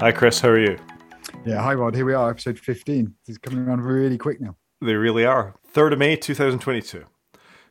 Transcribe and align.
Hi, 0.00 0.12
Chris. 0.12 0.40
How 0.40 0.48
are 0.48 0.58
you? 0.58 0.78
Yeah, 1.44 1.60
hi, 1.60 1.74
Rod. 1.74 1.94
Here 1.94 2.06
we 2.06 2.14
are, 2.14 2.30
episode 2.30 2.58
15. 2.58 3.14
This 3.26 3.34
is 3.34 3.38
coming 3.38 3.58
around 3.58 3.82
really 3.82 4.16
quick 4.16 4.40
now. 4.40 4.56
They 4.80 4.94
really 4.94 5.26
are. 5.26 5.56
3rd 5.74 5.92
of 5.92 5.98
May 5.98 6.16
2022. 6.16 7.04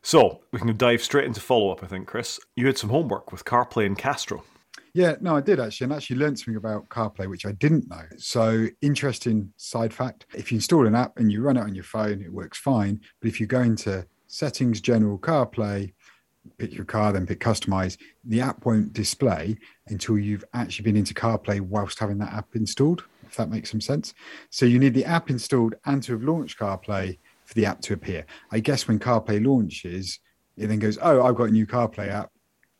So, 0.03 0.41
we 0.51 0.59
can 0.59 0.77
dive 0.77 1.01
straight 1.01 1.25
into 1.25 1.41
follow 1.41 1.71
up, 1.71 1.83
I 1.83 1.87
think, 1.87 2.05
Chris. 2.07 2.39
You 2.55 2.67
had 2.67 2.77
some 2.77 2.91
homework 2.91 3.31
with 3.31 3.45
CarPlay 3.45 3.87
and 3.87 3.97
Castro. 3.97 4.43
Yeah, 4.93 5.15
no, 5.21 5.37
I 5.37 5.41
did 5.41 5.59
actually, 5.59 5.85
and 5.85 5.93
actually 5.93 6.17
learned 6.17 6.37
something 6.37 6.55
about 6.55 6.87
CarPlay, 6.89 7.27
which 7.27 7.47
I 7.47 7.51
didn't 7.53 7.89
know. 7.89 8.03
So, 8.19 8.67
interesting 8.83 9.51
side 9.57 9.91
fact 9.91 10.27
if 10.35 10.51
you 10.51 10.57
install 10.57 10.85
an 10.85 10.93
app 10.93 11.17
and 11.17 11.31
you 11.31 11.41
run 11.41 11.57
it 11.57 11.61
on 11.61 11.73
your 11.73 11.83
phone, 11.83 12.21
it 12.21 12.31
works 12.31 12.59
fine. 12.59 13.01
But 13.21 13.29
if 13.29 13.41
you 13.41 13.47
go 13.47 13.61
into 13.61 14.05
settings, 14.27 14.81
general 14.81 15.17
CarPlay, 15.17 15.93
pick 16.57 16.73
your 16.73 16.85
car, 16.85 17.11
then 17.11 17.25
pick 17.25 17.39
customize, 17.39 17.97
the 18.23 18.41
app 18.41 18.65
won't 18.65 18.93
display 18.93 19.57
until 19.89 20.17
you've 20.17 20.45
actually 20.53 20.83
been 20.83 20.95
into 20.95 21.13
CarPlay 21.13 21.61
whilst 21.61 21.99
having 21.99 22.17
that 22.19 22.33
app 22.33 22.55
installed, 22.55 23.03
if 23.27 23.35
that 23.35 23.49
makes 23.49 23.71
some 23.71 23.81
sense. 23.81 24.13
So, 24.49 24.65
you 24.65 24.79
need 24.79 24.93
the 24.93 25.05
app 25.05 25.29
installed 25.29 25.75
and 25.85 26.01
to 26.03 26.13
have 26.13 26.23
launched 26.23 26.59
CarPlay 26.59 27.17
for 27.45 27.53
the 27.55 27.65
app 27.65 27.81
to 27.81 27.93
appear. 27.93 28.25
I 28.51 28.59
guess 28.59 28.87
when 28.87 28.99
CarPlay 28.99 29.45
launches, 29.45 30.19
it 30.57 30.67
then 30.67 30.79
goes, 30.79 30.99
Oh, 31.01 31.23
I've 31.23 31.35
got 31.35 31.49
a 31.49 31.51
new 31.51 31.65
CarPlay 31.65 32.09
app 32.09 32.31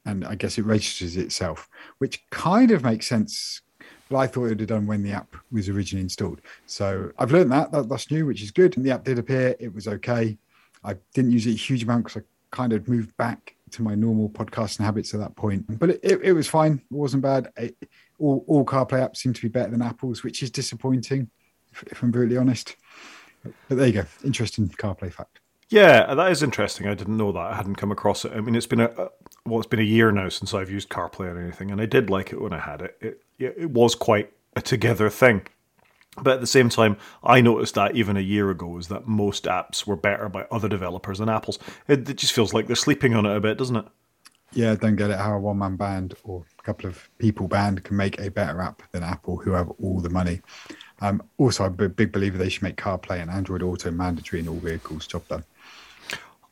and 0.06 0.26
I 0.26 0.36
guess 0.36 0.58
it 0.58 0.66
registers 0.66 1.18
itself, 1.18 1.70
which 1.98 2.28
kind 2.30 2.72
of 2.72 2.84
makes 2.84 3.08
sense. 3.08 3.62
But 4.10 4.18
I 4.18 4.28
thought 4.28 4.46
it 4.46 4.50
would 4.50 4.60
have 4.62 4.70
done 4.70 4.88
when 4.88 5.04
the 5.04 5.12
app 5.12 5.36
was 5.52 5.70
originally 5.70 6.04
installed. 6.04 6.42
So 6.66 7.12
I've 7.20 7.32
learned 7.32 7.52
that, 7.52 7.72
that 7.72 7.90
that's 7.90 8.10
new, 8.10 8.26
which 8.26 8.42
is 8.42 8.52
good. 8.52 8.76
And 8.76 8.86
the 8.86 8.92
app 8.92 9.04
did 9.04 9.20
appear; 9.20 9.56
it 9.60 9.74
was 9.74 9.88
okay. 9.88 10.38
I 10.84 10.96
didn't 11.14 11.32
use 11.32 11.46
it 11.46 11.52
a 11.52 11.54
huge 11.54 11.84
amount 11.84 12.06
because 12.06 12.24
I 12.24 12.56
kind 12.56 12.74
of 12.74 12.88
moved 12.88 13.16
back 13.18 13.56
to 13.72 13.82
my 13.82 13.96
normal 13.96 14.30
podcasting 14.30 14.84
habits 14.84 15.14
at 15.14 15.20
that 15.20 15.36
point. 15.36 15.80
But 15.80 15.92
it, 15.92 16.00
it, 16.04 16.22
it 16.24 16.34
was 16.34 16.48
fine; 16.48 16.74
it 16.74 16.96
wasn't 16.96 17.24
bad. 17.24 17.52
It, 17.58 17.78
all, 18.20 18.44
all 18.48 18.66
CarPlay 18.66 19.00
apps 19.00 19.18
seem 19.18 19.34
to 19.34 19.42
be 19.42 19.48
better 19.48 19.72
than 19.72 19.82
Apple's, 19.82 20.24
which 20.24 20.44
is 20.44 20.52
disappointing, 20.52 21.30
if, 21.72 21.84
if 21.84 22.04
I'm 22.04 22.12
brutally 22.12 22.38
honest. 22.38 22.76
But 23.44 23.78
there 23.78 23.88
you 23.88 23.94
go. 23.94 24.06
Interesting 24.24 24.68
CarPlay 24.68 25.14
fact. 25.14 25.40
Yeah, 25.70 26.16
that 26.16 26.32
is 26.32 26.42
interesting. 26.42 26.88
I 26.88 26.96
didn't 26.96 27.18
know 27.18 27.32
that. 27.32 27.40
I 27.40 27.56
hadn't 27.56 27.76
come 27.76 27.92
across 27.92 28.26
it. 28.26 28.32
I 28.34 28.42
mean, 28.42 28.56
it's 28.56 28.66
been 28.66 28.82
a 28.82 29.10
well, 29.46 29.60
it's 29.60 29.68
been 29.68 29.80
a 29.80 29.84
year 29.84 30.12
now 30.12 30.30
since 30.30 30.54
I've 30.54 30.72
used 30.72 30.90
CarPlay 30.90 31.34
or 31.34 31.40
anything, 31.40 31.72
and 31.72 31.80
I 31.80 31.86
did 31.86 32.10
like 32.10 32.34
it 32.34 32.42
when 32.42 32.54
I 32.54 32.60
had 32.60 32.82
it. 32.82 32.98
It 33.00 33.22
it 33.38 33.70
was 33.70 33.96
quite 33.96 34.34
a 34.56 34.62
together 34.62 35.10
thing. 35.10 35.44
But 36.18 36.34
at 36.34 36.42
the 36.42 36.48
same 36.48 36.70
time, 36.70 36.98
I 37.24 37.40
noticed 37.40 37.76
that 37.76 37.96
even 37.96 38.18
a 38.18 38.22
year 38.22 38.50
ago 38.50 38.78
is 38.78 38.88
that 38.88 39.08
most 39.08 39.46
apps 39.46 39.86
were 39.86 39.96
better 39.96 40.28
by 40.28 40.48
other 40.52 40.68
developers 40.68 41.20
than 41.20 41.30
Apple's. 41.30 41.60
It, 41.88 42.10
it 42.10 42.18
just 42.18 42.34
feels 42.34 42.54
like 42.54 42.68
they're 42.68 42.76
sleeping 42.76 43.16
on 43.16 43.26
it 43.26 43.36
a 43.36 43.40
bit, 43.40 43.58
doesn't 43.58 43.76
it? 43.76 43.86
Yeah, 44.52 44.74
don't 44.76 44.96
get 44.96 45.12
it 45.12 45.18
how 45.20 45.36
a 45.36 45.40
one 45.40 45.60
man 45.60 45.76
band 45.76 46.16
or 46.24 46.44
a 46.58 46.64
couple 46.64 46.90
of 46.90 47.08
people 47.20 47.48
band 47.48 47.84
can 47.84 47.96
make 47.96 48.20
a 48.20 48.32
better 48.32 48.60
app 48.62 48.82
than 48.92 49.04
Apple, 49.04 49.38
who 49.38 49.52
have 49.52 49.70
all 49.80 50.00
the 50.00 50.10
money. 50.10 50.42
Um, 51.02 51.22
also, 51.38 51.66
I'm 51.66 51.80
a 51.80 51.88
big 51.88 52.12
believer 52.12 52.38
they 52.38 52.50
should 52.50 52.64
make 52.64 52.76
CarPlay 52.76 53.22
and 53.22 53.30
Android 53.30 53.62
Auto 53.62 53.92
mandatory 53.92 54.42
in 54.42 54.48
all 54.48 54.56
vehicles. 54.56 55.06
Job 55.06 55.28
done. 55.28 55.44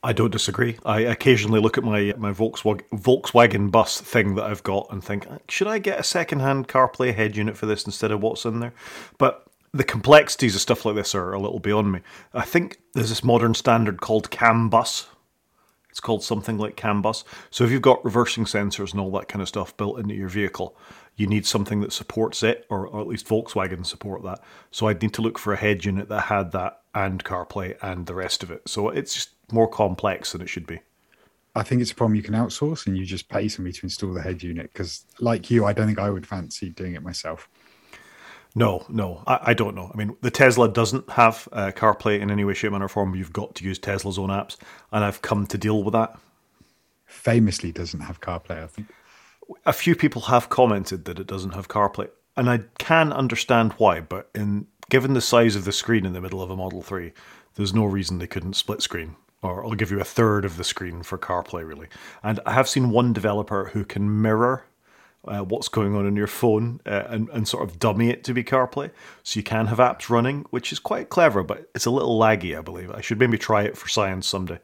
I 0.04 0.14
don't 0.14 0.32
disagree. 0.32 0.78
I 0.86 1.00
occasionally 1.02 1.60
look 1.60 1.78
at 1.78 1.84
my 1.84 2.14
my 2.18 2.32
Volkswagen, 2.32 2.84
Volkswagen 2.92 3.72
bus 3.72 4.00
thing 4.00 4.36
that 4.36 4.44
I've 4.44 4.64
got 4.64 4.88
and 4.92 5.04
think, 5.04 5.28
should 5.50 5.68
I 5.68 5.80
get 5.80 6.00
a 6.00 6.04
second-hand 6.04 6.68
CarPlay 6.68 7.16
head 7.16 7.36
unit 7.36 7.58
for 7.58 7.66
this 7.66 7.84
instead 7.86 8.12
of 8.12 8.22
what's 8.22 8.46
in 8.46 8.60
there? 8.60 8.74
But 9.18 9.47
the 9.74 9.84
complexities 9.84 10.56
of 10.56 10.62
stuff 10.62 10.86
like 10.86 10.96
this 10.96 11.14
are 11.14 11.34
a 11.34 11.40
little 11.40 11.60
beyond 11.60 11.92
me. 11.92 12.00
I 12.34 12.44
think 12.44 12.80
there's 12.94 13.10
this 13.10 13.24
modern 13.24 13.54
standard 13.54 14.02
called 14.02 14.32
CAN 14.32 14.70
bus. 14.70 15.08
It's 15.90 16.00
called 16.00 16.24
something 16.24 16.58
like 16.58 16.76
CAN 16.76 17.02
bus. 17.02 17.24
So 17.50 17.64
if 17.64 17.72
you've 17.72 17.82
got 17.82 18.04
reversing 18.06 18.46
sensors 18.46 18.92
and 18.92 19.00
all 19.02 19.12
that 19.12 19.28
kind 19.28 19.42
of 19.42 19.48
stuff 19.48 19.76
built 19.78 20.00
into 20.00 20.16
your 20.16 20.30
vehicle, 20.30 20.78
you 21.16 21.26
need 21.26 21.46
something 21.46 21.82
that 21.82 21.92
supports 21.92 22.44
it, 22.44 22.66
or, 22.70 22.88
or 22.88 23.02
at 23.02 23.08
least 23.08 23.28
Volkswagen 23.28 23.86
support 23.86 24.24
that. 24.24 24.40
So 24.72 24.88
I'd 24.88 25.02
need 25.02 25.14
to 25.16 25.22
look 25.22 25.40
for 25.40 25.54
a 25.54 25.58
head 25.58 25.84
unit 25.84 26.10
that 26.10 26.22
had 26.22 26.52
that 26.52 26.82
and 26.94 27.24
CarPlay 27.24 27.78
and 27.82 28.06
the 28.06 28.14
rest 28.14 28.44
of 28.44 28.52
it. 28.52 28.70
So 28.70 28.90
it's 28.90 29.14
just 29.14 29.30
more 29.52 29.68
complex 29.68 30.32
than 30.32 30.42
it 30.42 30.50
should 30.50 30.68
be. 30.68 30.80
I 31.56 31.64
think 31.64 31.82
it's 31.82 31.92
a 31.92 31.96
problem 31.96 32.16
you 32.16 32.22
can 32.22 32.36
outsource 32.36 32.86
and 32.86 32.96
you 32.96 33.04
just 33.04 33.30
pay 33.30 33.48
somebody 33.48 33.74
to 33.74 33.86
install 33.86 34.14
the 34.14 34.22
head 34.22 34.44
unit 34.44 34.72
because, 34.72 35.06
like 35.20 35.50
you, 35.50 35.66
I 35.66 35.74
don't 35.74 35.88
think 35.88 35.98
I 35.98 36.12
would 36.12 36.28
fancy 36.28 36.70
doing 36.70 36.94
it 36.94 37.02
myself. 37.02 37.50
No, 38.56 38.86
no, 38.90 39.24
I, 39.28 39.40
I 39.48 39.54
don't 39.54 39.76
know. 39.76 39.92
I 39.94 39.98
mean, 39.98 40.16
the 40.22 40.32
Tesla 40.32 40.68
doesn't 40.70 41.10
have 41.12 41.48
uh, 41.52 41.72
CarPlay 41.76 42.20
in 42.20 42.32
any 42.32 42.44
way, 42.44 42.54
shape, 42.54 42.72
manner, 42.72 42.86
or 42.86 42.90
form. 42.90 43.16
You've 43.16 43.34
got 43.34 43.56
to 43.56 43.64
use 43.64 43.78
Tesla's 43.78 44.18
own 44.18 44.30
apps, 44.30 44.58
and 44.92 45.04
I've 45.04 45.22
come 45.22 45.46
to 45.48 45.58
deal 45.58 45.84
with 45.84 45.94
that. 45.94 46.18
Famously, 47.06 47.72
doesn't 47.72 48.02
have 48.02 48.22
CarPlay. 48.22 48.64
I 48.64 48.68
think 48.68 48.88
a 49.66 49.74
few 49.74 49.96
people 49.96 50.24
have 50.24 50.50
commented 50.50 51.06
that 51.06 51.20
it 51.20 51.28
doesn't 51.28 51.54
have 51.54 51.68
CarPlay, 51.68 52.10
and 52.36 52.50
I 52.50 52.62
can 52.80 53.14
understand 53.14 53.74
why. 53.74 54.02
But 54.02 54.30
in 54.34 54.68
given 54.90 55.14
the 55.14 55.22
size 55.22 55.56
of 55.56 55.66
the 55.66 55.72
screen 55.72 56.06
in 56.06 56.14
the 56.14 56.22
middle 56.22 56.42
of 56.42 56.50
a 56.50 56.56
Model 56.56 56.82
Three, 56.82 57.14
there's 57.56 57.74
no 57.74 57.86
reason 57.86 58.18
they 58.18 58.28
couldn't 58.28 58.56
split 58.56 58.82
screen 58.82 59.16
or 59.42 59.64
I'll 59.64 59.74
give 59.74 59.92
you 59.92 60.00
a 60.00 60.06
third 60.06 60.46
of 60.46 60.58
the 60.58 60.64
screen 60.64 61.04
for 61.04 61.18
CarPlay, 61.18 61.68
really. 61.68 61.88
And 62.24 62.40
I 62.46 62.54
have 62.54 62.68
seen 62.68 62.90
one 62.90 63.14
developer 63.14 63.66
who 63.66 63.86
can 63.86 64.22
mirror 64.22 64.66
uh, 65.28 65.44
what's 65.44 65.68
going 65.68 65.96
on 65.96 66.06
in 66.06 66.16
your 66.16 66.28
phone 66.28 66.82
uh, 66.86 67.04
and, 67.08 67.30
and 67.30 67.48
sort 67.48 67.64
of 67.64 67.80
dummy 67.80 68.10
it 68.10 68.24
to 68.26 68.34
be 68.34 68.44
CarPlay. 68.44 68.92
So 69.24 69.40
you 69.40 69.44
can 69.44 69.68
have 69.68 69.78
apps 69.80 70.10
running, 70.10 70.46
which 70.50 70.72
is 70.72 70.80
quite 70.80 71.10
clever, 71.10 71.44
but 71.44 71.70
it's 71.76 71.86
a 71.86 71.92
little 71.92 72.20
laggy, 72.20 72.58
I 72.58 72.62
believe. 72.62 72.92
I 72.92 73.02
should 73.02 73.20
maybe 73.20 73.38
try 73.38 73.64
it 73.64 73.78
for 73.78 73.88
science 73.88 74.28
someday. 74.28 74.60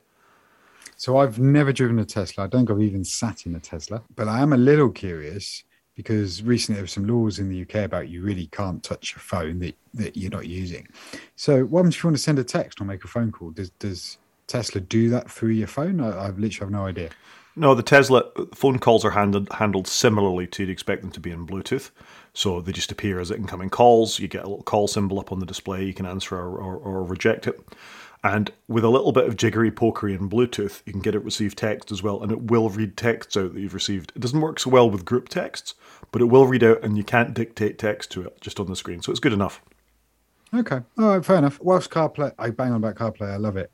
So 0.96 1.18
I've 1.18 1.40
never 1.40 1.74
driven 1.74 2.00
a 2.00 2.06
Tesla. 2.06 2.46
I 2.46 2.48
don't 2.48 2.62
think 2.62 2.72
I've 2.72 2.82
even 2.82 3.04
sat 3.04 3.46
in 3.46 3.56
a 3.56 3.60
Tesla, 3.60 4.02
but 4.16 4.28
I 4.28 4.40
am 4.40 4.54
a 4.54 4.58
little 4.58 4.90
curious 4.90 5.64
because 5.96 6.42
recently 6.42 6.76
there 6.76 6.84
were 6.84 6.88
some 6.88 7.08
laws 7.08 7.40
in 7.40 7.50
the 7.50 7.62
UK 7.62 7.86
about 7.86 8.10
you 8.10 8.24
really 8.24 8.48
can't 8.48 8.84
touch 8.84 9.16
a 9.16 9.20
phone 9.20 9.60
that, 9.60 9.76
that 9.94 10.18
you're 10.18 10.32
not 10.32 10.48
using. 10.48 10.88
So 11.36 11.66
what 11.66 11.86
if 11.86 12.04
you 12.04 12.08
want 12.08 12.18
to 12.18 12.24
send 12.24 12.40
a 12.40 12.44
text 12.44 12.82
or 12.82 12.86
make 12.86 13.04
a 13.04 13.08
phone 13.08 13.32
call? 13.32 13.52
Does 13.52 13.70
does 13.72 14.18
Tesla 14.48 14.82
do 14.82 15.10
that 15.10 15.30
through 15.30 15.52
your 15.52 15.68
phone? 15.68 16.00
I, 16.00 16.10
I 16.10 16.30
literally 16.30 16.52
have 16.60 16.72
no 16.72 16.86
idea. 16.86 17.10
No, 17.56 17.76
the 17.76 17.84
Tesla 17.84 18.24
uh, 18.36 18.46
phone 18.54 18.80
calls 18.80 19.06
are 19.06 19.12
handled 19.12 19.52
handled 19.54 19.88
similarly 19.88 20.48
to 20.48 20.64
you'd 20.64 20.70
expect 20.70 21.02
them 21.02 21.12
to 21.12 21.20
be 21.20 21.32
in 21.32 21.46
Bluetooth. 21.46 21.92
So 22.34 22.62
they 22.62 22.72
just 22.72 22.92
appear 22.92 23.20
as 23.20 23.30
incoming 23.30 23.70
calls. 23.70 24.20
You 24.20 24.28
get 24.28 24.44
a 24.44 24.50
little 24.50 24.64
call 24.64 24.88
symbol 24.88 25.20
up 25.20 25.32
on 25.32 25.40
the 25.40 25.46
display. 25.46 25.84
You 25.86 25.94
can 25.94 26.08
answer 26.08 26.36
or, 26.36 26.58
or, 26.58 26.78
or 26.78 27.04
reject 27.04 27.46
it. 27.46 27.60
And 28.24 28.52
with 28.70 28.86
a 28.86 28.90
little 28.90 29.12
bit 29.12 29.28
of 29.28 29.36
jiggery 29.36 29.70
pokery 29.70 30.18
in 30.18 30.30
Bluetooth, 30.30 30.82
you 30.86 30.94
can 30.94 31.02
get 31.02 31.14
it 31.14 31.26
receive 31.26 31.56
text 31.56 31.92
as 31.92 32.02
well, 32.02 32.24
and 32.24 32.32
it 32.32 32.44
will 32.44 32.70
read 32.70 32.96
texts 32.96 33.36
out 33.36 33.54
that 33.54 33.60
you've 33.60 33.74
received. 33.74 34.14
It 34.16 34.22
doesn't 34.22 34.40
work 34.40 34.60
so 34.60 34.70
well 34.70 34.90
with 34.90 35.04
group 35.04 35.28
texts, 35.28 35.74
but 36.12 36.22
it 36.22 36.26
will 36.26 36.48
read 36.48 36.64
out, 36.64 36.82
and 36.84 36.98
you 36.98 37.04
can't 37.04 37.34
dictate 37.34 37.78
text 37.78 38.12
to 38.12 38.22
it 38.22 38.40
just 38.40 38.62
on 38.62 38.68
the 38.68 38.78
screen. 38.78 39.02
So 39.02 39.12
it's 39.12 39.20
good 39.20 39.34
enough. 39.34 39.62
Okay, 40.54 40.80
all 40.98 41.10
right, 41.10 41.26
fair 41.26 41.36
enough. 41.36 41.60
Whilst 41.62 41.90
CarPlay, 41.90 42.34
I 42.40 42.52
bang 42.52 42.72
on 42.72 42.78
about 42.78 42.96
CarPlay, 42.96 43.34
I 43.34 43.38
love 43.38 43.58
it. 43.58 43.72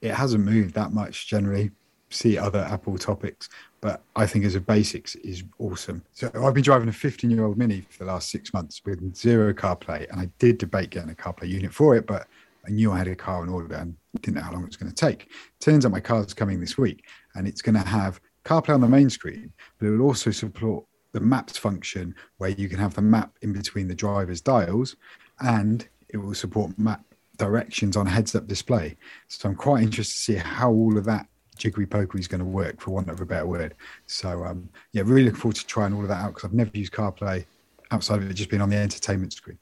It 0.00 0.14
hasn't 0.14 0.44
moved 0.44 0.74
that 0.74 0.92
much 0.92 1.26
generally. 1.26 1.72
See 2.10 2.38
other 2.38 2.60
Apple 2.60 2.96
topics, 2.96 3.48
but 3.80 4.02
I 4.16 4.26
think 4.26 4.44
as 4.44 4.54
a 4.54 4.60
basics 4.60 5.14
is 5.16 5.44
awesome. 5.58 6.02
So 6.12 6.30
I've 6.42 6.54
been 6.54 6.62
driving 6.62 6.88
a 6.88 6.92
15 6.92 7.30
year 7.30 7.44
old 7.44 7.58
Mini 7.58 7.82
for 7.90 8.04
the 8.04 8.10
last 8.10 8.30
six 8.30 8.52
months 8.54 8.80
with 8.84 9.14
zero 9.14 9.52
CarPlay, 9.52 10.10
and 10.10 10.20
I 10.20 10.30
did 10.38 10.58
debate 10.58 10.90
getting 10.90 11.10
a 11.10 11.14
CarPlay 11.14 11.48
unit 11.48 11.72
for 11.72 11.96
it, 11.96 12.06
but 12.06 12.26
I 12.66 12.70
knew 12.70 12.92
I 12.92 12.98
had 12.98 13.08
a 13.08 13.16
car 13.16 13.42
in 13.42 13.48
order 13.48 13.74
and 13.74 13.96
didn't 14.20 14.36
know 14.36 14.42
how 14.42 14.52
long 14.52 14.62
it 14.62 14.68
was 14.68 14.76
going 14.76 14.92
to 14.92 14.94
take. 14.94 15.28
Turns 15.60 15.86
out 15.86 15.92
my 15.92 16.00
car's 16.00 16.34
coming 16.34 16.60
this 16.60 16.78
week, 16.78 17.04
and 17.34 17.46
it's 17.46 17.62
going 17.62 17.74
to 17.74 17.86
have 17.86 18.20
CarPlay 18.44 18.74
on 18.74 18.80
the 18.80 18.88
main 18.88 19.10
screen, 19.10 19.52
but 19.78 19.86
it 19.86 19.90
will 19.90 20.06
also 20.06 20.30
support 20.30 20.84
the 21.12 21.20
maps 21.20 21.56
function 21.56 22.14
where 22.38 22.50
you 22.50 22.68
can 22.68 22.78
have 22.78 22.94
the 22.94 23.02
map 23.02 23.32
in 23.42 23.52
between 23.52 23.88
the 23.88 23.94
driver's 23.94 24.40
dials, 24.40 24.96
and 25.40 25.88
it 26.08 26.16
will 26.16 26.34
support 26.34 26.78
map 26.78 27.04
directions 27.36 27.96
on 27.96 28.06
heads 28.06 28.34
up 28.34 28.46
display. 28.46 28.96
So 29.28 29.48
I'm 29.48 29.54
quite 29.54 29.82
interested 29.82 30.14
to 30.14 30.22
see 30.22 30.34
how 30.34 30.70
all 30.70 30.98
of 30.98 31.04
that 31.04 31.26
jiggery 31.58 31.86
pokery 31.86 32.20
is 32.20 32.28
going 32.28 32.40
to 32.40 32.44
work, 32.44 32.80
for 32.80 32.90
want 32.90 33.08
of 33.10 33.20
a 33.20 33.26
better 33.26 33.46
word. 33.46 33.74
So 34.06 34.44
um, 34.44 34.68
yeah, 34.92 35.02
really 35.04 35.24
looking 35.24 35.40
forward 35.40 35.56
to 35.56 35.66
trying 35.66 35.92
all 35.92 36.02
of 36.02 36.08
that 36.08 36.22
out 36.22 36.34
because 36.34 36.44
I've 36.44 36.54
never 36.54 36.70
used 36.72 36.92
CarPlay 36.92 37.44
outside 37.90 38.22
of 38.22 38.30
it 38.30 38.34
just 38.34 38.50
being 38.50 38.62
on 38.62 38.70
the 38.70 38.76
entertainment 38.76 39.32
screen. 39.32 39.58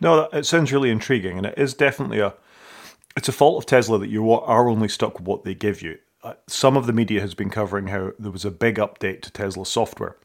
No, 0.00 0.28
it 0.32 0.46
sounds 0.46 0.72
really 0.72 0.90
intriguing, 0.90 1.36
and 1.36 1.46
it 1.46 1.54
is 1.56 1.74
definitely 1.74 2.18
a 2.18 2.34
it's 3.16 3.28
a 3.28 3.32
fault 3.32 3.62
of 3.62 3.66
Tesla 3.66 3.98
that 3.98 4.08
you 4.08 4.30
are 4.32 4.68
only 4.68 4.88
stuck 4.88 5.18
with 5.18 5.26
what 5.26 5.44
they 5.44 5.54
give 5.54 5.82
you. 5.82 5.98
Uh, 6.22 6.34
some 6.46 6.76
of 6.76 6.86
the 6.86 6.92
media 6.92 7.20
has 7.20 7.34
been 7.34 7.50
covering 7.50 7.88
how 7.88 8.12
there 8.18 8.30
was 8.30 8.44
a 8.44 8.50
big 8.50 8.76
update 8.76 9.22
to 9.22 9.30
Tesla 9.30 9.66
software 9.66 10.16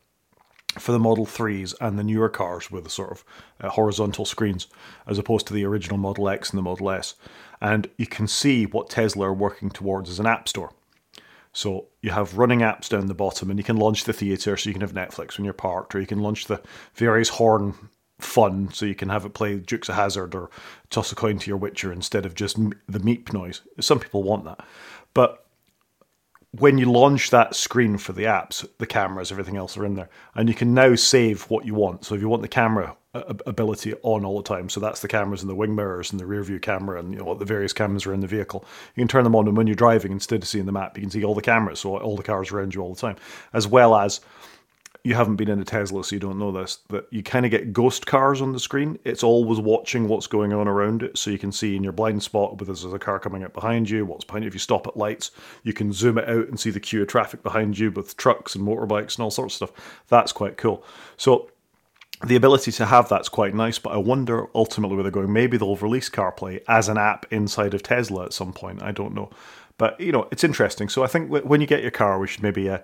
for 0.79 0.91
the 0.91 0.99
Model 0.99 1.25
3s 1.25 1.73
and 1.81 1.97
the 1.97 2.03
newer 2.03 2.29
cars 2.29 2.69
with 2.69 2.83
the 2.83 2.89
sort 2.89 3.11
of 3.11 3.25
uh, 3.61 3.69
horizontal 3.69 4.25
screens, 4.25 4.67
as 5.07 5.17
opposed 5.17 5.47
to 5.47 5.53
the 5.53 5.65
original 5.65 5.97
Model 5.97 6.29
X 6.29 6.51
and 6.51 6.57
the 6.57 6.63
Model 6.63 6.91
S. 6.91 7.15
And 7.59 7.89
you 7.97 8.05
can 8.05 8.27
see 8.27 8.65
what 8.65 8.89
Tesla 8.89 9.27
are 9.27 9.33
working 9.33 9.69
towards 9.69 10.09
as 10.09 10.19
an 10.19 10.27
app 10.27 10.47
store. 10.47 10.71
So 11.53 11.87
you 12.01 12.11
have 12.11 12.37
running 12.37 12.59
apps 12.59 12.89
down 12.89 13.07
the 13.07 13.13
bottom, 13.13 13.49
and 13.49 13.59
you 13.59 13.63
can 13.63 13.77
launch 13.77 14.03
the 14.03 14.13
theater 14.13 14.55
so 14.57 14.69
you 14.69 14.73
can 14.73 14.81
have 14.81 14.93
Netflix 14.93 15.37
when 15.37 15.45
you're 15.45 15.53
parked, 15.53 15.95
or 15.95 15.99
you 15.99 16.07
can 16.07 16.21
launch 16.21 16.45
the 16.45 16.61
various 16.93 17.29
horn 17.29 17.73
fun, 18.19 18.71
so 18.73 18.85
you 18.85 18.95
can 18.95 19.09
have 19.09 19.25
it 19.25 19.33
play 19.33 19.57
Dukes 19.57 19.89
of 19.89 19.95
Hazzard 19.95 20.33
or 20.33 20.49
toss 20.89 21.11
a 21.11 21.15
coin 21.15 21.37
to 21.39 21.47
your 21.47 21.57
Witcher 21.57 21.91
instead 21.91 22.25
of 22.25 22.35
just 22.35 22.57
the 22.57 22.99
meep 22.99 23.31
noise. 23.33 23.61
Some 23.79 23.99
people 23.99 24.23
want 24.23 24.45
that, 24.45 24.65
but 25.13 25.46
when 26.59 26.77
you 26.77 26.91
launch 26.91 27.29
that 27.29 27.55
screen 27.55 27.97
for 27.97 28.13
the 28.13 28.23
apps, 28.23 28.67
the 28.77 28.85
cameras, 28.85 29.31
everything 29.31 29.57
else 29.57 29.77
are 29.77 29.85
in 29.85 29.95
there, 29.95 30.09
and 30.35 30.47
you 30.47 30.55
can 30.55 30.73
now 30.73 30.95
save 30.95 31.43
what 31.49 31.65
you 31.65 31.75
want. 31.75 32.05
So 32.05 32.15
if 32.15 32.21
you 32.21 32.29
want 32.29 32.41
the 32.41 32.47
camera 32.47 32.95
uh, 33.13 33.33
ability 33.45 33.93
on 34.03 34.25
all 34.25 34.37
the 34.37 34.47
time, 34.47 34.69
so 34.69 34.79
that's 34.79 35.01
the 35.01 35.07
cameras 35.07 35.41
and 35.41 35.49
the 35.49 35.55
wing 35.55 35.75
mirrors 35.75 36.11
and 36.11 36.19
the 36.19 36.25
rear 36.25 36.43
view 36.43 36.59
camera 36.59 36.99
and 36.99 37.13
you 37.13 37.19
know 37.19 37.33
the 37.33 37.45
various 37.45 37.73
cameras 37.73 38.05
are 38.05 38.13
in 38.13 38.21
the 38.21 38.27
vehicle. 38.27 38.65
You 38.95 39.01
can 39.01 39.07
turn 39.07 39.23
them 39.23 39.35
on, 39.35 39.47
and 39.47 39.57
when 39.57 39.67
you're 39.67 39.75
driving, 39.75 40.11
instead 40.11 40.41
of 40.41 40.47
seeing 40.47 40.65
the 40.65 40.71
map, 40.71 40.97
you 40.97 41.01
can 41.01 41.11
see 41.11 41.23
all 41.23 41.35
the 41.35 41.41
cameras, 41.41 41.79
so 41.79 41.97
all 41.97 42.17
the 42.17 42.23
cars 42.23 42.51
around 42.51 42.73
you 42.73 42.81
all 42.81 42.93
the 42.93 43.01
time, 43.01 43.17
as 43.53 43.67
well 43.67 43.95
as 43.95 44.21
you 45.07 45.15
haven't 45.15 45.37
been 45.37 45.49
in 45.49 45.59
a 45.61 45.63
Tesla, 45.63 46.03
so 46.03 46.15
you 46.15 46.19
don't 46.19 46.37
know 46.37 46.51
this, 46.51 46.79
that 46.89 47.07
you 47.11 47.23
kind 47.23 47.45
of 47.45 47.51
get 47.51 47.71
ghost 47.71 48.05
cars 48.05 48.41
on 48.41 48.51
the 48.51 48.59
screen. 48.59 48.99
It's 49.05 49.23
always 49.23 49.59
watching 49.59 50.09
what's 50.09 50.27
going 50.27 50.51
on 50.51 50.67
around 50.67 51.01
it, 51.01 51.17
so 51.17 51.31
you 51.31 51.37
can 51.37 51.53
see 51.53 51.77
in 51.77 51.83
your 51.83 51.93
blind 51.93 52.21
spot 52.21 52.59
whether 52.59 52.65
there's 52.65 52.83
a 52.83 52.99
car 52.99 53.17
coming 53.17 53.43
up 53.43 53.53
behind 53.53 53.89
you, 53.89 54.05
what's 54.05 54.25
behind 54.25 54.43
you. 54.43 54.49
If 54.49 54.53
you 54.53 54.59
stop 54.59 54.85
at 54.85 54.97
lights, 54.97 55.31
you 55.63 55.71
can 55.71 55.93
zoom 55.93 56.17
it 56.17 56.27
out 56.27 56.49
and 56.49 56.59
see 56.59 56.71
the 56.71 56.81
queue 56.81 57.01
of 57.01 57.07
traffic 57.07 57.41
behind 57.41 57.79
you 57.79 57.89
with 57.89 58.17
trucks 58.17 58.53
and 58.53 58.67
motorbikes 58.67 59.15
and 59.15 59.23
all 59.23 59.31
sorts 59.31 59.61
of 59.61 59.69
stuff. 59.69 60.03
That's 60.09 60.33
quite 60.33 60.57
cool. 60.57 60.83
So 61.15 61.49
the 62.25 62.35
ability 62.35 62.73
to 62.73 62.85
have 62.85 63.07
that's 63.07 63.29
quite 63.29 63.55
nice, 63.55 63.79
but 63.79 63.93
I 63.93 63.97
wonder 63.97 64.47
ultimately 64.53 64.97
where 64.97 65.03
they're 65.03 65.11
going. 65.11 65.31
Maybe 65.31 65.55
they'll 65.55 65.77
release 65.77 66.09
CarPlay 66.09 66.63
as 66.67 66.89
an 66.89 66.97
app 66.97 67.25
inside 67.31 67.73
of 67.73 67.81
Tesla 67.81 68.25
at 68.25 68.33
some 68.33 68.51
point. 68.51 68.83
I 68.83 68.91
don't 68.91 69.13
know. 69.13 69.29
But, 69.77 69.99
you 70.01 70.11
know, 70.11 70.27
it's 70.31 70.43
interesting. 70.43 70.89
So 70.89 71.03
I 71.03 71.07
think 71.07 71.29
when 71.29 71.61
you 71.61 71.67
get 71.67 71.83
your 71.83 71.91
car, 71.91 72.17
we 72.17 72.27
should 72.27 72.41
maybe 72.41 72.67
uh, 72.67 72.79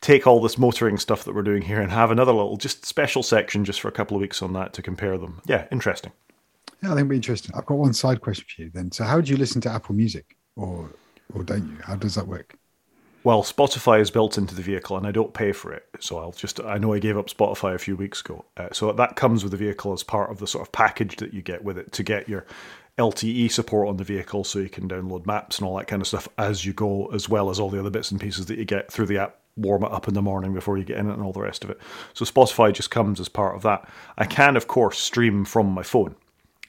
take 0.00 0.26
all 0.26 0.40
this 0.40 0.58
motoring 0.58 0.96
stuff 0.96 1.24
that 1.24 1.34
we're 1.34 1.42
doing 1.42 1.62
here 1.62 1.80
and 1.80 1.90
have 1.90 2.10
another 2.10 2.32
little 2.32 2.56
just 2.56 2.86
special 2.86 3.22
section 3.22 3.64
just 3.64 3.80
for 3.80 3.88
a 3.88 3.92
couple 3.92 4.16
of 4.16 4.20
weeks 4.20 4.42
on 4.42 4.52
that 4.52 4.72
to 4.74 4.82
compare 4.82 5.18
them. 5.18 5.40
Yeah, 5.46 5.66
interesting. 5.72 6.12
Yeah, 6.82 6.90
I 6.90 6.94
think 6.94 7.00
it'll 7.00 7.10
be 7.10 7.16
interesting. 7.16 7.52
I've 7.56 7.66
got 7.66 7.78
one 7.78 7.92
side 7.92 8.20
question 8.20 8.44
for 8.48 8.62
you 8.62 8.70
then. 8.72 8.92
So 8.92 9.04
how 9.04 9.20
do 9.20 9.30
you 9.30 9.36
listen 9.36 9.60
to 9.62 9.70
Apple 9.70 9.94
Music 9.94 10.36
or 10.56 10.90
or 11.34 11.42
don't 11.42 11.68
you? 11.68 11.76
How 11.82 11.96
does 11.96 12.14
that 12.14 12.26
work? 12.26 12.56
Well, 13.24 13.42
Spotify 13.42 14.00
is 14.00 14.10
built 14.10 14.38
into 14.38 14.54
the 14.54 14.62
vehicle, 14.62 14.96
and 14.96 15.06
I 15.06 15.10
don't 15.10 15.34
pay 15.34 15.52
for 15.52 15.72
it. 15.72 15.84
So 15.98 16.18
I'll 16.18 16.32
just—I 16.32 16.78
know 16.78 16.94
I 16.94 17.00
gave 17.00 17.18
up 17.18 17.26
Spotify 17.26 17.74
a 17.74 17.78
few 17.78 17.96
weeks 17.96 18.20
ago. 18.20 18.44
Uh, 18.56 18.68
so 18.72 18.92
that 18.92 19.16
comes 19.16 19.42
with 19.42 19.50
the 19.50 19.58
vehicle 19.58 19.92
as 19.92 20.04
part 20.04 20.30
of 20.30 20.38
the 20.38 20.46
sort 20.46 20.66
of 20.66 20.72
package 20.72 21.16
that 21.16 21.34
you 21.34 21.42
get 21.42 21.64
with 21.64 21.78
it 21.78 21.92
to 21.92 22.02
get 22.04 22.28
your 22.28 22.46
LTE 22.96 23.50
support 23.50 23.88
on 23.88 23.96
the 23.96 24.04
vehicle, 24.04 24.44
so 24.44 24.60
you 24.60 24.68
can 24.68 24.88
download 24.88 25.26
maps 25.26 25.58
and 25.58 25.66
all 25.66 25.76
that 25.76 25.88
kind 25.88 26.00
of 26.00 26.08
stuff 26.08 26.28
as 26.38 26.64
you 26.64 26.72
go, 26.72 27.06
as 27.08 27.28
well 27.28 27.50
as 27.50 27.58
all 27.58 27.70
the 27.70 27.80
other 27.80 27.90
bits 27.90 28.12
and 28.12 28.20
pieces 28.20 28.46
that 28.46 28.58
you 28.58 28.64
get 28.64 28.90
through 28.90 29.06
the 29.06 29.18
app 29.18 29.40
warm 29.58 29.84
it 29.84 29.92
up 29.92 30.08
in 30.08 30.14
the 30.14 30.22
morning 30.22 30.54
before 30.54 30.78
you 30.78 30.84
get 30.84 30.98
in 30.98 31.10
it 31.10 31.14
and 31.14 31.22
all 31.22 31.32
the 31.32 31.40
rest 31.40 31.64
of 31.64 31.70
it. 31.70 31.78
So 32.14 32.24
Spotify 32.24 32.72
just 32.72 32.90
comes 32.90 33.20
as 33.20 33.28
part 33.28 33.56
of 33.56 33.62
that. 33.62 33.88
I 34.16 34.24
can, 34.24 34.56
of 34.56 34.68
course, 34.68 34.98
stream 34.98 35.44
from 35.44 35.70
my 35.70 35.82
phone 35.82 36.14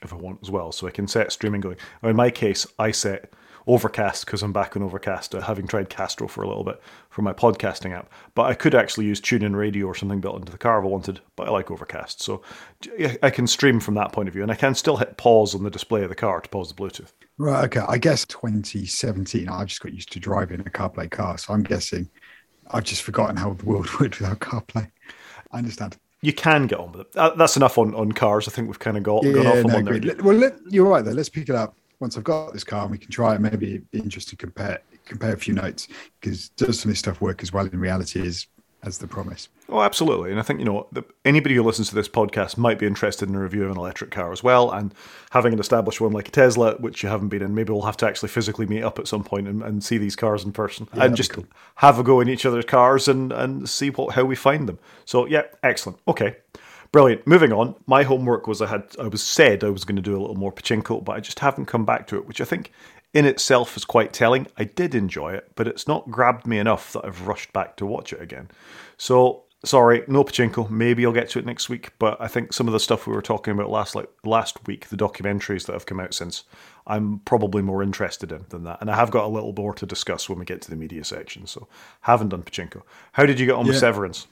if 0.02 0.12
I 0.12 0.16
want 0.16 0.40
as 0.42 0.50
well. 0.50 0.72
So 0.72 0.86
I 0.86 0.90
can 0.90 1.06
set 1.06 1.32
streaming 1.32 1.60
going. 1.60 1.76
in 2.02 2.16
my 2.16 2.30
case, 2.30 2.66
I 2.78 2.90
set 2.90 3.32
Overcast 3.66 4.24
because 4.24 4.42
I'm 4.42 4.52
back 4.52 4.74
on 4.74 4.82
Overcast, 4.82 5.34
uh, 5.34 5.40
having 5.42 5.66
tried 5.66 5.90
Castro 5.90 6.26
for 6.26 6.42
a 6.42 6.48
little 6.48 6.64
bit 6.64 6.80
for 7.10 7.22
my 7.22 7.32
podcasting 7.32 7.92
app. 7.92 8.10
But 8.34 8.44
I 8.44 8.54
could 8.54 8.74
actually 8.74 9.06
use 9.06 9.20
TuneIn 9.20 9.54
Radio 9.54 9.86
or 9.86 9.94
something 9.94 10.20
built 10.20 10.38
into 10.40 10.50
the 10.50 10.58
car 10.58 10.78
if 10.78 10.84
I 10.84 10.88
wanted, 10.88 11.20
but 11.36 11.46
I 11.46 11.50
like 11.50 11.70
Overcast. 11.70 12.22
So 12.22 12.42
I 13.22 13.30
can 13.30 13.46
stream 13.46 13.78
from 13.78 13.94
that 13.94 14.12
point 14.12 14.28
of 14.28 14.34
view, 14.34 14.42
and 14.42 14.50
I 14.50 14.54
can 14.54 14.74
still 14.74 14.96
hit 14.96 15.18
pause 15.18 15.54
on 15.54 15.62
the 15.62 15.70
display 15.70 16.02
of 16.02 16.08
the 16.08 16.14
car 16.14 16.40
to 16.40 16.48
pause 16.48 16.72
the 16.72 16.74
Bluetooth. 16.74 17.12
Right, 17.38 17.64
okay. 17.64 17.84
I 17.86 17.98
guess 17.98 18.24
2017, 18.26 19.48
I've 19.48 19.68
just 19.68 19.80
got 19.80 19.92
used 19.92 20.12
to 20.12 20.20
driving 20.20 20.60
a 20.60 20.64
CarPlay 20.64 21.10
car, 21.10 21.38
so 21.38 21.52
I'm 21.52 21.62
guessing 21.62 22.08
I've 22.72 22.84
just 22.84 23.02
forgotten 23.02 23.36
how 23.36 23.54
the 23.54 23.64
world 23.64 23.88
worked 24.00 24.20
without 24.20 24.40
CarPlay. 24.40 24.90
I 25.52 25.58
understand. 25.58 25.98
You 26.22 26.32
can 26.32 26.66
get 26.66 26.78
on 26.78 26.92
with 26.92 27.00
it. 27.02 27.16
Uh, 27.16 27.34
that's 27.34 27.56
enough 27.56 27.78
on, 27.78 27.94
on 27.94 28.12
cars. 28.12 28.46
I 28.46 28.50
think 28.50 28.68
we've 28.68 28.78
kind 28.78 28.96
of 28.96 29.02
got, 29.02 29.24
yeah, 29.24 29.32
got 29.32 29.46
off 29.46 29.64
no, 29.64 29.76
on 29.76 29.84
there. 29.84 30.16
Well, 30.22 30.36
let, 30.36 30.54
you're 30.68 30.86
right 30.86 31.02
there. 31.02 31.14
Let's 31.14 31.30
pick 31.30 31.48
it 31.48 31.54
up 31.54 31.76
once 31.98 32.18
I've 32.18 32.24
got 32.24 32.52
this 32.52 32.64
car 32.64 32.82
and 32.82 32.90
we 32.90 32.98
can 32.98 33.10
try 33.10 33.34
it. 33.34 33.40
Maybe 33.40 33.70
it'd 33.70 33.90
be 33.90 34.00
interesting 34.00 34.36
to 34.36 34.46
compare 34.46 34.82
compare 35.06 35.32
a 35.32 35.36
few 35.36 35.54
notes 35.54 35.88
because 36.20 36.50
does 36.50 36.80
some 36.80 36.88
of 36.88 36.92
this 36.92 37.00
stuff 37.00 37.20
work 37.20 37.42
as 37.42 37.52
well 37.52 37.66
in 37.66 37.80
reality 37.80 38.24
as 38.24 38.46
as 38.82 38.98
the 38.98 39.06
promise. 39.06 39.48
Oh, 39.68 39.82
absolutely. 39.82 40.30
And 40.30 40.40
I 40.40 40.42
think, 40.42 40.58
you 40.58 40.64
know, 40.64 40.86
the, 40.90 41.04
anybody 41.24 41.54
who 41.54 41.62
listens 41.62 41.90
to 41.90 41.94
this 41.94 42.08
podcast 42.08 42.56
might 42.56 42.78
be 42.78 42.86
interested 42.86 43.28
in 43.28 43.34
a 43.34 43.40
review 43.40 43.64
of 43.64 43.70
an 43.70 43.76
electric 43.76 44.10
car 44.10 44.32
as 44.32 44.42
well. 44.42 44.70
And 44.70 44.94
having 45.30 45.52
an 45.52 45.58
established 45.58 46.00
one 46.00 46.12
like 46.12 46.28
a 46.28 46.30
Tesla, 46.30 46.76
which 46.76 47.02
you 47.02 47.08
haven't 47.08 47.28
been 47.28 47.42
in, 47.42 47.54
maybe 47.54 47.72
we'll 47.72 47.82
have 47.82 47.96
to 47.98 48.06
actually 48.06 48.30
physically 48.30 48.66
meet 48.66 48.82
up 48.82 48.98
at 48.98 49.06
some 49.06 49.22
point 49.22 49.48
and, 49.48 49.62
and 49.62 49.84
see 49.84 49.98
these 49.98 50.16
cars 50.16 50.44
in 50.44 50.52
person 50.52 50.88
yeah, 50.94 51.04
and 51.04 51.16
just 51.16 51.32
cool. 51.32 51.46
have 51.76 51.98
a 51.98 52.02
go 52.02 52.20
in 52.20 52.28
each 52.28 52.46
other's 52.46 52.64
cars 52.64 53.06
and, 53.06 53.32
and 53.32 53.68
see 53.68 53.90
what 53.90 54.14
how 54.14 54.24
we 54.24 54.34
find 54.34 54.68
them. 54.68 54.78
So, 55.04 55.26
yeah, 55.26 55.42
excellent. 55.62 55.98
Okay. 56.08 56.36
Brilliant. 56.92 57.24
Moving 57.24 57.52
on. 57.52 57.76
My 57.86 58.02
homework 58.02 58.48
was 58.48 58.60
I 58.60 58.66
had 58.66 58.84
I 58.98 59.06
was 59.06 59.22
said 59.22 59.62
I 59.62 59.70
was 59.70 59.84
going 59.84 59.96
to 59.96 60.02
do 60.02 60.16
a 60.16 60.20
little 60.20 60.36
more 60.36 60.52
pachinko, 60.52 61.04
but 61.04 61.12
I 61.12 61.20
just 61.20 61.38
haven't 61.38 61.66
come 61.66 61.84
back 61.84 62.08
to 62.08 62.16
it, 62.16 62.26
which 62.26 62.40
I 62.40 62.44
think 62.44 62.72
in 63.12 63.24
itself 63.24 63.76
is 63.76 63.84
quite 63.84 64.12
telling. 64.12 64.46
I 64.56 64.64
did 64.64 64.94
enjoy 64.94 65.32
it, 65.32 65.50
but 65.54 65.66
it's 65.66 65.88
not 65.88 66.10
grabbed 66.10 66.46
me 66.46 66.58
enough 66.58 66.92
that 66.92 67.04
I've 67.04 67.26
rushed 67.26 67.52
back 67.52 67.76
to 67.76 67.86
watch 67.86 68.12
it 68.12 68.22
again. 68.22 68.48
So 68.96 69.44
sorry, 69.64 70.02
no 70.06 70.24
pachinko. 70.24 70.70
Maybe 70.70 71.04
I'll 71.04 71.12
get 71.12 71.28
to 71.30 71.38
it 71.38 71.46
next 71.46 71.68
week. 71.68 71.90
But 71.98 72.20
I 72.20 72.28
think 72.28 72.52
some 72.52 72.66
of 72.66 72.72
the 72.72 72.80
stuff 72.80 73.06
we 73.06 73.14
were 73.14 73.22
talking 73.22 73.52
about 73.52 73.70
last 73.70 73.94
like 73.94 74.08
last 74.24 74.66
week, 74.66 74.88
the 74.88 74.96
documentaries 74.96 75.66
that 75.66 75.72
have 75.72 75.86
come 75.86 76.00
out 76.00 76.14
since, 76.14 76.44
I'm 76.86 77.20
probably 77.20 77.62
more 77.62 77.82
interested 77.82 78.32
in 78.32 78.44
than 78.48 78.64
that. 78.64 78.78
And 78.80 78.90
I 78.90 78.96
have 78.96 79.10
got 79.10 79.24
a 79.24 79.28
little 79.28 79.52
more 79.52 79.74
to 79.74 79.86
discuss 79.86 80.28
when 80.28 80.38
we 80.38 80.44
get 80.44 80.62
to 80.62 80.70
the 80.70 80.76
media 80.76 81.04
section. 81.04 81.46
So 81.46 81.68
haven't 82.00 82.30
done 82.30 82.42
pachinko. 82.42 82.82
How 83.12 83.26
did 83.26 83.38
you 83.40 83.46
get 83.46 83.54
on 83.54 83.66
yeah. 83.66 83.72
with 83.72 83.80
Severance? 83.80 84.26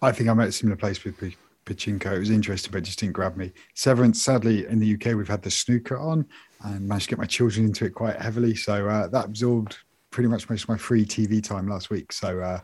I 0.00 0.12
think 0.12 0.28
I'm 0.28 0.40
at 0.40 0.48
a 0.48 0.52
similar 0.52 0.76
place 0.76 1.02
with 1.04 1.18
pachinko. 1.66 2.16
It 2.16 2.18
was 2.20 2.30
interesting, 2.30 2.70
but 2.72 2.78
it 2.78 2.84
just 2.84 2.98
didn't 2.98 3.14
grab 3.14 3.36
me. 3.36 3.52
Severance, 3.74 4.22
sadly, 4.22 4.66
in 4.66 4.78
the 4.78 4.94
UK, 4.94 5.16
we've 5.16 5.28
had 5.28 5.42
the 5.42 5.50
snooker 5.50 5.98
on 5.98 6.26
and 6.62 6.86
managed 6.86 7.06
to 7.06 7.10
get 7.10 7.18
my 7.18 7.26
children 7.26 7.66
into 7.66 7.84
it 7.84 7.94
quite 7.94 8.20
heavily. 8.20 8.54
So 8.54 8.88
uh, 8.88 9.08
that 9.08 9.26
absorbed 9.26 9.76
pretty 10.10 10.28
much 10.28 10.48
most 10.48 10.64
of 10.64 10.68
my 10.68 10.76
free 10.76 11.04
TV 11.04 11.42
time 11.42 11.68
last 11.68 11.90
week. 11.90 12.12
So 12.12 12.40
uh, 12.40 12.60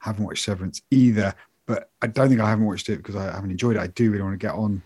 haven't 0.00 0.24
watched 0.24 0.44
Severance 0.44 0.82
either. 0.90 1.34
But 1.66 1.90
I 2.00 2.06
don't 2.06 2.28
think 2.28 2.40
I 2.40 2.48
haven't 2.48 2.66
watched 2.66 2.88
it 2.88 2.98
because 2.98 3.16
I 3.16 3.24
haven't 3.24 3.50
enjoyed 3.50 3.76
it. 3.76 3.80
I 3.80 3.88
do 3.88 4.10
really 4.10 4.22
want 4.22 4.38
to 4.38 4.46
get 4.46 4.54
on 4.54 4.82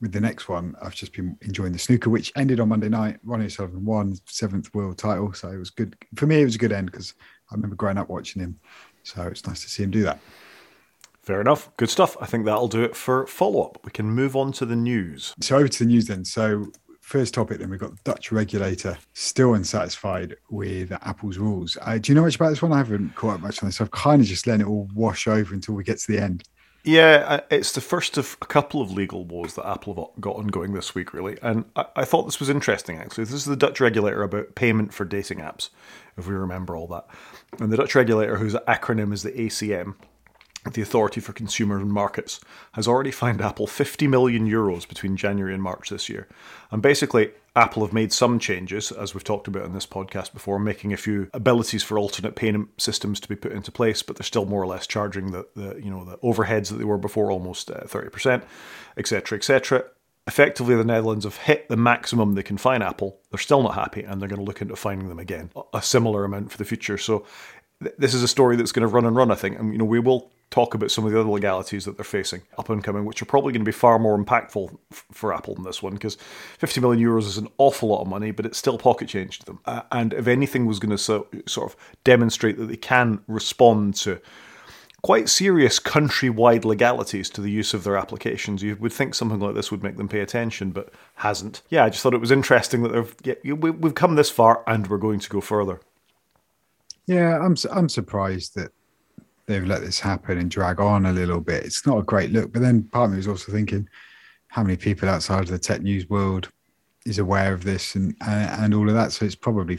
with 0.00 0.12
the 0.12 0.20
next 0.20 0.48
one. 0.48 0.74
I've 0.82 0.94
just 0.94 1.12
been 1.12 1.36
enjoying 1.42 1.72
the 1.72 1.78
snooker, 1.78 2.10
which 2.10 2.32
ended 2.36 2.60
on 2.60 2.68
Monday 2.68 2.88
night. 2.88 3.18
Ronnie 3.24 3.46
O'Sullivan 3.46 3.84
won 3.84 4.16
seventh 4.26 4.74
world 4.74 4.98
title, 4.98 5.32
so 5.32 5.48
it 5.48 5.56
was 5.56 5.70
good 5.70 5.96
for 6.14 6.26
me. 6.26 6.40
It 6.40 6.44
was 6.44 6.54
a 6.54 6.58
good 6.58 6.72
end 6.72 6.90
because 6.90 7.14
I 7.50 7.54
remember 7.54 7.76
growing 7.76 7.98
up 7.98 8.08
watching 8.08 8.42
him. 8.42 8.58
So 9.02 9.22
it's 9.22 9.46
nice 9.46 9.62
to 9.62 9.68
see 9.68 9.82
him 9.82 9.90
do 9.90 10.02
that. 10.02 10.18
Fair 11.22 11.40
enough. 11.40 11.74
Good 11.76 11.90
stuff. 11.90 12.16
I 12.20 12.26
think 12.26 12.44
that'll 12.44 12.68
do 12.68 12.82
it 12.82 12.94
for 12.94 13.26
follow 13.26 13.62
up. 13.62 13.78
We 13.84 13.90
can 13.90 14.06
move 14.06 14.36
on 14.36 14.52
to 14.52 14.66
the 14.66 14.76
news. 14.76 15.34
So 15.40 15.56
over 15.56 15.68
to 15.68 15.78
the 15.80 15.86
news 15.86 16.06
then. 16.06 16.24
So 16.24 16.70
first 17.06 17.34
topic 17.34 17.60
then 17.60 17.70
we've 17.70 17.78
got 17.78 17.92
the 17.92 18.02
Dutch 18.02 18.32
regulator 18.32 18.98
still 19.12 19.54
unsatisfied 19.54 20.36
with 20.50 20.90
Apple's 20.90 21.38
rules. 21.38 21.78
Uh, 21.80 21.98
do 21.98 22.10
you 22.10 22.16
know 22.16 22.22
much 22.22 22.34
about 22.34 22.48
this 22.48 22.60
one? 22.60 22.72
I 22.72 22.78
haven't 22.78 23.14
caught 23.14 23.34
up 23.34 23.40
much 23.42 23.62
on 23.62 23.68
this. 23.68 23.80
I've 23.80 23.92
kind 23.92 24.20
of 24.20 24.26
just 24.26 24.48
let 24.48 24.60
it 24.60 24.66
all 24.66 24.88
wash 24.92 25.28
over 25.28 25.54
until 25.54 25.76
we 25.76 25.84
get 25.84 25.98
to 25.98 26.12
the 26.12 26.18
end. 26.18 26.42
Yeah, 26.82 27.24
uh, 27.28 27.40
it's 27.48 27.72
the 27.72 27.80
first 27.80 28.18
of 28.18 28.36
a 28.42 28.46
couple 28.46 28.82
of 28.82 28.90
legal 28.90 29.24
wars 29.24 29.54
that 29.54 29.68
Apple 29.68 29.94
have 29.94 30.20
got 30.20 30.34
ongoing 30.34 30.72
this 30.72 30.96
week, 30.96 31.14
really. 31.14 31.38
And 31.42 31.64
I, 31.76 31.86
I 31.94 32.04
thought 32.04 32.24
this 32.24 32.40
was 32.40 32.48
interesting, 32.48 32.98
actually. 32.98 33.24
This 33.24 33.34
is 33.34 33.44
the 33.44 33.56
Dutch 33.56 33.78
regulator 33.80 34.24
about 34.24 34.56
payment 34.56 34.92
for 34.92 35.04
dating 35.04 35.38
apps, 35.38 35.70
if 36.16 36.26
we 36.26 36.34
remember 36.34 36.74
all 36.74 36.88
that. 36.88 37.06
And 37.60 37.72
the 37.72 37.76
Dutch 37.76 37.94
regulator, 37.94 38.36
whose 38.36 38.54
acronym 38.54 39.12
is 39.12 39.22
the 39.22 39.30
ACM, 39.30 39.94
the 40.74 40.82
Authority 40.82 41.20
for 41.20 41.32
Consumer 41.32 41.78
and 41.78 41.92
Markets, 41.92 42.40
has 42.72 42.86
already 42.86 43.10
fined 43.10 43.40
Apple 43.40 43.66
50 43.66 44.06
million 44.06 44.48
euros 44.48 44.88
between 44.88 45.16
January 45.16 45.54
and 45.54 45.62
March 45.62 45.90
this 45.90 46.08
year. 46.08 46.28
And 46.70 46.82
basically, 46.82 47.30
Apple 47.56 47.84
have 47.84 47.92
made 47.94 48.12
some 48.12 48.38
changes, 48.38 48.92
as 48.92 49.14
we've 49.14 49.24
talked 49.24 49.48
about 49.48 49.64
in 49.64 49.72
this 49.72 49.86
podcast 49.86 50.34
before, 50.34 50.58
making 50.58 50.92
a 50.92 50.96
few 50.98 51.30
abilities 51.32 51.82
for 51.82 51.98
alternate 51.98 52.36
payment 52.36 52.68
systems 52.80 53.18
to 53.20 53.28
be 53.28 53.34
put 53.34 53.52
into 53.52 53.72
place, 53.72 54.02
but 54.02 54.16
they're 54.16 54.24
still 54.24 54.44
more 54.44 54.62
or 54.62 54.66
less 54.66 54.86
charging 54.86 55.32
the, 55.32 55.46
the 55.56 55.80
you 55.82 55.90
know 55.90 56.04
the 56.04 56.18
overheads 56.18 56.68
that 56.68 56.76
they 56.76 56.84
were 56.84 56.98
before, 56.98 57.30
almost 57.30 57.70
uh, 57.70 57.80
thirty 57.86 58.10
percent, 58.10 58.44
etc., 58.98 59.38
etc. 59.38 59.84
Effectively, 60.26 60.74
the 60.74 60.84
Netherlands 60.84 61.24
have 61.24 61.36
hit 61.36 61.68
the 61.68 61.76
maximum 61.76 62.34
they 62.34 62.42
can 62.42 62.58
fine 62.58 62.82
Apple. 62.82 63.18
They're 63.30 63.38
still 63.38 63.62
not 63.62 63.74
happy, 63.74 64.02
and 64.02 64.20
they're 64.20 64.28
going 64.28 64.40
to 64.40 64.44
look 64.44 64.60
into 64.60 64.76
fining 64.76 65.08
them 65.08 65.18
again, 65.18 65.50
a 65.72 65.80
similar 65.80 66.24
amount 66.24 66.52
for 66.52 66.58
the 66.58 66.64
future. 66.64 66.98
So, 66.98 67.24
this 67.96 68.12
is 68.12 68.22
a 68.22 68.28
story 68.28 68.56
that's 68.56 68.72
going 68.72 68.86
to 68.86 68.92
run 68.92 69.06
and 69.06 69.16
run. 69.16 69.30
I 69.30 69.34
think, 69.34 69.58
and 69.58 69.72
you 69.72 69.78
know, 69.78 69.84
we 69.86 70.00
will 70.00 70.30
talk 70.50 70.74
about 70.74 70.90
some 70.90 71.04
of 71.04 71.12
the 71.12 71.20
other 71.20 71.28
legalities 71.28 71.84
that 71.84 71.96
they're 71.96 72.04
facing 72.04 72.42
up 72.56 72.70
and 72.70 72.82
coming, 72.82 73.04
which 73.04 73.20
are 73.20 73.26
probably 73.26 73.52
going 73.52 73.62
to 73.62 73.68
be 73.68 73.72
far 73.72 73.98
more 73.98 74.16
impactful 74.16 74.78
f- 74.92 75.04
for 75.10 75.34
Apple 75.34 75.54
than 75.54 75.64
this 75.64 75.82
one, 75.82 75.94
because 75.94 76.16
50 76.58 76.80
million 76.80 77.04
euros 77.04 77.26
is 77.26 77.36
an 77.36 77.48
awful 77.58 77.88
lot 77.88 78.02
of 78.02 78.08
money, 78.08 78.30
but 78.30 78.46
it's 78.46 78.58
still 78.58 78.78
pocket 78.78 79.08
change 79.08 79.40
to 79.40 79.46
them. 79.46 79.58
Uh, 79.64 79.82
and 79.92 80.12
if 80.12 80.26
anything 80.26 80.66
was 80.66 80.78
going 80.78 80.90
to 80.90 80.98
so, 80.98 81.26
sort 81.46 81.70
of 81.70 81.76
demonstrate 82.04 82.58
that 82.58 82.66
they 82.66 82.76
can 82.76 83.20
respond 83.26 83.94
to 83.96 84.20
quite 85.02 85.28
serious 85.28 85.78
countrywide 85.78 86.64
legalities 86.64 87.30
to 87.30 87.40
the 87.40 87.50
use 87.50 87.74
of 87.74 87.84
their 87.84 87.96
applications. 87.96 88.60
You 88.62 88.76
would 88.80 88.92
think 88.92 89.14
something 89.14 89.38
like 89.38 89.54
this 89.54 89.70
would 89.70 89.82
make 89.82 89.96
them 89.96 90.08
pay 90.08 90.20
attention, 90.20 90.70
but 90.70 90.92
hasn't. 91.14 91.62
Yeah, 91.68 91.84
I 91.84 91.90
just 91.90 92.02
thought 92.02 92.14
it 92.14 92.20
was 92.20 92.32
interesting 92.32 92.82
that 92.82 92.88
they've 93.22 93.38
yeah, 93.44 93.52
we've 93.52 93.94
come 93.94 94.16
this 94.16 94.30
far 94.30 94.64
and 94.66 94.86
we're 94.88 94.98
going 94.98 95.20
to 95.20 95.28
go 95.28 95.40
further. 95.40 95.80
Yeah, 97.06 97.38
I'm 97.38 97.56
I'm 97.70 97.88
surprised 97.88 98.56
that 98.56 98.72
they've 99.46 99.66
let 99.66 99.80
this 99.80 100.00
happen 100.00 100.38
and 100.38 100.50
drag 100.50 100.80
on 100.80 101.06
a 101.06 101.12
little 101.12 101.40
bit. 101.40 101.64
It's 101.64 101.86
not 101.86 101.98
a 101.98 102.02
great 102.02 102.30
look. 102.30 102.52
But 102.52 102.62
then 102.62 102.84
part 102.84 103.06
of 103.06 103.10
me 103.12 103.16
was 103.18 103.28
also 103.28 103.52
thinking, 103.52 103.88
how 104.48 104.62
many 104.62 104.76
people 104.76 105.08
outside 105.08 105.42
of 105.42 105.48
the 105.48 105.58
tech 105.58 105.82
news 105.82 106.08
world 106.08 106.50
is 107.04 107.18
aware 107.18 107.52
of 107.52 107.64
this 107.64 107.94
and 107.94 108.16
and, 108.26 108.64
and 108.64 108.74
all 108.74 108.88
of 108.88 108.94
that? 108.94 109.12
So 109.12 109.24
it's 109.24 109.34
probably 109.34 109.78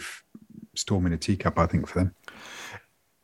storming 0.76 1.14
a 1.14 1.18
teacup, 1.18 1.58
I 1.58 1.66
think, 1.66 1.88
for 1.88 2.00
them. 2.00 2.16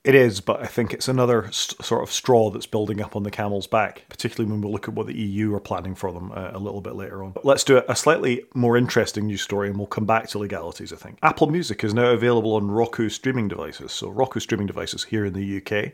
It 0.04 0.16
is, 0.16 0.42
but 0.42 0.62
I 0.62 0.66
think 0.66 0.94
it's 0.94 1.08
another 1.08 1.50
st- 1.52 1.82
sort 1.82 2.04
of 2.04 2.12
straw 2.12 2.50
that's 2.50 2.66
building 2.66 3.02
up 3.02 3.16
on 3.16 3.24
the 3.24 3.32
camel's 3.32 3.68
back, 3.68 4.04
particularly 4.10 4.52
when 4.52 4.60
we 4.60 4.70
look 4.70 4.90
at 4.90 4.94
what 4.94 5.08
the 5.08 5.18
EU 5.18 5.54
are 5.56 5.62
planning 5.62 5.96
for 5.96 6.12
them 6.12 6.30
uh, 6.34 6.52
a 6.52 6.60
little 6.60 6.82
bit 6.82 6.96
later 6.96 7.24
on. 7.24 7.36
Let's 7.46 7.64
do 7.64 7.82
a 7.88 7.96
slightly 7.96 8.44
more 8.54 8.76
interesting 8.76 9.28
news 9.28 9.42
story 9.42 9.70
and 9.70 9.78
we'll 9.78 9.88
come 9.88 10.06
back 10.06 10.28
to 10.30 10.40
legalities, 10.40 10.92
I 10.92 10.98
think. 10.98 11.20
Apple 11.24 11.48
Music 11.48 11.86
is 11.86 11.94
now 11.94 12.08
available 12.08 12.56
on 12.56 12.70
Roku 12.70 13.08
streaming 13.08 13.48
devices. 13.48 13.94
So, 13.94 14.10
Roku 14.10 14.42
streaming 14.42 14.68
devices 14.68 15.06
here 15.06 15.24
in 15.24 15.32
the 15.32 15.58
UK 15.62 15.94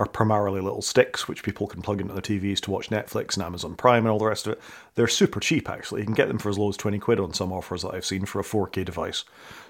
are 0.00 0.06
primarily 0.06 0.62
little 0.62 0.80
sticks 0.80 1.28
which 1.28 1.42
people 1.42 1.66
can 1.66 1.82
plug 1.82 2.00
into 2.00 2.14
their 2.14 2.22
TVs 2.22 2.58
to 2.60 2.70
watch 2.70 2.88
Netflix 2.88 3.34
and 3.34 3.44
Amazon 3.44 3.76
Prime 3.76 4.04
and 4.04 4.08
all 4.08 4.18
the 4.18 4.24
rest 4.24 4.46
of 4.46 4.54
it. 4.54 4.60
They're 4.94 5.06
super 5.06 5.40
cheap, 5.40 5.68
actually. 5.68 6.00
You 6.00 6.06
can 6.06 6.14
get 6.14 6.28
them 6.28 6.38
for 6.38 6.48
as 6.48 6.58
low 6.58 6.70
as 6.70 6.78
20 6.78 6.98
quid 6.98 7.20
on 7.20 7.34
some 7.34 7.52
offers 7.52 7.82
that 7.82 7.94
I've 7.94 8.06
seen 8.06 8.24
for 8.24 8.40
a 8.40 8.42
4K 8.42 8.82
device. 8.82 9.24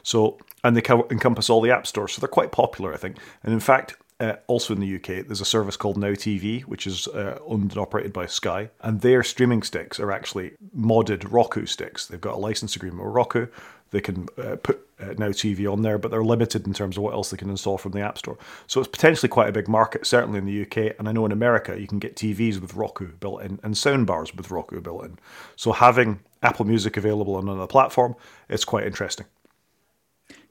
So, 0.05 0.39
and 0.63 0.77
they 0.77 0.83
encompass 1.11 1.51
all 1.51 1.61
the 1.61 1.73
app 1.73 1.85
stores, 1.85 2.13
so 2.13 2.21
they're 2.21 2.29
quite 2.29 2.53
popular, 2.53 2.95
I 2.95 2.97
think. 2.97 3.17
And 3.43 3.53
in 3.53 3.59
fact, 3.59 3.97
uh, 4.21 4.37
also 4.47 4.73
in 4.73 4.81
the 4.81 4.95
UK, 4.95 5.27
there's 5.27 5.41
a 5.41 5.47
service 5.47 5.77
called 5.77 5.97
Now 5.97 6.13
TV, 6.13 6.63
which 6.63 6.87
is 6.87 7.09
uh, 7.09 7.41
owned 7.45 7.73
and 7.73 7.79
operated 7.79 8.13
by 8.13 8.27
Sky, 8.27 8.71
and 8.83 9.01
their 9.01 9.25
streaming 9.25 9.65
sticks 9.65 9.99
are 9.99 10.13
actually 10.13 10.53
modded 10.77 11.27
Roku 11.33 11.67
sticks. 11.67 12.07
They've 12.07 12.21
got 12.21 12.35
a 12.35 12.39
license 12.39 12.77
agreement 12.77 13.05
with 13.05 13.15
Roku. 13.15 13.49
They 13.91 14.01
can 14.01 14.29
uh, 14.39 14.57
put 14.57 14.87
uh, 15.01 15.15
Now 15.19 15.29
TV 15.29 15.71
on 15.71 15.83
there, 15.83 15.99
but 15.99 16.11
they're 16.11 16.25
limited 16.25 16.67
in 16.67 16.73
terms 16.73 16.97
of 16.97 17.03
what 17.03 17.13
else 17.13 17.31
they 17.31 17.37
can 17.37 17.51
install 17.51 17.79
from 17.79 17.93
the 17.93 18.01
App 18.01 18.19
Store. 18.19 18.39
So 18.67 18.81
it's 18.81 18.89
potentially 18.89 19.29
quite 19.29 19.49
a 19.49 19.53
big 19.53 19.69
market, 19.69 20.07
certainly 20.07 20.39
in 20.39 20.47
the 20.47 20.63
UK. 20.63 20.95
And 20.99 21.09
I 21.09 21.13
know 21.13 21.27
in 21.27 21.33
America, 21.33 21.79
you 21.79 21.87
can 21.87 21.99
get 21.99 22.17
TVs 22.17 22.61
with 22.61 22.75
Roku 22.75 23.09
built 23.09 23.43
in 23.43 23.59
and 23.63 23.75
soundbars 23.75 24.35
with 24.37 24.51
Roku 24.51 24.81
built 24.81 25.05
in. 25.05 25.19
So 25.57 25.73
having 25.73 26.21
Apple 26.43 26.67
Music 26.67 26.97
available 26.97 27.35
on 27.35 27.49
another 27.49 27.67
platform, 27.67 28.15
it's 28.49 28.65
quite 28.65 28.87
interesting. 28.87 29.27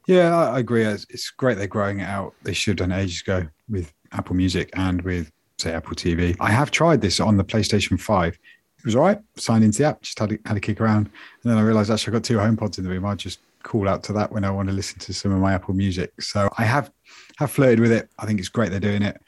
Yeah, 0.08 0.36
I 0.36 0.60
agree. 0.60 0.84
It's 0.84 1.30
great 1.30 1.58
they're 1.58 1.68
growing 1.68 2.00
it 2.00 2.08
out. 2.08 2.34
They 2.44 2.54
should 2.54 2.80
have 2.80 2.90
done 2.90 2.98
ages 2.98 3.22
ago 3.22 3.48
with 3.70 3.94
Apple 4.12 4.36
Music 4.36 4.72
and 4.74 5.02
with, 5.04 5.32
say, 5.60 5.72
Apple 5.72 5.96
TV. 5.96 6.36
I 6.40 6.50
have 6.50 6.72
tried 6.72 7.02
this 7.02 7.20
on 7.20 7.38
the 7.38 7.44
PlayStation 7.44 8.00
5. 8.00 8.40
It 8.80 8.86
was 8.86 8.96
all 8.96 9.04
right. 9.04 9.20
Signed 9.36 9.64
into 9.64 9.80
the 9.80 9.86
app, 9.86 10.02
just 10.02 10.18
had 10.18 10.32
a, 10.32 10.38
had 10.46 10.58
a 10.58 10.60
kick 10.60 10.80
around. 10.80 11.08
And 11.44 11.52
then 11.52 11.58
I 11.58 11.62
realized 11.62 11.92
actually 11.92 12.16
I've 12.16 12.22
got 12.22 12.28
two 12.28 12.38
HomePods 12.38 12.78
in 12.78 12.84
the 12.84 12.90
room. 12.90 13.06
I 13.06 13.16
just 13.16 13.40
call 13.64 13.90
out 13.90 14.04
to 14.04 14.14
that 14.14 14.32
when 14.32 14.46
I 14.46 14.52
want 14.52 14.70
to 14.70 14.74
listen 14.74 15.00
to 15.00 15.14
some 15.14 15.32
of 15.32 15.40
my 15.40 15.54
Apple 15.54 15.74
Music. 15.74 16.14
So 16.22 16.50
I 16.58 16.64
have 16.64 16.92
have 17.38 17.52
flirted 17.52 17.80
with 17.80 17.92
it. 17.92 18.10
I 18.18 18.26
think 18.26 18.40
it's 18.40 18.50
great 18.50 18.72
they're 18.72 18.80
doing 18.80 19.02
it. 19.02 19.22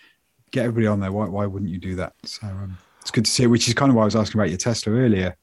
Get 0.51 0.65
everybody 0.65 0.87
on 0.87 0.99
there. 0.99 1.11
Why, 1.11 1.25
why 1.25 1.45
wouldn't 1.45 1.71
you 1.71 1.77
do 1.77 1.95
that? 1.95 2.13
So 2.25 2.47
um, 2.47 2.77
it's 3.01 3.11
good 3.11 3.25
to 3.25 3.31
see 3.31 3.43
it, 3.43 3.47
which 3.47 3.67
is 3.67 3.73
kind 3.73 3.89
of 3.89 3.95
why 3.95 4.03
I 4.03 4.05
was 4.05 4.15
asking 4.15 4.39
about 4.39 4.49
your 4.49 4.57
Tesla 4.57 4.93
earlier. 4.93 5.35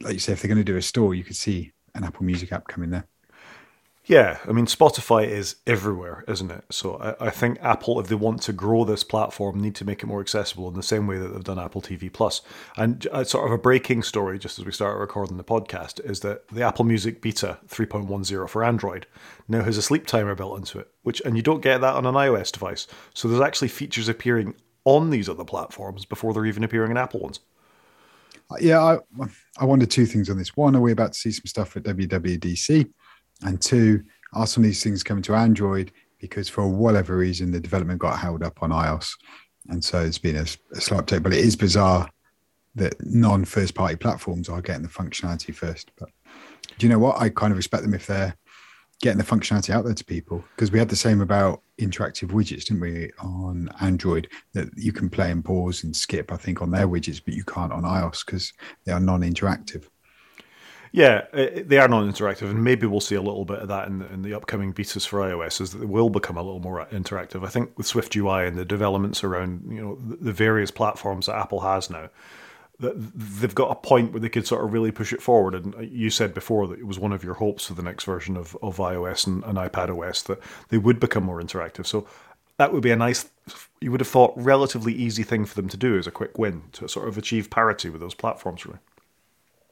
Like 0.00 0.14
you 0.14 0.18
say, 0.18 0.32
if 0.32 0.42
they're 0.42 0.48
going 0.48 0.58
to 0.58 0.64
do 0.64 0.76
a 0.76 0.82
store, 0.82 1.14
you 1.14 1.24
could 1.24 1.36
see 1.36 1.72
an 1.94 2.04
Apple 2.04 2.24
Music 2.24 2.52
app 2.52 2.66
coming 2.68 2.90
there. 2.90 3.06
Yeah, 4.06 4.38
I 4.48 4.52
mean, 4.52 4.64
Spotify 4.66 5.28
is 5.28 5.56
everywhere, 5.66 6.24
isn't 6.26 6.50
it? 6.50 6.64
So 6.70 6.96
I, 6.96 7.26
I, 7.26 7.30
think 7.30 7.58
Apple, 7.60 8.00
if 8.00 8.08
they 8.08 8.14
want 8.14 8.40
to 8.42 8.52
grow 8.52 8.84
this 8.84 9.04
platform, 9.04 9.60
need 9.60 9.74
to 9.76 9.84
make 9.84 10.02
it 10.02 10.06
more 10.06 10.22
accessible 10.22 10.68
in 10.68 10.74
the 10.74 10.82
same 10.82 11.06
way 11.06 11.18
that 11.18 11.28
they've 11.28 11.44
done 11.44 11.58
Apple 11.58 11.82
TV 11.82 12.10
Plus. 12.10 12.40
And 12.78 13.06
uh, 13.12 13.24
sort 13.24 13.46
of 13.46 13.52
a 13.52 13.58
breaking 13.58 14.02
story, 14.02 14.38
just 14.38 14.58
as 14.58 14.64
we 14.64 14.72
start 14.72 14.98
recording 14.98 15.36
the 15.36 15.44
podcast, 15.44 16.04
is 16.08 16.20
that 16.20 16.48
the 16.48 16.62
Apple 16.62 16.86
Music 16.86 17.20
Beta 17.20 17.58
3.10 17.68 18.48
for 18.48 18.64
Android 18.64 19.06
now 19.48 19.62
has 19.62 19.76
a 19.76 19.82
sleep 19.82 20.06
timer 20.06 20.34
built 20.34 20.56
into 20.56 20.78
it, 20.78 20.88
which 21.02 21.20
and 21.20 21.36
you 21.36 21.42
don't 21.42 21.62
get 21.62 21.82
that 21.82 21.94
on 21.94 22.06
an 22.06 22.14
iOS 22.14 22.50
device. 22.50 22.86
So 23.12 23.28
there's 23.28 23.42
actually 23.42 23.68
features 23.68 24.08
appearing 24.08 24.54
on 24.86 25.10
these 25.10 25.28
other 25.28 25.44
platforms 25.44 26.06
before 26.06 26.32
they're 26.32 26.46
even 26.46 26.64
appearing 26.64 26.90
in 26.90 26.96
Apple 26.96 27.20
ones. 27.20 27.40
Yeah, 28.58 28.82
I, 28.82 28.98
I 29.58 29.64
wonder 29.64 29.86
two 29.86 30.06
things 30.06 30.28
on 30.28 30.38
this. 30.38 30.56
One, 30.56 30.74
are 30.74 30.80
we 30.80 30.90
about 30.90 31.12
to 31.12 31.18
see 31.18 31.30
some 31.30 31.46
stuff 31.46 31.76
at 31.76 31.84
WWDC? 31.84 32.90
And 33.42 33.60
two, 33.60 34.04
are 34.32 34.46
some 34.46 34.62
of 34.62 34.68
these 34.68 34.82
things 34.82 35.02
coming 35.02 35.22
to 35.24 35.34
Android 35.34 35.92
because 36.20 36.48
for 36.48 36.66
whatever 36.68 37.16
reason 37.16 37.50
the 37.50 37.60
development 37.60 37.98
got 37.98 38.18
held 38.18 38.42
up 38.42 38.62
on 38.62 38.70
iOS, 38.70 39.10
and 39.68 39.82
so 39.82 40.00
it's 40.00 40.18
been 40.18 40.36
a, 40.36 40.46
a 40.72 40.80
slow 40.80 40.98
uptake. 40.98 41.22
But 41.22 41.32
it 41.32 41.44
is 41.44 41.56
bizarre 41.56 42.08
that 42.74 42.94
non-first 43.04 43.74
party 43.74 43.96
platforms 43.96 44.48
are 44.48 44.60
getting 44.60 44.82
the 44.82 44.88
functionality 44.88 45.54
first. 45.54 45.90
But 45.98 46.10
do 46.78 46.86
you 46.86 46.92
know 46.92 46.98
what? 46.98 47.20
I 47.20 47.28
kind 47.28 47.50
of 47.50 47.56
respect 47.56 47.82
them 47.82 47.94
if 47.94 48.06
they're 48.06 48.36
getting 49.00 49.18
the 49.18 49.24
functionality 49.24 49.70
out 49.70 49.84
there 49.84 49.94
to 49.94 50.04
people 50.04 50.44
because 50.54 50.70
we 50.70 50.78
had 50.78 50.88
the 50.88 50.96
same 50.96 51.20
about 51.20 51.62
interactive 51.80 52.28
widgets, 52.28 52.64
didn't 52.66 52.80
we, 52.80 53.10
on 53.18 53.70
Android 53.80 54.28
that 54.52 54.68
you 54.76 54.92
can 54.92 55.08
play 55.08 55.30
and 55.30 55.44
pause 55.44 55.84
and 55.84 55.96
skip, 55.96 56.30
I 56.30 56.36
think, 56.36 56.60
on 56.60 56.70
their 56.70 56.86
widgets, 56.86 57.20
but 57.24 57.34
you 57.34 57.44
can't 57.44 57.72
on 57.72 57.82
iOS 57.82 58.24
because 58.24 58.52
they 58.84 58.92
are 58.92 59.00
non-interactive. 59.00 59.86
Yeah, 60.92 61.26
uh, 61.32 61.36
uh, 61.36 61.62
they 61.64 61.78
are 61.78 61.86
non-interactive, 61.86 62.50
and 62.50 62.64
maybe 62.64 62.86
we'll 62.86 63.00
see 63.00 63.14
a 63.14 63.22
little 63.22 63.44
bit 63.44 63.60
of 63.60 63.68
that 63.68 63.86
in 63.86 64.00
the, 64.00 64.12
in 64.12 64.22
the 64.22 64.34
upcoming 64.34 64.74
betas 64.74 65.06
for 65.06 65.20
iOS, 65.20 65.60
as 65.60 65.72
they 65.72 65.86
will 65.86 66.10
become 66.10 66.36
a 66.36 66.42
little 66.42 66.58
more 66.60 66.80
uh, 66.80 66.86
interactive. 66.86 67.46
I 67.46 67.48
think 67.48 67.76
with 67.78 67.86
Swift 67.86 68.16
UI 68.16 68.46
and 68.46 68.58
the 68.58 68.64
developments 68.64 69.22
around 69.22 69.62
you 69.70 69.80
know 69.80 69.98
the 70.00 70.32
various 70.32 70.70
platforms 70.70 71.26
that 71.26 71.36
Apple 71.36 71.60
has 71.60 71.90
now, 71.90 72.10
that 72.80 72.94
they've 72.96 73.54
got 73.54 73.70
a 73.70 73.76
point 73.76 74.12
where 74.12 74.20
they 74.20 74.28
could 74.28 74.46
sort 74.46 74.64
of 74.64 74.72
really 74.72 74.90
push 74.90 75.12
it 75.12 75.22
forward. 75.22 75.54
And 75.54 75.74
you 75.88 76.10
said 76.10 76.34
before 76.34 76.66
that 76.66 76.78
it 76.78 76.86
was 76.86 76.98
one 76.98 77.12
of 77.12 77.22
your 77.22 77.34
hopes 77.34 77.66
for 77.66 77.74
the 77.74 77.82
next 77.82 78.04
version 78.04 78.36
of, 78.36 78.56
of 78.62 78.78
iOS 78.78 79.26
and, 79.26 79.44
and 79.44 79.58
iPad 79.58 79.96
OS 79.96 80.22
that 80.22 80.40
they 80.70 80.78
would 80.78 80.98
become 80.98 81.24
more 81.24 81.40
interactive. 81.40 81.86
So 81.86 82.08
that 82.56 82.72
would 82.72 82.82
be 82.82 82.90
a 82.90 82.96
nice, 82.96 83.28
you 83.80 83.90
would 83.90 84.00
have 84.00 84.08
thought, 84.08 84.32
relatively 84.36 84.92
easy 84.92 85.22
thing 85.22 85.44
for 85.44 85.54
them 85.54 85.68
to 85.68 85.76
do 85.76 85.98
as 85.98 86.06
a 86.06 86.10
quick 86.10 86.36
win 86.38 86.62
to 86.72 86.88
sort 86.88 87.06
of 87.06 87.16
achieve 87.16 87.48
parity 87.48 87.90
with 87.90 88.00
those 88.00 88.14
platforms, 88.14 88.66
really. 88.66 88.78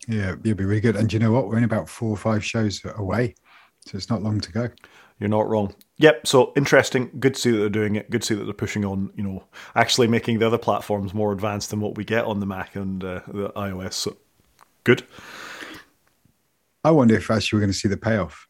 Yeah, 0.08 0.30
it'd 0.30 0.42
be 0.42 0.52
really 0.54 0.80
good. 0.80 0.96
And 0.96 1.12
you 1.12 1.18
know 1.18 1.30
what? 1.30 1.48
We're 1.48 1.58
in 1.58 1.64
about 1.64 1.88
four 1.88 2.10
or 2.10 2.16
five 2.16 2.42
shows 2.42 2.80
away, 2.96 3.34
so 3.84 3.96
it's 3.96 4.08
not 4.08 4.22
long 4.22 4.40
to 4.40 4.50
go. 4.50 4.70
You're 5.20 5.28
not 5.28 5.48
wrong. 5.48 5.74
Yep. 5.98 6.26
So 6.26 6.52
interesting. 6.56 7.10
Good 7.18 7.34
to 7.34 7.40
see 7.40 7.50
that 7.50 7.58
they're 7.58 7.68
doing 7.68 7.96
it. 7.96 8.08
Good 8.08 8.22
to 8.22 8.26
see 8.26 8.34
that 8.34 8.44
they're 8.44 8.54
pushing 8.54 8.84
on. 8.84 9.12
You 9.16 9.24
know, 9.24 9.44
actually 9.74 10.06
making 10.06 10.38
the 10.38 10.46
other 10.46 10.58
platforms 10.58 11.12
more 11.12 11.32
advanced 11.32 11.70
than 11.70 11.80
what 11.80 11.96
we 11.96 12.04
get 12.04 12.24
on 12.24 12.40
the 12.40 12.46
Mac 12.46 12.74
and 12.74 13.04
uh, 13.04 13.20
the 13.28 13.50
iOS. 13.50 13.94
So 13.94 14.16
good. 14.84 15.04
I 16.84 16.90
wonder 16.90 17.16
if 17.16 17.30
actually 17.30 17.58
we're 17.58 17.62
going 17.62 17.72
to 17.72 17.78
see 17.78 17.88
the 17.88 17.96
payoff 17.96 18.48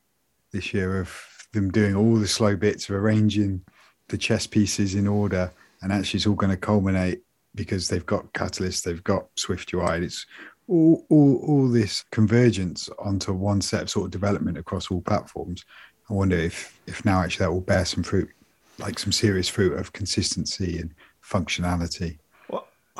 this 0.52 0.72
year 0.72 1.00
of 1.00 1.12
them 1.52 1.70
doing 1.70 1.96
all 1.96 2.16
the 2.16 2.28
slow 2.28 2.54
bits 2.54 2.88
of 2.88 2.94
arranging 2.94 3.62
the 4.08 4.18
chess 4.18 4.46
pieces 4.46 4.94
in 4.94 5.08
order, 5.08 5.50
and 5.82 5.92
actually 5.92 6.18
it's 6.18 6.26
all 6.26 6.34
going 6.34 6.50
to 6.52 6.56
culminate 6.56 7.22
because 7.54 7.88
they've 7.88 8.06
got 8.06 8.32
Catalyst, 8.34 8.84
they've 8.84 9.02
got 9.02 9.26
Swift 9.36 9.72
UI. 9.72 10.04
It's 10.04 10.26
all, 10.68 11.04
all, 11.08 11.36
all 11.46 11.68
this 11.68 12.04
convergence 12.12 12.88
onto 12.98 13.32
one 13.32 13.60
set 13.60 13.82
of 13.82 13.90
sort 13.90 14.06
of 14.06 14.10
development 14.10 14.58
across 14.58 14.90
all 14.90 15.00
platforms. 15.00 15.64
I 16.10 16.12
wonder 16.14 16.36
if 16.36 16.78
if 16.86 17.04
now 17.04 17.20
actually 17.20 17.44
that 17.44 17.52
will 17.52 17.60
bear 17.60 17.84
some 17.84 18.02
fruit, 18.02 18.30
like 18.78 18.98
some 18.98 19.12
serious 19.12 19.48
fruit 19.48 19.72
of 19.78 19.92
consistency 19.92 20.78
and 20.78 20.94
functionality. 21.22 22.18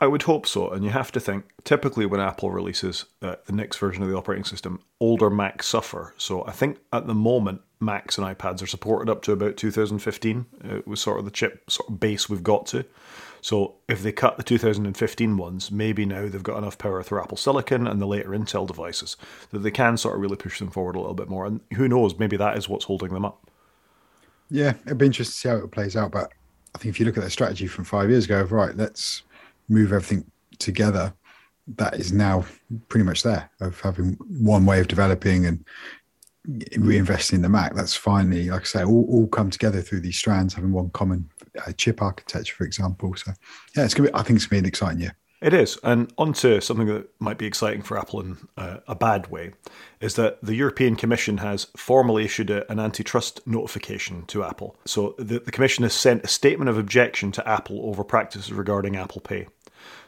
I 0.00 0.06
would 0.06 0.22
hope 0.22 0.46
so. 0.46 0.70
And 0.70 0.84
you 0.84 0.90
have 0.90 1.10
to 1.12 1.20
think 1.20 1.44
typically 1.64 2.06
when 2.06 2.20
Apple 2.20 2.52
releases 2.52 3.06
uh, 3.20 3.34
the 3.46 3.52
next 3.52 3.78
version 3.78 4.02
of 4.02 4.08
the 4.08 4.16
operating 4.16 4.44
system, 4.44 4.80
older 5.00 5.28
Macs 5.28 5.66
suffer. 5.66 6.14
So 6.18 6.44
I 6.46 6.52
think 6.52 6.78
at 6.92 7.08
the 7.08 7.14
moment 7.14 7.62
Macs 7.80 8.16
and 8.16 8.26
iPads 8.26 8.62
are 8.62 8.68
supported 8.68 9.10
up 9.10 9.22
to 9.22 9.32
about 9.32 9.56
2015. 9.56 10.46
It 10.64 10.86
was 10.86 11.00
sort 11.00 11.18
of 11.18 11.24
the 11.24 11.30
chip 11.32 11.68
sort 11.68 11.88
of 11.88 11.98
base 11.98 12.28
we've 12.28 12.44
got 12.44 12.66
to. 12.66 12.84
So 13.40 13.76
if 13.88 14.02
they 14.02 14.12
cut 14.12 14.36
the 14.36 14.42
2015 14.42 15.36
ones, 15.36 15.70
maybe 15.70 16.04
now 16.04 16.28
they've 16.28 16.42
got 16.42 16.58
enough 16.58 16.78
power 16.78 17.02
through 17.02 17.22
Apple 17.22 17.36
Silicon 17.36 17.86
and 17.86 18.00
the 18.00 18.06
later 18.06 18.30
Intel 18.30 18.66
devices 18.66 19.16
that 19.50 19.60
they 19.60 19.70
can 19.70 19.96
sort 19.96 20.14
of 20.14 20.20
really 20.20 20.36
push 20.36 20.58
them 20.58 20.70
forward 20.70 20.96
a 20.96 21.00
little 21.00 21.14
bit 21.14 21.28
more. 21.28 21.46
And 21.46 21.60
who 21.74 21.88
knows, 21.88 22.18
maybe 22.18 22.36
that 22.36 22.56
is 22.56 22.68
what's 22.68 22.84
holding 22.84 23.12
them 23.12 23.24
up. 23.24 23.48
Yeah, 24.50 24.74
it'd 24.86 24.98
be 24.98 25.06
interesting 25.06 25.32
to 25.32 25.38
see 25.38 25.48
how 25.48 25.56
it 25.56 25.70
plays 25.70 25.96
out. 25.96 26.10
But 26.12 26.32
I 26.74 26.78
think 26.78 26.94
if 26.94 27.00
you 27.00 27.06
look 27.06 27.16
at 27.16 27.20
their 27.20 27.30
strategy 27.30 27.66
from 27.66 27.84
five 27.84 28.10
years 28.10 28.24
ago, 28.24 28.42
right, 28.44 28.76
let's 28.76 29.22
move 29.68 29.92
everything 29.92 30.30
together. 30.58 31.12
That 31.76 31.94
is 31.94 32.12
now 32.12 32.44
pretty 32.88 33.04
much 33.04 33.22
there 33.22 33.50
of 33.60 33.80
having 33.80 34.16
one 34.28 34.64
way 34.64 34.80
of 34.80 34.88
developing 34.88 35.46
and 35.46 35.64
reinvesting 36.48 37.34
in 37.34 37.42
the 37.42 37.48
Mac. 37.48 37.74
That's 37.74 37.94
finally, 37.94 38.48
like 38.48 38.62
I 38.62 38.64
say, 38.64 38.84
all, 38.84 39.06
all 39.10 39.26
come 39.26 39.50
together 39.50 39.82
through 39.82 40.00
these 40.00 40.16
strands, 40.16 40.54
having 40.54 40.72
one 40.72 40.90
common 40.90 41.28
uh, 41.66 41.72
chip 41.72 42.00
architecture, 42.00 42.54
for 42.54 42.64
example. 42.64 43.14
So, 43.16 43.32
yeah, 43.76 43.84
it's 43.84 43.94
gonna 43.94 44.08
be. 44.08 44.14
I 44.14 44.22
think 44.22 44.36
it's 44.38 44.46
gonna 44.46 44.62
be 44.62 44.64
an 44.64 44.68
exciting 44.68 45.00
year. 45.00 45.16
It 45.40 45.54
is, 45.54 45.78
and 45.84 46.12
onto 46.18 46.60
something 46.60 46.88
that 46.88 47.10
might 47.20 47.38
be 47.38 47.46
exciting 47.46 47.82
for 47.82 47.96
Apple 47.96 48.20
in 48.20 48.38
uh, 48.56 48.78
a 48.88 48.96
bad 48.96 49.30
way, 49.30 49.52
is 50.00 50.16
that 50.16 50.42
the 50.42 50.56
European 50.56 50.96
Commission 50.96 51.38
has 51.38 51.68
formally 51.76 52.24
issued 52.24 52.50
a, 52.50 52.68
an 52.72 52.80
antitrust 52.80 53.46
notification 53.46 54.24
to 54.26 54.42
Apple. 54.42 54.76
So 54.84 55.14
the, 55.16 55.38
the 55.38 55.52
Commission 55.52 55.84
has 55.84 55.94
sent 55.94 56.24
a 56.24 56.28
statement 56.28 56.70
of 56.70 56.76
objection 56.76 57.30
to 57.32 57.48
Apple 57.48 57.82
over 57.84 58.02
practices 58.02 58.52
regarding 58.52 58.96
Apple 58.96 59.20
Pay. 59.20 59.46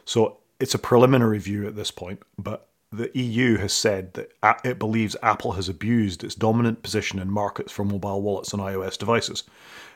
So 0.05 0.37
it's 0.59 0.75
a 0.75 0.79
preliminary 0.79 1.39
view 1.39 1.67
at 1.67 1.75
this 1.75 1.91
point, 1.91 2.21
but 2.37 2.67
the 2.91 3.09
EU 3.17 3.57
has 3.57 3.71
said 3.71 4.13
that 4.13 4.31
it 4.65 4.77
believes 4.77 5.15
Apple 5.23 5.53
has 5.53 5.69
abused 5.69 6.23
its 6.23 6.35
dominant 6.35 6.83
position 6.83 7.19
in 7.19 7.31
markets 7.31 7.71
for 7.71 7.85
mobile 7.85 8.21
wallets 8.21 8.53
on 8.53 8.59
iOS 8.59 8.97
devices. 8.97 9.43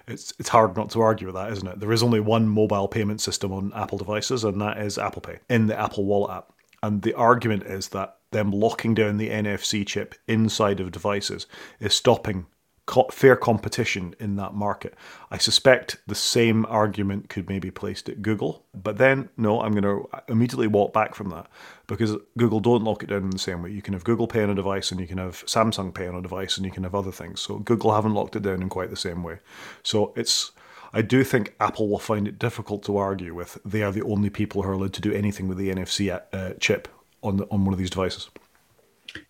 It's 0.08 0.34
it's 0.40 0.50
hard 0.50 0.78
not 0.78 0.92
to 0.92 1.02
argue 1.02 1.28
with 1.28 1.36
that, 1.36 1.52
isn't 1.52 1.68
it? 1.68 1.80
There 1.80 1.92
is 1.92 2.04
only 2.04 2.20
one 2.20 2.48
mobile 2.48 2.88
payment 2.88 3.20
system 3.22 3.52
on 3.52 3.74
Apple 3.76 3.98
devices, 3.98 4.44
and 4.44 4.62
that 4.62 4.78
is 4.78 4.98
Apple 4.98 5.22
Pay 5.22 5.40
in 5.50 5.68
the 5.68 5.80
Apple 5.80 6.06
Wallet 6.06 6.32
app. 6.32 6.54
And 6.84 7.02
the 7.02 7.16
argument 7.16 7.64
is 7.64 7.90
that 7.90 8.18
them 8.32 8.52
locking 8.52 8.94
down 8.94 9.18
the 9.18 9.30
NFC 9.30 9.86
chip 9.86 10.16
inside 10.28 10.80
of 10.80 10.92
devices 10.92 11.48
is 11.80 11.94
stopping 11.94 12.46
co- 12.86 13.08
fair 13.12 13.36
competition 13.36 14.16
in 14.20 14.36
that 14.36 14.54
market. 14.54 14.96
I 15.32 15.38
suspect 15.38 15.98
the 16.08 16.16
same 16.16 16.66
argument 16.68 17.30
could 17.30 17.50
maybe 17.50 17.72
placed 17.72 18.10
at 18.10 18.22
Google, 18.22 18.66
but 18.74 18.98
then 18.98 19.30
no, 19.38 19.62
I'm 19.62 19.74
going 19.74 19.84
to 19.84 20.08
immediately 20.28 20.68
walk 20.68 20.94
back 20.94 21.16
from 21.16 21.30
that 21.30 21.48
because 21.88 22.16
Google 22.38 22.60
don't 22.60 22.84
lock 22.84 23.04
it 23.04 23.08
down 23.08 23.24
in 23.24 23.30
the 23.30 23.40
same 23.40 23.62
way. 23.62 23.72
You 23.72 23.82
can 23.82 23.94
have 23.94 24.04
Google 24.04 24.28
Pay 24.28 24.44
on 24.44 24.50
a 24.50 24.56
device, 24.56 24.92
and 24.92 25.00
you 25.00 25.08
can 25.08 25.18
have 25.18 25.46
Samsung 25.46 25.94
Pay 25.94 26.08
on 26.08 26.16
a 26.16 26.22
device, 26.22 26.58
and 26.58 26.66
you 26.66 26.72
can 26.72 26.84
have 26.84 26.96
other 26.96 27.12
things. 27.12 27.42
So 27.42 27.60
Google 27.60 27.94
haven't 27.94 28.14
locked 28.14 28.36
it 28.36 28.44
down 28.44 28.62
in 28.62 28.70
quite 28.70 28.90
the 28.90 28.96
same 28.96 29.24
way. 29.24 29.40
So 29.84 30.14
it's 30.16 30.52
I 30.94 31.02
do 31.02 31.26
think 31.26 31.56
Apple 31.60 31.90
will 31.90 32.00
find 32.00 32.26
it 32.26 32.40
difficult 32.40 32.84
to 32.84 32.96
argue 32.96 33.36
with. 33.36 33.58
They 33.66 33.84
are 33.84 33.92
the 33.92 34.04
only 34.04 34.30
people 34.30 34.64
who 34.64 34.70
are 34.70 34.74
allowed 34.74 34.94
to 34.94 35.02
do 35.02 35.14
anything 35.14 35.50
with 35.50 35.58
the 35.58 35.70
NFC 35.70 36.18
uh, 36.32 36.54
chip 36.60 36.88
on 37.22 37.38
the, 37.38 37.46
on 37.52 37.66
one 37.66 37.74
of 37.74 37.80
these 37.80 37.90
devices. 37.90 38.30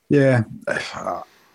Yeah, 0.08 0.44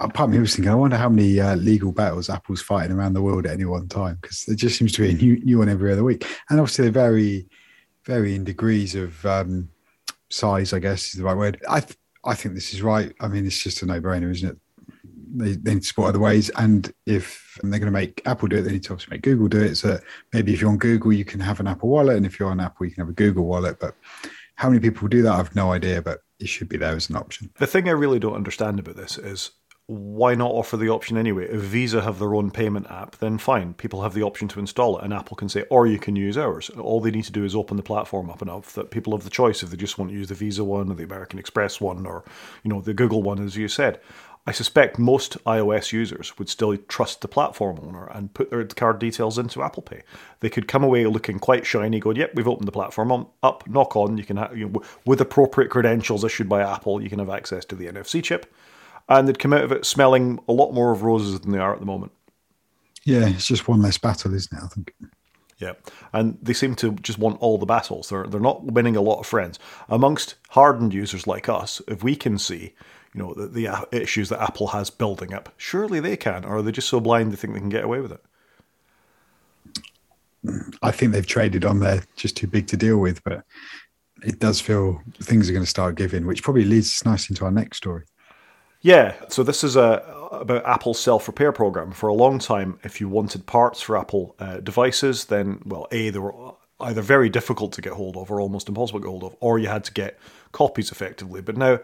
part 0.08 0.28
of 0.28 0.30
me 0.30 0.40
was 0.40 0.54
thinking, 0.54 0.70
I 0.70 0.74
wonder 0.74 0.96
how 0.96 1.08
many 1.08 1.40
uh, 1.40 1.56
legal 1.56 1.92
battles 1.92 2.30
Apple's 2.30 2.62
fighting 2.62 2.96
around 2.96 3.12
the 3.12 3.22
world 3.22 3.46
at 3.46 3.52
any 3.52 3.64
one 3.64 3.88
time 3.88 4.18
because 4.20 4.44
there 4.44 4.56
just 4.56 4.78
seems 4.78 4.92
to 4.92 5.02
be 5.02 5.10
a 5.10 5.14
new, 5.14 5.38
new 5.44 5.58
one 5.58 5.68
every 5.68 5.92
other 5.92 6.04
week, 6.04 6.26
and 6.48 6.58
obviously 6.60 6.88
they're 6.88 7.02
very, 7.02 7.46
in 8.34 8.44
degrees 8.44 8.94
of 8.94 9.24
um, 9.26 9.68
size. 10.30 10.72
I 10.72 10.78
guess 10.78 11.08
is 11.08 11.12
the 11.14 11.24
right 11.24 11.36
word. 11.36 11.62
I 11.68 11.80
th- 11.80 11.98
I 12.24 12.34
think 12.34 12.54
this 12.54 12.74
is 12.74 12.82
right. 12.82 13.14
I 13.20 13.28
mean, 13.28 13.46
it's 13.46 13.62
just 13.62 13.82
a 13.82 13.86
no 13.86 14.00
brainer, 14.00 14.30
isn't 14.30 14.50
it? 14.50 14.56
They, 15.32 15.52
they 15.52 15.74
need 15.74 15.82
to 15.82 15.86
support 15.86 16.08
other 16.08 16.18
ways, 16.18 16.50
and 16.56 16.92
if 17.06 17.58
and 17.62 17.72
they're 17.72 17.80
going 17.80 17.92
to 17.92 17.98
make 17.98 18.22
Apple 18.26 18.48
do 18.48 18.56
it, 18.56 18.62
they 18.62 18.72
need 18.72 18.82
to 18.84 18.92
obviously 18.92 19.14
make 19.14 19.22
Google 19.22 19.48
do 19.48 19.62
it. 19.62 19.76
So 19.76 19.98
maybe 20.32 20.52
if 20.52 20.60
you're 20.60 20.70
on 20.70 20.78
Google, 20.78 21.12
you 21.12 21.24
can 21.24 21.40
have 21.40 21.60
an 21.60 21.68
Apple 21.68 21.88
Wallet, 21.88 22.16
and 22.16 22.26
if 22.26 22.40
you're 22.40 22.50
on 22.50 22.60
Apple, 22.60 22.86
you 22.86 22.92
can 22.92 23.02
have 23.02 23.10
a 23.10 23.14
Google 23.14 23.44
Wallet. 23.44 23.78
But 23.78 23.94
how 24.56 24.68
many 24.68 24.80
people 24.80 25.08
do 25.08 25.22
that? 25.22 25.32
I've 25.32 25.54
no 25.54 25.72
idea, 25.72 26.02
but 26.02 26.20
it 26.40 26.48
should 26.48 26.68
be 26.68 26.76
there 26.76 26.96
as 26.96 27.10
an 27.10 27.16
option. 27.16 27.50
The 27.58 27.66
thing 27.66 27.88
I 27.88 27.92
really 27.92 28.18
don't 28.18 28.34
understand 28.34 28.80
about 28.80 28.96
this 28.96 29.18
is 29.18 29.52
why 29.90 30.36
not 30.36 30.52
offer 30.52 30.76
the 30.76 30.88
option 30.88 31.16
anyway? 31.16 31.46
If 31.46 31.62
Visa 31.62 32.00
have 32.02 32.20
their 32.20 32.36
own 32.36 32.52
payment 32.52 32.88
app, 32.88 33.16
then 33.16 33.38
fine. 33.38 33.74
People 33.74 34.02
have 34.02 34.14
the 34.14 34.22
option 34.22 34.46
to 34.46 34.60
install 34.60 34.96
it, 34.96 35.04
and 35.04 35.12
Apple 35.12 35.36
can 35.36 35.48
say, 35.48 35.64
or 35.68 35.84
you 35.84 35.98
can 35.98 36.14
use 36.14 36.38
ours. 36.38 36.70
All 36.70 37.00
they 37.00 37.10
need 37.10 37.24
to 37.24 37.32
do 37.32 37.44
is 37.44 37.56
open 37.56 37.76
the 37.76 37.82
platform 37.82 38.30
up 38.30 38.40
enough 38.40 38.72
that 38.74 38.92
people 38.92 39.12
have 39.14 39.24
the 39.24 39.30
choice 39.30 39.64
if 39.64 39.70
they 39.70 39.76
just 39.76 39.98
want 39.98 40.12
to 40.12 40.16
use 40.16 40.28
the 40.28 40.36
Visa 40.36 40.62
one 40.62 40.92
or 40.92 40.94
the 40.94 41.02
American 41.02 41.40
Express 41.40 41.80
one 41.80 42.06
or, 42.06 42.22
you 42.62 42.70
know, 42.70 42.80
the 42.80 42.94
Google 42.94 43.20
one, 43.20 43.44
as 43.44 43.56
you 43.56 43.66
said. 43.66 43.98
I 44.46 44.52
suspect 44.52 44.96
most 44.96 45.42
iOS 45.44 45.92
users 45.92 46.38
would 46.38 46.48
still 46.48 46.76
trust 46.76 47.20
the 47.20 47.28
platform 47.28 47.80
owner 47.82 48.06
and 48.06 48.32
put 48.32 48.50
their 48.50 48.64
card 48.64 49.00
details 49.00 49.38
into 49.38 49.60
Apple 49.60 49.82
Pay. 49.82 50.02
They 50.38 50.50
could 50.50 50.68
come 50.68 50.84
away 50.84 51.04
looking 51.06 51.40
quite 51.40 51.66
shiny, 51.66 51.98
going, 51.98 52.16
"Yep, 52.16 52.36
we've 52.36 52.48
opened 52.48 52.68
the 52.68 52.72
platform 52.72 53.26
up, 53.42 53.68
knock 53.68 53.96
on. 53.96 54.18
You 54.18 54.24
can 54.24 54.36
have, 54.36 54.56
you 54.56 54.68
know, 54.68 54.82
with 55.04 55.20
appropriate 55.20 55.68
credentials 55.68 56.22
issued 56.22 56.48
by 56.48 56.62
Apple, 56.62 57.02
you 57.02 57.10
can 57.10 57.18
have 57.18 57.28
access 57.28 57.64
to 57.64 57.74
the 57.74 57.88
NFC 57.88 58.22
chip." 58.22 58.46
And 59.10 59.28
they'd 59.28 59.38
come 59.38 59.52
out 59.52 59.64
of 59.64 59.72
it 59.72 59.84
smelling 59.84 60.38
a 60.48 60.52
lot 60.52 60.72
more 60.72 60.92
of 60.92 61.02
roses 61.02 61.38
than 61.40 61.52
they 61.52 61.58
are 61.58 61.74
at 61.74 61.80
the 61.80 61.86
moment. 61.86 62.12
Yeah, 63.04 63.28
it's 63.28 63.46
just 63.46 63.68
one 63.68 63.82
less 63.82 63.98
battle, 63.98 64.32
isn't 64.32 64.56
it? 64.56 64.64
I 64.64 64.68
think. 64.68 64.94
Yeah, 65.58 65.72
and 66.14 66.38
they 66.40 66.54
seem 66.54 66.74
to 66.76 66.92
just 66.92 67.18
want 67.18 67.38
all 67.40 67.58
the 67.58 67.66
battles. 67.66 68.08
They're 68.08 68.26
they're 68.26 68.40
not 68.40 68.64
winning 68.64 68.96
a 68.96 69.02
lot 69.02 69.20
of 69.20 69.26
friends 69.26 69.58
amongst 69.88 70.36
hardened 70.50 70.94
users 70.94 71.26
like 71.26 71.48
us. 71.48 71.82
If 71.86 72.02
we 72.02 72.16
can 72.16 72.38
see 72.38 72.74
you 73.14 73.22
know, 73.22 73.34
the, 73.34 73.48
the 73.48 73.68
uh, 73.68 73.84
issues 73.92 74.28
that 74.28 74.40
Apple 74.40 74.68
has 74.68 74.90
building 74.90 75.34
up. 75.34 75.52
Surely 75.56 76.00
they 76.00 76.16
can, 76.16 76.44
or 76.44 76.58
are 76.58 76.62
they 76.62 76.72
just 76.72 76.88
so 76.88 77.00
blind 77.00 77.32
they 77.32 77.36
think 77.36 77.54
they 77.54 77.60
can 77.60 77.68
get 77.68 77.84
away 77.84 78.00
with 78.00 78.12
it? 78.12 78.22
I 80.82 80.90
think 80.90 81.12
they've 81.12 81.26
traded 81.26 81.64
on 81.64 81.80
there 81.80 82.02
just 82.16 82.36
too 82.36 82.46
big 82.46 82.66
to 82.68 82.76
deal 82.76 82.98
with, 82.98 83.22
but 83.24 83.44
it 84.22 84.38
does 84.38 84.60
feel 84.60 85.02
things 85.22 85.50
are 85.50 85.52
going 85.52 85.64
to 85.64 85.70
start 85.70 85.96
giving, 85.96 86.26
which 86.26 86.42
probably 86.42 86.64
leads 86.64 86.88
us 86.88 87.04
nicely 87.04 87.34
into 87.34 87.44
our 87.44 87.50
next 87.50 87.78
story. 87.78 88.04
Yeah, 88.80 89.14
so 89.28 89.42
this 89.42 89.62
is 89.62 89.76
a 89.76 90.02
about 90.30 90.64
Apple's 90.64 90.98
self 90.98 91.26
repair 91.28 91.52
program. 91.52 91.92
For 91.92 92.08
a 92.08 92.14
long 92.14 92.38
time, 92.38 92.78
if 92.82 93.00
you 93.00 93.08
wanted 93.08 93.46
parts 93.46 93.80
for 93.82 93.98
Apple 93.98 94.34
uh, 94.38 94.58
devices, 94.58 95.26
then 95.26 95.60
well, 95.66 95.86
a 95.92 96.10
they 96.10 96.18
were 96.18 96.54
either 96.80 97.02
very 97.02 97.28
difficult 97.28 97.72
to 97.72 97.82
get 97.82 97.92
hold 97.92 98.16
of 98.16 98.30
or 98.30 98.40
almost 98.40 98.68
impossible 98.68 99.00
to 99.00 99.04
get 99.04 99.10
hold 99.10 99.24
of, 99.24 99.36
or 99.40 99.58
you 99.58 99.68
had 99.68 99.84
to 99.84 99.92
get 99.92 100.18
copies 100.52 100.90
effectively. 100.90 101.42
But 101.42 101.58
now 101.58 101.80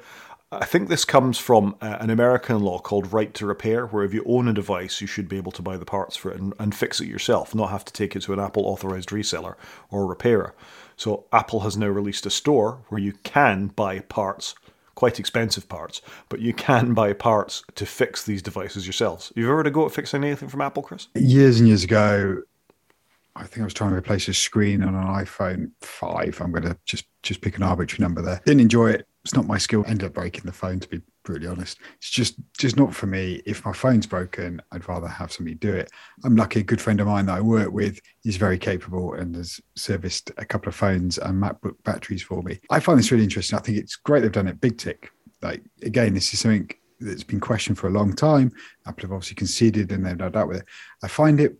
I 0.52 0.64
think 0.64 0.88
this 0.88 1.04
comes 1.04 1.38
from 1.38 1.76
uh, 1.82 1.98
an 2.00 2.08
American 2.08 2.60
law 2.60 2.78
called 2.78 3.12
right 3.12 3.34
to 3.34 3.46
repair, 3.46 3.86
where 3.86 4.04
if 4.04 4.14
you 4.14 4.22
own 4.24 4.48
a 4.48 4.52
device, 4.54 5.00
you 5.00 5.06
should 5.06 5.28
be 5.28 5.36
able 5.36 5.52
to 5.52 5.62
buy 5.62 5.76
the 5.76 5.84
parts 5.84 6.16
for 6.16 6.30
it 6.30 6.40
and, 6.40 6.54
and 6.58 6.74
fix 6.74 7.00
it 7.00 7.08
yourself, 7.08 7.54
not 7.54 7.70
have 7.70 7.84
to 7.84 7.92
take 7.92 8.14
it 8.14 8.22
to 8.22 8.32
an 8.32 8.40
Apple 8.40 8.64
authorized 8.64 9.10
reseller 9.10 9.56
or 9.90 10.06
repairer. 10.06 10.54
So 10.96 11.26
Apple 11.32 11.60
has 11.60 11.76
now 11.76 11.88
released 11.88 12.24
a 12.26 12.30
store 12.30 12.78
where 12.88 13.00
you 13.00 13.12
can 13.24 13.66
buy 13.66 13.98
parts, 14.00 14.54
quite 14.96 15.20
expensive 15.20 15.68
parts, 15.68 16.02
but 16.28 16.40
you 16.40 16.52
can 16.52 16.92
buy 16.92 17.12
parts 17.12 17.62
to 17.76 17.86
fix 17.86 18.24
these 18.24 18.42
devices 18.42 18.84
yourselves. 18.84 19.32
You've 19.36 19.48
ever 19.48 19.58
had 19.58 19.68
a 19.68 19.70
go 19.70 19.86
at 19.86 19.92
fixing 19.92 20.24
anything 20.24 20.48
from 20.48 20.60
Apple, 20.60 20.82
Chris? 20.82 21.06
Years 21.14 21.60
and 21.60 21.68
years 21.68 21.84
ago, 21.84 22.42
I 23.36 23.44
think 23.44 23.60
I 23.60 23.64
was 23.64 23.74
trying 23.74 23.90
to 23.90 23.96
replace 23.96 24.26
a 24.26 24.34
screen 24.34 24.82
on 24.82 24.94
an 24.94 25.06
iPhone 25.06 25.70
5. 25.82 26.40
I'm 26.40 26.50
going 26.50 26.64
to 26.64 26.76
just 26.84 27.06
just 27.22 27.40
pick 27.40 27.56
an 27.56 27.62
arbitrary 27.62 28.02
number 28.02 28.22
there. 28.22 28.40
Didn't 28.44 28.60
enjoy 28.60 28.90
it 28.90 29.06
it's 29.26 29.34
not 29.34 29.48
my 29.48 29.58
skill. 29.58 29.84
Ended 29.88 30.06
up 30.06 30.14
breaking 30.14 30.44
the 30.44 30.52
phone 30.52 30.78
to 30.78 30.88
be 30.88 31.00
brutally 31.26 31.50
honest. 31.50 31.78
It's 31.96 32.08
just 32.08 32.36
just 32.56 32.78
not 32.78 32.94
for 32.94 33.06
me. 33.06 33.42
If 33.44 33.66
my 33.66 33.72
phone's 33.72 34.06
broken, 34.06 34.62
I'd 34.72 34.88
rather 34.88 35.08
have 35.08 35.30
somebody 35.30 35.56
do 35.56 35.74
it. 35.74 35.90
I'm 36.24 36.36
lucky. 36.36 36.60
A 36.60 36.62
good 36.62 36.80
friend 36.80 37.00
of 37.00 37.08
mine 37.08 37.26
that 37.26 37.36
I 37.36 37.40
work 37.42 37.72
with 37.72 38.00
is 38.24 38.36
very 38.36 38.58
capable 38.58 39.12
and 39.12 39.34
has 39.34 39.60
serviced 39.74 40.30
a 40.38 40.44
couple 40.46 40.70
of 40.70 40.74
phones 40.74 41.18
and 41.18 41.42
MacBook 41.42 41.74
batteries 41.84 42.22
for 42.22 42.42
me. 42.42 42.58
I 42.70 42.80
find 42.80 42.98
this 42.98 43.10
really 43.12 43.24
interesting. 43.24 43.58
I 43.58 43.62
think 43.62 43.76
it's 43.76 43.96
great 43.96 44.22
they've 44.22 44.32
done 44.32 44.48
it. 44.48 44.60
Big 44.60 44.78
tick. 44.78 45.10
Like 45.42 45.62
again, 45.82 46.14
this 46.14 46.32
is 46.32 46.40
something 46.40 46.70
that's 47.00 47.24
been 47.24 47.40
questioned 47.40 47.76
for 47.76 47.88
a 47.88 47.90
long 47.90 48.14
time. 48.14 48.52
Apple 48.86 49.02
have 49.02 49.12
obviously 49.12 49.34
conceded 49.34 49.92
and 49.92 50.06
they've 50.06 50.16
no 50.16 50.30
doubt 50.30 50.48
with 50.48 50.58
it. 50.58 50.66
I 51.02 51.08
find 51.08 51.40
it 51.40 51.58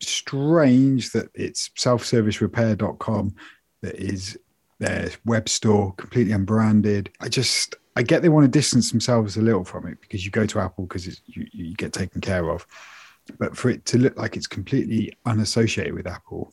strange 0.00 1.10
that 1.10 1.28
it's 1.34 1.70
self-servicerepair.com 1.76 3.34
that 3.82 3.96
is 3.96 4.38
their 4.78 5.10
web 5.26 5.48
store 5.48 5.92
completely 5.94 6.32
unbranded. 6.32 7.10
I 7.20 7.28
just 7.28 7.74
I 7.96 8.02
get 8.02 8.22
they 8.22 8.28
want 8.28 8.44
to 8.44 8.58
distance 8.58 8.90
themselves 8.90 9.36
a 9.36 9.42
little 9.42 9.64
from 9.64 9.86
it 9.86 10.00
because 10.00 10.24
you 10.24 10.30
go 10.30 10.46
to 10.46 10.60
Apple 10.60 10.86
because 10.86 11.06
you, 11.26 11.46
you 11.52 11.74
get 11.74 11.92
taken 11.92 12.20
care 12.20 12.50
of, 12.50 12.66
but 13.38 13.56
for 13.56 13.70
it 13.70 13.84
to 13.86 13.98
look 13.98 14.16
like 14.16 14.36
it's 14.36 14.46
completely 14.46 15.12
unassociated 15.26 15.94
with 15.94 16.06
Apple, 16.06 16.52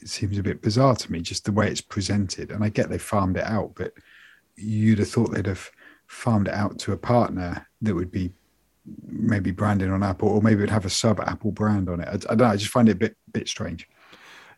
it 0.00 0.08
seems 0.08 0.38
a 0.38 0.42
bit 0.42 0.62
bizarre 0.62 0.96
to 0.96 1.12
me. 1.12 1.20
Just 1.20 1.44
the 1.44 1.52
way 1.52 1.68
it's 1.68 1.80
presented, 1.80 2.50
and 2.50 2.62
I 2.62 2.68
get 2.68 2.88
they 2.88 2.98
farmed 2.98 3.36
it 3.36 3.46
out, 3.46 3.72
but 3.74 3.92
you'd 4.56 4.98
have 4.98 5.08
thought 5.08 5.32
they'd 5.32 5.46
have 5.46 5.70
farmed 6.06 6.48
it 6.48 6.54
out 6.54 6.78
to 6.78 6.92
a 6.92 6.96
partner 6.96 7.66
that 7.80 7.94
would 7.94 8.10
be 8.10 8.32
maybe 9.06 9.50
branded 9.50 9.90
on 9.90 10.02
Apple, 10.02 10.28
or 10.28 10.42
maybe 10.42 10.60
it'd 10.60 10.70
have 10.70 10.86
a 10.86 10.90
sub 10.90 11.20
Apple 11.20 11.52
brand 11.52 11.88
on 11.88 12.00
it. 12.00 12.08
I, 12.08 12.12
I 12.12 12.34
don't 12.34 12.38
know. 12.38 12.46
I 12.46 12.56
just 12.56 12.70
find 12.70 12.88
it 12.88 12.92
a 12.92 12.96
bit 12.96 13.16
bit 13.32 13.48
strange. 13.48 13.88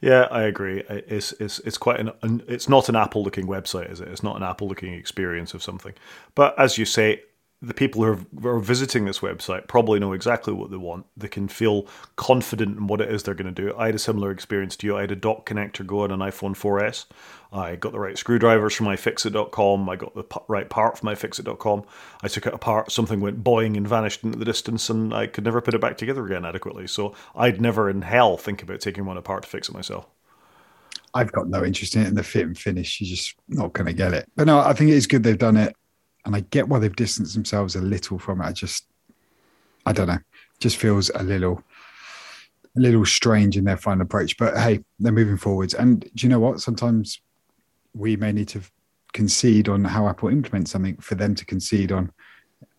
Yeah, 0.05 0.29
I 0.31 0.43
agree. 0.43 0.83
It's 0.90 1.33
it's 1.40 1.61
it's 1.61 1.79
quite 1.79 1.99
an, 1.99 2.12
it's 2.47 2.69
not 2.69 2.90
an 2.90 2.95
Apple 2.95 3.23
looking 3.23 3.47
website, 3.47 3.90
is 3.90 4.03
it? 4.03 4.09
It's 4.09 4.23
not 4.23 4.37
an 4.37 4.43
Apple 4.43 4.69
looking 4.69 4.93
experience 4.93 5.55
of 5.55 5.62
something. 5.62 5.95
But 6.35 6.59
as 6.59 6.77
you 6.77 6.85
say, 6.85 7.23
the 7.64 7.74
people 7.74 8.05
who 8.05 8.48
are, 8.48 8.61
visiting 8.61 9.05
this 9.05 9.20
website 9.20 9.66
probably 9.68 9.98
know 9.98 10.12
exactly 10.12 10.53
what 10.53 10.70
they 10.70 10.77
want. 10.77 11.07
They 11.16 11.29
can 11.29 11.48
feel 11.48 11.87
confident 12.16 12.77
in 12.79 12.87
what 12.87 13.00
it 13.00 13.11
is 13.11 13.22
they're 13.22 13.35
going 13.35 13.53
to 13.53 13.62
do. 13.62 13.74
I 13.77 13.87
had 13.87 13.94
a 13.94 13.98
similar 13.98 14.31
experience 14.31 14.77
to 14.77 14.87
you. 14.87 14.96
I 14.96 15.03
had 15.03 15.11
a 15.11 15.16
dock 15.16 15.48
connector 15.48 15.87
go 15.87 16.00
on 16.00 16.11
an 16.11 16.20
iPhone 16.20 16.55
4S. 16.55 17.07
I 17.53 17.77
got 17.77 17.92
the 17.92 18.00
right 18.00 18.18
screwdrivers 18.18 18.74
from 18.74 18.87
iFixit.com. 18.87 19.88
I 19.88 19.96
got 19.96 20.14
the 20.14 20.24
right 20.48 20.68
part 20.68 20.98
from 20.98 21.09
iFixit.com. 21.11 21.85
I 22.22 22.29
took 22.29 22.46
it 22.46 22.55
apart. 22.55 22.90
Something 22.90 23.20
went 23.20 23.44
boing 23.44 23.77
and 23.77 23.87
vanished 23.87 24.24
into 24.24 24.38
the 24.38 24.44
distance, 24.44 24.90
and 24.90 25.14
I 25.14 25.27
could 25.27 25.44
never 25.44 25.61
put 25.61 25.74
it 25.74 25.81
back 25.81 25.96
together 25.96 26.27
again 26.27 26.44
adequately. 26.44 26.87
So 26.87 27.14
I'd 27.35 27.61
never 27.61 27.88
in 27.88 28.03
hell 28.03 28.37
think 28.37 28.62
about 28.62 28.81
taking 28.81 29.07
one 29.07 29.16
apart 29.16 29.44
to 29.44 29.48
fix 29.48 29.68
it 29.68 29.74
myself. 29.74 30.07
I've 31.16 31.31
got 31.31 31.48
no 31.48 31.64
interest 31.64 31.94
in 31.94 32.03
it. 32.03 32.09
In 32.09 32.14
the 32.14 32.24
fit 32.24 32.44
and 32.44 32.59
finish, 32.59 33.00
you're 33.00 33.09
just 33.09 33.37
not 33.48 33.72
going 33.72 33.87
to 33.87 33.92
get 33.92 34.12
it. 34.12 34.29
But 34.35 34.48
no, 34.48 34.59
I 34.59 34.72
think 34.72 34.90
it 34.90 34.94
is 34.94 35.07
good 35.07 35.22
they've 35.22 35.38
done 35.38 35.57
it 35.57 35.77
and 36.25 36.35
I 36.35 36.41
get 36.41 36.69
why 36.69 36.79
they've 36.79 36.95
distanced 36.95 37.35
themselves 37.35 37.77
a 37.77 37.81
little 37.81 38.19
from 38.19 38.41
it. 38.41 38.45
I 38.45 38.53
just, 38.53 38.87
I 39.87 39.93
don't 39.93 40.09
know, 40.09 40.19
just 40.59 40.77
feels 40.77 41.11
a 41.15 41.23
little, 41.23 41.63
a 42.77 42.81
little 42.81 43.05
strange 43.05 43.57
in 43.57 43.65
their 43.65 43.77
final 43.77 44.03
approach. 44.03 44.37
But 44.37 44.57
hey, 44.57 44.81
they're 44.99 45.13
moving 45.13 45.37
forwards. 45.37 45.75
And 45.75 46.01
do 46.01 46.27
you 46.27 46.29
know 46.29 46.41
what? 46.41 46.61
Sometimes 46.61 47.21
we 47.95 48.17
may 48.17 48.33
need 48.33 48.49
to 48.49 48.63
concede 49.13 49.69
on 49.69 49.85
how 49.85 50.09
Apple 50.09 50.29
implements 50.29 50.73
something 50.73 50.97
for 50.97 51.15
them 51.15 51.35
to 51.35 51.45
concede 51.45 51.93
on 51.93 52.11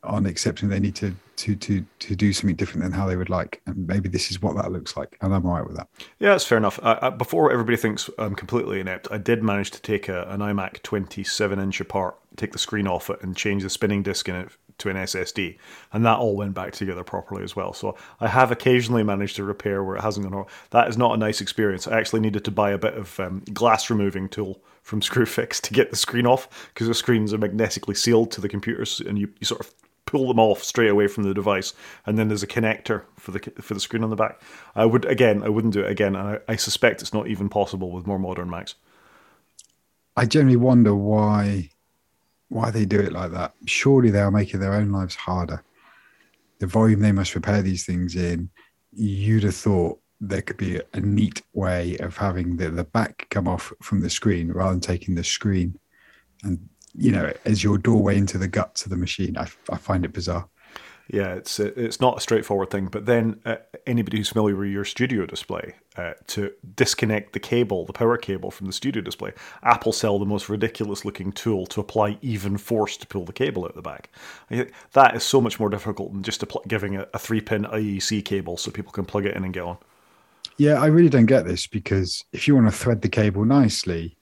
on 0.06 0.26
accepting 0.26 0.70
they 0.70 0.80
need 0.80 0.96
to 0.96 1.15
to 1.38 1.56
to 1.56 1.86
to 2.00 2.15
do 2.15 2.34
something 2.34 2.56
different 2.56 2.84
than 2.84 2.91
how 2.91 3.06
they 3.06 3.15
would 3.15 3.30
like, 3.30 3.62
and 3.65 3.88
maybe 3.88 4.10
this 4.10 4.32
is 4.32 4.41
what 4.41 4.56
that 4.56 4.72
looks 4.72 4.96
like, 4.96 5.18
and 5.22 5.34
I'm 5.34 5.46
all 5.46 5.54
right 5.54 5.65
with 5.65 5.76
that. 5.76 5.88
Yeah, 6.20 6.30
that's 6.30 6.46
fair 6.46 6.58
enough. 6.58 6.80
Uh, 6.82 7.12
before 7.12 7.52
everybody 7.52 7.78
thinks 7.78 8.10
I'm 8.18 8.36
completely 8.36 8.80
inept, 8.80 9.08
I 9.12 9.18
did 9.18 9.44
manage 9.44 9.72
to 9.72 9.82
take 9.82 10.08
a, 10.08 10.24
an 10.24 10.39
iMac 10.39 10.82
27 10.84 11.60
inch 11.60 11.82
apart, 11.82 12.18
take 12.38 12.52
the 12.52 12.60
screen 12.60 12.88
off 12.88 13.10
it, 13.10 13.22
and 13.22 13.36
change 13.36 13.63
the 13.63 13.70
spinning 13.70 14.04
disk 14.04 14.30
in 14.30 14.36
it 14.36 14.50
to 14.78 14.89
an 14.89 14.98
SSD, 14.98 15.58
and 15.94 16.06
that 16.06 16.18
all 16.18 16.36
went 16.36 16.54
back 16.54 16.74
together 16.74 17.04
properly 17.04 17.44
as 17.44 17.56
well. 17.56 17.74
So 17.74 17.96
I 18.20 18.28
have 18.28 18.52
occasionally 18.52 19.04
managed 19.04 19.38
to 19.38 19.44
repair 19.44 19.84
where 19.84 19.96
it 19.96 20.02
hasn't 20.02 20.26
gone 20.26 20.36
wrong. 20.36 20.48
That 20.72 20.89
is 20.89 20.98
not 20.98 21.13
a 21.13 21.18
nice 21.18 21.39
experience. 21.39 21.88
I 21.88 21.98
actually 21.98 22.20
needed 22.20 22.44
to 22.46 22.52
buy 22.52 22.72
a 22.72 22.78
bit 22.78 22.96
of 22.96 23.20
um, 23.20 23.44
glass 23.54 23.89
removing 23.89 24.28
tool 24.28 24.62
from 24.84 25.02
Screwfix 25.02 25.62
to 25.62 25.74
get 25.74 25.91
the 25.91 25.96
screen 25.96 26.28
off 26.28 26.70
because 26.74 26.88
the 26.88 26.94
screens 26.94 27.34
are 27.34 27.38
magnetically 27.38 27.96
sealed 27.96 28.32
to 28.32 28.41
the 28.41 28.50
computers, 28.50 29.00
and 29.00 29.18
you, 29.18 29.30
you 29.39 29.46
sort 29.46 29.62
of 29.62 29.74
pull 30.06 30.28
them 30.28 30.39
off 30.39 30.63
straight 30.63 30.89
away 30.89 31.08
from 31.08 31.24
the 31.24 31.34
device, 31.34 31.74
and 32.06 32.18
then 32.18 32.28
there's 32.28 32.44
a 32.44 32.48
connector 32.48 33.04
for 33.18 33.32
the 33.32 33.39
for 33.62 33.74
the 33.74 33.80
screen 33.80 34.04
on 34.04 34.10
the 34.10 34.15
back. 34.15 34.41
I 34.76 34.86
would 34.86 35.06
again, 35.06 35.44
I 35.44 35.50
wouldn't 35.50 35.74
do 35.74 35.82
it 35.82 35.91
again, 35.91 36.15
and 36.15 36.38
I, 36.48 36.54
I 36.54 36.56
suspect 36.56 37.02
it's 37.02 37.13
not 37.13 37.28
even 37.28 37.50
possible 37.50 37.91
with 37.91 38.08
more 38.08 38.20
modern 38.20 38.50
Macs. 38.50 38.76
I 40.15 40.26
generally 40.26 40.58
wonder 40.58 40.96
why 40.96 41.70
why 42.50 42.72
they 42.72 42.86
do 42.86 43.00
it 43.00 43.12
like 43.12 43.32
that. 43.32 43.54
Surely 43.65 44.12
they 44.12 44.20
are 44.20 44.32
making 44.32 44.60
their 44.60 44.74
own 44.74 44.91
lives 44.91 45.15
harder. 45.15 45.63
The 46.60 46.68
volume 46.68 47.02
they 47.02 47.12
must 47.12 47.36
repair 47.36 47.62
these 47.62 47.86
things 47.86 48.15
in, 48.15 48.50
you'd 48.94 49.44
have 49.44 49.56
thought 49.56 50.00
there 50.22 50.41
could 50.41 50.58
be 50.58 50.80
a 50.94 51.00
neat 51.02 51.41
way 51.54 51.98
of 51.98 52.15
having 52.15 52.56
the, 52.56 52.70
the 52.70 52.84
back 52.84 53.28
come 53.30 53.48
off 53.48 53.74
from 53.82 54.00
the 54.00 54.10
screen 54.10 54.52
rather 54.52 54.72
than 54.72 54.80
taking 54.80 55.15
the 55.15 55.24
screen 55.24 55.78
and 56.44 56.70
you 56.98 57.12
know 57.12 57.32
as 57.46 57.64
your 57.64 57.78
doorway 57.78 58.18
into 58.18 58.38
the 58.38 58.48
guts 58.48 58.84
of 58.84 58.90
the 58.90 58.98
machine. 58.98 59.38
I, 59.38 59.48
I 59.70 59.78
find 59.78 60.06
it 60.06 60.14
bizarre. 60.14 60.48
Yeah, 61.08 61.36
it's 61.36 61.60
it's 61.60 62.02
not 62.02 62.18
a 62.18 62.22
straightforward 62.22 62.72
thing. 62.72 62.88
But 62.88 63.06
then 63.06 63.40
uh, 63.46 63.58
anybody 63.86 64.18
who's 64.18 64.30
familiar 64.30 64.56
with 64.56 64.70
your 64.70 64.86
studio 64.86 65.28
display, 65.28 65.76
uh, 65.98 66.14
to 66.28 66.52
disconnect 66.76 67.34
the 67.34 67.40
cable, 67.40 67.86
the 67.86 67.94
power 67.94 68.18
cable 68.18 68.50
from 68.50 68.66
the 68.66 68.74
studio 68.74 69.04
display, 69.04 69.34
Apple 69.62 69.92
sell 69.92 70.18
the 70.18 70.26
most 70.26 70.50
ridiculous 70.50 71.06
looking 71.06 71.32
tool 71.32 71.68
to 71.68 71.80
apply 71.80 72.18
even 72.22 72.58
force 72.58 72.98
to 72.98 73.06
pull 73.06 73.24
the 73.24 73.34
cable 73.34 73.66
out 73.66 73.76
the 73.76 73.84
back. 73.84 74.10
that 74.94 75.16
is 75.16 75.24
so 75.24 75.40
much 75.40 75.60
more 75.60 75.70
difficult 75.70 76.12
than 76.12 76.24
just 76.24 76.48
pl- 76.48 76.64
giving 76.68 76.96
a, 76.96 77.08
a 77.14 77.20
three 77.20 77.42
pin 77.42 77.66
IEC 77.66 78.26
cable 78.26 78.58
so 78.58 78.72
people 78.72 78.92
can 78.92 79.06
plug 79.06 79.26
it 79.26 79.36
in 79.36 79.44
and 79.44 79.54
get 79.54 79.64
on. 79.64 79.78
Yeah, 80.58 80.82
I 80.82 80.88
really 80.88 81.10
don't 81.10 81.26
get 81.28 81.46
this 81.46 81.68
because 81.68 82.24
if 82.32 82.48
you 82.48 82.56
want 82.56 82.68
to 82.68 82.72
thread 82.72 83.04
the 83.04 83.10
cable 83.10 83.46
nicely, 83.46 84.18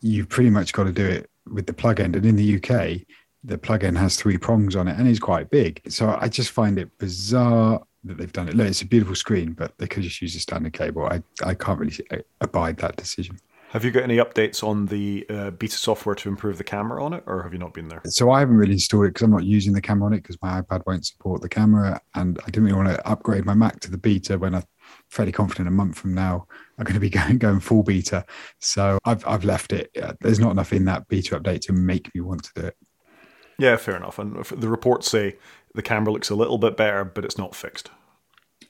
you've 0.00 0.30
pretty 0.30 0.50
much 0.50 0.72
got 0.72 0.84
to 0.84 0.92
do 0.92 1.04
it 1.04 1.28
with 1.50 1.66
the 1.66 1.72
plug 1.72 2.00
end. 2.00 2.16
And 2.16 2.26
in 2.26 2.36
the 2.36 2.56
UK, 2.56 3.06
the 3.44 3.58
plug-in 3.58 3.96
has 3.96 4.16
three 4.16 4.38
prongs 4.38 4.76
on 4.76 4.88
it 4.88 4.98
and 4.98 5.08
is 5.08 5.18
quite 5.18 5.50
big. 5.50 5.80
So 5.88 6.16
I 6.20 6.28
just 6.28 6.50
find 6.50 6.78
it 6.78 6.96
bizarre 6.98 7.82
that 8.04 8.18
they've 8.18 8.32
done 8.32 8.48
it. 8.48 8.54
Look, 8.54 8.68
it's 8.68 8.82
a 8.82 8.86
beautiful 8.86 9.14
screen, 9.14 9.52
but 9.52 9.76
they 9.78 9.86
could 9.86 10.02
just 10.02 10.20
use 10.22 10.34
a 10.34 10.40
standard 10.40 10.72
cable. 10.72 11.06
I, 11.06 11.22
I 11.44 11.54
can't 11.54 11.78
really 11.78 11.96
abide 12.40 12.78
that 12.78 12.96
decision. 12.96 13.38
Have 13.70 13.86
you 13.86 13.90
got 13.90 14.02
any 14.02 14.18
updates 14.18 14.62
on 14.62 14.84
the 14.84 15.24
uh, 15.30 15.50
beta 15.50 15.78
software 15.78 16.14
to 16.16 16.28
improve 16.28 16.58
the 16.58 16.64
camera 16.64 17.02
on 17.02 17.14
it, 17.14 17.24
or 17.26 17.42
have 17.42 17.54
you 17.54 17.58
not 17.58 17.72
been 17.72 17.88
there? 17.88 18.02
So 18.04 18.30
I 18.30 18.40
haven't 18.40 18.56
really 18.56 18.74
installed 18.74 19.06
it 19.06 19.14
because 19.14 19.22
I'm 19.22 19.30
not 19.30 19.44
using 19.44 19.72
the 19.72 19.80
camera 19.80 20.06
on 20.06 20.12
it 20.12 20.18
because 20.18 20.36
my 20.42 20.60
iPad 20.60 20.82
won't 20.86 21.06
support 21.06 21.40
the 21.40 21.48
camera, 21.48 21.98
and 22.14 22.38
I 22.42 22.50
didn't 22.50 22.64
really 22.64 22.76
want 22.76 22.90
to 22.90 23.08
upgrade 23.08 23.46
my 23.46 23.54
Mac 23.54 23.80
to 23.80 23.90
the 23.90 23.96
beta 23.96 24.36
when 24.36 24.54
I'm 24.54 24.64
fairly 25.08 25.32
confident 25.32 25.68
a 25.68 25.70
month 25.70 25.96
from 25.96 26.12
now 26.12 26.46
I'm 26.82 26.86
going 26.86 26.94
to 26.94 27.00
be 27.00 27.10
going 27.18 27.38
going 27.38 27.60
full 27.60 27.82
beta. 27.82 28.24
So 28.60 28.98
I've 29.04 29.26
I've 29.26 29.44
left 29.44 29.72
it. 29.72 29.90
Uh, 30.00 30.14
there's 30.20 30.40
not 30.40 30.50
enough 30.50 30.72
in 30.72 30.84
that 30.86 31.08
beta 31.08 31.38
update 31.38 31.60
to 31.62 31.72
make 31.72 32.12
me 32.14 32.20
want 32.20 32.44
to 32.44 32.60
do 32.60 32.66
it. 32.66 32.76
Yeah, 33.58 33.76
fair 33.76 33.96
enough. 33.96 34.18
And 34.18 34.44
the 34.44 34.68
reports 34.68 35.10
say 35.10 35.36
the 35.74 35.82
camera 35.82 36.12
looks 36.12 36.30
a 36.30 36.34
little 36.34 36.58
bit 36.58 36.76
better, 36.76 37.04
but 37.04 37.24
it's 37.24 37.38
not 37.38 37.54
fixed. 37.54 37.90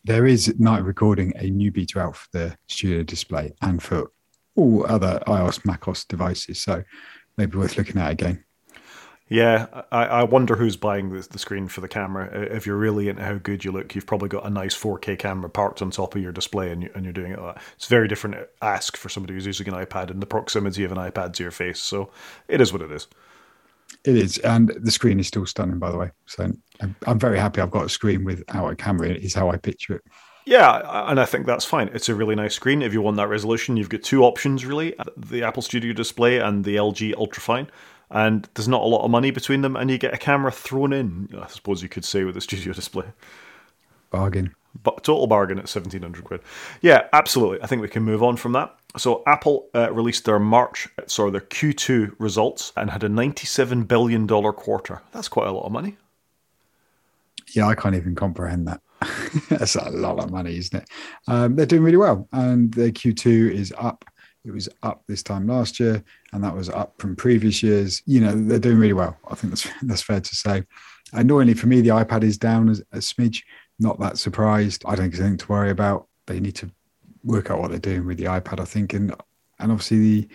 There 0.04 0.26
is 0.26 0.58
night 0.58 0.84
recording 0.84 1.32
a 1.36 1.48
new 1.48 1.70
beta 1.70 2.00
out 2.00 2.16
for 2.16 2.28
the 2.32 2.56
studio 2.68 3.02
display 3.02 3.52
and 3.62 3.82
for 3.82 4.10
all 4.56 4.84
other 4.86 5.22
iOS, 5.26 5.64
macOS 5.64 6.04
devices. 6.04 6.60
So 6.60 6.82
maybe 7.38 7.56
worth 7.56 7.78
looking 7.78 7.98
at 7.98 8.10
again. 8.10 8.44
Yeah, 9.32 9.84
I, 9.90 10.04
I 10.04 10.22
wonder 10.24 10.56
who's 10.56 10.76
buying 10.76 11.08
the, 11.08 11.26
the 11.26 11.38
screen 11.38 11.66
for 11.66 11.80
the 11.80 11.88
camera. 11.88 12.28
If 12.54 12.66
you're 12.66 12.76
really 12.76 13.08
into 13.08 13.22
how 13.22 13.38
good 13.38 13.64
you 13.64 13.72
look, 13.72 13.94
you've 13.94 14.04
probably 14.04 14.28
got 14.28 14.44
a 14.44 14.50
nice 14.50 14.76
4K 14.78 15.18
camera 15.18 15.48
parked 15.48 15.80
on 15.80 15.90
top 15.90 16.14
of 16.14 16.20
your 16.20 16.32
display 16.32 16.70
and, 16.70 16.82
you, 16.82 16.90
and 16.94 17.04
you're 17.04 17.14
doing 17.14 17.32
it. 17.32 17.38
It's 17.74 17.86
very 17.86 18.08
different 18.08 18.36
uh, 18.36 18.44
ask 18.60 18.94
for 18.94 19.08
somebody 19.08 19.32
who's 19.32 19.46
using 19.46 19.68
an 19.68 19.74
iPad 19.74 20.10
and 20.10 20.20
the 20.20 20.26
proximity 20.26 20.84
of 20.84 20.92
an 20.92 20.98
iPad 20.98 21.32
to 21.34 21.42
your 21.42 21.50
face. 21.50 21.80
So 21.80 22.10
it 22.46 22.60
is 22.60 22.74
what 22.74 22.82
it 22.82 22.92
is. 22.92 23.08
It 24.04 24.16
is, 24.16 24.36
and 24.38 24.68
the 24.68 24.90
screen 24.90 25.18
is 25.18 25.28
still 25.28 25.46
stunning, 25.46 25.78
by 25.78 25.90
the 25.90 25.96
way. 25.96 26.10
So 26.26 26.52
I'm, 26.80 26.94
I'm 27.06 27.18
very 27.18 27.38
happy 27.38 27.62
I've 27.62 27.70
got 27.70 27.86
a 27.86 27.88
screen 27.88 28.24
without 28.24 28.68
a 28.68 28.76
camera. 28.76 29.08
It 29.08 29.24
is 29.24 29.32
how 29.32 29.50
I 29.50 29.56
picture 29.56 29.94
it. 29.94 30.02
Yeah, 30.44 31.08
and 31.08 31.18
I 31.20 31.24
think 31.24 31.46
that's 31.46 31.64
fine. 31.64 31.88
It's 31.94 32.10
a 32.10 32.14
really 32.14 32.34
nice 32.34 32.54
screen. 32.54 32.82
If 32.82 32.92
you 32.92 33.00
want 33.00 33.16
that 33.16 33.28
resolution, 33.28 33.76
you've 33.76 33.88
got 33.88 34.02
two 34.02 34.24
options 34.24 34.66
really: 34.66 34.98
uh, 34.98 35.04
the 35.16 35.44
Apple 35.44 35.62
Studio 35.62 35.92
Display 35.92 36.38
and 36.38 36.64
the 36.64 36.76
LG 36.76 37.14
Ultrafine. 37.14 37.68
And 38.12 38.48
there's 38.54 38.68
not 38.68 38.82
a 38.82 38.86
lot 38.86 39.04
of 39.04 39.10
money 39.10 39.30
between 39.30 39.62
them, 39.62 39.74
and 39.74 39.90
you 39.90 39.98
get 39.98 40.14
a 40.14 40.18
camera 40.18 40.52
thrown 40.52 40.92
in. 40.92 41.28
I 41.40 41.48
suppose 41.48 41.82
you 41.82 41.88
could 41.88 42.04
say 42.04 42.24
with 42.24 42.34
the 42.34 42.40
Studio 42.40 42.72
Display. 42.74 43.06
Bargain. 44.10 44.54
But 44.82 45.04
total 45.04 45.26
bargain 45.26 45.58
at 45.58 45.68
seventeen 45.68 46.02
hundred 46.02 46.24
quid. 46.24 46.40
Yeah, 46.80 47.08
absolutely. 47.12 47.62
I 47.62 47.66
think 47.66 47.82
we 47.82 47.88
can 47.88 48.02
move 48.02 48.22
on 48.22 48.36
from 48.36 48.52
that. 48.52 48.74
So 48.96 49.22
Apple 49.26 49.68
uh, 49.74 49.92
released 49.92 50.24
their 50.24 50.38
March, 50.38 50.88
sorry, 51.06 51.30
their 51.30 51.40
Q2 51.40 52.14
results 52.18 52.72
and 52.76 52.90
had 52.90 53.02
a 53.04 53.08
$97 53.08 53.88
billion 53.88 54.26
quarter. 54.28 55.00
That's 55.12 55.28
quite 55.28 55.48
a 55.48 55.52
lot 55.52 55.64
of 55.64 55.72
money. 55.72 55.96
Yeah, 57.54 57.66
I 57.68 57.74
can't 57.74 57.94
even 57.94 58.14
comprehend 58.14 58.68
that. 58.68 58.80
That's 59.48 59.76
a 59.76 59.90
lot 59.90 60.18
of 60.18 60.30
money, 60.30 60.56
isn't 60.56 60.82
it? 60.82 60.88
Um, 61.26 61.56
they're 61.56 61.66
doing 61.66 61.82
really 61.82 61.96
well, 61.96 62.28
and 62.32 62.72
their 62.72 62.90
Q2 62.90 63.50
is 63.52 63.74
up. 63.78 64.04
It 64.44 64.52
was 64.52 64.68
up 64.82 65.02
this 65.06 65.22
time 65.22 65.46
last 65.46 65.78
year, 65.80 66.02
and 66.32 66.42
that 66.42 66.54
was 66.54 66.68
up 66.68 66.94
from 66.98 67.16
previous 67.16 67.62
years. 67.62 68.02
You 68.06 68.20
know, 68.20 68.32
they're 68.34 68.58
doing 68.58 68.78
really 68.78 68.92
well. 68.92 69.16
I 69.30 69.34
think 69.34 69.52
that's 69.52 69.68
that's 69.82 70.02
fair 70.02 70.20
to 70.20 70.34
say. 70.34 70.64
Annoyingly 71.12 71.54
for 71.54 71.66
me, 71.66 71.80
the 71.80 71.90
iPad 71.90 72.22
is 72.22 72.38
down 72.38 72.68
a 72.68 72.98
smidge. 72.98 73.42
Not 73.78 74.00
that 74.00 74.18
surprised. 74.18 74.84
I 74.86 74.94
don't 74.94 75.10
think 75.10 75.20
anything 75.20 75.38
to 75.38 75.48
worry 75.48 75.70
about. 75.70 76.06
They 76.26 76.40
need 76.40 76.54
to 76.56 76.70
work 77.24 77.50
out 77.50 77.58
what 77.58 77.70
they're 77.70 77.78
doing 77.78 78.06
with 78.06 78.18
the 78.18 78.24
iPad. 78.24 78.60
I 78.60 78.64
think, 78.64 78.94
and 78.94 79.14
and 79.58 79.72
obviously 79.72 79.98
the, 79.98 80.28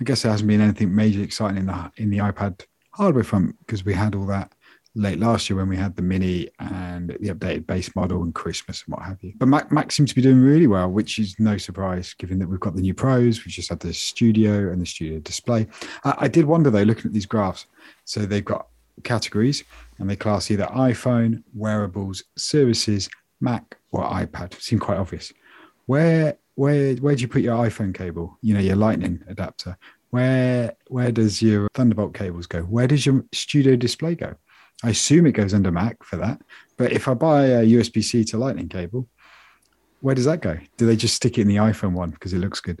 I 0.00 0.04
guess 0.04 0.22
there 0.22 0.32
hasn't 0.32 0.48
been 0.48 0.60
anything 0.60 0.94
major 0.94 1.22
exciting 1.22 1.58
in 1.58 1.66
the 1.66 1.92
in 1.96 2.10
the 2.10 2.18
iPad 2.18 2.64
hardware 2.92 3.24
front 3.24 3.56
because 3.60 3.84
we 3.84 3.94
had 3.94 4.14
all 4.14 4.26
that 4.26 4.52
late 4.98 5.18
last 5.18 5.48
year 5.48 5.56
when 5.56 5.68
we 5.68 5.76
had 5.76 5.96
the 5.96 6.02
mini 6.02 6.48
and 6.58 7.16
the 7.20 7.28
updated 7.28 7.66
base 7.66 7.94
model 7.94 8.22
and 8.22 8.34
Christmas 8.34 8.82
and 8.84 8.94
what 8.94 9.04
have 9.04 9.22
you. 9.22 9.32
But 9.38 9.48
Mac, 9.48 9.72
Mac 9.72 9.92
seems 9.92 10.10
to 10.10 10.16
be 10.16 10.22
doing 10.22 10.40
really 10.40 10.66
well, 10.66 10.90
which 10.90 11.18
is 11.18 11.38
no 11.38 11.56
surprise 11.56 12.14
given 12.14 12.38
that 12.40 12.48
we've 12.48 12.60
got 12.60 12.74
the 12.74 12.82
new 12.82 12.94
pros, 12.94 13.44
we've 13.44 13.54
just 13.54 13.70
had 13.70 13.80
the 13.80 13.94
studio 13.94 14.70
and 14.70 14.80
the 14.80 14.86
studio 14.86 15.18
display. 15.20 15.66
I, 16.04 16.14
I 16.18 16.28
did 16.28 16.44
wonder 16.44 16.70
though, 16.70 16.82
looking 16.82 17.06
at 17.06 17.12
these 17.12 17.26
graphs, 17.26 17.66
so 18.04 18.20
they've 18.26 18.44
got 18.44 18.68
categories 19.04 19.64
and 19.98 20.10
they 20.10 20.16
class 20.16 20.50
either 20.50 20.66
iPhone, 20.66 21.42
wearables, 21.54 22.24
services, 22.36 23.08
Mac, 23.40 23.76
or 23.92 24.04
iPad. 24.04 24.60
Seem 24.60 24.78
quite 24.78 24.98
obvious 24.98 25.32
where 25.88 26.36
where 26.54 26.94
where 26.96 27.16
do 27.16 27.22
you 27.22 27.28
put 27.28 27.42
your 27.42 27.56
iPhone 27.56 27.94
cable? 27.94 28.38
You 28.42 28.54
know, 28.54 28.60
your 28.60 28.76
Lightning 28.76 29.22
adapter. 29.26 29.76
Where 30.10 30.76
where 30.88 31.10
does 31.10 31.42
your 31.42 31.68
Thunderbolt 31.74 32.14
cables 32.14 32.46
go? 32.46 32.62
Where 32.62 32.86
does 32.86 33.06
your 33.06 33.24
Studio 33.32 33.74
Display 33.74 34.14
go? 34.14 34.34
I 34.82 34.90
assume 34.90 35.26
it 35.26 35.32
goes 35.32 35.54
under 35.54 35.72
Mac 35.72 36.02
for 36.02 36.16
that. 36.16 36.40
But 36.76 36.92
if 36.92 37.08
I 37.08 37.14
buy 37.14 37.46
a 37.46 37.64
USB 37.64 38.02
C 38.02 38.24
to 38.24 38.38
Lightning 38.38 38.68
cable, 38.68 39.08
where 40.00 40.14
does 40.14 40.26
that 40.26 40.40
go? 40.40 40.58
Do 40.76 40.86
they 40.86 40.96
just 40.96 41.14
stick 41.14 41.38
it 41.38 41.42
in 41.42 41.48
the 41.48 41.56
iPhone 41.56 41.92
one 41.92 42.10
because 42.10 42.32
it 42.32 42.38
looks 42.38 42.60
good? 42.60 42.80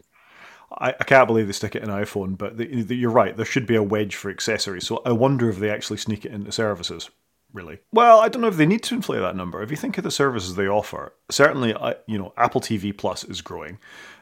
I, 0.78 0.90
I, 0.90 1.04
can't 1.04 1.26
believe 1.26 1.46
they 1.46 1.52
stick 1.52 1.74
it 1.74 1.82
in 1.82 1.88
iPhone, 1.88 2.36
but 2.38 2.56
the, 2.56 2.82
the, 2.82 2.94
you're 2.94 3.10
right. 3.10 3.36
There 3.36 3.46
should 3.46 3.66
be 3.66 3.74
a 3.74 3.82
wedge 3.82 4.14
for 4.14 4.30
accessories. 4.30 4.86
So 4.86 5.02
I 5.04 5.12
wonder 5.12 5.48
if 5.48 5.58
they 5.58 5.70
actually 5.70 5.96
sneak 5.96 6.24
it 6.24 6.32
into 6.32 6.52
services 6.52 7.10
really. 7.52 7.78
Well, 7.92 8.20
I 8.20 8.28
don't 8.28 8.42
know 8.42 8.48
if 8.48 8.56
they 8.56 8.66
need 8.66 8.82
to 8.84 8.94
inflate 8.94 9.20
that 9.20 9.36
number. 9.36 9.62
If 9.62 9.70
you 9.70 9.76
think 9.76 9.98
of 9.98 10.04
the 10.04 10.10
services 10.10 10.54
they 10.54 10.68
offer, 10.68 11.14
certainly, 11.30 11.74
you 12.06 12.18
know, 12.18 12.32
Apple 12.36 12.60
TV 12.60 12.96
Plus 12.96 13.24
is 13.24 13.40
growing. 13.40 13.78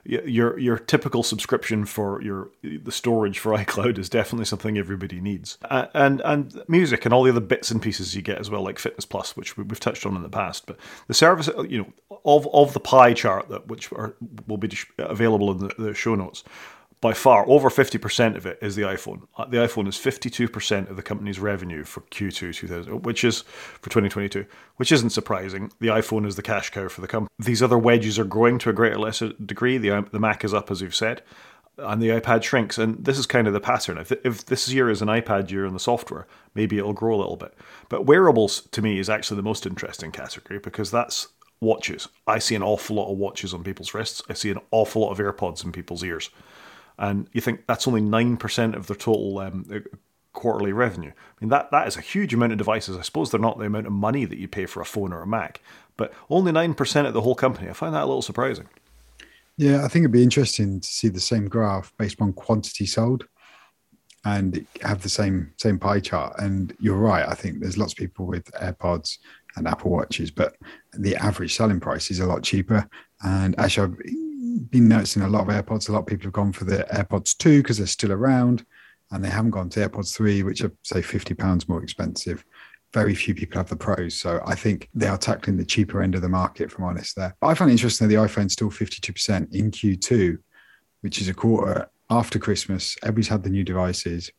Your 0.08 0.58
your 0.58 0.78
typical 0.78 1.22
subscription 1.22 1.84
for 1.84 2.22
your 2.22 2.50
the 2.62 2.92
storage 2.92 3.38
for 3.38 3.52
iCloud 3.56 3.98
is 3.98 4.08
definitely 4.08 4.44
something 4.44 4.78
everybody 4.78 5.20
needs, 5.20 5.58
and 5.70 6.20
and 6.24 6.62
music 6.68 7.04
and 7.04 7.12
all 7.12 7.24
the 7.24 7.30
other 7.30 7.40
bits 7.40 7.70
and 7.70 7.82
pieces 7.82 8.14
you 8.14 8.22
get 8.22 8.38
as 8.38 8.50
well, 8.50 8.62
like 8.62 8.78
Fitness 8.78 9.04
Plus, 9.04 9.36
which 9.36 9.56
we've 9.56 9.80
touched 9.80 10.06
on 10.06 10.16
in 10.16 10.22
the 10.22 10.28
past. 10.28 10.66
But 10.66 10.78
the 11.08 11.14
service, 11.14 11.48
you 11.68 11.78
know, 11.78 12.18
of 12.24 12.48
of 12.52 12.72
the 12.72 12.80
pie 12.80 13.14
chart 13.14 13.48
that 13.48 13.66
which 13.68 13.92
are, 13.92 14.14
will 14.46 14.58
be 14.58 14.70
available 14.98 15.50
in 15.50 15.58
the, 15.58 15.74
the 15.78 15.94
show 15.94 16.14
notes 16.14 16.44
by 17.00 17.12
far 17.12 17.44
over 17.48 17.68
50% 17.68 18.36
of 18.36 18.46
it 18.46 18.58
is 18.62 18.74
the 18.74 18.82
iphone. 18.82 19.26
Uh, 19.36 19.44
the 19.44 19.58
iphone 19.58 19.86
is 19.86 19.96
52% 19.96 20.90
of 20.90 20.96
the 20.96 21.02
company's 21.02 21.38
revenue 21.38 21.84
for 21.84 22.00
q2 22.02 22.54
2000 22.54 23.04
which 23.04 23.24
is 23.24 23.42
for 23.42 23.90
2022 23.90 24.46
which 24.76 24.92
isn't 24.92 25.10
surprising. 25.10 25.70
The 25.80 25.88
iphone 25.88 26.26
is 26.26 26.36
the 26.36 26.42
cash 26.42 26.70
cow 26.70 26.88
for 26.88 27.00
the 27.00 27.08
company 27.08 27.28
these 27.38 27.62
other 27.62 27.78
wedges 27.78 28.18
are 28.18 28.24
growing 28.24 28.58
to 28.60 28.70
a 28.70 28.72
greater 28.72 28.96
or 28.96 29.00
lesser 29.00 29.32
degree. 29.34 29.78
The, 29.78 30.06
the 30.10 30.20
mac 30.20 30.44
is 30.44 30.54
up 30.54 30.70
as 30.70 30.82
we've 30.82 30.94
said 30.94 31.22
and 31.78 32.00
the 32.00 32.08
ipad 32.08 32.42
shrinks. 32.42 32.78
And 32.78 33.04
this 33.04 33.18
is 33.18 33.26
kind 33.26 33.46
of 33.46 33.52
the 33.52 33.60
pattern. 33.60 33.98
If, 33.98 34.10
if 34.24 34.46
this 34.46 34.68
year 34.72 34.88
is 34.88 35.02
an 35.02 35.08
ipad 35.08 35.50
year 35.50 35.66
in 35.66 35.74
the 35.74 35.80
software 35.80 36.26
maybe 36.54 36.78
it'll 36.78 36.94
grow 36.94 37.14
a 37.14 37.18
little 37.18 37.36
bit. 37.36 37.54
But 37.88 38.06
wearables 38.06 38.62
to 38.72 38.80
me 38.80 38.98
is 38.98 39.10
actually 39.10 39.36
the 39.36 39.42
most 39.42 39.66
interesting 39.66 40.12
category 40.12 40.58
because 40.58 40.90
that's 40.90 41.28
watches. 41.60 42.08
I 42.26 42.38
see 42.38 42.54
an 42.54 42.62
awful 42.62 42.96
lot 42.96 43.10
of 43.10 43.18
watches 43.18 43.54
on 43.54 43.64
people's 43.64 43.94
wrists. 43.94 44.22
I 44.28 44.34
see 44.34 44.50
an 44.50 44.60
awful 44.70 45.02
lot 45.02 45.12
of 45.12 45.18
airpods 45.18 45.64
in 45.64 45.72
people's 45.72 46.02
ears 46.02 46.30
and 46.98 47.28
you 47.32 47.40
think 47.40 47.66
that's 47.66 47.86
only 47.86 48.00
9% 48.00 48.74
of 48.74 48.86
their 48.86 48.96
total 48.96 49.38
um, 49.38 49.66
uh, 49.72 49.80
quarterly 50.32 50.72
revenue. 50.72 51.10
I 51.10 51.34
mean, 51.40 51.50
that, 51.50 51.70
that 51.70 51.88
is 51.88 51.96
a 51.96 52.00
huge 52.00 52.34
amount 52.34 52.52
of 52.52 52.58
devices. 52.58 52.96
I 52.96 53.02
suppose 53.02 53.30
they're 53.30 53.40
not 53.40 53.58
the 53.58 53.64
amount 53.64 53.86
of 53.86 53.92
money 53.92 54.24
that 54.24 54.38
you 54.38 54.48
pay 54.48 54.66
for 54.66 54.80
a 54.80 54.84
phone 54.84 55.12
or 55.12 55.22
a 55.22 55.26
Mac, 55.26 55.60
but 55.96 56.12
only 56.30 56.52
9% 56.52 57.06
of 57.06 57.14
the 57.14 57.22
whole 57.22 57.34
company. 57.34 57.68
I 57.68 57.72
find 57.72 57.94
that 57.94 58.04
a 58.04 58.06
little 58.06 58.22
surprising. 58.22 58.68
Yeah, 59.56 59.84
I 59.84 59.88
think 59.88 60.02
it'd 60.02 60.12
be 60.12 60.22
interesting 60.22 60.80
to 60.80 60.86
see 60.88 61.08
the 61.08 61.20
same 61.20 61.48
graph 61.48 61.92
based 61.98 62.20
on 62.20 62.32
quantity 62.34 62.86
sold. 62.86 63.26
and 64.24 64.66
have 64.82 65.02
the 65.02 65.08
same 65.08 65.52
same 65.56 65.78
pie 65.78 66.00
chart. 66.00 66.34
And 66.38 66.74
you're 66.80 66.96
right. 66.96 67.26
I 67.26 67.34
think 67.34 67.60
there's 67.60 67.78
lots 67.78 67.92
of 67.92 67.96
people 67.96 68.26
with 68.26 68.50
AirPods 68.52 69.18
and 69.54 69.68
Apple 69.68 69.90
Watches, 69.92 70.30
but 70.32 70.56
the 70.92 71.14
average 71.16 71.54
selling 71.54 71.80
price 71.80 72.10
is 72.10 72.20
a 72.20 72.26
lot 72.26 72.42
cheaper. 72.42 72.88
And 73.22 73.58
actually, 73.58 73.94
been 74.70 74.88
noticing 74.88 75.22
a 75.22 75.28
lot 75.28 75.42
of 75.42 75.48
AirPods. 75.48 75.88
A 75.88 75.92
lot 75.92 76.00
of 76.00 76.06
people 76.06 76.24
have 76.24 76.32
gone 76.32 76.52
for 76.52 76.64
the 76.64 76.86
AirPods 76.92 77.36
2 77.36 77.62
because 77.62 77.78
they're 77.78 77.86
still 77.86 78.12
around 78.12 78.64
and 79.10 79.24
they 79.24 79.28
haven't 79.28 79.52
gone 79.52 79.68
to 79.70 79.88
AirPods 79.88 80.14
3, 80.14 80.42
which 80.42 80.62
are, 80.62 80.72
say, 80.82 81.00
£50 81.00 81.68
more 81.68 81.82
expensive. 81.82 82.44
Very 82.92 83.14
few 83.14 83.34
people 83.34 83.58
have 83.58 83.68
the 83.68 83.76
pros. 83.76 84.14
So 84.18 84.40
I 84.44 84.54
think 84.54 84.88
they 84.94 85.06
are 85.06 85.18
tackling 85.18 85.56
the 85.56 85.64
cheaper 85.64 86.02
end 86.02 86.14
of 86.14 86.22
the 86.22 86.28
market, 86.28 86.70
from 86.70 86.84
honest, 86.84 87.16
there. 87.16 87.36
But 87.40 87.48
I 87.48 87.54
find 87.54 87.70
it 87.70 87.74
interesting 87.74 88.08
that 88.08 88.14
the 88.14 88.20
iPhone's 88.20 88.54
still 88.54 88.70
52% 88.70 89.54
in 89.54 89.70
Q2, 89.70 90.38
which 91.02 91.20
is 91.20 91.28
a 91.28 91.34
quarter 91.34 91.88
after 92.10 92.38
Christmas. 92.38 92.96
Everybody's 93.02 93.28
had 93.28 93.42
the 93.42 93.50
new 93.50 93.64
devices. 93.64 94.30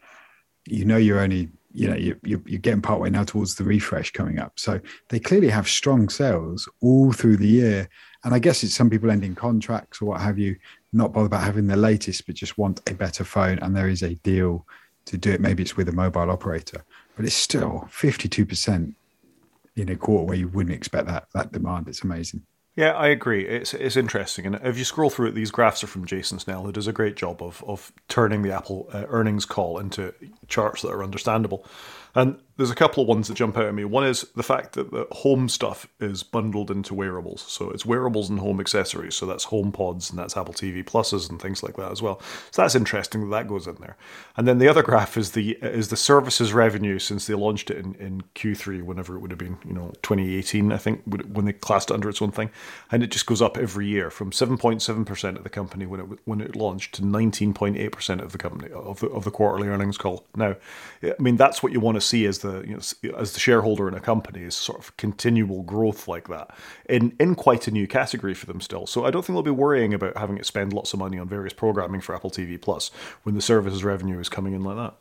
You 0.65 0.86
know, 0.86 0.97
you're 0.97 1.19
only 1.19 1.49
you 1.73 1.88
know 1.88 1.95
you, 1.95 2.15
you're, 2.23 2.41
you're 2.45 2.60
getting 2.60 2.82
partway 2.82 3.10
now 3.10 3.23
towards 3.23 3.56
the 3.56 3.63
refresh 3.63 4.12
coming 4.12 4.39
up 4.39 4.53
so 4.58 4.80
they 5.10 5.19
clearly 5.19 5.49
have 5.49 5.67
strong 5.67 6.08
sales 6.08 6.67
all 6.82 7.12
through 7.12 7.36
the 7.36 7.47
year 7.47 7.89
and 8.23 8.34
i 8.34 8.39
guess 8.39 8.63
it's 8.63 8.73
some 8.73 8.89
people 8.89 9.12
ending 9.12 9.36
contracts 9.36 10.01
or 10.01 10.06
what 10.06 10.21
have 10.21 10.38
you 10.38 10.56
not 10.93 11.13
bother 11.13 11.27
about 11.27 11.43
having 11.43 11.67
the 11.67 11.75
latest 11.75 12.25
but 12.25 12.36
just 12.36 12.58
want 12.58 12.82
a 12.89 12.93
better 12.93 13.23
phone 13.23 13.60
and 13.60 13.75
there 13.75 13.89
is 13.89 14.03
a 14.03 14.15
deal 14.15 14.65
to 15.06 15.17
do 15.17 15.32
it 15.32 15.41
maybe 15.41 15.63
it's 15.63 15.77
with 15.77 15.89
a 15.89 15.93
mobile 15.93 16.32
operator 16.32 16.84
but 17.15 17.25
it's 17.25 17.36
still 17.36 17.88
52% 17.91 18.93
in 19.75 19.89
a 19.89 19.95
quarter 19.95 20.25
where 20.25 20.38
you 20.38 20.47
wouldn't 20.47 20.75
expect 20.75 21.08
that 21.08 21.27
that 21.34 21.51
demand 21.51 21.88
it's 21.88 22.03
amazing 22.03 22.41
yeah, 22.77 22.91
I 22.91 23.08
agree. 23.08 23.43
It's 23.43 23.73
it's 23.73 23.97
interesting, 23.97 24.45
and 24.45 24.60
if 24.62 24.77
you 24.77 24.84
scroll 24.84 25.10
through 25.10 25.30
it, 25.30 25.32
these 25.34 25.49
graphs 25.49 25.84
are 25.84 25.88
from 25.88 26.06
Jason 26.06 26.38
Snell, 26.38 26.63
who 26.63 26.71
does 26.71 26.86
a 26.86 26.93
great 26.93 27.15
job 27.15 27.41
of 27.41 27.63
of 27.67 27.91
turning 28.08 28.43
the 28.43 28.51
Apple 28.51 28.88
uh, 28.93 29.06
earnings 29.10 29.45
call 29.45 29.80
into 29.80 30.13
charts 30.47 30.84
that 30.84 30.91
are 30.91 31.03
understandable. 31.03 31.65
And 32.15 32.39
there's 32.58 32.72
a 32.72 32.76
couple 32.76 33.04
of 33.04 33.08
ones 33.08 33.28
that 33.28 33.36
jump 33.36 33.56
out 33.56 33.65
at 33.65 33.74
me. 33.74 33.86
One 33.86 34.06
is 34.06 34.24
the 34.36 34.43
fact 34.43 34.74
that 34.74 34.91
the 34.91 35.08
home 35.12 35.48
stuff 35.48 35.88
is 36.00 36.24
bundled 36.24 36.72
into 36.72 36.96
wearables. 36.96 37.46
So 37.48 37.70
it's 37.70 37.86
wearables 37.86 38.30
and 38.30 38.39
home 38.39 38.60
accessories. 38.60 39.15
So 39.15 39.28
that's 39.28 39.46
home 39.46 39.72
pods 39.72 40.10
and 40.10 40.17
that's 40.17 40.36
Apple 40.36 40.56
TV 40.56 40.84
Pluses 40.84 41.30
and 41.30 41.39
things 41.39 41.62
like 41.62 41.76
that 41.78 41.91
as 41.91 42.02
well. 42.02 42.20
So 42.52 42.63
that's 42.63 42.74
interesting 42.74 43.22
that 43.22 43.36
that 43.36 43.48
goes 43.48 43.67
in 43.67 43.76
there. 43.76 43.96
And 44.36 44.48
then 44.48 44.58
the 44.58 44.67
other 44.67 44.82
graph 44.82 45.17
is 45.17 45.32
the 45.32 45.52
is 45.62 45.89
the 45.89 45.98
services 45.98 46.52
revenue 46.52 46.98
since 46.98 47.28
they 47.28 47.36
launched 47.36 47.70
it 47.70 47.78
in, 47.78 47.93
in 47.96 48.24
Q3, 48.34 48.82
whenever 48.82 49.15
it 49.15 49.20
would 49.20 49.32
have 49.32 49.38
been, 49.38 49.60
you 49.63 49.74
know, 49.74 49.91
2018, 50.02 50.72
I 50.72 50.78
think, 50.78 51.04
when 51.06 51.46
they 51.46 51.54
classed 51.54 51.91
it 51.91 51.93
under 51.93 52.10
its 52.10 52.22
own 52.22 52.32
thing. 52.32 52.50
And 52.91 53.04
it 53.04 53.12
just 53.12 53.28
goes 53.28 53.41
up 53.41 53.58
every 53.58 53.86
year 53.86 54.10
from 54.10 54.32
7.7% 54.32 55.36
of 55.36 55.43
the 55.43 55.50
company 55.50 55.86
when 55.86 56.00
it 56.00 56.20
when 56.26 56.41
it 56.41 56.56
launched 56.56 56.96
to 56.96 57.04
19.8% 57.04 58.22
of 58.22 58.32
the 58.32 58.38
company 58.39 58.72
of 58.72 59.00
the, 59.00 59.08
of 59.10 59.26
the 59.26 59.32
quarterly 59.32 59.67
earnings 59.67 59.98
call. 59.98 60.26
Now, 60.36 60.56
I 61.04 61.13
mean, 61.20 61.38
that's 61.38 61.62
what 61.62 61.72
you 61.72 61.80
want 61.80 61.96
to 61.99 62.05
see 62.05 62.25
as 62.25 62.39
the 62.39 62.62
you 62.62 62.73
know 62.73 63.17
as 63.17 63.33
the 63.33 63.39
shareholder 63.39 63.88
in 63.88 63.93
a 63.93 63.99
company 63.99 64.43
is 64.43 64.55
sort 64.55 64.79
of 64.79 64.95
continual 64.97 65.63
growth 65.63 66.07
like 66.07 66.27
that 66.27 66.55
in 66.89 67.15
in 67.19 67.36
quite 67.36 67.67
a 67.67 67.71
new 67.71 67.88
category 67.88 68.33
for 68.33 68.45
them 68.45 68.62
still. 68.62 68.88
So 68.88 69.05
I 69.05 69.12
don't 69.12 69.23
think 69.23 69.36
they'll 69.36 69.43
be 69.43 69.51
worrying 69.51 69.93
about 69.93 70.17
having 70.17 70.38
to 70.38 70.43
spend 70.43 70.73
lots 70.73 70.93
of 70.93 70.99
money 70.99 71.17
on 71.19 71.27
various 71.27 71.53
programming 71.53 72.01
for 72.01 72.15
Apple 72.15 72.31
TV 72.31 72.62
Plus 72.62 72.89
when 73.23 73.36
the 73.36 73.41
services 73.41 73.83
revenue 73.83 74.19
is 74.19 74.29
coming 74.29 74.53
in 74.53 74.63
like 74.63 74.77
that. 74.77 74.95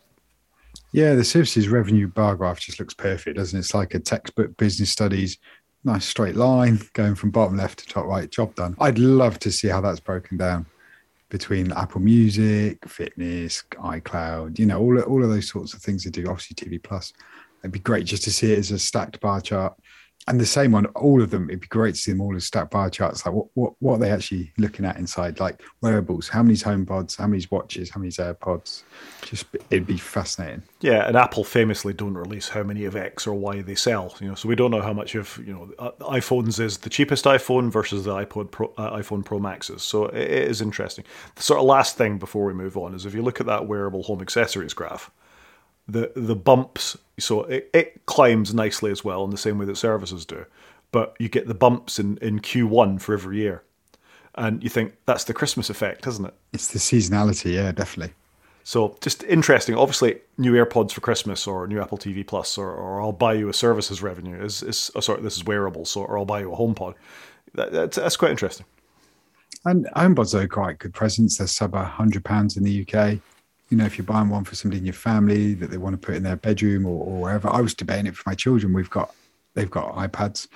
Yeah, 0.93 1.15
the 1.15 1.25
services 1.25 1.69
revenue 1.69 2.09
bar 2.09 2.37
graph 2.37 2.61
just 2.61 2.79
looks 2.79 2.95
perfect, 2.95 3.37
doesn't 3.37 3.57
it? 3.57 3.61
It's 3.61 3.75
like 3.75 3.95
a 3.95 3.99
textbook 3.99 4.57
business 4.57 4.91
studies, 4.91 5.39
nice 5.85 6.05
straight 6.05 6.37
line 6.37 6.81
going 6.93 7.15
from 7.15 7.31
bottom 7.31 7.57
left 7.57 7.81
to 7.81 7.87
top 7.87 8.07
right, 8.07 8.31
job 8.31 8.55
done. 8.55 8.77
I'd 8.79 8.99
love 8.99 9.39
to 9.41 9.53
see 9.53 9.69
how 9.69 9.81
that's 9.81 10.01
broken 10.01 10.37
down 10.37 10.67
between 11.37 11.71
Apple 11.73 12.01
Music, 12.01 12.79
fitness, 12.89 13.63
iCloud, 13.73 14.59
you 14.59 14.65
know, 14.65 14.81
all, 14.81 14.99
all 15.03 15.23
of 15.23 15.29
those 15.29 15.51
sorts 15.51 15.75
of 15.75 15.83
things 15.83 16.03
they 16.03 16.11
do, 16.11 16.27
obviously 16.31 16.55
TV 16.55 16.83
Plus. 16.83 17.13
It'd 17.63 17.73
be 17.73 17.79
great 17.79 18.07
just 18.07 18.25
to 18.25 18.31
see 18.33 18.55
it 18.55 18.59
as 18.59 18.71
a 18.71 18.79
stacked 18.79 19.21
bar 19.21 19.43
chart. 19.43 19.75
And 20.29 20.41
the 20.41 20.47
same 20.47 20.75
on 20.75 20.87
all 20.87 21.23
of 21.23 21.31
them. 21.31 21.49
It'd 21.49 21.61
be 21.61 21.69
great 21.69 21.95
to 21.95 22.01
see 22.01 22.11
them 22.11 22.21
all 22.21 22.35
as 22.35 22.45
stacked 22.45 22.73
bar 22.73 22.91
charts. 22.91 23.25
Like 23.25 23.35
what, 23.35 23.47
what, 23.55 23.73
what 23.79 23.95
are 23.95 23.99
they 23.99 24.11
actually 24.11 24.53
looking 24.59 24.85
at 24.85 24.97
inside? 24.97 25.39
Like 25.39 25.63
wearables, 25.83 26.29
how 26.29 26.43
many 26.43 26.59
home 26.59 26.85
pods, 26.85 27.15
how 27.15 27.29
many 27.29 27.45
watches, 27.51 27.91
how 27.91 28.01
many 28.01 28.11
AirPods? 28.11 28.83
Just 29.23 29.47
it'd 29.71 29.87
be 29.87 29.97
fascinating. 29.97 30.63
Yeah, 30.81 31.07
and 31.07 31.17
Apple 31.17 31.45
famously 31.45 31.93
don't 31.93 32.15
release 32.15 32.49
how 32.49 32.63
many 32.63 32.85
of 32.85 32.97
X 32.97 33.27
or 33.27 33.35
Y 33.35 33.63
they 33.63 33.75
sell. 33.75 34.15
You 34.21 34.29
know, 34.29 34.35
so 34.35 34.49
we 34.49 34.57
don't 34.57 34.71
know 34.71 34.83
how 34.83 34.93
much 34.93 35.15
of 35.15 35.39
you 35.47 35.53
know 35.53 35.71
uh, 35.79 35.93
iPhones 36.01 36.59
is 36.59 36.79
the 36.79 36.91
cheapest 36.91 37.25
iPhone 37.25 37.71
versus 37.71 38.05
the 38.05 38.13
iPod 38.13 38.51
Pro, 38.51 38.73
uh, 38.77 38.97
iPhone 38.97 39.25
Pro 39.25 39.39
Maxes. 39.39 39.83
So 39.83 40.07
it 40.07 40.29
is 40.29 40.61
interesting. 40.61 41.05
The 41.37 41.43
sort 41.43 41.61
of 41.61 41.67
last 41.67 41.97
thing 41.97 42.19
before 42.19 42.47
we 42.47 42.53
move 42.53 42.77
on 42.77 42.95
is 42.95 43.07
if 43.07 43.15
you 43.15 43.23
look 43.23 43.41
at 43.41 43.47
that 43.47 43.67
wearable 43.67 44.03
home 44.03 44.21
accessories 44.21 44.75
graph 44.75 45.11
the 45.89 46.13
the 46.15 46.37
bumps. 46.37 46.97
So 47.19 47.45
it, 47.45 47.71
it 47.73 48.07
climbs 48.07 48.53
nicely 48.55 48.91
as 48.91 49.05
well 49.05 49.25
in 49.25 49.31
the 49.31 49.39
same 49.39 49.59
way 49.59 49.67
that 49.67 49.77
services 49.77 50.27
do, 50.27 50.45
but 50.93 51.17
you 51.19 51.29
get 51.29 51.47
the 51.47 51.55
bumps 51.55 51.99
in 51.99 52.19
in 52.19 52.41
Q1 52.41 53.01
for 53.01 53.15
every 53.15 53.39
year, 53.39 53.63
and 54.35 54.63
you 54.63 54.69
think 54.69 54.95
that's 55.07 55.25
the 55.25 55.35
Christmas 55.35 55.71
effect, 55.71 56.07
isn't 56.07 56.27
it? 56.27 56.35
It's 56.53 56.69
the 56.69 56.79
seasonality, 56.79 57.55
yeah, 57.55 57.73
definitely. 57.73 58.15
So 58.65 58.97
just 59.01 59.23
interesting. 59.25 59.77
Obviously, 59.77 60.19
new 60.39 60.53
AirPods 60.53 60.91
for 60.91 61.01
Christmas 61.01 61.47
or 61.47 61.69
new 61.69 61.81
Apple 61.81 61.99
TV 61.99 62.27
Plus 62.27 62.59
or, 62.59 62.69
or 62.69 63.01
I'll 63.01 63.13
buy 63.13 63.35
you 63.35 63.49
a 63.49 63.55
services 63.55 64.03
revenue 64.03 64.43
is 64.43 64.61
is 64.63 64.91
oh, 64.97 65.01
sorry 65.01 65.23
this 65.23 65.37
is 65.37 65.45
wearables 65.45 65.91
so 65.91 66.03
or 66.03 66.19
I'll 66.19 66.25
buy 66.25 66.41
you 66.41 66.53
a 66.53 66.57
HomePod. 66.57 66.95
That, 67.55 67.71
that's 67.71 67.97
that's 67.97 68.17
quite 68.17 68.33
interesting. 68.33 68.67
And 69.65 69.87
HomePods 69.95 70.35
are 70.35 70.49
quite 70.49 70.81
good 70.81 70.95
presents. 70.95 71.39
They're 71.39 71.47
sub 71.47 71.75
hundred 71.75 72.25
pounds 72.25 72.57
in 72.57 72.65
the 72.65 72.83
UK 72.85 73.21
you 73.69 73.77
know, 73.77 73.85
if 73.85 73.99
you're 73.99 74.05
buying 74.05 74.29
one 74.29 74.45
for 74.45 74.55
somebody 74.55 74.79
in 74.79 74.87
your 74.87 74.95
family 74.95 75.55
that 75.55 75.71
they 75.71 75.79
want 75.79 76.01
to 76.01 76.05
put 76.05 76.15
in 76.15 76.23
their 76.23 76.37
bedroom 76.37 76.87
or, 76.87 77.05
or 77.05 77.21
wherever. 77.21 77.49
I 77.49 77.61
was 77.61 77.75
debating 77.75 78.07
it 78.07 78.17
for 78.17 78.29
my 78.29 78.35
children. 78.35 78.73
We've 78.73 78.91
got, 78.91 79.15
they've 79.55 79.71
got 79.71 79.95
iPads. 79.95 80.47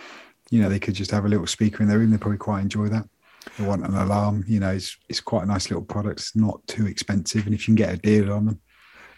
You 0.50 0.62
know, 0.62 0.68
they 0.68 0.78
could 0.78 0.94
just 0.94 1.10
have 1.10 1.24
a 1.24 1.28
little 1.28 1.46
speaker 1.46 1.82
in 1.82 1.88
their 1.88 1.98
room. 1.98 2.10
They 2.10 2.18
probably 2.18 2.38
quite 2.38 2.60
enjoy 2.60 2.88
that. 2.88 3.08
They 3.58 3.66
want 3.66 3.84
an 3.84 3.94
alarm. 3.94 4.44
You 4.46 4.60
know, 4.60 4.70
it's 4.70 4.96
it's 5.08 5.20
quite 5.20 5.44
a 5.44 5.46
nice 5.46 5.70
little 5.70 5.84
product. 5.84 6.20
It's 6.20 6.36
not 6.36 6.64
too 6.66 6.86
expensive, 6.86 7.46
and 7.46 7.54
if 7.54 7.62
you 7.62 7.74
can 7.74 7.74
get 7.76 7.94
a 7.94 7.96
deal 7.96 8.32
on 8.32 8.46
them. 8.46 8.60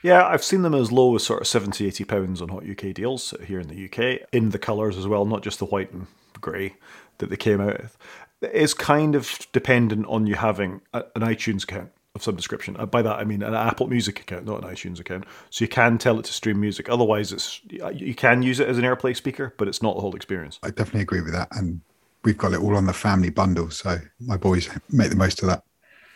Yeah, 0.02 0.26
I've 0.26 0.44
seen 0.44 0.62
them 0.62 0.74
as 0.74 0.90
low 0.90 1.14
as 1.14 1.22
sort 1.22 1.40
of 1.40 1.46
70, 1.46 1.86
80 1.86 2.04
pounds 2.04 2.42
on 2.42 2.48
Hot 2.48 2.68
UK 2.68 2.92
deals 2.92 3.34
here 3.46 3.60
in 3.60 3.68
the 3.68 3.84
UK, 3.84 4.28
in 4.32 4.50
the 4.50 4.58
colours 4.58 4.96
as 4.96 5.06
well, 5.06 5.24
not 5.24 5.42
just 5.42 5.60
the 5.60 5.64
white 5.64 5.92
and 5.92 6.08
grey 6.40 6.74
that 7.18 7.30
they 7.30 7.36
came 7.36 7.60
out 7.60 7.80
with. 7.80 7.96
It's 8.42 8.74
kind 8.74 9.14
of 9.14 9.38
dependent 9.52 10.06
on 10.06 10.26
you 10.26 10.34
having 10.34 10.80
an 10.92 11.04
iTunes 11.16 11.62
account 11.62 11.92
of 12.14 12.22
some 12.22 12.36
description. 12.36 12.76
Uh, 12.78 12.86
by 12.86 13.02
that 13.02 13.18
I 13.18 13.24
mean 13.24 13.42
an 13.42 13.54
Apple 13.54 13.86
Music 13.86 14.20
account, 14.20 14.44
not 14.44 14.62
an 14.62 14.68
iTunes 14.68 15.00
account. 15.00 15.24
So 15.50 15.64
you 15.64 15.68
can 15.68 15.98
tell 15.98 16.18
it 16.18 16.24
to 16.26 16.32
stream 16.32 16.60
music. 16.60 16.88
Otherwise, 16.88 17.32
it's 17.32 17.60
you 17.70 18.14
can 18.14 18.42
use 18.42 18.60
it 18.60 18.68
as 18.68 18.78
an 18.78 18.84
AirPlay 18.84 19.16
speaker, 19.16 19.54
but 19.56 19.68
it's 19.68 19.82
not 19.82 19.94
the 19.94 20.00
whole 20.00 20.14
experience. 20.14 20.58
I 20.62 20.68
definitely 20.68 21.02
agree 21.02 21.22
with 21.22 21.32
that, 21.32 21.48
and 21.52 21.80
we've 22.24 22.38
got 22.38 22.52
it 22.52 22.60
all 22.60 22.76
on 22.76 22.86
the 22.86 22.92
family 22.92 23.30
bundle, 23.30 23.70
so 23.70 23.98
my 24.20 24.36
boys 24.36 24.68
make 24.90 25.10
the 25.10 25.16
most 25.16 25.42
of 25.42 25.48
that. 25.48 25.64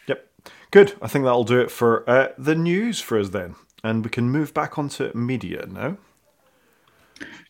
Yep, 0.06 0.28
good. 0.70 0.94
I 1.00 1.08
think 1.08 1.24
that'll 1.24 1.44
do 1.44 1.60
it 1.60 1.70
for 1.70 2.08
uh, 2.08 2.28
the 2.36 2.54
news 2.54 3.00
for 3.00 3.18
us 3.18 3.30
then, 3.30 3.56
and 3.82 4.04
we 4.04 4.10
can 4.10 4.28
move 4.30 4.52
back 4.52 4.78
onto 4.78 5.10
media 5.14 5.66
now. 5.66 5.96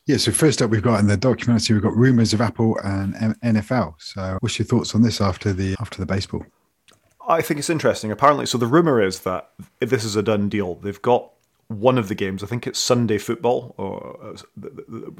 Yeah, 0.06 0.18
so 0.18 0.30
first 0.30 0.62
up, 0.62 0.70
we've 0.70 0.82
got 0.82 1.00
in 1.00 1.08
the 1.08 1.16
documentary, 1.16 1.74
we've 1.74 1.82
got 1.82 1.96
rumours 1.96 2.32
of 2.32 2.40
Apple 2.40 2.78
and 2.84 3.14
NFL. 3.42 3.94
So, 3.98 4.38
what's 4.38 4.56
your 4.56 4.66
thoughts 4.66 4.94
on 4.94 5.02
this 5.02 5.20
after 5.20 5.52
the 5.52 5.74
after 5.80 5.98
the 5.98 6.06
baseball? 6.06 6.46
I 7.26 7.42
think 7.42 7.58
it's 7.58 7.70
interesting. 7.70 8.12
Apparently, 8.12 8.46
so 8.46 8.58
the 8.58 8.66
rumor 8.66 9.02
is 9.02 9.20
that 9.20 9.50
this 9.80 10.04
is 10.04 10.16
a 10.16 10.22
done 10.22 10.48
deal, 10.48 10.76
they've 10.76 11.02
got 11.02 11.30
one 11.68 11.98
of 11.98 12.08
the 12.08 12.14
games. 12.14 12.42
I 12.42 12.46
think 12.46 12.66
it's 12.66 12.78
Sunday 12.78 13.18
football, 13.18 13.74
or 13.76 14.18
uh, 14.22 14.36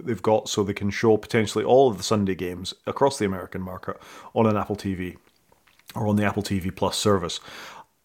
they've 0.03 0.23
got 0.23 0.49
so 0.49 0.62
they 0.62 0.73
can 0.73 0.90
show 0.90 1.16
potentially 1.16 1.64
all 1.64 1.90
of 1.90 1.97
the 1.97 2.05
Sunday 2.05 2.35
games 2.35 2.73
across 2.87 3.19
the 3.19 3.25
American 3.25 3.61
market 3.61 3.97
on 4.35 4.47
an 4.47 4.57
Apple 4.57 4.77
TV 4.77 5.16
or 5.95 6.07
on 6.07 6.16
the 6.16 6.25
Apple 6.25 6.42
TV 6.42 6.75
Plus 6.75 6.97
service. 6.97 7.40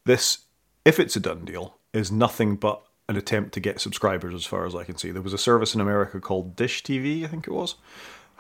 This, 0.06 0.40
if 0.86 1.00
it's 1.00 1.16
a 1.16 1.20
done 1.20 1.46
deal, 1.46 1.78
is 1.94 2.12
nothing 2.12 2.56
but 2.56 2.82
an 3.08 3.18
attempt 3.18 3.54
to 3.54 3.60
get 3.60 3.80
subscribers, 3.82 4.34
as 4.34 4.46
far 4.46 4.66
as 4.66 4.74
I 4.74 4.86
can 4.86 4.98
see. 4.98 5.12
There 5.12 5.22
was 5.22 5.34
a 5.34 5.38
service 5.38 5.76
in 5.76 5.82
America 5.82 6.20
called 6.20 6.56
Dish 6.56 6.84
TV, 6.84 7.24
I 7.24 7.28
think 7.28 7.48
it 7.48 7.52
was, 7.52 7.76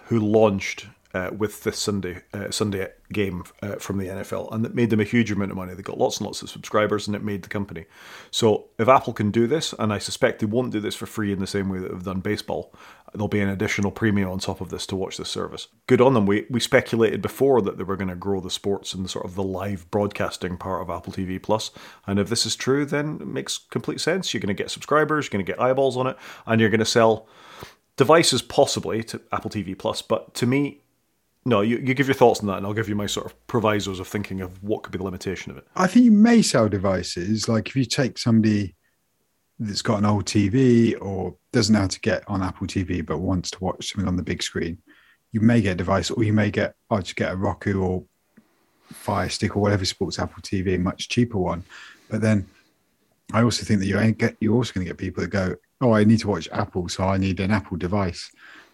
who 0.05 0.19
launched 0.19 0.87
uh, 1.13 1.29
with 1.35 1.63
this 1.63 1.77
Sunday 1.77 2.21
uh, 2.33 2.51
Sunday 2.51 2.89
game 3.11 3.43
uh, 3.61 3.75
from 3.75 3.97
the 3.97 4.07
NFL, 4.07 4.53
and 4.53 4.65
it 4.65 4.73
made 4.73 4.89
them 4.89 4.99
a 4.99 5.05
huge 5.05 5.31
amount 5.31 5.51
of 5.51 5.57
money. 5.57 5.73
They 5.73 5.81
got 5.81 5.97
lots 5.97 6.17
and 6.17 6.25
lots 6.25 6.41
of 6.41 6.49
subscribers, 6.49 7.07
and 7.07 7.15
it 7.15 7.23
made 7.23 7.43
the 7.43 7.49
company. 7.49 7.85
So 8.31 8.69
if 8.77 8.87
Apple 8.87 9.13
can 9.13 9.31
do 9.31 9.47
this, 9.47 9.73
and 9.77 9.91
I 9.91 9.97
suspect 9.97 10.39
they 10.39 10.45
won't 10.45 10.71
do 10.71 10.79
this 10.79 10.95
for 10.95 11.05
free 11.05 11.31
in 11.31 11.39
the 11.39 11.47
same 11.47 11.69
way 11.69 11.79
that 11.79 11.91
they've 11.91 12.03
done 12.03 12.21
baseball, 12.21 12.73
there'll 13.13 13.27
be 13.27 13.41
an 13.41 13.49
additional 13.49 13.91
premium 13.91 14.29
on 14.29 14.39
top 14.39 14.61
of 14.61 14.69
this 14.69 14.85
to 14.87 14.95
watch 14.95 15.17
this 15.17 15.29
service. 15.29 15.67
Good 15.87 16.01
on 16.01 16.13
them. 16.13 16.25
We 16.25 16.45
we 16.49 16.59
speculated 16.59 17.21
before 17.21 17.61
that 17.61 17.77
they 17.77 17.83
were 17.83 17.97
going 17.97 18.07
to 18.07 18.15
grow 18.15 18.39
the 18.39 18.49
sports 18.49 18.93
and 18.93 19.03
the 19.03 19.09
sort 19.09 19.25
of 19.25 19.35
the 19.35 19.43
live 19.43 19.89
broadcasting 19.91 20.57
part 20.57 20.81
of 20.81 20.89
Apple 20.89 21.13
TV 21.13 21.41
Plus, 21.41 21.71
and 22.07 22.19
if 22.19 22.29
this 22.29 22.45
is 22.45 22.55
true, 22.55 22.85
then 22.85 23.17
it 23.21 23.27
makes 23.27 23.57
complete 23.57 23.99
sense. 23.99 24.33
You're 24.33 24.41
going 24.41 24.55
to 24.55 24.63
get 24.63 24.71
subscribers, 24.71 25.25
you're 25.25 25.37
going 25.37 25.45
to 25.45 25.51
get 25.51 25.61
eyeballs 25.61 25.97
on 25.97 26.07
it, 26.07 26.17
and 26.45 26.61
you're 26.61 26.69
going 26.69 26.79
to 26.79 26.85
sell 26.85 27.27
devices 27.97 28.41
possibly 28.41 29.03
to 29.03 29.21
Apple 29.31 29.51
TV 29.51 29.77
Plus. 29.77 30.01
But 30.01 30.33
to 30.35 30.45
me, 30.47 30.80
no, 31.45 31.61
you, 31.61 31.77
you 31.77 31.93
give 31.93 32.07
your 32.07 32.15
thoughts 32.15 32.41
on 32.41 32.47
that, 32.47 32.57
and 32.57 32.65
I'll 32.65 32.73
give 32.73 32.87
you 32.87 32.95
my 32.95 33.07
sort 33.07 33.25
of 33.25 33.47
provisos 33.47 33.99
of 33.99 34.07
thinking 34.07 34.41
of 34.41 34.61
what 34.63 34.83
could 34.83 34.91
be 34.91 34.99
the 34.99 35.03
limitation 35.03 35.51
of 35.51 35.57
it. 35.57 35.67
I 35.75 35.87
think 35.87 36.05
you 36.05 36.11
may 36.11 36.41
sell 36.41 36.69
devices. 36.69 37.49
Like 37.49 37.67
if 37.67 37.75
you 37.75 37.85
take 37.85 38.17
somebody 38.17 38.75
that's 39.59 39.81
got 39.81 39.99
an 39.99 40.05
old 40.05 40.25
TV 40.25 40.99
or 41.01 41.35
doesn't 41.51 41.73
know 41.73 41.81
how 41.81 41.87
to 41.87 41.99
get 42.01 42.23
on 42.27 42.43
Apple 42.43 42.67
TV 42.67 43.05
but 43.05 43.19
wants 43.19 43.51
to 43.51 43.63
watch 43.63 43.91
something 43.91 44.07
on 44.07 44.17
the 44.17 44.23
big 44.23 44.43
screen, 44.43 44.77
you 45.31 45.41
may 45.41 45.61
get 45.61 45.73
a 45.73 45.75
device 45.75 46.11
or 46.11 46.23
you 46.23 46.33
may 46.33 46.51
get, 46.51 46.75
oh, 46.89 46.99
just 46.99 47.15
get 47.15 47.31
a 47.31 47.35
Roku 47.35 47.81
or 47.81 48.03
Fire 48.91 49.29
Stick 49.29 49.55
or 49.55 49.61
whatever 49.61 49.85
supports 49.85 50.19
Apple 50.19 50.41
TV, 50.41 50.75
a 50.75 50.79
much 50.79 51.09
cheaper 51.09 51.37
one. 51.37 51.63
But 52.09 52.21
then 52.21 52.47
I 53.33 53.41
also 53.41 53.63
think 53.63 53.79
that 53.79 53.87
you 53.87 54.11
get, 54.11 54.35
you're 54.39 54.55
also 54.55 54.73
going 54.73 54.85
to 54.85 54.91
get 54.91 54.97
people 54.97 55.23
that 55.23 55.29
go, 55.29 55.55
oh, 55.79 55.93
I 55.93 56.03
need 56.03 56.19
to 56.19 56.27
watch 56.27 56.49
Apple, 56.51 56.87
so 56.89 57.03
I 57.03 57.17
need 57.17 57.39
an 57.39 57.51
Apple 57.51 57.77
device. 57.77 58.31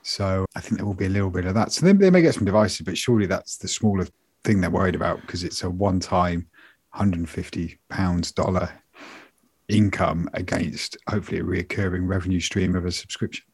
So 0.07 0.45
I 0.55 0.61
think 0.61 0.77
there 0.77 0.85
will 0.85 0.93
be 0.93 1.07
a 1.07 1.09
little 1.09 1.29
bit 1.29 1.43
of 1.43 1.53
that. 1.55 1.73
So 1.73 1.85
they, 1.85 1.91
they 1.91 2.09
may 2.09 2.21
get 2.21 2.33
some 2.33 2.45
devices, 2.45 2.85
but 2.85 2.97
surely 2.97 3.25
that's 3.25 3.57
the 3.57 3.67
smaller 3.67 4.07
thing 4.45 4.61
they're 4.61 4.69
worried 4.69 4.95
about 4.95 5.19
because 5.19 5.43
it's 5.43 5.63
a 5.63 5.69
one-time 5.69 6.47
150 6.91 7.77
pounds 7.89 8.31
dollar 8.31 8.71
income 9.67 10.29
against 10.33 10.95
hopefully 11.09 11.41
a 11.41 11.43
recurring 11.43 12.07
revenue 12.07 12.39
stream 12.39 12.73
of 12.73 12.85
a 12.85 12.91
subscription. 12.91 13.45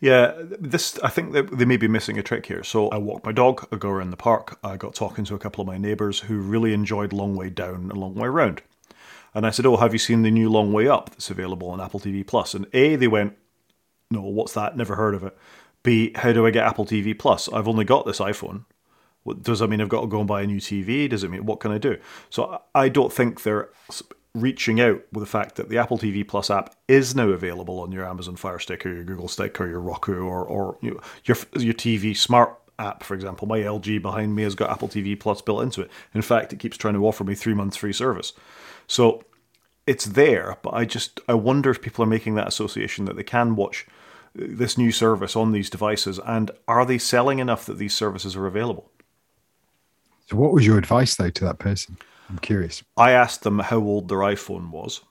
Yeah, 0.00 0.32
this 0.58 0.98
I 1.00 1.10
think 1.10 1.34
that 1.34 1.50
they 1.58 1.66
may 1.66 1.76
be 1.76 1.86
missing 1.86 2.18
a 2.18 2.22
trick 2.22 2.46
here. 2.46 2.64
So 2.64 2.88
I 2.88 2.96
walked 2.96 3.26
my 3.26 3.32
dog, 3.32 3.68
I 3.70 3.76
go 3.76 3.90
around 3.90 4.08
the 4.08 4.16
park, 4.16 4.58
I 4.64 4.78
got 4.78 4.94
talking 4.94 5.26
to 5.26 5.34
a 5.34 5.38
couple 5.38 5.60
of 5.60 5.66
my 5.66 5.76
neighbours 5.76 6.18
who 6.20 6.38
really 6.38 6.72
enjoyed 6.72 7.12
Long 7.12 7.36
Way 7.36 7.50
Down 7.50 7.90
and 7.90 7.98
Long 7.98 8.14
Way 8.14 8.28
Round. 8.28 8.62
And 9.34 9.46
I 9.46 9.50
said, 9.50 9.66
Oh, 9.66 9.76
have 9.76 9.92
you 9.92 9.98
seen 9.98 10.22
the 10.22 10.30
new 10.30 10.48
Long 10.48 10.72
Way 10.72 10.88
Up 10.88 11.10
that's 11.10 11.28
available 11.28 11.68
on 11.68 11.80
Apple 11.82 12.00
TV 12.00 12.26
Plus? 12.26 12.54
And 12.54 12.66
A, 12.72 12.96
they 12.96 13.08
went, 13.08 13.36
No, 14.10 14.22
what's 14.22 14.54
that? 14.54 14.78
Never 14.78 14.96
heard 14.96 15.14
of 15.14 15.22
it. 15.24 15.36
B, 15.84 16.12
how 16.16 16.32
do 16.32 16.44
I 16.44 16.50
get 16.50 16.66
Apple 16.66 16.86
TV 16.86 17.16
Plus? 17.16 17.48
I've 17.52 17.68
only 17.68 17.84
got 17.84 18.06
this 18.06 18.18
iPhone. 18.18 18.64
Does 19.40 19.60
that 19.60 19.68
mean 19.68 19.80
I've 19.80 19.88
got 19.88 20.00
to 20.00 20.06
go 20.06 20.18
and 20.18 20.28
buy 20.28 20.42
a 20.42 20.46
new 20.46 20.60
TV? 20.60 21.08
Does 21.08 21.22
it 21.22 21.30
mean 21.30 21.46
what 21.46 21.60
can 21.60 21.70
I 21.70 21.78
do? 21.78 21.98
So 22.28 22.60
I 22.74 22.88
don't 22.88 23.12
think 23.12 23.42
they're 23.42 23.70
reaching 24.34 24.80
out 24.80 25.00
with 25.12 25.22
the 25.22 25.30
fact 25.30 25.54
that 25.56 25.68
the 25.68 25.78
Apple 25.78 25.96
TV 25.96 26.26
Plus 26.26 26.50
app 26.50 26.74
is 26.88 27.14
now 27.14 27.28
available 27.28 27.78
on 27.80 27.92
your 27.92 28.04
Amazon 28.04 28.36
Fire 28.36 28.58
Stick 28.58 28.84
or 28.84 28.92
your 28.92 29.04
Google 29.04 29.28
Stick 29.28 29.60
or 29.60 29.68
your 29.68 29.80
Roku 29.80 30.24
or 30.24 30.44
or 30.44 30.76
you 30.80 30.90
know, 30.90 31.00
your 31.24 31.36
your 31.54 31.74
TV 31.74 32.16
smart 32.16 32.58
app, 32.78 33.02
for 33.02 33.14
example. 33.14 33.46
My 33.46 33.60
LG 33.60 34.02
behind 34.02 34.34
me 34.34 34.42
has 34.42 34.54
got 34.54 34.70
Apple 34.70 34.88
TV 34.88 35.18
Plus 35.18 35.40
built 35.40 35.62
into 35.62 35.82
it. 35.82 35.90
In 36.12 36.22
fact, 36.22 36.52
it 36.52 36.58
keeps 36.58 36.76
trying 36.76 36.94
to 36.94 37.06
offer 37.06 37.24
me 37.24 37.34
three 37.34 37.54
months 37.54 37.76
free 37.76 37.92
service. 37.92 38.32
So 38.86 39.22
it's 39.86 40.04
there, 40.06 40.56
but 40.62 40.74
I 40.74 40.84
just 40.84 41.20
I 41.28 41.34
wonder 41.34 41.70
if 41.70 41.80
people 41.80 42.02
are 42.02 42.08
making 42.08 42.34
that 42.34 42.48
association 42.48 43.04
that 43.04 43.16
they 43.16 43.22
can 43.22 43.54
watch 43.54 43.86
this 44.34 44.76
new 44.76 44.90
service 44.90 45.36
on 45.36 45.52
these 45.52 45.70
devices, 45.70 46.18
and 46.24 46.50
are 46.66 46.84
they 46.84 46.98
selling 46.98 47.38
enough 47.38 47.66
that 47.66 47.78
these 47.78 47.94
services 47.94 48.36
are 48.36 48.46
available? 48.46 48.90
So, 50.26 50.36
what 50.36 50.52
was 50.52 50.66
your 50.66 50.78
advice 50.78 51.14
though 51.14 51.30
to 51.30 51.44
that 51.44 51.58
person? 51.58 51.96
I'm 52.28 52.38
curious. 52.38 52.82
I 52.96 53.12
asked 53.12 53.42
them 53.42 53.58
how 53.58 53.78
old 53.78 54.08
their 54.08 54.18
iPhone 54.18 54.70
was, 54.70 55.02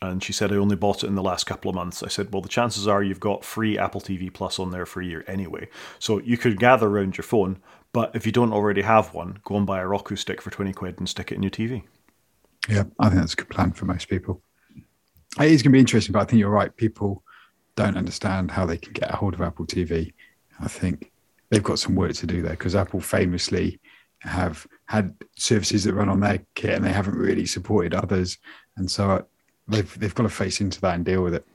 and 0.00 0.22
she 0.22 0.32
said 0.32 0.52
I 0.52 0.56
only 0.56 0.76
bought 0.76 1.04
it 1.04 1.08
in 1.08 1.14
the 1.14 1.22
last 1.22 1.44
couple 1.44 1.68
of 1.68 1.74
months. 1.74 2.02
I 2.02 2.08
said, 2.08 2.32
well, 2.32 2.42
the 2.42 2.48
chances 2.48 2.88
are 2.88 3.02
you've 3.02 3.20
got 3.20 3.44
free 3.44 3.78
Apple 3.78 4.00
TV 4.00 4.32
Plus 4.32 4.58
on 4.58 4.70
there 4.70 4.86
for 4.86 5.00
a 5.00 5.06
year 5.06 5.24
anyway, 5.28 5.68
so 5.98 6.18
you 6.20 6.36
could 6.36 6.58
gather 6.58 6.88
around 6.88 7.16
your 7.16 7.24
phone. 7.24 7.60
But 7.92 8.16
if 8.16 8.24
you 8.24 8.32
don't 8.32 8.54
already 8.54 8.82
have 8.82 9.12
one, 9.12 9.38
go 9.44 9.56
and 9.56 9.66
buy 9.66 9.80
a 9.80 9.86
Roku 9.86 10.16
stick 10.16 10.40
for 10.40 10.50
twenty 10.50 10.72
quid 10.72 10.98
and 10.98 11.08
stick 11.08 11.30
it 11.30 11.36
in 11.36 11.42
your 11.42 11.50
TV. 11.50 11.82
Yeah, 12.68 12.84
I 12.98 13.08
think 13.08 13.20
that's 13.20 13.34
a 13.34 13.36
good 13.36 13.50
plan 13.50 13.72
for 13.72 13.84
most 13.84 14.08
people. 14.08 14.40
It 15.40 15.50
is 15.50 15.62
going 15.62 15.72
to 15.72 15.76
be 15.76 15.80
interesting, 15.80 16.12
but 16.12 16.20
I 16.20 16.24
think 16.24 16.40
you're 16.40 16.50
right. 16.50 16.74
People 16.76 17.22
don't 17.76 17.96
understand 17.96 18.50
how 18.50 18.66
they 18.66 18.76
can 18.76 18.92
get 18.92 19.12
a 19.12 19.16
hold 19.16 19.34
of 19.34 19.40
Apple 19.40 19.66
TV. 19.66 20.12
I 20.60 20.68
think 20.68 21.10
they've 21.50 21.62
got 21.62 21.78
some 21.78 21.94
work 21.94 22.12
to 22.14 22.26
do 22.26 22.42
there 22.42 22.52
because 22.52 22.74
Apple 22.74 23.00
famously 23.00 23.80
have 24.20 24.66
had 24.86 25.14
services 25.36 25.84
that 25.84 25.94
run 25.94 26.08
on 26.08 26.20
their 26.20 26.44
kit 26.54 26.74
and 26.74 26.84
they 26.84 26.92
haven't 26.92 27.16
really 27.16 27.46
supported 27.46 27.94
others, 27.94 28.38
and 28.76 28.90
so 28.90 29.10
uh, 29.10 29.22
they've 29.68 29.98
they've 29.98 30.14
got 30.14 30.24
to 30.24 30.28
face 30.28 30.60
into 30.60 30.80
that 30.80 30.94
and 30.94 31.04
deal 31.04 31.22
with 31.22 31.34
it. 31.34 31.46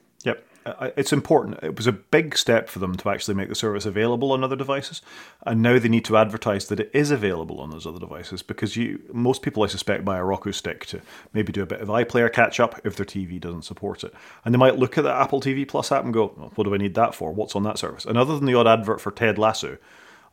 It's 0.96 1.14
important. 1.14 1.60
It 1.62 1.76
was 1.76 1.88
a 1.88 1.92
big 1.92 2.38
step 2.38 2.70
for 2.70 2.80
them 2.80 2.96
to 2.98 3.10
actually 3.10 3.36
make 3.36 3.50
the 3.50 3.56
service 3.56 3.86
available 3.86 4.32
on 4.32 4.44
other 4.44 4.56
devices, 4.56 5.02
and 5.46 5.62
now 5.62 5.80
they 5.80 5.90
need 5.90 6.06
to 6.06 6.18
advertise 6.18 6.68
that 6.68 6.80
it 6.80 6.92
is 6.94 7.12
available 7.12 7.62
on 7.62 7.70
those 7.70 7.86
other 7.86 8.00
devices 8.00 8.42
because 8.42 8.76
you 8.76 9.02
most 9.12 9.42
people, 9.42 9.64
I 9.64 9.68
suspect, 9.68 10.06
buy 10.06 10.18
a 10.18 10.24
Roku 10.24 10.52
stick 10.52 10.86
to 10.88 11.02
maybe 11.34 11.52
do 11.52 11.64
a 11.64 11.68
bit 11.68 11.82
of 11.82 11.88
iPlayer 11.88 12.32
catch 12.32 12.60
up 12.60 12.80
if 12.84 12.96
their 12.96 13.06
TV 13.06 13.40
doesn't 13.40 13.64
support 13.64 14.04
it, 14.04 14.14
and 14.44 14.54
they 14.54 14.58
might 14.58 14.78
look 14.78 14.98
at 14.98 15.04
the 15.04 15.14
Apple 15.14 15.42
TV 15.42 15.68
Plus 15.68 15.92
app 15.92 16.04
and 16.04 16.14
go, 16.14 16.28
"What 16.56 16.64
do 16.66 16.74
I 16.74 16.78
need 16.78 16.96
that 16.96 17.16
for? 17.16 17.32
What's 17.32 17.56
on 17.56 17.64
that 17.64 17.78
service?" 17.78 18.06
And 18.06 18.18
other 18.18 18.36
than 18.36 18.46
the 18.46 18.56
odd 18.56 18.68
advert 18.68 19.00
for 19.02 19.12
Ted 19.12 19.38
Lasso, 19.38 19.78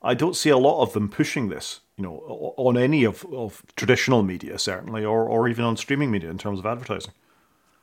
I 0.02 0.14
don't 0.14 0.36
see 0.36 0.50
a 0.50 0.58
lot 0.58 0.82
of 0.82 0.92
them 0.92 1.08
pushing 1.08 1.48
this, 1.48 1.80
you 1.96 2.02
know, 2.04 2.54
on 2.56 2.76
any 2.76 3.04
of, 3.04 3.24
of 3.32 3.62
traditional 3.76 4.22
media 4.22 4.58
certainly, 4.58 5.04
or 5.04 5.24
or 5.28 5.48
even 5.48 5.64
on 5.64 5.76
streaming 5.76 6.10
media 6.10 6.30
in 6.30 6.38
terms 6.38 6.58
of 6.58 6.66
advertising. 6.66 7.12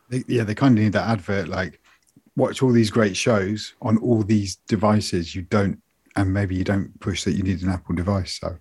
They, 0.10 0.24
yeah, 0.28 0.44
they 0.44 0.56
kind 0.56 0.78
of 0.78 0.84
need 0.84 0.94
that 0.94 1.10
advert 1.10 1.48
like 1.48 1.81
watch 2.36 2.62
all 2.62 2.72
these 2.72 2.90
great 2.90 3.16
shows 3.16 3.74
on 3.82 3.98
all 3.98 4.24
these 4.24 4.56
devices. 4.68 5.36
You 5.36 5.44
don't, 5.44 5.82
and 6.16 6.34
maybe 6.34 6.56
you 6.56 6.64
don't 6.64 7.00
push 7.00 7.24
that 7.24 7.34
you 7.34 7.44
need 7.44 7.62
an 7.62 7.70
Apple 7.70 7.96
device. 7.96 8.40
So, 8.40 8.58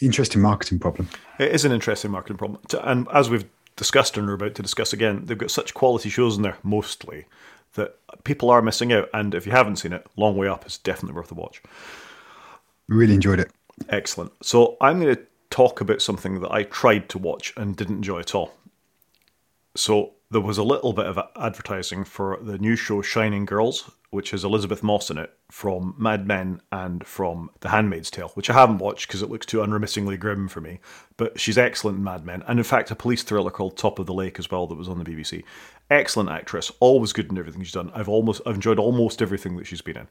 interesting 0.00 0.42
marketing 0.42 0.78
problem. 0.78 1.08
It 1.38 1.52
is 1.52 1.64
an 1.64 1.72
interesting 1.72 2.10
marketing 2.10 2.36
problem, 2.38 2.60
and 2.82 3.06
as 3.12 3.30
we've 3.30 3.44
discussed 3.76 4.16
and 4.16 4.26
we're 4.26 4.34
about 4.34 4.54
to 4.56 4.62
discuss 4.62 4.92
again, 4.92 5.24
they've 5.24 5.38
got 5.38 5.50
such 5.50 5.72
quality 5.72 6.10
shows 6.10 6.36
in 6.36 6.42
there 6.42 6.58
mostly 6.62 7.26
that 7.74 7.96
people 8.24 8.50
are 8.50 8.60
missing 8.60 8.92
out. 8.92 9.08
And 9.14 9.34
if 9.34 9.46
you 9.46 9.52
haven't 9.52 9.76
seen 9.76 9.92
it, 9.92 10.06
Long 10.16 10.36
Way 10.36 10.48
Up 10.48 10.66
is 10.66 10.78
definitely 10.78 11.16
worth 11.16 11.30
a 11.30 11.34
watch. 11.34 11.62
Really 12.88 13.14
enjoyed 13.14 13.40
it. 13.40 13.50
Excellent. 13.88 14.32
So 14.42 14.76
I'm 14.80 15.00
going 15.00 15.14
to 15.14 15.22
talk 15.50 15.80
about 15.80 16.02
something 16.02 16.40
that 16.40 16.52
I 16.52 16.64
tried 16.64 17.08
to 17.10 17.18
watch 17.18 17.54
and 17.56 17.76
didn't 17.76 17.96
enjoy 17.96 18.20
at 18.20 18.34
all. 18.34 18.52
So 19.76 20.12
there 20.30 20.40
was 20.42 20.58
a 20.58 20.62
little 20.62 20.92
bit 20.92 21.06
of 21.06 21.18
advertising 21.36 22.04
for 22.04 22.38
the 22.42 22.58
new 22.58 22.76
show 22.76 23.00
Shining 23.00 23.46
Girls, 23.46 23.90
which 24.10 24.32
has 24.32 24.44
Elisabeth 24.44 24.82
Moss 24.82 25.10
in 25.10 25.16
it 25.16 25.32
from 25.50 25.94
Mad 25.96 26.26
Men 26.26 26.60
and 26.70 27.06
from 27.06 27.50
The 27.60 27.70
Handmaid's 27.70 28.10
Tale, 28.10 28.28
which 28.34 28.50
I 28.50 28.52
haven't 28.52 28.78
watched 28.78 29.08
because 29.08 29.22
it 29.22 29.30
looks 29.30 29.46
too 29.46 29.62
unremittingly 29.62 30.18
grim 30.18 30.48
for 30.48 30.60
me. 30.60 30.80
But 31.16 31.40
she's 31.40 31.56
excellent 31.56 31.98
in 31.98 32.04
Mad 32.04 32.26
Men, 32.26 32.42
and 32.46 32.58
in 32.58 32.64
fact, 32.64 32.90
a 32.90 32.96
police 32.96 33.22
thriller 33.22 33.50
called 33.50 33.78
Top 33.78 33.98
of 33.98 34.04
the 34.04 34.12
Lake 34.12 34.38
as 34.38 34.50
well 34.50 34.66
that 34.66 34.76
was 34.76 34.88
on 34.88 34.98
the 34.98 35.04
BBC. 35.04 35.44
Excellent 35.90 36.28
actress, 36.28 36.70
always 36.78 37.14
good 37.14 37.30
in 37.30 37.38
everything 37.38 37.62
she's 37.62 37.72
done. 37.72 37.90
I've 37.94 38.08
almost 38.08 38.42
I've 38.44 38.56
enjoyed 38.56 38.78
almost 38.78 39.22
everything 39.22 39.56
that 39.56 39.66
she's 39.66 39.80
been 39.80 39.96
in. 39.96 40.08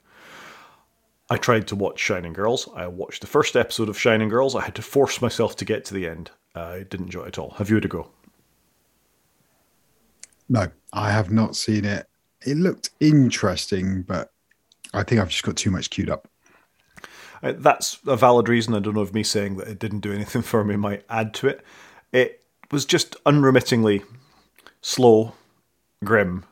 I 1.29 1.37
tried 1.37 1.67
to 1.67 1.75
watch 1.75 1.99
Shining 1.99 2.33
Girls. 2.33 2.67
I 2.75 2.87
watched 2.87 3.21
the 3.21 3.27
first 3.27 3.55
episode 3.55 3.89
of 3.89 3.99
Shining 3.99 4.29
Girls. 4.29 4.55
I 4.55 4.63
had 4.63 4.75
to 4.75 4.81
force 4.81 5.21
myself 5.21 5.55
to 5.57 5.65
get 5.65 5.85
to 5.85 5.93
the 5.93 6.07
end. 6.07 6.31
I 6.55 6.85
didn't 6.89 7.07
enjoy 7.07 7.23
it 7.23 7.27
at 7.27 7.37
all. 7.37 7.51
Have 7.51 7.69
you 7.69 7.75
had 7.75 7.85
a 7.85 7.89
go? 7.89 8.09
No, 10.49 10.67
I 10.93 11.11
have 11.11 11.31
not 11.31 11.55
seen 11.55 11.85
it. 11.85 12.07
It 12.45 12.57
looked 12.57 12.91
interesting, 12.99 14.03
but 14.03 14.31
I 14.93 15.03
think 15.03 15.19
I've 15.19 15.29
just 15.29 15.43
got 15.43 15.57
too 15.57 15.71
much 15.71 15.89
queued 15.89 16.09
up. 16.09 16.27
Uh, 17.43 17.53
that's 17.57 17.99
a 18.07 18.15
valid 18.15 18.49
reason. 18.49 18.73
I 18.73 18.79
don't 18.79 18.95
know 18.95 19.01
if 19.01 19.13
me 19.13 19.23
saying 19.23 19.57
that 19.57 19.67
it 19.67 19.79
didn't 19.79 19.99
do 19.99 20.13
anything 20.13 20.41
for 20.43 20.63
me 20.63 20.75
might 20.75 21.03
add 21.09 21.33
to 21.35 21.47
it. 21.47 21.63
It 22.11 22.43
was 22.71 22.85
just 22.85 23.15
unremittingly 23.25 24.03
slow, 24.81 25.33
grim, 26.03 26.45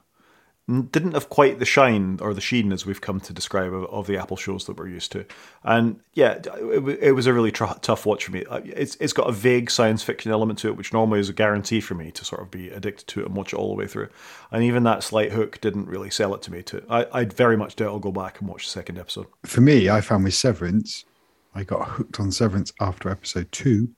didn't 0.67 1.13
have 1.13 1.29
quite 1.29 1.59
the 1.59 1.65
shine 1.65 2.17
or 2.21 2.33
the 2.33 2.41
sheen 2.41 2.71
as 2.71 2.87
we've 2.87 3.01
come 3.01 3.19
to 3.19 3.31
describe 3.31 3.71
of, 3.71 3.85
of 3.85 4.07
the 4.07 4.17
Apple 4.17 4.35
shows 4.35 4.65
that 4.65 4.77
we're 4.77 4.87
used 4.87 5.11
to. 5.11 5.23
And 5.63 5.99
yeah, 6.13 6.39
it, 6.43 6.99
it 7.01 7.11
was 7.11 7.27
a 7.27 7.33
really 7.33 7.51
tr- 7.51 7.65
tough 7.81 8.05
watch 8.07 8.25
for 8.25 8.31
me. 8.31 8.45
Uh, 8.45 8.61
it's 8.65 8.95
it's 8.95 9.13
got 9.13 9.29
a 9.29 9.31
vague 9.31 9.69
science 9.69 10.01
fiction 10.01 10.31
element 10.31 10.57
to 10.59 10.67
it, 10.69 10.75
which 10.75 10.91
normally 10.91 11.19
is 11.19 11.29
a 11.29 11.33
guarantee 11.33 11.81
for 11.81 11.93
me 11.93 12.09
to 12.11 12.25
sort 12.25 12.41
of 12.41 12.49
be 12.49 12.69
addicted 12.69 13.05
to 13.09 13.21
it 13.21 13.27
and 13.27 13.35
watch 13.35 13.53
it 13.53 13.57
all 13.57 13.69
the 13.69 13.75
way 13.75 13.85
through. 13.85 14.09
And 14.51 14.63
even 14.63 14.81
that 14.83 15.03
slight 15.03 15.31
hook 15.31 15.61
didn't 15.61 15.87
really 15.87 16.09
sell 16.09 16.33
it 16.33 16.41
to 16.43 16.51
me. 16.51 16.63
To 16.63 16.83
I, 16.89 17.05
I'd 17.13 17.33
very 17.33 17.57
much 17.57 17.75
doubt 17.75 17.89
I'll 17.89 17.99
go 17.99 18.11
back 18.11 18.39
and 18.39 18.49
watch 18.49 18.65
the 18.65 18.71
second 18.71 18.97
episode. 18.97 19.27
For 19.43 19.61
me, 19.61 19.89
I 19.89 20.01
found 20.01 20.23
with 20.23 20.33
Severance, 20.33 21.05
I 21.53 21.63
got 21.63 21.87
hooked 21.89 22.19
on 22.19 22.31
Severance 22.31 22.73
after 22.81 23.09
episode 23.09 23.51
two. 23.51 23.89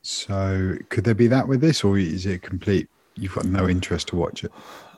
So 0.00 0.76
could 0.88 1.04
there 1.04 1.14
be 1.14 1.26
that 1.26 1.46
with 1.46 1.60
this, 1.60 1.84
or 1.84 1.98
is 1.98 2.24
it 2.24 2.40
complete? 2.40 2.88
You've 3.16 3.34
got 3.34 3.44
no 3.44 3.68
interest 3.68 4.08
to 4.08 4.16
watch 4.16 4.44
it. 4.44 4.52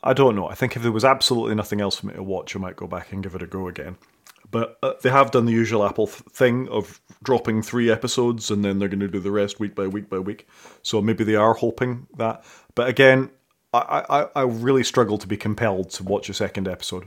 I 0.07 0.13
don't 0.13 0.37
know. 0.37 0.49
I 0.49 0.55
think 0.55 0.77
if 0.77 0.83
there 0.83 0.93
was 0.93 1.05
absolutely 1.05 1.57
nothing 1.57 1.81
else 1.81 1.97
for 1.97 2.07
me 2.07 2.15
to 2.15 2.23
watch, 2.23 2.55
I 2.55 2.61
might 2.61 2.77
go 2.77 2.87
back 2.87 3.13
and 3.13 3.23
give 3.23 3.35
it 3.35 3.43
a 3.43 3.47
go 3.47 3.67
again. 3.67 3.97
But 4.53 4.79
uh, 4.83 4.93
they 5.03 5.11
have 5.11 5.33
done 5.33 5.47
the 5.47 5.53
usual 5.53 5.85
Apple 5.85 6.07
th- 6.07 6.23
thing 6.31 6.69
of 6.69 7.01
dropping 7.25 7.63
three 7.63 7.91
episodes 7.91 8.49
and 8.49 8.65
then 8.65 8.79
they're 8.79 8.89
going 8.89 9.01
to 9.01 9.09
do 9.09 9.19
the 9.19 9.33
rest 9.33 9.59
week 9.59 9.75
by 9.75 9.89
week 9.89 10.09
by 10.09 10.21
week. 10.21 10.47
So 10.83 11.03
maybe 11.03 11.25
they 11.25 11.35
are 11.35 11.55
hoping 11.55 12.07
that. 12.17 12.45
But 12.77 12.89
again, 12.89 13.31
I, 13.73 14.05
I, 14.09 14.29
I 14.37 14.43
really 14.43 14.85
struggle 14.85 15.19
to 15.19 15.27
be 15.27 15.37
compelled 15.37 15.91
to 15.91 16.05
watch 16.05 16.29
a 16.29 16.35
second 16.35 16.69
episode. 16.69 17.07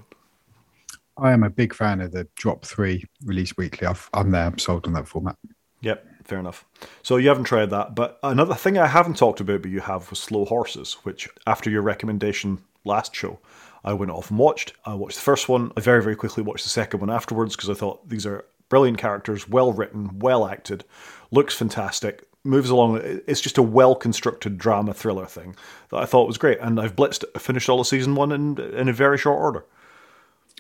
I 1.18 1.32
am 1.32 1.44
a 1.44 1.50
big 1.50 1.74
fan 1.74 2.02
of 2.02 2.12
the 2.12 2.28
drop 2.36 2.66
three 2.66 3.06
release 3.24 3.56
weekly. 3.56 3.88
i 3.88 3.96
am 4.14 4.32
there. 4.32 4.46
I'm 4.46 4.58
sold 4.58 4.86
on 4.88 4.94
that 4.94 5.08
format. 5.08 5.38
Yep, 5.82 6.06
fair 6.26 6.40
enough. 6.40 6.66
So 7.02 7.16
you 7.16 7.30
haven't 7.30 7.46
tried 7.46 7.70
that, 7.70 7.96
but 7.96 8.20
another 8.24 8.56
thing 8.56 8.78
I 8.78 8.88
haven't 8.88 9.18
talked 9.18 9.40
about, 9.40 9.62
but 9.62 9.72
you 9.72 9.80
have, 9.80 10.10
was 10.10 10.20
Slow 10.20 10.44
Horses, 10.44 10.98
which 11.04 11.30
after 11.48 11.70
your 11.70 11.82
recommendation 11.82 12.60
last 12.90 13.16
show. 13.16 13.40
I 13.84 13.94
went 13.94 14.12
off 14.12 14.30
and 14.30 14.38
watched. 14.40 14.74
I 14.86 14.94
watched 14.94 15.16
the 15.16 15.22
first 15.22 15.48
one. 15.48 15.72
I 15.78 15.82
very, 15.82 16.04
very 16.04 16.16
quickly 16.16 16.44
watched 16.44 16.66
the 16.66 16.70
second 16.70 17.00
one 17.00 17.10
afterwards 17.10 17.56
because 17.56 17.70
I 17.70 17.74
thought 17.74 18.08
these 18.10 18.26
are 18.26 18.44
brilliant 18.68 18.98
characters, 18.98 19.48
well 19.48 19.72
written, 19.72 20.20
well 20.20 20.46
acted, 20.46 20.84
looks 21.32 21.56
fantastic. 21.56 22.28
moves 22.44 22.70
along. 22.70 23.00
It's 23.26 23.42
just 23.42 23.58
a 23.58 23.64
well 23.64 23.96
constructed 23.96 24.58
drama 24.58 24.94
thriller 24.94 25.26
thing 25.26 25.56
that 25.92 25.98
I 25.98 26.06
thought 26.06 26.28
was 26.28 26.38
great. 26.38 26.60
And 26.60 26.80
I've 26.80 26.96
blitzed, 26.96 27.24
finished 27.40 27.70
all 27.70 27.80
of 27.80 27.88
season 27.88 28.16
one 28.16 28.32
in, 28.32 28.60
in 28.60 28.90
a 28.90 28.94
very 28.94 29.18
short 29.18 29.40
order. 29.40 29.66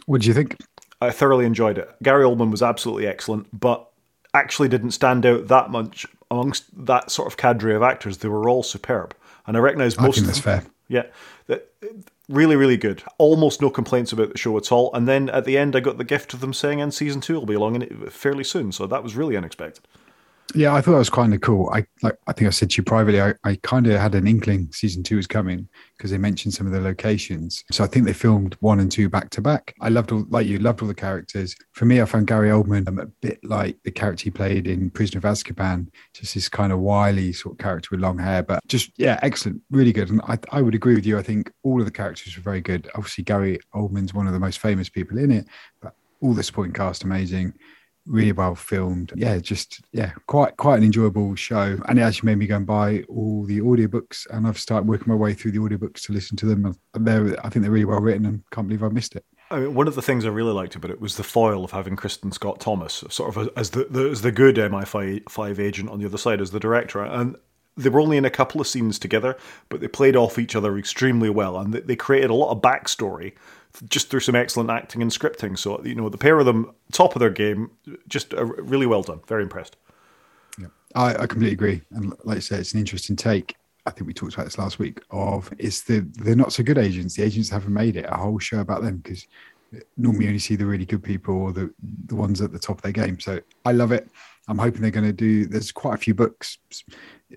What 0.05 0.21
do 0.21 0.27
you 0.27 0.33
think? 0.33 0.55
I 1.01 1.11
thoroughly 1.11 1.45
enjoyed 1.45 1.77
it. 1.77 1.89
Gary 2.01 2.23
Oldman 2.23 2.51
was 2.51 2.63
absolutely 2.63 3.05
excellent, 3.07 3.47
but 3.57 3.85
actually 4.33 4.69
didn't 4.69 4.91
stand 4.91 5.25
out 5.25 5.47
that 5.47 5.69
much 5.69 6.05
amongst 6.31 6.65
that 6.85 7.11
sort 7.11 7.27
of 7.27 7.37
cadre 7.37 7.75
of 7.75 7.81
actors. 7.83 8.17
They 8.17 8.27
were 8.29 8.49
all 8.49 8.63
superb. 8.63 9.15
And 9.45 9.55
I 9.55 9.59
recognise 9.59 9.99
most 9.99 10.17
I 10.17 10.21
think 10.21 10.27
of 10.27 10.27
that's 10.27 10.41
them. 10.41 10.61
fair. 10.61 10.71
Yeah. 11.47 11.57
Really, 12.29 12.55
really 12.55 12.77
good. 12.77 13.01
Almost 13.17 13.59
no 13.59 13.71
complaints 13.71 14.13
about 14.13 14.31
the 14.31 14.37
show 14.37 14.55
at 14.55 14.71
all. 14.71 14.93
And 14.93 15.07
then 15.07 15.29
at 15.29 15.45
the 15.45 15.57
end, 15.57 15.75
I 15.75 15.79
got 15.79 15.97
the 15.97 16.03
gift 16.03 16.31
of 16.35 16.41
them 16.41 16.53
saying, 16.53 16.79
and 16.79 16.93
season 16.93 17.21
two 17.21 17.33
will 17.33 17.47
be 17.47 17.55
along 17.55 17.73
in 17.73 17.81
it 17.81 18.13
fairly 18.13 18.43
soon. 18.43 18.71
So 18.71 18.85
that 18.85 19.03
was 19.03 19.15
really 19.15 19.35
unexpected. 19.35 19.83
Yeah, 20.55 20.73
I 20.73 20.81
thought 20.81 20.93
that 20.93 20.97
was 20.97 21.11
kind 21.11 21.33
of 21.33 21.41
cool. 21.41 21.69
I 21.71 21.85
like. 22.01 22.17
I 22.25 22.33
think 22.33 22.47
I 22.47 22.49
said 22.49 22.71
to 22.71 22.77
you 22.77 22.83
privately. 22.83 23.21
I, 23.21 23.35
I 23.43 23.59
kind 23.61 23.85
of 23.85 23.99
had 23.99 24.15
an 24.15 24.25
inkling 24.25 24.71
season 24.71 25.03
two 25.03 25.17
was 25.17 25.27
coming 25.27 25.67
because 25.95 26.09
they 26.09 26.17
mentioned 26.17 26.55
some 26.55 26.65
of 26.65 26.73
the 26.73 26.81
locations. 26.81 27.63
So 27.71 27.83
I 27.83 27.87
think 27.87 28.05
they 28.05 28.13
filmed 28.13 28.55
one 28.59 28.79
and 28.79 28.91
two 28.91 29.09
back 29.09 29.29
to 29.31 29.41
back. 29.41 29.75
I 29.79 29.89
loved 29.89 30.11
all 30.11 30.25
like 30.29 30.47
you 30.47 30.57
loved 30.57 30.81
all 30.81 30.87
the 30.87 30.95
characters. 30.95 31.55
For 31.73 31.85
me, 31.85 32.01
I 32.01 32.05
found 32.05 32.25
Gary 32.25 32.49
Oldman 32.49 32.87
um, 32.87 32.97
a 32.97 33.05
bit 33.05 33.39
like 33.43 33.77
the 33.83 33.91
character 33.91 34.23
he 34.23 34.31
played 34.31 34.65
in 34.65 34.89
Prisoner 34.89 35.19
of 35.19 35.23
Azkaban, 35.25 35.87
just 36.13 36.33
this 36.33 36.49
kind 36.49 36.73
of 36.73 36.79
wily 36.79 37.31
sort 37.31 37.53
of 37.53 37.59
character 37.59 37.89
with 37.91 37.99
long 37.99 38.17
hair. 38.17 38.41
But 38.41 38.65
just 38.67 38.91
yeah, 38.97 39.19
excellent, 39.21 39.61
really 39.69 39.93
good. 39.93 40.09
And 40.09 40.19
I, 40.23 40.39
I 40.51 40.63
would 40.63 40.73
agree 40.73 40.95
with 40.95 41.05
you. 41.05 41.19
I 41.19 41.23
think 41.23 41.51
all 41.61 41.79
of 41.79 41.85
the 41.85 41.91
characters 41.91 42.35
were 42.35 42.41
very 42.43 42.61
good. 42.61 42.89
Obviously, 42.95 43.23
Gary 43.23 43.59
Oldman's 43.75 44.15
one 44.15 44.25
of 44.25 44.33
the 44.33 44.39
most 44.39 44.57
famous 44.57 44.89
people 44.89 45.19
in 45.19 45.29
it, 45.31 45.45
but 45.79 45.93
all 46.21 46.33
the 46.33 46.43
supporting 46.43 46.73
cast 46.73 47.03
amazing 47.03 47.53
really 48.09 48.31
well 48.31 48.55
filmed. 48.55 49.13
Yeah, 49.15 49.37
just 49.37 49.81
yeah, 49.93 50.11
quite 50.27 50.57
quite 50.57 50.77
an 50.77 50.83
enjoyable 50.83 51.35
show. 51.35 51.77
And 51.87 51.99
it 51.99 52.01
actually 52.01 52.27
made 52.27 52.39
me 52.39 52.47
go 52.47 52.57
and 52.57 52.65
buy 52.65 53.03
all 53.07 53.45
the 53.45 53.59
audiobooks 53.59 54.27
and 54.31 54.47
I've 54.47 54.57
started 54.57 54.87
working 54.87 55.07
my 55.07 55.15
way 55.15 55.33
through 55.33 55.51
the 55.51 55.59
audiobooks 55.59 56.01
to 56.07 56.13
listen 56.13 56.35
to 56.37 56.45
them. 56.45 56.65
And 56.93 57.07
they're 57.07 57.45
I 57.45 57.49
think 57.49 57.63
they're 57.63 57.71
really 57.71 57.85
well 57.85 58.01
written 58.01 58.25
and 58.25 58.43
can't 58.51 58.67
believe 58.67 58.83
I 58.83 58.89
missed 58.89 59.15
it. 59.15 59.23
I 59.51 59.59
mean, 59.59 59.73
one 59.73 59.87
of 59.87 59.95
the 59.95 60.01
things 60.01 60.25
I 60.25 60.29
really 60.29 60.53
liked 60.53 60.75
about 60.75 60.91
it 60.91 61.01
was 61.01 61.17
the 61.17 61.23
foil 61.23 61.63
of 61.63 61.71
having 61.71 61.95
Kristin 61.95 62.33
Scott 62.33 62.59
Thomas, 62.59 63.03
sort 63.09 63.35
of 63.35 63.49
as 63.55 63.71
the, 63.71 63.85
the 63.89 64.09
as 64.09 64.21
the 64.21 64.31
good 64.31 64.57
MI5 64.57 65.59
agent 65.59 65.89
on 65.89 65.99
the 65.99 66.05
other 66.05 66.17
side 66.17 66.41
as 66.41 66.51
the 66.51 66.59
director, 66.59 67.03
and 67.03 67.35
they 67.75 67.89
were 67.89 68.01
only 68.01 68.17
in 68.17 68.25
a 68.25 68.29
couple 68.29 68.59
of 68.59 68.67
scenes 68.67 68.99
together, 68.99 69.37
but 69.69 69.79
they 69.79 69.87
played 69.87 70.15
off 70.15 70.37
each 70.37 70.55
other 70.55 70.77
extremely 70.77 71.29
well, 71.29 71.57
and 71.57 71.73
they, 71.73 71.79
they 71.79 71.95
created 71.95 72.29
a 72.29 72.35
lot 72.35 72.51
of 72.51 72.61
backstory 72.61 73.33
just 73.87 74.09
through 74.09 74.19
some 74.21 74.35
excellent 74.35 74.69
acting 74.69 75.01
and 75.01 75.11
scripting. 75.11 75.57
So 75.57 75.83
you 75.83 75.95
know, 75.95 76.09
the 76.09 76.17
pair 76.17 76.39
of 76.39 76.45
them, 76.45 76.73
top 76.91 77.15
of 77.15 77.19
their 77.19 77.29
game, 77.29 77.71
just 78.07 78.33
uh, 78.33 78.45
really 78.45 78.85
well 78.85 79.01
done. 79.01 79.21
Very 79.27 79.43
impressed. 79.43 79.77
Yeah, 80.59 80.67
I, 80.95 81.15
I 81.15 81.27
completely 81.27 81.53
agree, 81.53 81.81
and 81.91 82.13
like 82.23 82.37
I 82.37 82.41
said, 82.41 82.59
it's 82.59 82.73
an 82.73 82.79
interesting 82.79 83.15
take. 83.15 83.55
I 83.85 83.91
think 83.91 84.07
we 84.07 84.13
talked 84.13 84.33
about 84.33 84.45
this 84.45 84.57
last 84.57 84.79
week. 84.79 85.01
Of 85.11 85.51
it's 85.57 85.81
the 85.81 85.99
they're 85.99 86.35
not 86.35 86.53
so 86.53 86.63
good 86.63 86.77
agents. 86.77 87.15
The 87.15 87.23
agents 87.23 87.49
haven't 87.49 87.73
made 87.73 87.95
it 87.95 88.05
a 88.07 88.15
whole 88.15 88.39
show 88.39 88.59
about 88.59 88.81
them 88.81 88.97
because 88.97 89.25
normally 89.97 90.25
you 90.25 90.29
only 90.29 90.39
see 90.39 90.55
the 90.55 90.65
really 90.65 90.85
good 90.85 91.03
people 91.03 91.35
or 91.35 91.53
the 91.53 91.73
the 92.05 92.15
ones 92.15 92.41
at 92.41 92.51
the 92.51 92.59
top 92.59 92.77
of 92.77 92.81
their 92.81 92.91
game. 92.91 93.19
So 93.19 93.39
I 93.65 93.71
love 93.71 93.91
it. 93.91 94.09
I'm 94.47 94.57
hoping 94.57 94.81
they're 94.81 94.91
going 94.91 95.05
to 95.05 95.13
do. 95.13 95.45
There's 95.45 95.71
quite 95.71 95.93
a 95.93 95.97
few 95.97 96.15
books 96.15 96.57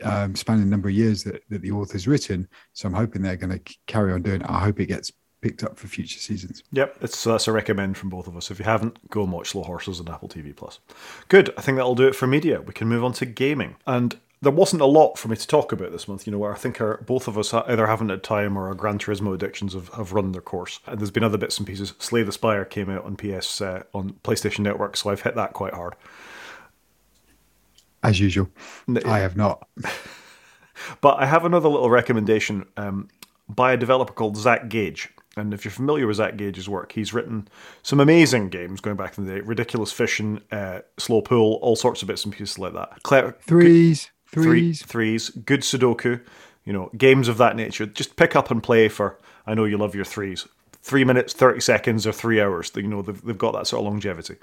um, 0.03 0.35
spanning 0.35 0.63
a 0.63 0.67
number 0.67 0.89
of 0.89 0.95
years 0.95 1.23
that, 1.25 1.43
that 1.51 1.61
the 1.61 1.71
author's 1.71 2.09
written. 2.09 2.49
So 2.73 2.89
I'm 2.89 2.95
hoping 2.95 3.21
they're 3.21 3.37
going 3.37 3.59
to 3.59 3.77
carry 3.87 4.13
on 4.13 4.23
doing 4.23 4.41
it. 4.41 4.47
I 4.49 4.61
hope 4.61 4.81
it 4.81 4.87
gets 4.87 5.13
picked 5.43 5.63
up 5.63 5.79
for 5.79 5.89
future 5.89 6.19
seasons. 6.19 6.63
Yep, 6.73 6.97
it's 7.03 7.23
that's 7.23 7.47
a 7.47 7.53
recommend 7.53 7.99
from 7.99 8.09
both 8.09 8.27
of 8.27 8.37
us. 8.37 8.51
If 8.51 8.59
you 8.59 8.65
haven't, 8.65 9.11
go 9.11 9.23
and 9.23 9.31
watch 9.31 9.51
Slow 9.51 9.65
Horses 9.65 10.01
on 10.01 10.09
Apple 10.09 10.29
TV 10.29 10.57
Plus. 10.57 10.79
Good. 11.29 11.53
I 11.59 11.61
think 11.61 11.77
that'll 11.77 11.95
do 11.95 12.09
it 12.09 12.17
for 12.17 12.27
media. 12.27 12.63
We 12.63 12.73
can 12.73 12.89
move 12.89 13.05
on 13.05 13.13
to 13.15 13.27
gaming. 13.27 13.77
And 13.87 14.17
there 14.41 14.53
wasn't 14.53 14.83
a 14.83 14.87
lot 14.87 15.19
for 15.19 15.29
me 15.29 15.37
to 15.37 15.47
talk 15.47 15.73
about 15.73 15.93
this 15.93 16.09
month. 16.09 16.27
You 16.27 16.33
know, 16.33 16.39
where 16.39 16.53
I 16.53 16.57
think 16.57 16.81
our, 16.81 16.99
both 16.99 17.29
of 17.29 17.37
us 17.37 17.53
either 17.53 17.87
haven't 17.87 18.09
had 18.09 18.23
time 18.23 18.57
or 18.57 18.69
our 18.69 18.75
Gran 18.75 18.99
Turismo 18.99 19.35
addictions 19.35 19.75
have, 19.75 19.89
have 19.91 20.13
run 20.13 20.33
their 20.33 20.41
course. 20.41 20.81
And 20.87 20.99
there's 20.99 21.11
been 21.11 21.25
other 21.25 21.39
bits 21.39 21.59
and 21.59 21.67
pieces. 21.67 21.93
Slay 21.99 22.23
the 22.23 22.33
Spire 22.33 22.65
came 22.65 22.89
out 22.89 23.05
on 23.05 23.17
PS 23.17 23.61
uh, 23.61 23.83
on 23.93 24.15
PlayStation 24.25 24.61
Network, 24.61 24.97
so 24.97 25.11
I've 25.11 25.23
hit 25.23 25.35
that 25.35 25.53
quite 25.53 25.75
hard. 25.75 25.95
As 28.03 28.19
usual, 28.19 28.49
I 29.05 29.21
have 29.21 29.37
not. 29.37 29.69
but 31.01 31.19
I 31.21 31.27
have 31.27 31.45
another 31.45 31.69
little 31.69 31.91
recommendation 31.91 32.67
um, 32.77 33.09
by 33.49 33.73
a 33.73 33.77
developer 33.77 34.13
called 34.13 34.37
Zach 34.37 34.69
Gage. 34.69 35.09
And 35.37 35.55
if 35.55 35.65
you're 35.65 35.73
familiar 35.73 36.07
with 36.07 36.17
Zach 36.17 36.37
Gage's 36.37 36.69
work, 36.69 36.93
he's 36.93 37.15
written 37.15 37.49
some 37.83 38.01
amazing 38.01 38.51
games 38.51 38.81
going 38.81 38.97
back 38.97 39.17
in 39.17 39.25
the 39.25 39.35
day 39.35 39.41
Ridiculous 39.41 39.91
Fishing, 39.91 40.43
uh, 40.51 40.81
Slow 40.99 41.23
Pool, 41.23 41.59
all 41.63 41.77
sorts 41.77 42.03
of 42.03 42.09
bits 42.09 42.25
and 42.25 42.35
pieces 42.35 42.59
like 42.59 42.75
that. 42.75 43.03
Clever, 43.03 43.37
threes, 43.41 44.11
good, 44.31 44.43
threes. 44.43 44.83
Three, 44.83 44.89
threes, 44.89 45.31
good 45.31 45.61
Sudoku, 45.61 46.21
you 46.65 46.73
know, 46.73 46.91
games 46.97 47.29
of 47.29 47.39
that 47.39 47.57
nature. 47.57 47.87
Just 47.87 48.17
pick 48.17 48.37
up 48.37 48.51
and 48.51 48.63
play 48.63 48.89
for, 48.89 49.19
I 49.47 49.55
know 49.55 49.65
you 49.65 49.79
love 49.79 49.95
your 49.95 50.05
threes. 50.05 50.47
Three 50.83 51.05
minutes, 51.05 51.33
30 51.33 51.61
seconds, 51.61 52.07
or 52.07 52.13
three 52.13 52.41
hours. 52.41 52.71
You 52.75 52.83
know, 52.83 53.03
they've, 53.03 53.23
they've 53.23 53.39
got 53.39 53.53
that 53.53 53.67
sort 53.67 53.81
of 53.81 53.87
longevity. 53.91 54.37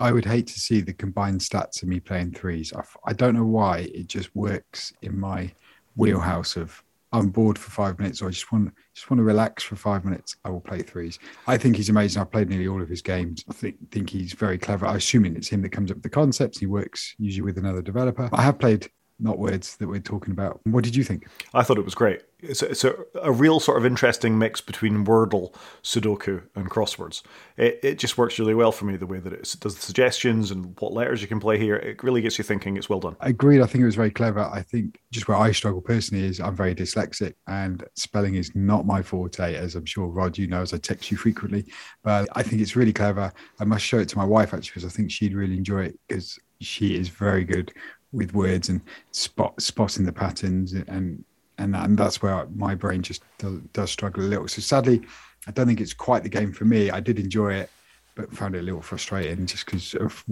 I 0.00 0.12
would 0.12 0.24
hate 0.24 0.46
to 0.48 0.58
see 0.58 0.80
the 0.80 0.94
combined 0.94 1.40
stats 1.40 1.82
of 1.82 1.88
me 1.88 2.00
playing 2.00 2.32
threes. 2.32 2.72
I, 2.72 2.82
I 3.04 3.12
don't 3.12 3.34
know 3.34 3.44
why 3.44 3.90
it 3.94 4.06
just 4.08 4.34
works 4.34 4.92
in 5.02 5.18
my 5.18 5.52
wheelhouse 5.96 6.56
of 6.56 6.82
I'm 7.12 7.28
bored 7.28 7.58
for 7.58 7.70
five 7.70 7.98
minutes 7.98 8.22
or 8.22 8.28
I 8.28 8.30
just 8.30 8.50
want 8.52 8.72
just 8.94 9.10
want 9.10 9.18
to 9.18 9.24
relax 9.24 9.62
for 9.62 9.76
five 9.76 10.04
minutes. 10.04 10.36
I 10.44 10.50
will 10.50 10.60
play 10.60 10.80
threes. 10.80 11.18
I 11.46 11.56
think 11.58 11.76
he's 11.76 11.88
amazing. 11.88 12.20
I've 12.20 12.30
played 12.30 12.48
nearly 12.48 12.68
all 12.68 12.82
of 12.82 12.88
his 12.88 13.02
games. 13.02 13.44
I 13.48 13.52
think 13.52 13.76
think 13.90 14.10
he's 14.10 14.32
very 14.32 14.58
clever. 14.58 14.86
I'm 14.86 14.96
assuming 14.96 15.36
it's 15.36 15.48
him 15.48 15.62
that 15.62 15.70
comes 15.70 15.90
up 15.90 15.98
with 15.98 16.04
the 16.04 16.10
concepts. 16.10 16.58
He 16.58 16.66
works 16.66 17.14
usually 17.18 17.42
with 17.42 17.58
another 17.58 17.82
developer. 17.82 18.28
I 18.32 18.42
have 18.42 18.58
played 18.58 18.88
Knotwords 19.22 19.76
that 19.78 19.88
we're 19.88 20.00
talking 20.00 20.32
about. 20.32 20.60
What 20.64 20.84
did 20.84 20.96
you 20.96 21.04
think? 21.04 21.28
I 21.54 21.62
thought 21.62 21.78
it 21.78 21.84
was 21.84 21.94
great. 21.94 22.22
It's 22.40 22.60
a, 22.60 22.70
it's 22.70 22.82
a, 22.82 22.96
a 23.22 23.30
real 23.30 23.60
sort 23.60 23.78
of 23.78 23.86
interesting 23.86 24.36
mix 24.36 24.60
between 24.60 25.06
Wordle, 25.06 25.54
Sudoku, 25.84 26.42
and 26.56 26.68
crosswords. 26.68 27.22
It, 27.56 27.78
it 27.84 27.98
just 27.98 28.18
works 28.18 28.38
really 28.40 28.54
well 28.54 28.72
for 28.72 28.84
me 28.84 28.96
the 28.96 29.06
way 29.06 29.20
that 29.20 29.32
it 29.32 29.56
does 29.60 29.76
the 29.76 29.80
suggestions 29.80 30.50
and 30.50 30.74
what 30.80 30.92
letters 30.92 31.22
you 31.22 31.28
can 31.28 31.38
play 31.38 31.56
here. 31.56 31.76
It 31.76 32.02
really 32.02 32.20
gets 32.20 32.38
you 32.38 32.44
thinking. 32.44 32.76
It's 32.76 32.88
well 32.88 32.98
done. 32.98 33.16
Agreed. 33.20 33.60
I 33.60 33.66
think 33.66 33.82
it 33.82 33.86
was 33.86 33.94
very 33.94 34.10
clever. 34.10 34.40
I 34.40 34.62
think 34.62 34.98
just 35.12 35.28
where 35.28 35.36
I 35.36 35.52
struggle 35.52 35.80
personally 35.80 36.24
is 36.24 36.40
I'm 36.40 36.56
very 36.56 36.74
dyslexic 36.74 37.34
and 37.46 37.84
spelling 37.94 38.34
is 38.34 38.50
not 38.56 38.86
my 38.86 39.02
forte, 39.02 39.54
as 39.54 39.76
I'm 39.76 39.86
sure 39.86 40.08
Rod, 40.08 40.36
you 40.36 40.48
know, 40.48 40.62
as 40.62 40.74
I 40.74 40.78
text 40.78 41.12
you 41.12 41.16
frequently. 41.16 41.64
But 42.02 42.28
I 42.32 42.42
think 42.42 42.60
it's 42.60 42.74
really 42.74 42.92
clever. 42.92 43.32
I 43.60 43.64
must 43.64 43.84
show 43.84 44.00
it 44.00 44.08
to 44.08 44.18
my 44.18 44.24
wife 44.24 44.52
actually 44.52 44.70
because 44.70 44.84
I 44.84 44.88
think 44.88 45.12
she'd 45.12 45.34
really 45.34 45.56
enjoy 45.56 45.84
it 45.84 46.00
because 46.08 46.40
she 46.60 46.96
is 46.96 47.08
very 47.08 47.44
good 47.44 47.72
with 48.12 48.34
words 48.34 48.68
and 48.68 48.80
spot 49.10 49.60
spotting 49.60 50.04
the 50.04 50.12
patterns 50.12 50.72
and 50.72 51.24
and, 51.58 51.76
and 51.76 51.96
that's 51.98 52.22
where 52.22 52.46
my 52.54 52.74
brain 52.74 53.02
just 53.02 53.22
does, 53.38 53.58
does, 53.72 53.90
struggle 53.90 54.24
a 54.24 54.26
little. 54.26 54.48
So 54.48 54.60
sadly, 54.60 55.02
I 55.46 55.50
don't 55.52 55.66
think 55.66 55.80
it's 55.80 55.94
quite 55.94 56.22
the 56.22 56.28
game 56.28 56.52
for 56.52 56.64
me. 56.64 56.90
I 56.90 57.00
did 57.00 57.18
enjoy 57.18 57.54
it, 57.54 57.70
but 58.14 58.32
found 58.34 58.54
it 58.54 58.60
a 58.60 58.62
little 58.62 58.82
frustrating 58.82 59.46
just 59.46 59.66
because 59.66 59.94
of 59.94 60.24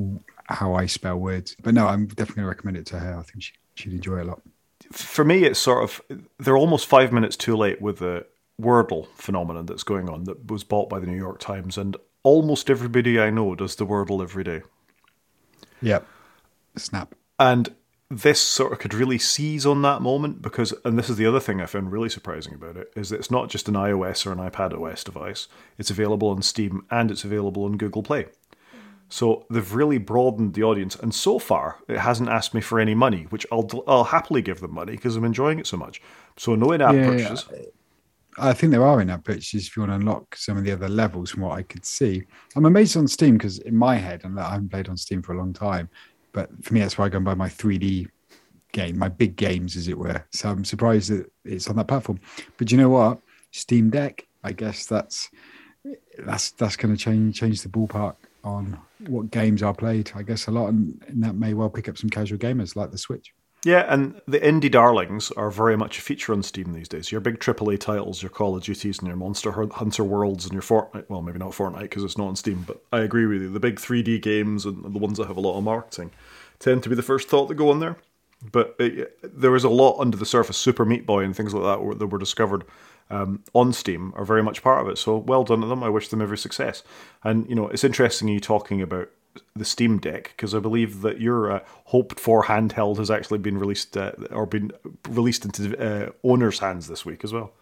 how 0.44 0.74
I 0.74 0.86
spell 0.86 1.18
words. 1.18 1.56
But 1.62 1.74
no, 1.74 1.86
I'm 1.86 2.06
definitely 2.06 2.42
going 2.42 2.44
to 2.44 2.48
recommend 2.48 2.76
it 2.78 2.86
to 2.86 2.98
her. 2.98 3.16
I 3.18 3.22
think 3.22 3.42
she, 3.42 3.52
she'd 3.74 3.92
enjoy 3.92 4.18
it 4.18 4.22
a 4.22 4.30
lot. 4.30 4.42
For 4.92 5.24
me, 5.24 5.44
it's 5.44 5.60
sort 5.60 5.84
of 5.84 6.00
they're 6.38 6.56
almost 6.56 6.86
five 6.86 7.12
minutes 7.12 7.36
too 7.36 7.56
late 7.56 7.80
with 7.80 7.98
the 7.98 8.26
Wordle 8.60 9.06
phenomenon 9.14 9.66
that's 9.66 9.82
going 9.82 10.08
on 10.08 10.24
that 10.24 10.50
was 10.50 10.64
bought 10.64 10.88
by 10.88 10.98
the 10.98 11.06
New 11.06 11.16
York 11.16 11.38
Times, 11.38 11.78
and 11.78 11.96
almost 12.22 12.70
everybody 12.70 13.20
I 13.20 13.30
know 13.30 13.54
does 13.54 13.76
the 13.76 13.86
Wordle 13.86 14.22
every 14.22 14.44
day. 14.44 14.62
Yep, 15.82 16.06
snap. 16.76 17.14
And 17.40 17.74
this 18.10 18.40
sort 18.40 18.72
of 18.72 18.78
could 18.78 18.92
really 18.92 19.18
seize 19.18 19.64
on 19.64 19.82
that 19.82 20.02
moment 20.02 20.42
because, 20.42 20.74
and 20.84 20.98
this 20.98 21.08
is 21.08 21.16
the 21.16 21.26
other 21.26 21.40
thing 21.40 21.60
I 21.60 21.66
found 21.66 21.90
really 21.90 22.08
surprising 22.08 22.54
about 22.54 22.76
it, 22.76 22.92
is 22.94 23.08
that 23.10 23.18
it's 23.18 23.30
not 23.30 23.48
just 23.48 23.68
an 23.68 23.74
iOS 23.74 24.26
or 24.26 24.32
an 24.32 24.38
iPad 24.38 24.78
OS 24.78 25.02
device. 25.02 25.48
It's 25.78 25.90
available 25.90 26.28
on 26.28 26.42
Steam 26.42 26.84
and 26.90 27.10
it's 27.10 27.24
available 27.24 27.64
on 27.64 27.76
Google 27.76 28.02
Play. 28.02 28.26
So 29.08 29.46
they've 29.50 29.74
really 29.74 29.98
broadened 29.98 30.54
the 30.54 30.62
audience, 30.62 30.94
and 30.94 31.12
so 31.12 31.40
far 31.40 31.78
it 31.88 31.98
hasn't 31.98 32.28
asked 32.28 32.54
me 32.54 32.60
for 32.60 32.78
any 32.78 32.94
money, 32.94 33.26
which 33.30 33.44
I'll 33.50 33.68
I'll 33.88 34.04
happily 34.04 34.40
give 34.40 34.60
them 34.60 34.72
money 34.72 34.92
because 34.92 35.16
I'm 35.16 35.24
enjoying 35.24 35.58
it 35.58 35.66
so 35.66 35.76
much. 35.76 36.00
So 36.36 36.54
no 36.54 36.70
in-app 36.70 36.94
yeah, 36.94 37.06
purchases. 37.06 37.48
I 38.38 38.52
think 38.52 38.70
there 38.70 38.86
are 38.86 39.00
in-app 39.00 39.24
purchases 39.24 39.66
if 39.66 39.76
you 39.76 39.82
want 39.82 39.90
to 39.90 39.96
unlock 39.96 40.36
some 40.36 40.56
of 40.56 40.62
the 40.62 40.70
other 40.70 40.88
levels 40.88 41.30
from 41.30 41.42
what 41.42 41.58
I 41.58 41.62
could 41.62 41.84
see. 41.84 42.22
I'm 42.54 42.66
amazed 42.66 42.96
on 42.96 43.08
Steam 43.08 43.36
because 43.36 43.58
in 43.58 43.76
my 43.76 43.96
head, 43.96 44.24
and 44.24 44.38
I 44.38 44.52
haven't 44.52 44.70
played 44.70 44.88
on 44.88 44.96
Steam 44.96 45.22
for 45.22 45.34
a 45.34 45.38
long 45.38 45.52
time, 45.52 45.88
but 46.32 46.50
for 46.62 46.74
me, 46.74 46.80
that's 46.80 46.98
why 46.98 47.06
I 47.06 47.08
go 47.08 47.16
and 47.16 47.24
buy 47.24 47.34
my 47.34 47.48
3D 47.48 48.08
game, 48.72 48.98
my 48.98 49.08
big 49.08 49.36
games, 49.36 49.76
as 49.76 49.88
it 49.88 49.98
were. 49.98 50.24
So 50.30 50.48
I'm 50.48 50.64
surprised 50.64 51.10
that 51.10 51.30
it's 51.44 51.68
on 51.68 51.76
that 51.76 51.88
platform. 51.88 52.20
But 52.56 52.70
you 52.70 52.78
know 52.78 52.90
what? 52.90 53.20
Steam 53.50 53.90
Deck, 53.90 54.26
I 54.44 54.52
guess 54.52 54.86
that's 54.86 55.30
that's 56.18 56.50
that's 56.52 56.76
going 56.76 56.94
to 56.94 57.02
change 57.02 57.38
change 57.38 57.62
the 57.62 57.68
ballpark 57.68 58.16
on 58.44 58.78
what 59.06 59.30
games 59.30 59.62
are 59.62 59.74
played. 59.74 60.12
I 60.14 60.22
guess 60.22 60.46
a 60.46 60.50
lot, 60.50 60.68
and, 60.68 61.02
and 61.08 61.22
that 61.22 61.34
may 61.34 61.54
well 61.54 61.70
pick 61.70 61.88
up 61.88 61.98
some 61.98 62.10
casual 62.10 62.38
gamers 62.38 62.76
like 62.76 62.90
the 62.90 62.98
Switch. 62.98 63.32
Yeah, 63.62 63.84
and 63.92 64.18
the 64.26 64.40
indie 64.40 64.70
darlings 64.70 65.30
are 65.32 65.50
very 65.50 65.76
much 65.76 65.98
a 65.98 66.00
feature 66.00 66.32
on 66.32 66.42
Steam 66.42 66.72
these 66.72 66.88
days. 66.88 67.12
Your 67.12 67.20
big 67.20 67.38
AAA 67.40 67.78
titles, 67.78 68.22
your 68.22 68.30
Call 68.30 68.56
of 68.56 68.62
Duties 68.62 68.98
and 68.98 69.08
your 69.08 69.18
Monster 69.18 69.52
Hunter 69.52 70.02
Worlds 70.02 70.44
and 70.44 70.54
your 70.54 70.62
Fortnite. 70.62 71.04
Well, 71.08 71.20
maybe 71.20 71.38
not 71.38 71.50
Fortnite 71.50 71.82
because 71.82 72.02
it's 72.02 72.16
not 72.16 72.28
on 72.28 72.36
Steam, 72.36 72.64
but 72.66 72.82
I 72.90 73.00
agree 73.00 73.26
with 73.26 73.42
you. 73.42 73.50
The 73.50 73.60
big 73.60 73.76
3D 73.76 74.22
games 74.22 74.64
and 74.64 74.82
the 74.82 74.98
ones 74.98 75.18
that 75.18 75.26
have 75.26 75.36
a 75.36 75.40
lot 75.40 75.58
of 75.58 75.64
marketing 75.64 76.10
tend 76.58 76.82
to 76.84 76.88
be 76.88 76.94
the 76.94 77.02
first 77.02 77.28
thought 77.28 77.48
that 77.48 77.56
go 77.56 77.70
on 77.70 77.80
there. 77.80 77.96
But 78.50 78.76
it, 78.78 79.18
there 79.22 79.54
is 79.54 79.64
a 79.64 79.68
lot 79.68 80.00
under 80.00 80.16
the 80.16 80.24
surface. 80.24 80.56
Super 80.56 80.86
Meat 80.86 81.04
Boy 81.04 81.24
and 81.24 81.36
things 81.36 81.52
like 81.52 81.64
that 81.64 81.84
were, 81.84 81.94
that 81.94 82.06
were 82.06 82.18
discovered 82.18 82.64
um, 83.10 83.42
on 83.52 83.74
Steam 83.74 84.14
are 84.16 84.24
very 84.24 84.42
much 84.42 84.62
part 84.62 84.80
of 84.80 84.90
it. 84.90 84.96
So 84.96 85.18
well 85.18 85.44
done 85.44 85.60
to 85.60 85.66
them. 85.66 85.82
I 85.82 85.90
wish 85.90 86.08
them 86.08 86.22
every 86.22 86.38
success. 86.38 86.82
And 87.22 87.46
you 87.46 87.54
know, 87.54 87.68
it's 87.68 87.84
interesting 87.84 88.28
you 88.28 88.40
talking 88.40 88.80
about 88.80 89.10
the 89.54 89.64
Steam 89.64 89.98
Deck 89.98 90.32
because 90.36 90.54
I 90.54 90.58
believe 90.58 91.02
that 91.02 91.20
your 91.20 91.52
uh, 91.52 91.60
hoped 91.84 92.18
for 92.18 92.44
handheld 92.44 92.98
has 92.98 93.10
actually 93.10 93.38
been 93.38 93.58
released 93.58 93.96
uh, 93.96 94.12
or 94.30 94.46
been 94.46 94.72
released 95.08 95.44
into 95.44 95.76
uh, 95.78 96.10
owners' 96.24 96.58
hands 96.58 96.88
this 96.88 97.04
week 97.04 97.24
as 97.24 97.32
well. 97.32 97.52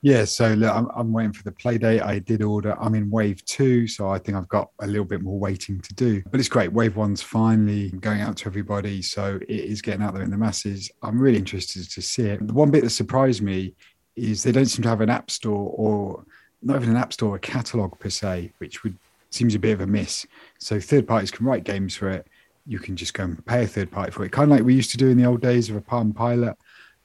Yeah, 0.00 0.24
so 0.24 0.54
look, 0.54 0.74
I'm, 0.74 0.88
I'm 0.94 1.12
waiting 1.12 1.32
for 1.32 1.42
the 1.42 1.52
Playdate. 1.52 2.02
I 2.02 2.18
did 2.18 2.42
order. 2.42 2.74
I'm 2.80 2.94
in 2.94 3.10
wave 3.10 3.44
two, 3.44 3.86
so 3.86 4.08
I 4.08 4.18
think 4.18 4.36
I've 4.36 4.48
got 4.48 4.70
a 4.80 4.86
little 4.86 5.04
bit 5.04 5.22
more 5.22 5.38
waiting 5.38 5.80
to 5.80 5.94
do. 5.94 6.22
But 6.30 6.40
it's 6.40 6.48
great. 6.48 6.72
Wave 6.72 6.96
one's 6.96 7.22
finally 7.22 7.90
going 7.90 8.22
out 8.22 8.36
to 8.38 8.46
everybody, 8.46 9.02
so 9.02 9.38
it 9.42 9.50
is 9.50 9.82
getting 9.82 10.02
out 10.02 10.14
there 10.14 10.22
in 10.22 10.30
the 10.30 10.38
masses. 10.38 10.90
I'm 11.02 11.20
really 11.20 11.38
interested 11.38 11.90
to 11.90 12.02
see 12.02 12.28
it. 12.28 12.46
The 12.46 12.54
one 12.54 12.70
bit 12.70 12.82
that 12.84 12.90
surprised 12.90 13.42
me 13.42 13.74
is 14.16 14.42
they 14.42 14.52
don't 14.52 14.66
seem 14.66 14.82
to 14.84 14.88
have 14.88 15.00
an 15.00 15.10
app 15.10 15.30
store 15.30 15.72
or 15.76 16.24
not 16.62 16.76
even 16.76 16.90
an 16.90 16.96
app 16.96 17.12
store, 17.12 17.36
a 17.36 17.40
catalog 17.40 17.98
per 17.98 18.08
se, 18.08 18.52
which 18.58 18.82
would 18.82 18.96
seems 19.34 19.54
a 19.54 19.58
bit 19.58 19.72
of 19.72 19.80
a 19.80 19.86
miss. 19.86 20.26
So 20.58 20.80
third 20.80 21.06
parties 21.06 21.30
can 21.30 21.46
write 21.46 21.64
games 21.64 21.94
for 21.96 22.08
it. 22.08 22.26
You 22.66 22.78
can 22.78 22.96
just 22.96 23.14
go 23.14 23.24
and 23.24 23.44
pay 23.44 23.64
a 23.64 23.66
third 23.66 23.90
party 23.90 24.10
for 24.10 24.24
it, 24.24 24.32
kind 24.32 24.50
of 24.50 24.56
like 24.56 24.64
we 24.64 24.74
used 24.74 24.90
to 24.92 24.96
do 24.96 25.08
in 25.08 25.18
the 25.18 25.26
old 25.26 25.42
days 25.42 25.68
of 25.68 25.76
a 25.76 25.80
Palm 25.80 26.12
Pilot. 26.12 26.56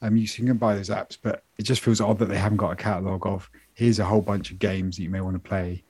Um, 0.01 0.15
you 0.15 0.27
can 0.27 0.55
buy 0.57 0.75
those 0.75 0.89
apps, 0.89 1.17
but 1.21 1.43
it 1.57 1.63
just 1.63 1.81
feels 1.81 1.99
odd 1.99 2.19
that 2.19 2.27
they 2.27 2.37
haven't 2.37 2.57
got 2.57 2.71
a 2.71 2.75
catalog 2.75 3.25
of 3.25 3.49
here's 3.73 3.99
a 3.99 4.05
whole 4.05 4.21
bunch 4.21 4.51
of 4.51 4.59
games 4.59 4.95
that 4.95 5.03
you 5.03 5.09
may 5.09 5.21
want 5.21 5.35
to 5.35 5.49
play 5.49 5.83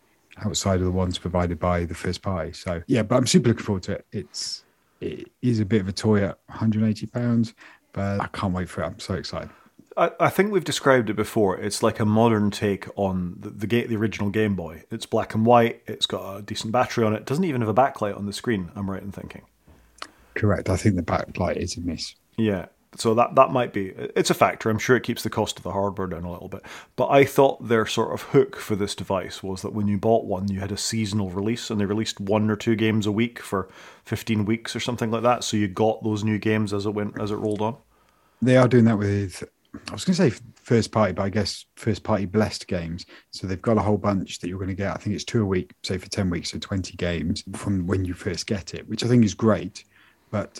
outside 0.44 0.80
of 0.80 0.86
the 0.86 0.92
ones 0.92 1.18
provided 1.18 1.60
by 1.60 1.86
the 1.86 1.94
first 1.94 2.22
party. 2.22 2.54
So 2.54 2.82
yeah, 2.88 3.04
but 3.04 3.18
I'm 3.18 3.28
super 3.28 3.50
looking 3.50 3.66
forward 3.66 3.84
to 3.84 3.94
it. 3.94 4.06
It's 4.12 4.64
it 5.02 5.32
is 5.42 5.60
a 5.60 5.66
bit 5.66 5.82
of 5.82 5.88
a 5.88 5.94
toy 5.94 6.24
at 6.24 6.40
180 6.48 7.06
pounds, 7.08 7.54
but 7.94 8.20
I 8.20 8.28
can't 8.28 8.54
wait 8.54 8.70
for 8.70 8.82
it. 8.82 8.88
I'm 8.88 9.00
so 9.00 9.14
excited. 9.14 9.50
I, 9.98 10.12
I 10.20 10.30
think 10.30 10.52
we've 10.52 10.64
described 10.64 11.10
it 11.10 11.16
before. 11.16 11.58
It's 11.58 11.84
like 11.84 12.00
a 12.00 12.06
modern 12.06 12.52
take 12.52 12.88
on 12.96 13.36
the, 13.40 13.50
the 13.50 13.86
the 13.86 13.96
original 13.96 14.30
Game 14.30 14.56
Boy. 14.56 14.84
It's 14.92 15.06
black 15.06 15.34
and 15.34 15.46
white. 15.46 15.82
It's 15.88 16.06
got 16.06 16.38
a 16.38 16.42
decent 16.42 16.72
battery 16.72 17.06
on 17.06 17.14
it. 17.14 17.18
it. 17.18 17.26
Doesn't 17.26 17.44
even 17.44 17.62
have 17.62 17.70
a 17.70 17.74
backlight 17.74 18.18
on 18.18 18.26
the 18.26 18.34
screen. 18.34 18.72
I'm 18.76 18.90
right 18.90 19.02
in 19.02 19.12
thinking. 19.12 19.44
Correct. 20.36 20.70
I 20.70 20.78
think 20.78 20.96
the 20.96 21.02
backlight 21.02 21.58
is 21.58 21.78
a 21.78 21.82
miss. 21.82 22.16
Yeah. 22.38 22.68
So 22.96 23.14
that 23.14 23.36
that 23.36 23.52
might 23.52 23.72
be 23.72 23.90
it's 24.16 24.32
a 24.32 24.34
factor. 24.34 24.70
I'm 24.70 24.80
sure 24.80 24.96
it 24.96 25.04
keeps 25.04 25.22
the 25.22 25.30
cost 25.30 25.58
of 25.58 25.64
the 25.64 25.72
hardware 25.72 26.08
down 26.08 26.24
a 26.24 26.32
little 26.32 26.48
bit. 26.48 26.64
But 26.96 27.10
I 27.10 27.24
thought 27.24 27.68
their 27.68 27.86
sort 27.86 28.14
of 28.14 28.24
hook 28.24 28.56
for 28.56 28.76
this 28.76 28.96
device 28.96 29.44
was 29.44 29.62
that 29.62 29.74
when 29.74 29.88
you 29.88 29.98
bought 29.98 30.26
one, 30.26 30.48
you 30.48 30.60
had 30.60 30.72
a 30.72 30.78
seasonal 30.78 31.30
release, 31.30 31.70
and 31.70 31.80
they 31.80 31.86
released 31.86 32.20
one 32.20 32.50
or 32.50 32.56
two 32.56 32.76
games 32.76 33.06
a 33.06 33.12
week 33.12 33.40
for 33.40 33.70
15 34.06 34.46
weeks 34.46 34.76
or 34.76 34.80
something 34.80 35.12
like 35.12 35.22
that. 35.22 35.44
So 35.44 35.56
you 35.56 35.68
got 35.68 36.04
those 36.04 36.24
new 36.24 36.40
games 36.40 36.74
as 36.74 36.88
it 36.88 36.92
went 36.92 37.20
as 37.22 37.30
it 37.30 37.36
rolled 37.36 37.62
on. 37.62 37.76
They 38.42 38.58
are 38.58 38.68
doing 38.68 38.86
that 38.86 38.98
with 38.98 39.44
I 39.74 39.94
was 39.94 40.04
going 40.04 40.16
to 40.16 40.32
say 40.32 40.44
first 40.56 40.92
party, 40.92 41.14
but 41.14 41.24
I 41.24 41.30
guess 41.30 41.66
first 41.76 42.04
party 42.04 42.26
blessed 42.26 42.68
games. 42.68 43.06
So 43.32 43.46
they've 43.46 43.62
got 43.62 43.78
a 43.78 43.82
whole 43.82 43.98
bunch 43.98 44.40
that 44.40 44.48
you're 44.48 44.58
going 44.58 44.70
to 44.70 44.76
get. 44.76 44.92
I 44.92 44.98
think 44.98 45.16
it's 45.16 45.24
two 45.24 45.44
a 45.44 45.46
week, 45.46 45.74
say 45.84 45.98
for 45.98 46.10
10 46.10 46.30
weeks, 46.30 46.52
so 46.52 46.60
20 46.60 46.96
games 46.98 47.44
from 47.54 47.86
when 47.86 48.04
you 48.04 48.14
first 48.14 48.48
get 48.48 48.74
it, 48.74 48.88
which 48.88 49.04
I 49.04 49.08
think 49.08 49.24
is 49.24 49.34
great. 49.34 49.84
But 50.32 50.60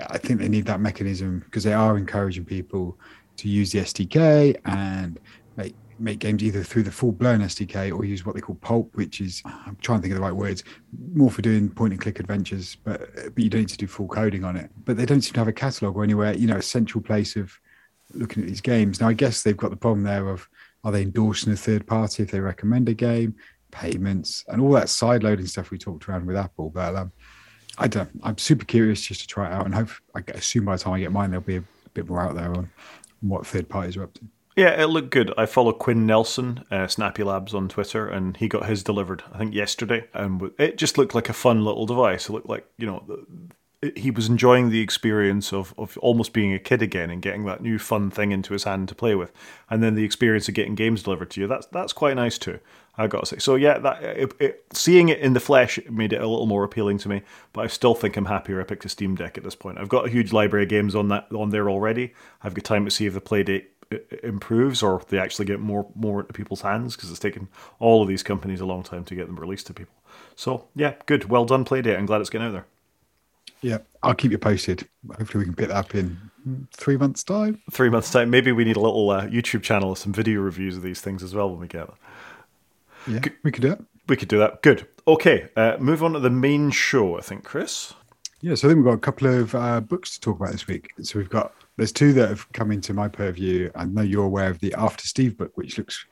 I 0.00 0.18
think 0.18 0.40
they 0.40 0.48
need 0.48 0.66
that 0.66 0.80
mechanism 0.80 1.40
because 1.40 1.64
they 1.64 1.72
are 1.72 1.96
encouraging 1.96 2.44
people 2.44 2.98
to 3.38 3.48
use 3.48 3.72
the 3.72 3.80
SDK 3.80 4.56
and 4.64 5.18
make 5.56 5.74
make 5.98 6.18
games 6.18 6.42
either 6.42 6.62
through 6.62 6.82
the 6.82 6.90
full 6.90 7.12
blown 7.12 7.40
SDK 7.40 7.96
or 7.96 8.04
use 8.04 8.26
what 8.26 8.34
they 8.34 8.40
call 8.40 8.56
pulp, 8.56 8.94
which 8.96 9.22
is 9.22 9.42
I'm 9.46 9.78
trying 9.80 9.98
to 9.98 10.02
think 10.02 10.12
of 10.12 10.18
the 10.18 10.22
right 10.22 10.34
words, 10.34 10.62
more 11.14 11.30
for 11.30 11.40
doing 11.40 11.70
point 11.70 11.94
and 11.94 12.00
click 12.00 12.20
adventures, 12.20 12.76
but 12.84 13.14
but 13.14 13.38
you 13.42 13.48
don't 13.48 13.62
need 13.62 13.68
to 13.70 13.78
do 13.78 13.86
full 13.86 14.08
coding 14.08 14.44
on 14.44 14.56
it. 14.56 14.70
But 14.84 14.96
they 14.96 15.06
don't 15.06 15.22
seem 15.22 15.32
to 15.34 15.40
have 15.40 15.48
a 15.48 15.52
catalog 15.52 15.96
or 15.96 16.04
anywhere, 16.04 16.34
you 16.34 16.46
know, 16.46 16.56
a 16.56 16.62
central 16.62 17.02
place 17.02 17.36
of 17.36 17.58
looking 18.14 18.42
at 18.42 18.48
these 18.48 18.60
games. 18.60 19.00
Now, 19.00 19.08
I 19.08 19.12
guess 19.12 19.42
they've 19.42 19.56
got 19.56 19.70
the 19.70 19.76
problem 19.76 20.04
there 20.04 20.28
of 20.28 20.48
are 20.84 20.92
they 20.92 21.02
endorsing 21.02 21.52
a 21.52 21.56
third 21.56 21.86
party 21.86 22.22
if 22.22 22.30
they 22.30 22.40
recommend 22.40 22.88
a 22.88 22.94
game, 22.94 23.34
payments, 23.70 24.44
and 24.48 24.60
all 24.60 24.70
that 24.72 24.88
side 24.88 25.22
loading 25.22 25.46
stuff 25.46 25.70
we 25.70 25.78
talked 25.78 26.08
around 26.08 26.26
with 26.26 26.36
Apple. 26.36 26.70
But 26.70 26.94
um, 26.94 27.12
I 27.78 27.88
don't. 27.88 28.10
I'm 28.22 28.38
super 28.38 28.64
curious 28.64 29.00
just 29.00 29.20
to 29.22 29.26
try 29.26 29.46
it 29.46 29.52
out, 29.52 29.66
and 29.66 29.74
hope 29.74 29.90
I 30.14 30.22
assume 30.28 30.64
by 30.64 30.76
the 30.76 30.82
time 30.82 30.94
I 30.94 31.00
get 31.00 31.12
mine, 31.12 31.30
there'll 31.30 31.44
be 31.44 31.56
a, 31.56 31.64
bit 31.94 32.08
more 32.10 32.20
out 32.20 32.34
there 32.34 32.54
on 32.54 32.70
what 33.22 33.46
third 33.46 33.70
parties 33.70 33.96
are 33.96 34.02
up 34.02 34.12
to. 34.12 34.20
Yeah, 34.54 34.82
it 34.82 34.86
looked 34.86 35.10
good. 35.10 35.32
I 35.38 35.46
follow 35.46 35.72
Quinn 35.72 36.06
Nelson, 36.06 36.62
uh, 36.70 36.86
Snazzy 36.86 37.24
Labs 37.24 37.54
on 37.54 37.68
Twitter, 37.68 38.06
and 38.06 38.36
he 38.36 38.48
got 38.48 38.66
his 38.66 38.82
delivered, 38.82 39.22
I 39.32 39.38
think, 39.38 39.54
yesterday. 39.54 40.06
And 40.12 40.50
it 40.58 40.76
just 40.76 40.98
looked 40.98 41.14
like 41.14 41.28
a 41.30 41.34
fun 41.34 41.64
little 41.64 41.86
device. 41.86 42.28
It 42.28 42.32
looked 42.32 42.48
like, 42.48 42.66
you 42.78 42.86
know, 42.86 43.02
he 43.94 44.10
was 44.10 44.28
enjoying 44.28 44.70
the 44.70 44.80
experience 44.80 45.52
of, 45.52 45.74
of 45.76 45.98
almost 45.98 46.32
being 46.32 46.54
a 46.54 46.58
kid 46.58 46.80
again 46.80 47.10
and 47.10 47.20
getting 47.20 47.44
that 47.44 47.60
new 47.60 47.78
fun 47.78 48.10
thing 48.10 48.32
into 48.32 48.52
his 48.52 48.64
hand 48.64 48.88
to 48.88 48.94
play 48.94 49.14
with, 49.14 49.32
and 49.68 49.82
then 49.82 49.94
the 49.94 50.04
experience 50.04 50.48
of 50.48 50.54
getting 50.54 50.74
games 50.74 51.02
delivered 51.02 51.30
to 51.30 51.40
you. 51.40 51.46
That's 51.46 51.66
that's 51.66 51.92
quite 51.92 52.16
nice 52.16 52.38
too. 52.38 52.58
I 52.98 53.06
got 53.06 53.20
to 53.20 53.26
say. 53.26 53.38
So 53.38 53.54
yeah, 53.56 53.78
that 53.78 54.02
it, 54.02 54.32
it, 54.40 54.64
seeing 54.72 55.10
it 55.10 55.18
in 55.18 55.34
the 55.34 55.40
flesh 55.40 55.78
made 55.90 56.14
it 56.14 56.22
a 56.22 56.26
little 56.26 56.46
more 56.46 56.64
appealing 56.64 56.96
to 56.98 57.08
me. 57.10 57.22
But 57.52 57.62
I 57.62 57.66
still 57.66 57.94
think 57.94 58.16
I'm 58.16 58.24
happier 58.24 58.60
I 58.60 58.64
picked 58.64 58.86
a 58.86 58.88
Steam 58.88 59.14
Deck 59.14 59.36
at 59.36 59.44
this 59.44 59.54
point. 59.54 59.78
I've 59.78 59.90
got 59.90 60.06
a 60.06 60.10
huge 60.10 60.32
library 60.32 60.64
of 60.64 60.70
games 60.70 60.94
on 60.94 61.08
that 61.08 61.30
on 61.32 61.50
there 61.50 61.68
already. 61.68 62.14
I've 62.42 62.54
got 62.54 62.64
time 62.64 62.86
to 62.86 62.90
see 62.90 63.04
if 63.04 63.12
the 63.12 63.20
playdate 63.20 63.66
uh, 63.92 63.98
improves 64.22 64.82
or 64.82 65.02
they 65.08 65.18
actually 65.18 65.44
get 65.44 65.60
more 65.60 65.86
more 65.94 66.20
into 66.20 66.32
people's 66.32 66.62
hands 66.62 66.96
because 66.96 67.10
it's 67.10 67.20
taken 67.20 67.48
all 67.78 68.00
of 68.00 68.08
these 68.08 68.22
companies 68.22 68.60
a 68.60 68.66
long 68.66 68.82
time 68.82 69.04
to 69.04 69.14
get 69.14 69.26
them 69.26 69.36
released 69.36 69.66
to 69.66 69.74
people. 69.74 69.94
So 70.34 70.68
yeah, 70.74 70.94
good, 71.04 71.26
well 71.26 71.44
done, 71.44 71.66
Playdate. 71.66 71.98
I'm 71.98 72.06
glad 72.06 72.22
it's 72.22 72.30
getting 72.30 72.46
out 72.46 72.52
there. 72.52 72.66
Yeah, 73.66 73.78
I'll 74.04 74.14
keep 74.14 74.30
you 74.30 74.38
posted. 74.38 74.88
Hopefully, 75.18 75.40
we 75.40 75.44
can 75.46 75.54
pick 75.56 75.70
that 75.70 75.76
up 75.76 75.96
in 75.96 76.30
three 76.72 76.96
months' 76.96 77.24
time. 77.24 77.60
Three 77.72 77.90
months' 77.90 78.12
time. 78.12 78.30
Maybe 78.30 78.52
we 78.52 78.64
need 78.64 78.76
a 78.76 78.80
little 78.80 79.10
uh, 79.10 79.26
YouTube 79.26 79.64
channel 79.64 79.88
or 79.88 79.96
some 79.96 80.12
video 80.12 80.40
reviews 80.40 80.76
of 80.76 80.84
these 80.84 81.00
things 81.00 81.20
as 81.20 81.34
well 81.34 81.50
when 81.50 81.58
we 81.58 81.66
get 81.66 81.88
them. 81.88 81.96
Yeah, 83.08 83.18
G- 83.18 83.32
we 83.42 83.50
could 83.50 83.62
do 83.62 83.72
it. 83.72 83.84
We 84.08 84.16
could 84.16 84.28
do 84.28 84.38
that. 84.38 84.62
Good. 84.62 84.86
Okay, 85.08 85.48
uh, 85.56 85.78
move 85.80 86.04
on 86.04 86.12
to 86.12 86.20
the 86.20 86.30
main 86.30 86.70
show, 86.70 87.18
I 87.18 87.22
think, 87.22 87.42
Chris. 87.42 87.92
Yeah, 88.40 88.54
so 88.54 88.68
I 88.68 88.70
think 88.70 88.76
we've 88.76 88.92
got 88.92 88.98
a 88.98 88.98
couple 88.98 89.26
of 89.34 89.52
uh, 89.56 89.80
books 89.80 90.14
to 90.14 90.20
talk 90.20 90.38
about 90.38 90.52
this 90.52 90.68
week. 90.68 90.90
So 91.02 91.18
we've 91.18 91.28
got, 91.28 91.52
there's 91.76 91.90
two 91.90 92.12
that 92.12 92.28
have 92.28 92.52
come 92.52 92.70
into 92.70 92.94
my 92.94 93.08
purview. 93.08 93.72
I 93.74 93.86
know 93.86 94.02
you're 94.02 94.26
aware 94.26 94.48
of 94.48 94.60
the 94.60 94.74
After 94.74 95.04
Steve 95.04 95.36
book, 95.36 95.50
which 95.56 95.76
looks 95.76 96.06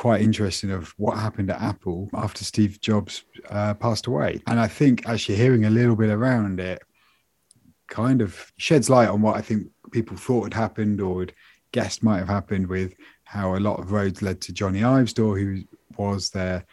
quite 0.00 0.22
interesting 0.22 0.70
of 0.70 0.94
what 0.96 1.18
happened 1.18 1.50
at 1.50 1.60
Apple 1.60 2.08
after 2.14 2.42
Steve 2.42 2.80
Jobs 2.80 3.24
uh, 3.50 3.74
passed 3.74 4.06
away. 4.06 4.40
And 4.46 4.58
I 4.58 4.66
think 4.66 5.06
actually 5.06 5.36
hearing 5.36 5.66
a 5.66 5.70
little 5.70 5.94
bit 5.94 6.08
around 6.08 6.58
it 6.58 6.82
kind 7.86 8.22
of 8.22 8.50
sheds 8.56 8.88
light 8.88 9.10
on 9.10 9.20
what 9.20 9.36
I 9.36 9.42
think 9.42 9.66
people 9.90 10.16
thought 10.16 10.44
had 10.44 10.54
happened 10.54 11.02
or 11.02 11.20
had 11.20 11.34
guessed 11.72 12.02
might 12.02 12.20
have 12.20 12.28
happened 12.28 12.66
with 12.68 12.94
how 13.24 13.54
a 13.54 13.60
lot 13.60 13.78
of 13.78 13.92
roads 13.92 14.22
led 14.22 14.40
to 14.40 14.54
Jony 14.54 14.82
Ive's 14.82 15.12
door, 15.12 15.36
who 15.36 15.64
was 15.98 16.30
their 16.30 16.64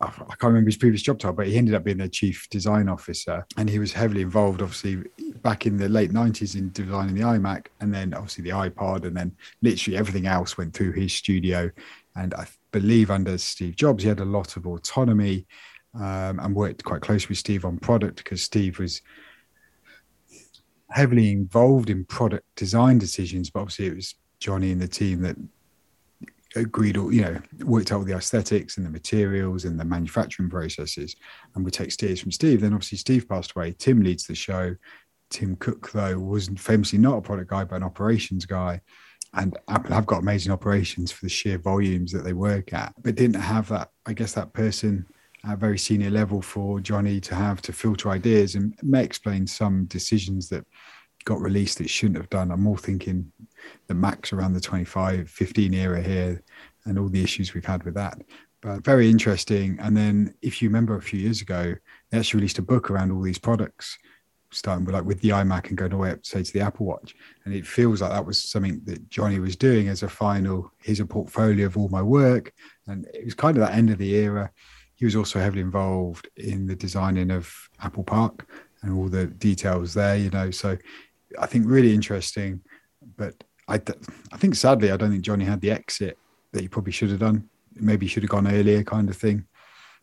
I 0.00 0.10
can't 0.10 0.42
remember 0.42 0.68
his 0.68 0.76
previous 0.76 1.02
job 1.02 1.18
title, 1.18 1.34
but 1.34 1.48
he 1.48 1.56
ended 1.56 1.74
up 1.74 1.82
being 1.82 1.96
their 1.96 2.06
chief 2.06 2.48
design 2.50 2.88
officer. 2.88 3.44
And 3.56 3.68
he 3.68 3.80
was 3.80 3.92
heavily 3.92 4.22
involved, 4.22 4.62
obviously, 4.62 5.02
back 5.42 5.66
in 5.66 5.76
the 5.76 5.88
late 5.88 6.12
90s 6.12 6.54
in 6.54 6.70
designing 6.70 7.16
the 7.16 7.22
iMac 7.22 7.66
and 7.80 7.92
then 7.92 8.14
obviously 8.14 8.44
the 8.44 8.50
iPod. 8.50 9.04
And 9.04 9.16
then 9.16 9.34
literally 9.60 9.98
everything 9.98 10.28
else 10.28 10.56
went 10.56 10.72
through 10.72 10.92
his 10.92 11.12
studio. 11.12 11.72
And 12.14 12.32
I 12.34 12.46
believe 12.72 13.10
under 13.10 13.38
Steve 13.38 13.76
Jobs, 13.76 14.02
he 14.02 14.08
had 14.08 14.20
a 14.20 14.24
lot 14.24 14.56
of 14.56 14.66
autonomy 14.66 15.46
um, 15.94 16.38
and 16.38 16.54
worked 16.54 16.84
quite 16.84 17.02
close 17.02 17.28
with 17.28 17.38
Steve 17.38 17.64
on 17.64 17.78
product 17.78 18.18
because 18.18 18.42
Steve 18.42 18.78
was 18.78 19.02
heavily 20.90 21.32
involved 21.32 21.90
in 21.90 22.04
product 22.04 22.46
design 22.56 22.98
decisions. 22.98 23.50
But 23.50 23.60
obviously, 23.60 23.86
it 23.86 23.96
was 23.96 24.14
Jony 24.40 24.72
and 24.72 24.80
the 24.80 24.88
team 24.88 25.22
that 25.22 25.36
agreed 26.56 26.96
or 26.96 27.12
you 27.12 27.20
know 27.20 27.38
worked 27.64 27.92
out 27.92 28.06
the 28.06 28.16
aesthetics 28.16 28.76
and 28.76 28.86
the 28.86 28.90
materials 28.90 29.64
and 29.64 29.78
the 29.78 29.84
manufacturing 29.84 30.48
processes 30.48 31.14
and 31.54 31.64
we 31.64 31.70
take 31.70 31.92
steers 31.92 32.20
from 32.20 32.32
steve. 32.32 32.60
Then 32.60 32.72
obviously 32.72 32.98
steve 32.98 33.28
passed 33.28 33.52
away. 33.54 33.74
Tim 33.78 34.02
leads 34.02 34.26
the 34.26 34.34
show. 34.34 34.74
Tim 35.30 35.56
cook 35.56 35.92
though 35.92 36.18
was 36.18 36.48
famously 36.56 36.98
not 36.98 37.18
a 37.18 37.20
product 37.20 37.50
guy 37.50 37.64
but 37.64 37.76
an 37.76 37.82
operations 37.82 38.46
guy 38.46 38.80
and 39.34 39.56
Apple 39.68 39.94
have 39.94 40.06
got 40.06 40.22
amazing 40.22 40.52
operations 40.52 41.12
for 41.12 41.24
the 41.24 41.28
sheer 41.28 41.58
volumes 41.58 42.12
that 42.12 42.24
they 42.24 42.32
work 42.32 42.72
at, 42.72 42.94
but 43.02 43.14
didn't 43.14 43.40
have 43.40 43.68
that, 43.68 43.90
I 44.06 44.12
guess, 44.12 44.32
that 44.32 44.52
person 44.52 45.06
at 45.44 45.54
a 45.54 45.56
very 45.56 45.78
senior 45.78 46.10
level 46.10 46.42
for 46.42 46.80
Jony 46.80 47.22
to 47.22 47.34
have 47.34 47.62
to 47.62 47.72
filter 47.72 48.10
ideas 48.10 48.54
and 48.54 48.74
may 48.82 49.04
explain 49.04 49.46
some 49.46 49.84
decisions 49.84 50.48
that 50.48 50.64
got 51.24 51.40
released 51.40 51.78
that 51.78 51.90
shouldn't 51.90 52.16
have 52.16 52.30
done. 52.30 52.50
I'm 52.50 52.62
more 52.62 52.78
thinking 52.78 53.30
the 53.86 53.94
Macs 53.94 54.32
around 54.32 54.54
the 54.54 54.60
25, 54.60 55.28
15 55.28 55.74
era 55.74 56.02
here 56.02 56.42
and 56.86 56.98
all 56.98 57.08
the 57.08 57.22
issues 57.22 57.54
we've 57.54 57.64
had 57.64 57.84
with 57.84 57.94
that. 57.94 58.20
But 58.60 58.82
very 58.82 59.08
interesting. 59.10 59.78
And 59.80 59.96
then, 59.96 60.34
if 60.42 60.60
you 60.60 60.68
remember 60.68 60.96
a 60.96 61.02
few 61.02 61.20
years 61.20 61.42
ago, 61.42 61.74
they 62.10 62.18
actually 62.18 62.38
released 62.38 62.58
a 62.58 62.62
book 62.62 62.90
around 62.90 63.12
all 63.12 63.22
these 63.22 63.38
products 63.38 63.98
starting 64.50 64.84
with 64.84 64.94
like 64.94 65.04
with 65.04 65.20
the 65.20 65.30
iMac 65.30 65.68
and 65.68 65.76
going 65.76 65.92
all 65.92 65.98
the 65.98 66.02
way 66.04 66.10
up 66.10 66.24
say 66.24 66.42
to 66.42 66.52
the 66.52 66.60
Apple 66.60 66.86
Watch. 66.86 67.14
And 67.44 67.54
it 67.54 67.66
feels 67.66 68.00
like 68.00 68.10
that 68.10 68.24
was 68.24 68.42
something 68.42 68.80
that 68.84 69.08
Jony 69.10 69.40
was 69.40 69.56
doing 69.56 69.88
as 69.88 70.02
a 70.02 70.08
final, 70.08 70.72
here's 70.78 71.00
a 71.00 71.06
portfolio 71.06 71.66
of 71.66 71.76
all 71.76 71.88
my 71.88 72.02
work. 72.02 72.52
And 72.86 73.06
it 73.12 73.24
was 73.24 73.34
kind 73.34 73.56
of 73.56 73.60
that 73.60 73.74
end 73.74 73.90
of 73.90 73.98
the 73.98 74.14
era. 74.14 74.50
He 74.94 75.04
was 75.04 75.16
also 75.16 75.38
heavily 75.38 75.62
involved 75.62 76.28
in 76.36 76.66
the 76.66 76.74
designing 76.74 77.30
of 77.30 77.52
Apple 77.82 78.04
Park 78.04 78.48
and 78.82 78.96
all 78.96 79.08
the 79.08 79.26
details 79.26 79.94
there, 79.94 80.16
you 80.16 80.30
know. 80.30 80.50
So 80.50 80.76
I 81.38 81.46
think 81.46 81.66
really 81.66 81.94
interesting. 81.94 82.60
But 83.16 83.34
I, 83.68 83.80
I 84.32 84.36
think 84.36 84.54
sadly, 84.54 84.90
I 84.90 84.96
don't 84.96 85.10
think 85.10 85.24
Jony 85.24 85.44
had 85.44 85.60
the 85.60 85.70
exit 85.70 86.18
that 86.52 86.62
he 86.62 86.68
probably 86.68 86.92
should 86.92 87.10
have 87.10 87.20
done. 87.20 87.48
Maybe 87.74 88.06
he 88.06 88.10
should 88.10 88.22
have 88.22 88.30
gone 88.30 88.48
earlier, 88.48 88.82
kind 88.82 89.08
of 89.08 89.16
thing. 89.16 89.46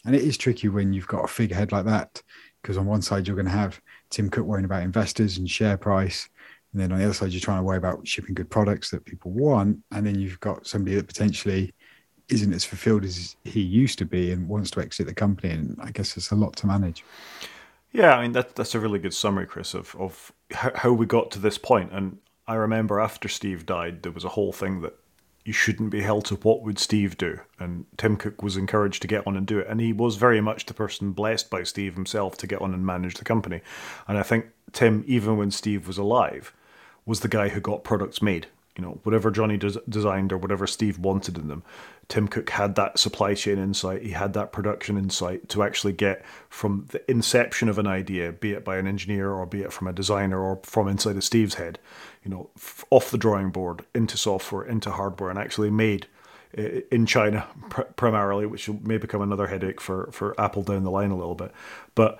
And 0.06 0.16
it 0.16 0.22
is 0.22 0.38
tricky 0.38 0.70
when 0.70 0.94
you've 0.94 1.08
got 1.08 1.26
a 1.26 1.28
figurehead 1.28 1.72
like 1.72 1.86
that, 1.86 2.22
because 2.62 2.78
on 2.78 2.86
one 2.86 3.02
side 3.02 3.28
you're 3.28 3.36
going 3.36 3.48
to 3.48 3.52
have 3.52 3.82
Tim 4.16 4.30
Cook 4.30 4.46
worrying 4.46 4.64
about 4.64 4.82
investors 4.82 5.38
and 5.38 5.50
share 5.50 5.76
price, 5.76 6.30
and 6.72 6.82
then 6.82 6.94
on 6.94 7.00
the 7.00 7.06
other 7.06 7.14
side 7.14 7.32
you're 7.32 7.42
trying 7.42 7.60
to 7.60 7.64
worry 7.64 7.78
about 7.78 8.08
shipping 8.08 8.34
good 8.34 8.50
products 8.50 8.90
that 8.92 9.04
people 9.04 9.32
want, 9.32 9.80
and 9.92 10.08
then 10.08 10.18
you've 10.18 10.40
got 10.40 10.66
somebody 10.66 10.96
that 10.96 11.08
potentially 11.08 11.74
isn't 12.30 12.54
as 12.54 12.64
fulfilled 12.64 13.04
as 13.04 13.36
he 13.44 13.60
used 13.60 14.00
to 14.00 14.06
be 14.06 14.32
and 14.32 14.48
wants 14.48 14.72
to 14.72 14.80
exit 14.80 15.06
the 15.06 15.14
company. 15.14 15.54
And 15.54 15.78
I 15.82 15.92
guess 15.92 16.16
it's 16.16 16.32
a 16.32 16.36
lot 16.36 16.56
to 16.56 16.66
manage. 16.66 17.04
Yeah, 17.92 18.16
I 18.16 18.22
mean 18.24 18.32
that 18.32 18.56
that's 18.56 18.74
a 18.74 18.80
really 18.80 19.00
good 19.00 19.14
summary, 19.14 19.48
Chris, 19.48 19.74
of 19.74 19.96
of 19.98 20.32
how 20.52 20.94
we 20.94 21.06
got 21.06 21.30
to 21.32 21.40
this 21.40 21.58
point. 21.58 21.92
And 21.92 22.18
I 22.48 22.56
remember 22.56 23.02
after 23.02 23.28
Steve 23.28 23.66
died, 23.66 24.04
there 24.04 24.14
was 24.14 24.24
a 24.24 24.30
whole 24.30 24.54
thing 24.54 24.82
that 24.82 24.98
you 25.46 25.54
shouldn't 25.54 25.92
be 25.92 26.02
held 26.02 26.26
to 26.26 26.36
what 26.36 26.64
would 26.64 26.80
Steve 26.80 27.18
do, 27.18 27.40
and 27.60 27.86
Tim 27.98 28.18
Cook 28.18 28.42
was 28.42 28.58
encouraged 28.58 29.04
to 29.04 29.08
get 29.08 29.26
on 29.28 29.38
and 29.38 29.46
do 29.46 29.60
it, 29.60 29.68
and 29.70 29.80
he 29.80 29.94
was 29.94 30.16
very 30.16 30.42
much 30.42 30.66
the 30.66 30.74
person 30.74 31.12
blessed 31.12 31.52
by 31.52 31.62
Steve 31.62 31.94
himself 31.94 32.36
to 32.38 32.48
get 32.48 32.62
on 32.62 32.74
and 32.74 32.84
manage 32.84 33.14
the 33.14 33.24
company. 33.24 33.62
And 34.08 34.18
I 34.18 34.24
think 34.24 34.48
Tim, 34.74 35.04
even 35.06 35.38
when 35.38 35.52
Steve 35.52 35.88
was 35.88 36.00
alive, 36.00 36.52
was 37.06 37.20
the 37.20 37.28
guy 37.28 37.50
who 37.50 37.62
got 37.62 37.84
products 37.84 38.24
made 38.24 38.48
you 38.76 38.84
know, 38.84 39.00
whatever 39.04 39.32
Jony 39.32 39.58
des- 39.58 39.80
designed 39.88 40.34
or 40.34 40.38
whatever 40.38 40.68
Steve 40.68 41.00
wanted 41.00 41.38
in 41.38 41.48
them, 41.48 41.64
Tim 42.08 42.28
Cook 42.28 42.50
had 42.50 42.76
that 42.76 43.00
supply 43.00 43.34
chain 43.34 43.58
insight, 43.58 44.04
he 44.04 44.12
had 44.12 44.34
that 44.34 44.52
production 44.52 44.98
insight 44.98 45.48
to 45.50 45.64
actually 45.64 45.94
get 45.94 46.26
from 46.50 46.86
the 46.90 47.10
inception 47.10 47.70
of 47.70 47.80
an 47.80 47.88
idea, 47.88 48.32
be 48.32 48.52
it 48.52 48.66
by 48.66 48.78
an 48.78 48.86
engineer 48.86 49.32
or 49.32 49.46
be 49.46 49.62
it 49.62 49.72
from 49.72 49.88
a 49.88 49.94
designer 49.94 50.40
or 50.40 50.60
from 50.64 50.88
inside 50.88 51.16
of 51.16 51.24
Steve's 51.24 51.56
head, 51.56 51.80
you 52.24 52.30
know, 52.30 52.50
f- 52.58 52.84
off 52.92 53.12
the 53.12 53.18
drawing 53.18 53.50
board 53.50 53.86
into 53.96 54.18
software, 54.18 54.64
into 54.64 54.92
hardware, 54.92 55.30
and 55.30 55.40
actually 55.40 55.70
made 55.70 56.08
in 56.92 57.06
China 57.06 57.48
pr- 57.70 57.82
primarily, 57.82 58.46
which 58.46 58.70
may 58.70 58.98
become 58.98 59.22
another 59.22 59.48
headache 59.48 59.82
for, 59.82 60.10
for 60.12 60.40
Apple 60.40 60.64
down 60.64 60.84
the 60.84 60.92
line 60.92 61.12
a 61.12 61.18
little 61.18 61.36
bit. 61.36 61.52
But 61.96 62.20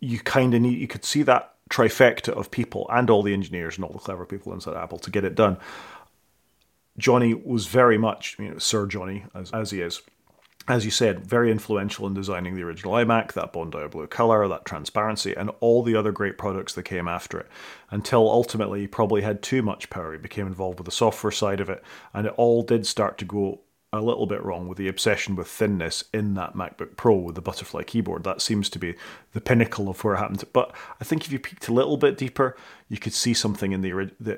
you 0.00 0.18
kind 0.20 0.54
of 0.54 0.62
need, 0.62 0.78
you 0.78 0.88
could 0.88 1.04
see 1.04 1.22
that 1.24 1.54
trifecta 1.68 2.32
of 2.32 2.50
people 2.50 2.86
and 2.90 3.10
all 3.10 3.22
the 3.22 3.34
engineers 3.34 3.76
and 3.76 3.84
all 3.84 3.92
the 3.92 3.98
clever 3.98 4.24
people 4.24 4.52
inside 4.52 4.76
Apple 4.76 4.98
to 4.98 5.10
get 5.10 5.24
it 5.24 5.34
done. 5.34 5.58
Jony 6.98 7.44
was 7.44 7.66
very 7.66 7.98
much, 7.98 8.36
you 8.38 8.50
know, 8.50 8.58
Sir 8.58 8.86
Jony, 8.86 9.28
as, 9.34 9.50
as 9.52 9.70
he 9.70 9.80
is, 9.80 10.02
as 10.66 10.84
you 10.84 10.90
said, 10.90 11.24
very 11.24 11.50
influential 11.50 12.06
in 12.06 12.14
designing 12.14 12.54
the 12.54 12.62
original 12.62 12.92
iMac, 12.92 13.32
that 13.32 13.52
Bondi 13.52 13.86
blue 13.88 14.06
color, 14.06 14.46
that 14.48 14.64
transparency, 14.64 15.34
and 15.34 15.50
all 15.60 15.82
the 15.82 15.96
other 15.96 16.12
great 16.12 16.36
products 16.36 16.74
that 16.74 16.82
came 16.82 17.08
after 17.08 17.38
it. 17.38 17.46
Until 17.90 18.28
ultimately 18.30 18.80
he 18.80 18.86
probably 18.86 19.22
had 19.22 19.42
too 19.42 19.62
much 19.62 19.88
power. 19.88 20.12
He 20.12 20.18
became 20.18 20.46
involved 20.46 20.78
with 20.78 20.86
the 20.86 20.92
software 20.92 21.30
side 21.30 21.60
of 21.60 21.70
it, 21.70 21.82
and 22.12 22.26
it 22.26 22.34
all 22.36 22.62
did 22.62 22.86
start 22.86 23.16
to 23.18 23.24
go 23.24 23.60
a 23.92 24.00
little 24.00 24.26
bit 24.26 24.42
wrong 24.42 24.68
with 24.68 24.76
the 24.76 24.88
obsession 24.88 25.34
with 25.34 25.48
thinness 25.48 26.04
in 26.12 26.34
that 26.34 26.54
MacBook 26.54 26.96
Pro 26.96 27.14
with 27.14 27.34
the 27.34 27.40
butterfly 27.40 27.82
keyboard. 27.82 28.24
That 28.24 28.42
seems 28.42 28.68
to 28.70 28.78
be 28.78 28.94
the 29.32 29.40
pinnacle 29.40 29.88
of 29.88 30.04
where 30.04 30.14
it 30.14 30.18
happened. 30.18 30.44
But 30.52 30.74
I 31.00 31.04
think 31.04 31.24
if 31.24 31.32
you 31.32 31.38
peeked 31.38 31.68
a 31.68 31.72
little 31.72 31.96
bit 31.96 32.18
deeper, 32.18 32.56
you 32.88 32.98
could 32.98 33.14
see 33.14 33.32
something 33.32 33.72
in 33.72 33.80
the 33.80 33.90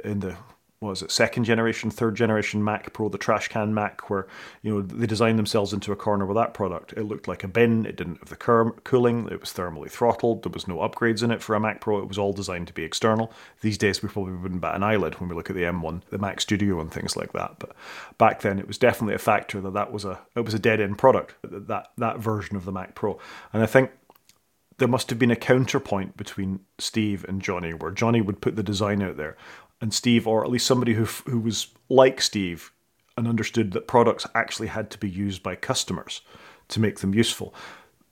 in 0.05 0.21
the 0.21 0.37
what 0.81 0.89
was 0.89 1.03
it 1.03 1.11
second 1.11 1.45
generation 1.45 1.91
third 1.91 2.15
generation 2.15 2.65
mac 2.65 2.91
pro 2.95 3.11
the 3.11 3.19
trash 3.19 3.49
can 3.49 3.75
mac 3.75 4.09
where 4.09 4.27
you 4.63 4.73
know 4.73 4.81
they 4.81 5.07
designed 5.07 5.39
themselves 5.39 5.75
into 5.75 5.93
a 5.93 5.97
corner 5.97 6.25
with 6.25 6.37
that 6.37 6.55
product. 6.55 6.95
It 6.95 7.03
looked 7.03 7.29
like 7.29 7.45
a 7.45 7.49
bin. 7.49 7.85
It 7.85 7.97
didn't 7.97 8.19
have 8.21 8.31
the 8.31 8.37
cur- 8.37 8.73
cooling. 8.83 9.29
It 9.31 9.41
was 9.41 9.53
thermally 9.53 9.91
throttled. 9.91 10.43
There 10.43 10.51
was 10.51 10.67
no 10.67 10.79
upgrades 10.79 11.23
in 11.23 11.31
it 11.31 11.43
for 11.43 11.55
a 11.55 11.61
mac 11.61 11.83
pro. 11.83 11.99
It 11.99 12.09
was 12.09 12.17
all 12.17 12.33
designed 12.33 12.67
to 12.69 12.73
be 12.73 12.83
external. 12.83 13.31
These 13.61 13.77
days 13.77 14.03
we 14.03 14.09
probably 14.09 14.33
wouldn't 14.33 14.63
bat 14.63 14.75
an 14.75 14.83
eyelid 14.83 15.21
when 15.21 15.29
we 15.29 15.35
look 15.35 15.51
at 15.51 15.57
the 15.57 15.65
m1 15.65 16.01
the 16.09 16.19
mac 16.19 16.41
studio 16.41 16.81
and 16.81 16.91
things 16.91 17.15
like 17.15 17.35
that. 17.35 17.57
But 17.59 17.77
back 18.17 18.41
then 18.41 18.59
it 18.59 18.67
was 18.67 18.79
definitely 18.79 19.15
a 19.15 19.19
factor 19.19 19.61
that 19.61 19.75
that 19.75 19.93
was 19.93 20.07
a 20.07 20.19
it 20.35 20.47
was 20.47 20.55
a 20.55 20.59
dead 20.59 20.81
end 20.81 20.97
product 20.97 21.35
that 21.43 21.89
that 21.99 22.19
version 22.21 22.57
of 22.57 22.65
the 22.65 22.73
mac 22.73 22.95
pro. 22.95 23.19
And 23.53 23.63
i 23.63 23.67
think 23.67 23.91
there 24.81 24.89
must 24.89 25.11
have 25.11 25.19
been 25.19 25.31
a 25.31 25.37
counterpoint 25.37 26.17
between 26.17 26.61
Steve 26.79 27.25
and 27.29 27.43
Jony, 27.43 27.79
where 27.79 27.93
Jony 27.93 28.25
would 28.25 28.41
put 28.41 28.57
the 28.57 28.63
design 28.63 29.03
out 29.03 29.19
there 29.19 29.37
and 29.81 29.95
Steve, 29.95 30.27
or 30.27 30.45
at 30.45 30.51
least 30.51 30.67
somebody 30.67 30.95
who 30.95 31.05
who 31.05 31.41
was 31.41 31.69
like 31.89 32.21
Steve 32.21 32.73
and 33.17 33.29
understood 33.29 33.73
that 33.73 33.87
products 33.87 34.27
actually 34.35 34.69
had 34.69 34.91
to 34.91 34.99
be 34.99 35.09
used 35.09 35.43
by 35.43 35.55
customers 35.55 36.23
to 36.69 36.81
make 36.81 37.01
them 37.01 37.15
useful. 37.15 37.55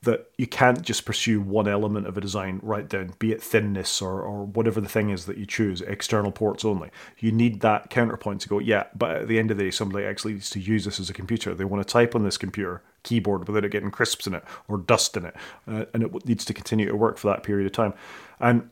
That 0.02 0.30
you 0.36 0.46
can't 0.46 0.82
just 0.82 1.04
pursue 1.04 1.40
one 1.40 1.66
element 1.66 2.06
of 2.06 2.16
a 2.16 2.20
design 2.20 2.60
right 2.62 2.88
down, 2.88 3.14
be 3.18 3.32
it 3.32 3.42
thinness 3.42 4.00
or, 4.00 4.20
or 4.22 4.44
whatever 4.44 4.80
the 4.80 4.88
thing 4.88 5.10
is 5.10 5.26
that 5.26 5.38
you 5.38 5.44
choose, 5.44 5.80
external 5.80 6.30
ports 6.30 6.64
only. 6.64 6.90
You 7.18 7.32
need 7.32 7.62
that 7.62 7.90
counterpoint 7.90 8.42
to 8.42 8.48
go, 8.48 8.60
yeah, 8.60 8.84
but 8.94 9.16
at 9.16 9.28
the 9.28 9.40
end 9.40 9.50
of 9.50 9.56
the 9.56 9.64
day, 9.64 9.70
somebody 9.72 10.04
actually 10.04 10.34
needs 10.34 10.50
to 10.50 10.60
use 10.60 10.84
this 10.84 11.00
as 11.00 11.10
a 11.10 11.14
computer. 11.14 11.52
They 11.52 11.64
want 11.64 11.84
to 11.84 11.92
type 11.92 12.14
on 12.14 12.22
this 12.22 12.38
computer 12.38 12.82
keyboard 13.02 13.48
without 13.48 13.64
it 13.64 13.72
getting 13.72 13.90
crisps 13.90 14.28
in 14.28 14.34
it 14.34 14.44
or 14.68 14.78
dust 14.78 15.16
in 15.16 15.24
it, 15.24 15.34
uh, 15.66 15.86
and 15.92 16.04
it 16.04 16.26
needs 16.26 16.44
to 16.44 16.54
continue 16.54 16.86
to 16.86 16.94
work 16.94 17.18
for 17.18 17.26
that 17.28 17.42
period 17.42 17.66
of 17.66 17.72
time. 17.72 17.92
And 18.38 18.70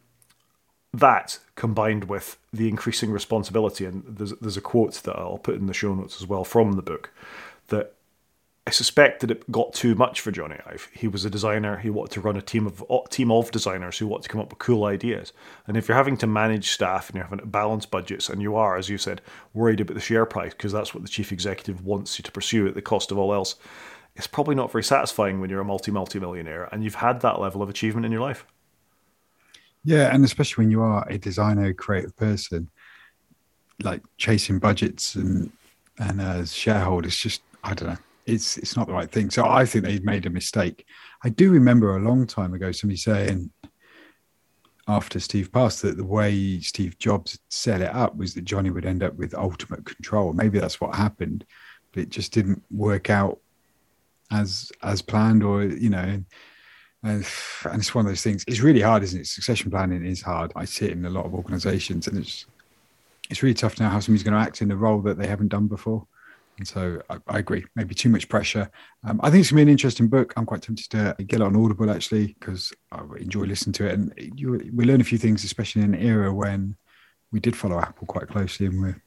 that 0.98 1.38
combined 1.54 2.04
with 2.04 2.38
the 2.52 2.68
increasing 2.68 3.10
responsibility, 3.10 3.84
and 3.84 4.04
there's, 4.06 4.32
there's 4.40 4.56
a 4.56 4.62
quote 4.62 4.94
that 5.04 5.16
I'll 5.16 5.38
put 5.38 5.56
in 5.56 5.66
the 5.66 5.74
show 5.74 5.94
notes 5.94 6.20
as 6.20 6.26
well 6.26 6.44
from 6.44 6.72
the 6.72 6.82
book 6.82 7.10
that 7.68 7.94
I 8.68 8.72
suspect 8.72 9.20
that 9.20 9.30
it 9.30 9.50
got 9.52 9.74
too 9.74 9.94
much 9.94 10.20
for 10.20 10.32
Jony 10.32 10.60
Ive. 10.66 10.88
He 10.92 11.06
was 11.06 11.24
a 11.24 11.30
designer. 11.30 11.76
He 11.76 11.88
wanted 11.88 12.14
to 12.14 12.20
run 12.20 12.36
a 12.36 12.42
team 12.42 12.66
of 12.66 12.82
team 13.10 13.30
of 13.30 13.52
designers 13.52 13.98
who 13.98 14.08
want 14.08 14.24
to 14.24 14.28
come 14.28 14.40
up 14.40 14.50
with 14.50 14.58
cool 14.58 14.84
ideas. 14.84 15.32
And 15.68 15.76
if 15.76 15.86
you're 15.86 15.96
having 15.96 16.16
to 16.16 16.26
manage 16.26 16.70
staff 16.70 17.08
and 17.08 17.14
you're 17.14 17.24
having 17.24 17.38
to 17.38 17.46
balance 17.46 17.86
budgets, 17.86 18.28
and 18.28 18.42
you 18.42 18.56
are, 18.56 18.76
as 18.76 18.88
you 18.88 18.98
said, 18.98 19.20
worried 19.54 19.80
about 19.80 19.94
the 19.94 20.00
share 20.00 20.26
price 20.26 20.52
because 20.52 20.72
that's 20.72 20.92
what 20.92 21.04
the 21.04 21.08
chief 21.08 21.30
executive 21.30 21.84
wants 21.84 22.18
you 22.18 22.24
to 22.24 22.32
pursue 22.32 22.66
at 22.66 22.74
the 22.74 22.82
cost 22.82 23.12
of 23.12 23.18
all 23.18 23.32
else, 23.32 23.54
it's 24.16 24.26
probably 24.26 24.56
not 24.56 24.72
very 24.72 24.82
satisfying 24.82 25.40
when 25.40 25.48
you're 25.48 25.60
a 25.60 25.64
multi 25.64 25.92
multi 25.92 26.18
millionaire 26.18 26.68
and 26.72 26.82
you've 26.82 26.96
had 26.96 27.20
that 27.20 27.40
level 27.40 27.62
of 27.62 27.68
achievement 27.68 28.04
in 28.04 28.10
your 28.10 28.22
life. 28.22 28.46
Yeah, 29.86 30.12
and 30.12 30.24
especially 30.24 30.64
when 30.64 30.72
you 30.72 30.82
are 30.82 31.06
a 31.08 31.16
designer, 31.16 31.72
creative 31.72 32.16
person, 32.16 32.68
like 33.84 34.02
chasing 34.18 34.58
budgets 34.58 35.14
and 35.14 35.52
and 36.00 36.20
as 36.20 36.52
shareholders, 36.52 37.16
just 37.16 37.42
I 37.62 37.72
don't 37.72 37.90
know, 37.90 37.96
it's 38.26 38.58
it's 38.58 38.76
not 38.76 38.88
the 38.88 38.92
right 38.92 39.08
thing. 39.08 39.30
So 39.30 39.46
I 39.46 39.64
think 39.64 39.84
they've 39.84 40.02
made 40.02 40.26
a 40.26 40.30
mistake. 40.30 40.84
I 41.22 41.28
do 41.28 41.52
remember 41.52 41.96
a 41.96 42.00
long 42.00 42.26
time 42.26 42.52
ago 42.52 42.72
somebody 42.72 42.96
saying 42.96 43.52
after 44.88 45.20
Steve 45.20 45.52
passed 45.52 45.82
that 45.82 45.96
the 45.96 46.04
way 46.04 46.58
Steve 46.58 46.98
Jobs 46.98 47.38
set 47.48 47.80
it 47.80 47.94
up 47.94 48.16
was 48.16 48.34
that 48.34 48.44
Jony 48.44 48.74
would 48.74 48.86
end 48.86 49.04
up 49.04 49.14
with 49.14 49.34
ultimate 49.34 49.86
control. 49.86 50.32
Maybe 50.32 50.58
that's 50.58 50.80
what 50.80 50.96
happened, 50.96 51.46
but 51.92 52.02
it 52.02 52.08
just 52.08 52.32
didn't 52.32 52.64
work 52.72 53.08
out 53.08 53.38
as 54.32 54.72
as 54.82 55.00
planned, 55.00 55.44
or 55.44 55.62
you 55.62 55.90
know. 55.90 56.24
And, 57.06 57.24
it's 57.78 57.94
one 57.94 58.04
of 58.04 58.10
those 58.10 58.22
things. 58.22 58.44
It's 58.48 58.60
really 58.60 58.80
hard, 58.80 59.04
isn't 59.04 59.20
it? 59.20 59.26
Succession 59.28 59.70
planning 59.70 60.04
is 60.04 60.20
hard. 60.20 60.52
I 60.56 60.64
see 60.64 60.86
it 60.86 60.92
in 60.92 61.04
a 61.04 61.10
lot 61.10 61.24
of 61.24 61.34
organisations, 61.34 62.08
and 62.08 62.18
it's 62.18 62.46
it's 63.30 63.42
really 63.42 63.54
tough 63.54 63.76
to 63.76 63.84
know 63.84 63.88
how 63.88 64.00
somebody's 64.00 64.24
going 64.24 64.34
to 64.34 64.40
act 64.40 64.62
in 64.62 64.70
a 64.70 64.76
role 64.76 65.00
that 65.02 65.18
they 65.18 65.26
haven't 65.26 65.48
done 65.48 65.66
before. 65.66 66.06
And 66.58 66.66
so 66.66 67.00
I, 67.10 67.18
I 67.28 67.38
agree, 67.38 67.64
maybe 67.74 67.94
too 67.94 68.08
much 68.08 68.28
pressure. 68.28 68.70
Um, 69.04 69.20
I 69.22 69.30
think 69.30 69.42
it's 69.42 69.50
going 69.50 69.60
to 69.60 69.66
be 69.66 69.70
an 69.70 69.74
interesting 69.74 70.08
book. 70.08 70.32
I'm 70.36 70.46
quite 70.46 70.62
tempted 70.62 70.90
to 70.90 71.14
get 71.24 71.40
it 71.40 71.42
on 71.42 71.56
Audible 71.56 71.90
actually 71.90 72.36
because 72.38 72.72
I 72.90 73.02
enjoy 73.18 73.42
listening 73.42 73.74
to 73.74 73.86
it, 73.86 73.92
and 73.92 74.12
you, 74.36 74.70
we 74.74 74.84
learn 74.84 75.00
a 75.00 75.04
few 75.04 75.18
things, 75.18 75.44
especially 75.44 75.82
in 75.82 75.94
an 75.94 76.02
era 76.02 76.32
when 76.32 76.76
we 77.30 77.40
did 77.40 77.56
follow 77.56 77.78
Apple 77.78 78.06
quite 78.06 78.28
closely, 78.28 78.66
and 78.66 78.80
we're 78.80 79.02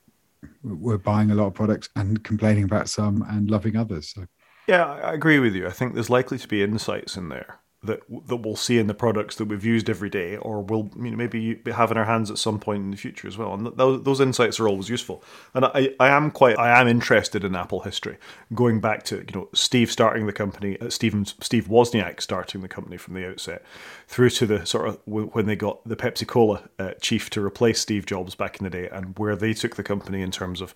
we're 0.64 0.98
buying 0.98 1.32
a 1.32 1.36
lot 1.36 1.48
of 1.48 1.54
products 1.54 1.90
and 1.98 2.24
complaining 2.24 2.64
about 2.64 2.88
some 2.88 3.26
and 3.30 3.52
loving 3.52 3.76
others. 3.76 4.14
So. 4.16 4.26
Yeah, 4.68 4.86
I 4.86 5.14
agree 5.14 5.40
with 5.40 5.54
you. 5.54 5.68
I 5.68 5.72
think 5.72 5.96
there's 5.96 6.10
likely 6.10 6.38
to 6.38 6.48
be 6.48 6.64
insights 6.64 7.18
in 7.18 7.28
there 7.28 7.60
that 7.82 8.02
that 8.28 8.38
we'll 8.38 8.58
see 8.58 8.78
in 8.78 8.88
the 8.88 8.94
products 8.94 9.36
that 9.38 9.46
we've 9.46 9.64
used 9.64 9.90
every 9.90 10.10
day, 10.10 10.36
or 10.36 10.62
we'll 10.62 10.92
you 10.98 11.12
know, 11.12 11.18
maybe 11.18 11.62
have 11.74 11.92
in 11.92 11.98
our 11.98 12.06
hands 12.06 12.30
at 12.30 12.38
some 12.38 12.60
point 12.60 12.84
in 12.84 12.92
the 12.92 12.98
future 12.98 13.26
as 13.26 13.38
well. 13.38 13.54
And 13.54 13.68
those, 13.78 14.04
those 14.04 14.20
insights 14.20 14.60
are 14.60 14.68
always 14.68 14.90
useful. 14.90 15.24
And 15.54 15.64
I, 15.64 15.96
I 15.98 16.10
am 16.10 16.30
quite 16.30 16.60
I 16.60 16.80
am 16.80 16.90
interested 16.90 17.46
in 17.46 17.56
Apple 17.56 17.80
history, 17.82 18.18
going 18.54 18.82
back 18.82 19.04
to 19.04 19.18
you 19.18 19.34
know 19.34 19.50
Steve 19.54 19.92
starting 19.92 20.26
the 20.26 20.34
company, 20.34 20.78
uh, 20.82 20.90
Steve 20.90 21.16
Steve 21.40 21.68
Wozniak 21.68 22.22
starting 22.22 22.62
the 22.62 22.68
company 22.68 22.98
from 22.98 23.14
the 23.14 23.26
outset, 23.30 23.64
through 24.08 24.32
to 24.32 24.46
the 24.46 24.66
sort 24.66 24.90
of 24.90 25.00
when 25.06 25.46
they 25.46 25.56
got 25.56 25.88
the 25.88 25.96
Pepsi 25.96 26.28
Cola 26.28 26.68
uh, 26.80 26.92
chief 27.02 27.30
to 27.30 27.44
replace 27.44 27.80
Steve 27.80 28.06
Jobs 28.06 28.36
back 28.36 28.60
in 28.60 28.66
the 28.66 28.70
day, 28.70 28.90
and 28.90 29.18
where 29.18 29.38
they 29.38 29.54
took 29.54 29.78
the 29.78 29.84
company 29.84 30.22
in 30.22 30.32
terms 30.32 30.60
of 30.60 30.74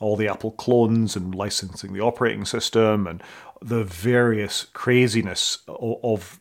all 0.00 0.16
the 0.16 0.28
Apple 0.28 0.52
clones 0.52 1.16
and 1.16 1.34
licensing 1.34 1.92
the 1.92 2.00
operating 2.00 2.46
system 2.46 3.06
and 3.06 3.22
the 3.60 3.84
various 3.84 4.64
craziness 4.72 5.58
of, 5.68 5.98
of 6.02 6.40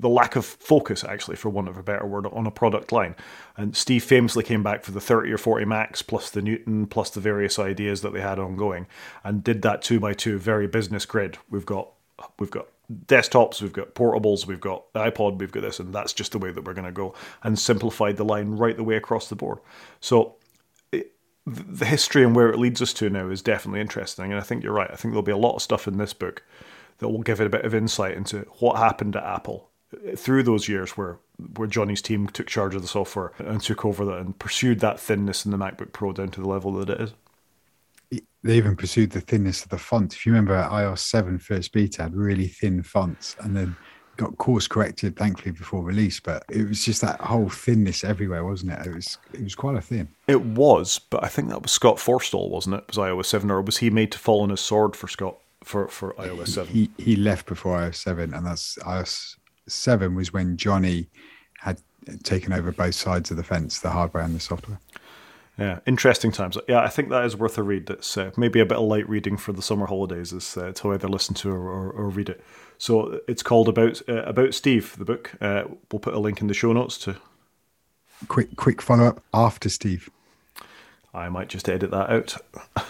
the 0.00 0.08
lack 0.08 0.36
of 0.36 0.44
focus, 0.44 1.04
actually, 1.04 1.36
for 1.36 1.48
want 1.48 1.68
of 1.68 1.76
a 1.76 1.82
better 1.82 2.06
word, 2.06 2.26
on 2.26 2.46
a 2.46 2.50
product 2.50 2.92
line. 2.92 3.14
And 3.56 3.76
Steve 3.76 4.02
famously 4.02 4.42
came 4.42 4.62
back 4.62 4.82
for 4.84 4.92
the 4.92 5.00
30 5.00 5.30
or 5.32 5.38
40 5.38 5.64
Macs 5.66 6.02
plus 6.02 6.30
the 6.30 6.42
Newton 6.42 6.86
plus 6.86 7.10
the 7.10 7.20
various 7.20 7.58
ideas 7.58 8.00
that 8.02 8.12
they 8.12 8.20
had 8.20 8.38
ongoing, 8.38 8.86
and 9.22 9.44
did 9.44 9.62
that 9.62 9.82
two 9.82 10.00
by 10.00 10.14
two, 10.14 10.38
very 10.38 10.66
business 10.66 11.04
grid. 11.04 11.38
We've 11.50 11.66
got 11.66 11.90
we've 12.38 12.50
got 12.50 12.66
desktops, 13.06 13.62
we've 13.62 13.72
got 13.72 13.94
portables, 13.94 14.46
we've 14.46 14.60
got 14.60 14.92
iPod, 14.94 15.38
we've 15.38 15.52
got 15.52 15.62
this, 15.62 15.80
and 15.80 15.94
that's 15.94 16.12
just 16.12 16.32
the 16.32 16.38
way 16.38 16.50
that 16.50 16.64
we're 16.64 16.74
going 16.74 16.86
to 16.86 16.92
go, 16.92 17.14
and 17.42 17.58
simplified 17.58 18.16
the 18.16 18.24
line 18.24 18.50
right 18.50 18.76
the 18.76 18.84
way 18.84 18.96
across 18.96 19.28
the 19.28 19.36
board. 19.36 19.58
So 20.00 20.36
the 21.46 21.86
history 21.86 22.22
and 22.22 22.36
where 22.36 22.50
it 22.50 22.58
leads 22.58 22.82
us 22.82 22.92
to 22.94 23.08
now 23.08 23.28
is 23.28 23.42
definitely 23.42 23.80
interesting, 23.80 24.26
and 24.26 24.40
I 24.40 24.44
think 24.44 24.62
you're 24.62 24.72
right. 24.72 24.90
I 24.90 24.96
think 24.96 25.12
there'll 25.12 25.22
be 25.22 25.32
a 25.32 25.36
lot 25.36 25.56
of 25.56 25.62
stuff 25.62 25.88
in 25.88 25.98
this 25.98 26.12
book 26.12 26.42
that 26.98 27.08
will 27.08 27.22
give 27.22 27.40
it 27.40 27.46
a 27.46 27.50
bit 27.50 27.64
of 27.64 27.74
insight 27.74 28.16
into 28.16 28.40
what 28.58 28.76
happened 28.76 29.16
at 29.16 29.24
Apple 29.24 29.69
through 30.16 30.42
those 30.42 30.68
years 30.68 30.92
where 30.92 31.18
where 31.56 31.68
Jony's 31.68 32.02
team 32.02 32.28
took 32.28 32.46
charge 32.46 32.74
of 32.74 32.82
the 32.82 32.88
software 32.88 33.32
and 33.38 33.60
took 33.60 33.84
over 33.84 34.04
that 34.04 34.18
and 34.18 34.38
pursued 34.38 34.80
that 34.80 35.00
thinness 35.00 35.44
in 35.44 35.50
the 35.50 35.56
MacBook 35.56 35.92
Pro 35.92 36.12
down 36.12 36.28
to 36.30 36.40
the 36.40 36.48
level 36.48 36.72
that 36.74 36.90
it 36.90 37.00
is. 37.00 37.12
They 38.42 38.56
even 38.56 38.76
pursued 38.76 39.10
the 39.10 39.20
thinness 39.20 39.62
of 39.62 39.70
the 39.70 39.78
font. 39.78 40.14
If 40.14 40.26
you 40.26 40.32
remember, 40.32 40.54
iOS 40.54 41.00
7 41.00 41.38
first 41.38 41.72
beta 41.72 42.02
had 42.02 42.14
really 42.14 42.48
thin 42.48 42.82
fonts 42.82 43.36
and 43.40 43.56
then 43.56 43.76
got 44.16 44.36
course 44.38 44.66
corrected, 44.66 45.16
thankfully, 45.16 45.52
before 45.52 45.82
release. 45.82 46.20
But 46.20 46.44
it 46.48 46.68
was 46.68 46.84
just 46.84 47.00
that 47.02 47.20
whole 47.20 47.48
thinness 47.48 48.04
everywhere, 48.04 48.44
wasn't 48.44 48.72
it? 48.72 48.86
It 48.86 48.94
was 48.94 49.18
it 49.32 49.42
was 49.42 49.54
quite 49.54 49.76
a 49.76 49.80
thin. 49.80 50.08
It 50.26 50.42
was, 50.42 50.98
but 50.98 51.24
I 51.24 51.28
think 51.28 51.48
that 51.48 51.62
was 51.62 51.72
Scott 51.72 51.96
Forstall, 51.96 52.50
wasn't 52.50 52.76
it? 52.76 52.84
Was 52.88 52.96
iOS 52.96 53.26
7, 53.26 53.50
or 53.50 53.62
was 53.62 53.78
he 53.78 53.90
made 53.90 54.12
to 54.12 54.18
fall 54.18 54.42
on 54.42 54.50
his 54.50 54.60
sword 54.60 54.96
for 54.96 55.08
Scott 55.08 55.36
for, 55.64 55.88
for 55.88 56.14
iOS 56.14 56.48
7? 56.48 56.72
He, 56.72 56.90
he 56.98 57.16
left 57.16 57.46
before 57.46 57.78
iOS 57.78 57.96
7, 57.96 58.34
and 58.34 58.46
that's 58.46 58.76
iOS 58.78 59.36
7 59.72 60.14
was 60.14 60.32
when 60.32 60.56
Jony 60.56 61.06
had 61.60 61.80
taken 62.22 62.52
over 62.52 62.72
both 62.72 62.94
sides 62.94 63.30
of 63.30 63.36
the 63.36 63.42
fence, 63.42 63.78
the 63.78 63.90
hardware 63.90 64.22
and 64.22 64.34
the 64.34 64.40
software. 64.40 64.78
Yeah, 65.58 65.80
interesting 65.86 66.32
times. 66.32 66.56
Yeah, 66.68 66.80
I 66.80 66.88
think 66.88 67.10
that 67.10 67.24
is 67.24 67.36
worth 67.36 67.58
a 67.58 67.62
read. 67.62 67.86
That's 67.86 68.16
uh, 68.16 68.30
maybe 68.36 68.60
a 68.60 68.66
bit 68.66 68.78
of 68.78 68.84
light 68.84 69.06
reading 69.08 69.36
for 69.36 69.52
the 69.52 69.60
summer 69.60 69.86
holidays. 69.86 70.32
Is 70.32 70.56
uh, 70.56 70.72
to 70.76 70.94
either 70.94 71.06
listen 71.06 71.34
to 71.36 71.50
or, 71.50 71.68
or, 71.68 71.90
or, 71.90 72.08
read 72.08 72.30
it. 72.30 72.42
So 72.78 73.20
it's 73.28 73.42
called 73.42 73.68
about 73.68 74.00
uh, 74.08 74.22
about 74.22 74.54
Steve, 74.54 74.96
the 74.96 75.04
book. 75.04 75.32
Uh, 75.38 75.64
we'll 75.92 76.00
put 76.00 76.14
a 76.14 76.18
link 76.18 76.40
in 76.40 76.46
the 76.46 76.54
show 76.54 76.72
notes 76.72 76.96
to. 76.98 77.16
Quick, 78.28 78.56
quick 78.56 78.80
follow 78.80 79.04
up 79.04 79.22
after 79.34 79.68
Steve. 79.68 80.08
I 81.12 81.28
might 81.28 81.48
just 81.48 81.68
edit 81.68 81.90
that 81.90 82.10
out. 82.10 82.36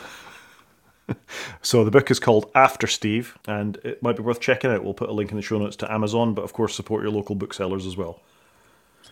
so 1.62 1.84
the 1.84 1.90
book 1.90 2.10
is 2.10 2.20
called 2.20 2.50
After 2.54 2.86
Steve, 2.86 3.36
and 3.46 3.76
it 3.84 4.02
might 4.02 4.16
be 4.16 4.22
worth 4.22 4.40
checking 4.40 4.70
out. 4.70 4.84
We'll 4.84 4.94
put 4.94 5.08
a 5.08 5.12
link 5.12 5.30
in 5.30 5.36
the 5.36 5.42
show 5.42 5.58
notes 5.58 5.76
to 5.76 5.92
Amazon, 5.92 6.34
but 6.34 6.42
of 6.42 6.52
course 6.52 6.74
support 6.74 7.02
your 7.02 7.12
local 7.12 7.34
booksellers 7.34 7.86
as 7.86 7.96
well. 7.96 8.20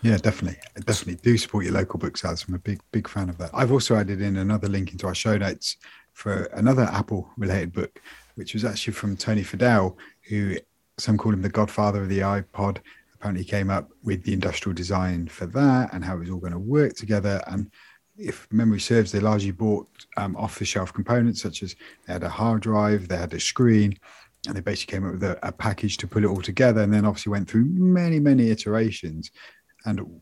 Yeah, 0.01 0.17
definitely, 0.17 0.59
definitely 0.85 1.19
do 1.23 1.37
support 1.37 1.65
your 1.65 1.73
local 1.73 1.99
booksellers. 1.99 2.45
I'm 2.47 2.55
a 2.55 2.59
big, 2.59 2.79
big 2.91 3.07
fan 3.07 3.29
of 3.29 3.37
that. 3.39 3.49
I've 3.53 3.71
also 3.71 3.95
added 3.95 4.21
in 4.21 4.37
another 4.37 4.67
link 4.67 4.91
into 4.91 5.07
our 5.07 5.15
show 5.15 5.37
notes 5.37 5.77
for 6.13 6.43
another 6.53 6.83
Apple-related 6.83 7.73
book, 7.73 8.01
which 8.35 8.53
was 8.53 8.63
actually 8.63 8.93
from 8.93 9.17
Tony 9.17 9.43
Fadell, 9.43 9.95
who 10.29 10.57
some 10.97 11.17
call 11.17 11.33
him 11.33 11.41
the 11.41 11.49
godfather 11.49 12.03
of 12.03 12.09
the 12.09 12.19
iPod. 12.19 12.77
Apparently, 13.13 13.43
came 13.43 13.69
up 13.69 13.89
with 14.03 14.23
the 14.23 14.31
industrial 14.31 14.73
design 14.73 15.27
for 15.27 15.45
that 15.47 15.93
and 15.93 16.05
how 16.05 16.15
it 16.15 16.19
was 16.19 16.29
all 16.29 16.39
going 16.39 16.53
to 16.53 16.59
work 16.59 16.95
together 16.95 17.41
and 17.47 17.69
if 18.19 18.47
memory 18.51 18.79
serves, 18.79 19.11
they 19.11 19.19
largely 19.19 19.51
bought 19.51 19.87
um, 20.17 20.35
off 20.35 20.59
the 20.59 20.65
shelf 20.65 20.93
components, 20.93 21.41
such 21.41 21.63
as 21.63 21.75
they 22.05 22.13
had 22.13 22.23
a 22.23 22.29
hard 22.29 22.61
drive, 22.61 23.07
they 23.07 23.17
had 23.17 23.33
a 23.33 23.39
screen, 23.39 23.97
and 24.45 24.55
they 24.55 24.61
basically 24.61 24.97
came 24.97 25.05
up 25.05 25.13
with 25.13 25.23
a, 25.23 25.39
a, 25.47 25.51
package 25.51 25.97
to 25.97 26.07
put 26.07 26.23
it 26.23 26.27
all 26.27 26.41
together. 26.41 26.81
And 26.81 26.93
then 26.93 27.05
obviously 27.05 27.31
went 27.31 27.49
through 27.49 27.65
many, 27.65 28.19
many 28.19 28.51
iterations. 28.51 29.31
And 29.85 30.21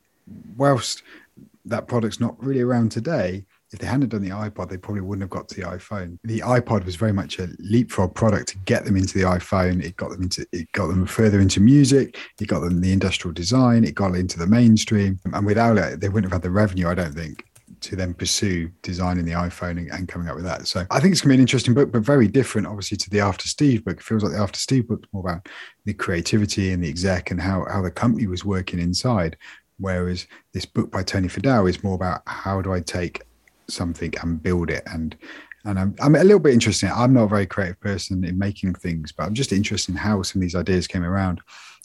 whilst 0.56 1.04
that 1.66 1.88
product's 1.88 2.20
not 2.20 2.41
really 2.43 2.62
around 2.62 2.91
today, 2.91 3.45
if 3.74 3.80
they 3.80 3.88
hadn't 3.88 4.10
done 4.10 4.22
the 4.22 4.30
iPod, 4.30 4.70
they 4.70 4.78
probably 4.78 5.02
wouldn't 5.02 5.24
have 5.24 5.30
got 5.30 5.50
to 5.50 5.56
the 5.56 5.68
iPhone. 5.68 6.18
The 6.24 6.39
iPod 6.39 6.86
was 6.86 6.95
very 6.95 7.12
much 7.12 7.38
a 7.38 7.50
leapfrog 7.60 8.16
product 8.16 8.50
to 8.50 8.58
get 8.60 8.86
them 8.86 8.95
into 8.95 9.18
the 9.18 9.26
iPhone. 9.26 9.84
It 9.84 9.98
got 9.98 10.12
them 10.12 10.24
into 10.24 10.48
it 10.54 10.72
got 10.72 10.88
them 10.88 11.06
further 11.06 11.41
into 11.41 11.60
music. 11.60 12.18
It 12.39 12.48
got 12.48 12.62
them 12.62 12.80
the 12.80 12.93
industrial 12.93 13.34
design. 13.34 13.84
It 13.84 13.93
got 13.93 14.16
into 14.16 14.39
the 14.39 14.48
mainstream. 14.48 15.20
And 15.34 15.45
without 15.45 15.78
it, 15.78 16.00
they 16.00 16.08
wouldn't 16.08 16.32
have 16.32 16.41
had 16.41 16.48
the 16.48 16.52
revenue, 16.52 16.88
I 16.88 16.95
don't 16.95 17.14
think, 17.14 17.43
to 17.82 17.95
then 17.95 18.13
pursue 18.13 18.69
designing 18.82 19.25
the 19.25 19.32
iPhone 19.32 19.71
and, 19.71 19.91
and, 19.91 20.07
coming 20.07 20.28
up 20.28 20.36
with 20.36 20.45
that. 20.45 20.67
So 20.67 20.86
I 20.91 20.99
think 20.99 21.11
it's 21.11 21.21
going 21.21 21.30
to 21.30 21.34
be 21.34 21.36
an 21.36 21.41
interesting 21.41 21.73
book, 21.73 21.91
but 21.91 22.01
very 22.01 22.28
different, 22.28 22.67
obviously, 22.67 22.97
to 22.97 23.09
the 23.09 23.19
After 23.19 23.47
Steve 23.47 23.86
book. 23.86 23.97
It 23.97 24.03
feels 24.03 24.23
like 24.23 24.34
the 24.34 24.39
After 24.39 24.59
Steve 24.59 24.88
book 24.88 25.01
is 25.03 25.09
more 25.13 25.28
about 25.28 25.47
the 25.86 25.93
creativity 25.93 26.71
and 26.71 26.84
the 26.84 26.89
exec 26.89 27.32
and 27.32 27.41
how, 27.41 27.65
how 27.69 27.82
the 27.82 27.91
company 27.91 28.28
was 28.28 28.45
working 28.45 28.80
inside. 28.80 29.38
Whereas 29.80 30.28
this 30.53 30.65
book 30.65 30.91
by 30.91 31.03
Tony 31.03 31.28
Fadell 31.28 31.69
is 31.69 31.84
more 31.84 31.95
about 31.95 32.21
how 32.25 32.61
do 32.61 32.73
I 32.73 32.82
take 32.82 33.21
something 33.69 34.13
and 34.21 34.41
build 34.41 34.69
it 34.69 34.84
and 34.88 35.15
and 35.67 35.78
I'm, 35.78 35.95
I'm 35.99 36.15
a 36.15 36.23
little 36.23 36.39
bit 36.39 36.53
interested. 36.53 36.89
I'm 36.89 37.13
not 37.13 37.23
a 37.23 37.28
very 37.28 37.45
creative 37.45 37.80
person 37.82 38.23
in 38.23 38.39
making 38.39 38.75
things, 38.75 39.11
but 39.11 39.25
I'm 39.25 39.34
just 39.34 39.51
interested 39.51 39.91
in 39.91 39.97
how 39.97 40.21
some 40.21 40.39
of 40.39 40.43
these 40.43 40.55
ideas 40.55 40.88
came 40.88 41.03
around. 41.03 41.41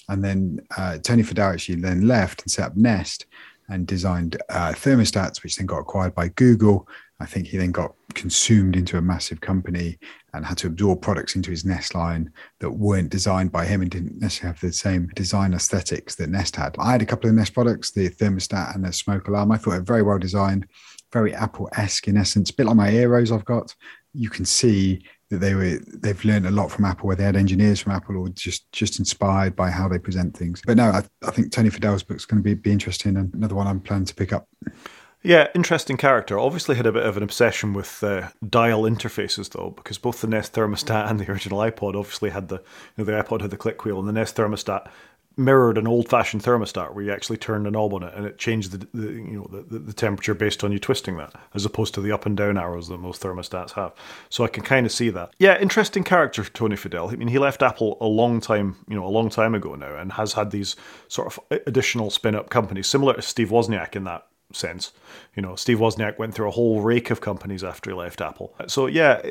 And 0.08 0.22
then 0.22 0.60
uh, 0.76 0.98
Tony 0.98 1.24
Fadell 1.24 1.52
actually 1.52 1.80
then 1.80 2.06
left 2.06 2.42
and 2.42 2.50
set 2.50 2.66
up 2.66 2.76
Nest, 2.76 3.26
and 3.72 3.86
designed 3.86 4.36
uh, 4.50 4.72
thermostats, 4.72 5.42
which 5.42 5.56
then 5.56 5.66
got 5.66 5.78
acquired 5.78 6.14
by 6.14 6.28
Google. 6.28 6.86
I 7.20 7.26
think 7.26 7.46
he 7.46 7.56
then 7.56 7.72
got 7.72 7.94
consumed 8.14 8.76
into 8.76 8.98
a 8.98 9.02
massive 9.02 9.40
company 9.40 9.98
and 10.34 10.44
had 10.44 10.58
to 10.58 10.66
absorb 10.66 11.00
products 11.00 11.36
into 11.36 11.50
his 11.50 11.64
Nest 11.64 11.94
line 11.94 12.30
that 12.60 12.70
weren't 12.70 13.10
designed 13.10 13.50
by 13.50 13.64
him 13.64 13.80
and 13.80 13.90
didn't 13.90 14.20
necessarily 14.20 14.54
have 14.54 14.60
the 14.60 14.72
same 14.72 15.08
design 15.14 15.54
aesthetics 15.54 16.16
that 16.16 16.28
Nest 16.28 16.56
had. 16.56 16.76
I 16.78 16.92
had 16.92 17.00
a 17.00 17.06
couple 17.06 17.30
of 17.30 17.36
Nest 17.36 17.54
products, 17.54 17.92
the 17.92 18.10
thermostat 18.10 18.74
and 18.74 18.84
the 18.84 18.92
smoke 18.92 19.28
alarm. 19.28 19.52
I 19.52 19.56
thought 19.56 19.70
were 19.70 19.80
very 19.80 20.02
well 20.02 20.18
designed, 20.18 20.66
very 21.12 21.34
Apple 21.34 21.70
esque 21.74 22.08
in 22.08 22.18
essence, 22.18 22.50
a 22.50 22.54
bit 22.54 22.66
like 22.66 22.76
my 22.76 22.90
Eeros 22.90 23.32
I've 23.32 23.44
got. 23.44 23.74
You 24.12 24.28
can 24.28 24.44
see 24.44 25.02
that 25.32 25.38
they 25.38 25.54
were 25.54 25.78
they've 25.86 26.24
learned 26.26 26.46
a 26.46 26.50
lot 26.50 26.70
from 26.70 26.84
Apple, 26.84 27.06
where 27.06 27.16
they 27.16 27.24
had 27.24 27.36
engineers 27.36 27.80
from 27.80 27.92
Apple 27.92 28.18
or 28.18 28.28
just 28.28 28.70
just 28.70 28.98
inspired 28.98 29.56
by 29.56 29.70
how 29.70 29.88
they 29.88 29.98
present 29.98 30.36
things. 30.36 30.60
But 30.64 30.76
no, 30.76 30.90
I, 30.90 31.02
I 31.26 31.30
think 31.30 31.50
Tony 31.50 31.70
Fadell's 31.70 32.02
book's 32.02 32.26
going 32.26 32.42
to 32.42 32.44
be 32.44 32.54
be 32.54 32.70
interesting, 32.70 33.16
and 33.16 33.32
another 33.34 33.54
one 33.54 33.66
I'm 33.66 33.80
planning 33.80 34.04
to 34.04 34.14
pick 34.14 34.32
up. 34.32 34.46
Yeah, 35.22 35.48
interesting 35.54 35.96
character. 35.96 36.38
Obviously, 36.38 36.76
had 36.76 36.84
a 36.84 36.92
bit 36.92 37.06
of 37.06 37.16
an 37.16 37.22
obsession 37.22 37.72
with 37.72 38.02
uh, 38.02 38.28
dial 38.46 38.82
interfaces, 38.82 39.50
though, 39.50 39.70
because 39.70 39.96
both 39.96 40.20
the 40.20 40.26
Nest 40.26 40.52
thermostat 40.52 41.08
and 41.08 41.18
the 41.18 41.30
original 41.30 41.60
iPod 41.60 41.94
obviously 41.94 42.30
had 42.30 42.48
the 42.48 42.56
you 42.56 42.62
know 42.98 43.04
the 43.04 43.12
iPod 43.12 43.40
had 43.40 43.50
the 43.50 43.56
click 43.56 43.84
wheel, 43.84 43.98
and 43.98 44.08
the 44.08 44.12
Nest 44.12 44.36
thermostat 44.36 44.88
mirrored 45.36 45.78
an 45.78 45.86
old-fashioned 45.86 46.42
thermostat 46.42 46.94
where 46.94 47.04
you 47.04 47.12
actually 47.12 47.36
turned 47.36 47.66
a 47.66 47.70
knob 47.70 47.94
on 47.94 48.02
it 48.02 48.14
and 48.14 48.26
it 48.26 48.38
changed 48.38 48.72
the, 48.72 48.86
the 48.92 49.12
you 49.12 49.38
know 49.38 49.48
the, 49.50 49.78
the, 49.78 49.92
temperature 49.92 50.34
based 50.34 50.62
on 50.64 50.72
you 50.72 50.78
twisting 50.78 51.16
that, 51.16 51.34
as 51.54 51.64
opposed 51.64 51.94
to 51.94 52.00
the 52.00 52.12
up 52.12 52.26
and 52.26 52.36
down 52.36 52.58
arrows 52.58 52.88
that 52.88 52.98
most 52.98 53.22
thermostats 53.22 53.72
have. 53.72 53.92
So 54.28 54.44
I 54.44 54.48
can 54.48 54.62
kind 54.62 54.86
of 54.86 54.92
see 54.92 55.10
that. 55.10 55.34
Yeah, 55.38 55.58
interesting 55.60 56.04
character, 56.04 56.44
Tony 56.44 56.76
Fadell. 56.76 57.12
I 57.12 57.16
mean, 57.16 57.28
he 57.28 57.38
left 57.38 57.62
Apple 57.62 57.96
a 58.00 58.06
long 58.06 58.40
time, 58.40 58.76
you 58.88 58.94
know, 58.94 59.06
a 59.06 59.08
long 59.08 59.30
time 59.30 59.54
ago 59.54 59.74
now, 59.74 59.96
and 59.96 60.12
has 60.12 60.32
had 60.34 60.50
these 60.50 60.76
sort 61.08 61.26
of 61.26 61.60
additional 61.66 62.10
spin-up 62.10 62.50
companies, 62.50 62.86
similar 62.86 63.14
to 63.14 63.22
Steve 63.22 63.50
Wozniak 63.50 63.96
in 63.96 64.04
that 64.04 64.26
sense. 64.52 64.92
You 65.34 65.42
know, 65.42 65.56
Steve 65.56 65.78
Wozniak 65.78 66.18
went 66.18 66.34
through 66.34 66.48
a 66.48 66.52
whole 66.52 66.80
rake 66.80 67.10
of 67.10 67.20
companies 67.20 67.64
after 67.64 67.90
he 67.90 67.96
left 67.96 68.20
Apple. 68.20 68.54
So 68.66 68.86
yeah, 68.86 69.22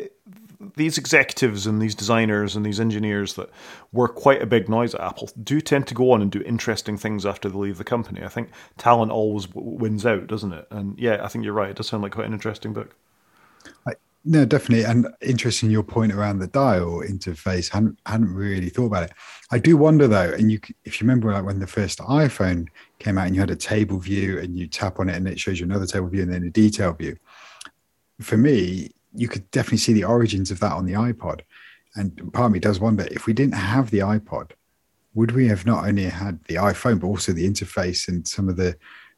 these 0.76 0.97
executives 0.97 1.66
and 1.66 1.82
these 1.82 1.95
designers 1.95 2.55
and 2.55 2.66
these 2.66 2.80
engineers 2.80 3.34
that 3.36 3.49
were 3.91 4.07
quite 4.07 4.41
a 4.41 4.45
big 4.45 4.70
noise 4.70 4.93
at 4.93 5.01
Apple 5.01 5.30
do 5.43 5.62
tend 5.62 5.88
to 5.88 5.93
go 5.93 6.12
on 6.12 6.22
and 6.22 6.32
do 6.32 6.41
interesting 6.41 6.97
things 6.97 7.26
after 7.26 7.49
they 7.49 7.57
leave 7.57 7.78
the 7.78 7.84
company. 7.84 8.24
I 8.24 8.28
think 8.28 8.49
talent 8.78 9.12
always 9.12 9.47
wins 9.53 10.05
out, 10.05 10.28
doesn't 10.28 10.53
it? 10.53 10.68
And 10.70 10.97
yeah, 10.99 11.24
I 11.24 11.28
think 11.28 11.43
you're 11.43 11.53
right. 11.53 11.70
It 11.70 11.78
does 11.78 11.88
sound 11.88 12.03
like 12.03 12.14
quite 12.14 12.28
an 12.28 12.34
interesting 12.34 12.74
book. 12.74 12.95
I, 13.88 13.93
no, 14.24 14.45
definitely. 14.45 14.86
And 14.86 15.07
interesting 15.22 15.72
your 15.72 15.84
point 15.84 16.14
around 16.14 16.39
the 16.39 16.47
dial 16.47 17.01
interface. 17.01 17.72
I 17.74 17.78
hadn't, 17.78 17.99
hadn't 18.05 18.34
really 18.34 18.70
thought 18.70 18.86
about 18.86 19.03
it. 19.03 19.14
I 19.51 19.57
do 19.57 19.78
wonder 19.78 20.07
though, 20.07 20.32
and 20.32 20.51
you, 20.51 20.59
if 20.86 21.01
you 21.01 21.07
remember, 21.07 21.32
like 21.32 21.45
when 21.45 21.59
the 21.59 21.68
first 21.68 21.99
iPhone 21.99 22.68
came 22.99 23.18
out 23.18 23.28
and 23.28 23.36
you 23.36 23.41
had 23.41 23.51
a 23.51 23.55
table 23.55 23.97
view 23.97 24.39
and 24.39 24.57
you 24.57 24.68
tap 24.68 24.99
on 24.99 25.09
it 25.09 25.16
and 25.16 25.28
it 25.28 25.39
shows 25.39 25.59
you 25.59 25.66
another 25.66 25.88
table 25.88 26.07
view 26.07 26.22
and 26.22 26.32
then 26.32 26.43
a 26.43 26.49
detail 26.49 26.93
view. 26.93 27.18
For 28.20 28.38
me, 28.38 28.91
you 29.14 29.28
could 29.28 29.49
definitely 29.51 29.78
see 29.80 29.93
the 29.93 30.03
origins 30.03 30.51
of 30.51 30.59
that 30.59 30.74
on 30.74 30.86
the 30.86 30.93
iPod. 30.93 31.41
And 31.95 32.32
part 32.34 32.47
of 32.47 32.51
me 32.51 32.59
does 32.59 32.80
wonder 32.80 33.07
if 33.12 33.26
we 33.26 33.34
didn't 33.34 33.55
have 33.55 33.91
the 33.91 33.99
iPod, 33.99 34.51
would 35.14 35.32
we 35.32 35.47
have 35.47 35.66
not 35.66 35.86
only 35.86 36.05
had 36.05 36.39
the 36.45 36.55
iPhone 36.55 36.99
but 36.99 37.07
also 37.07 37.34
the 37.34 37.47
interface 37.47 38.07
and 38.07 38.28
some 38.28 38.47
of 38.49 38.57
the 38.57 38.76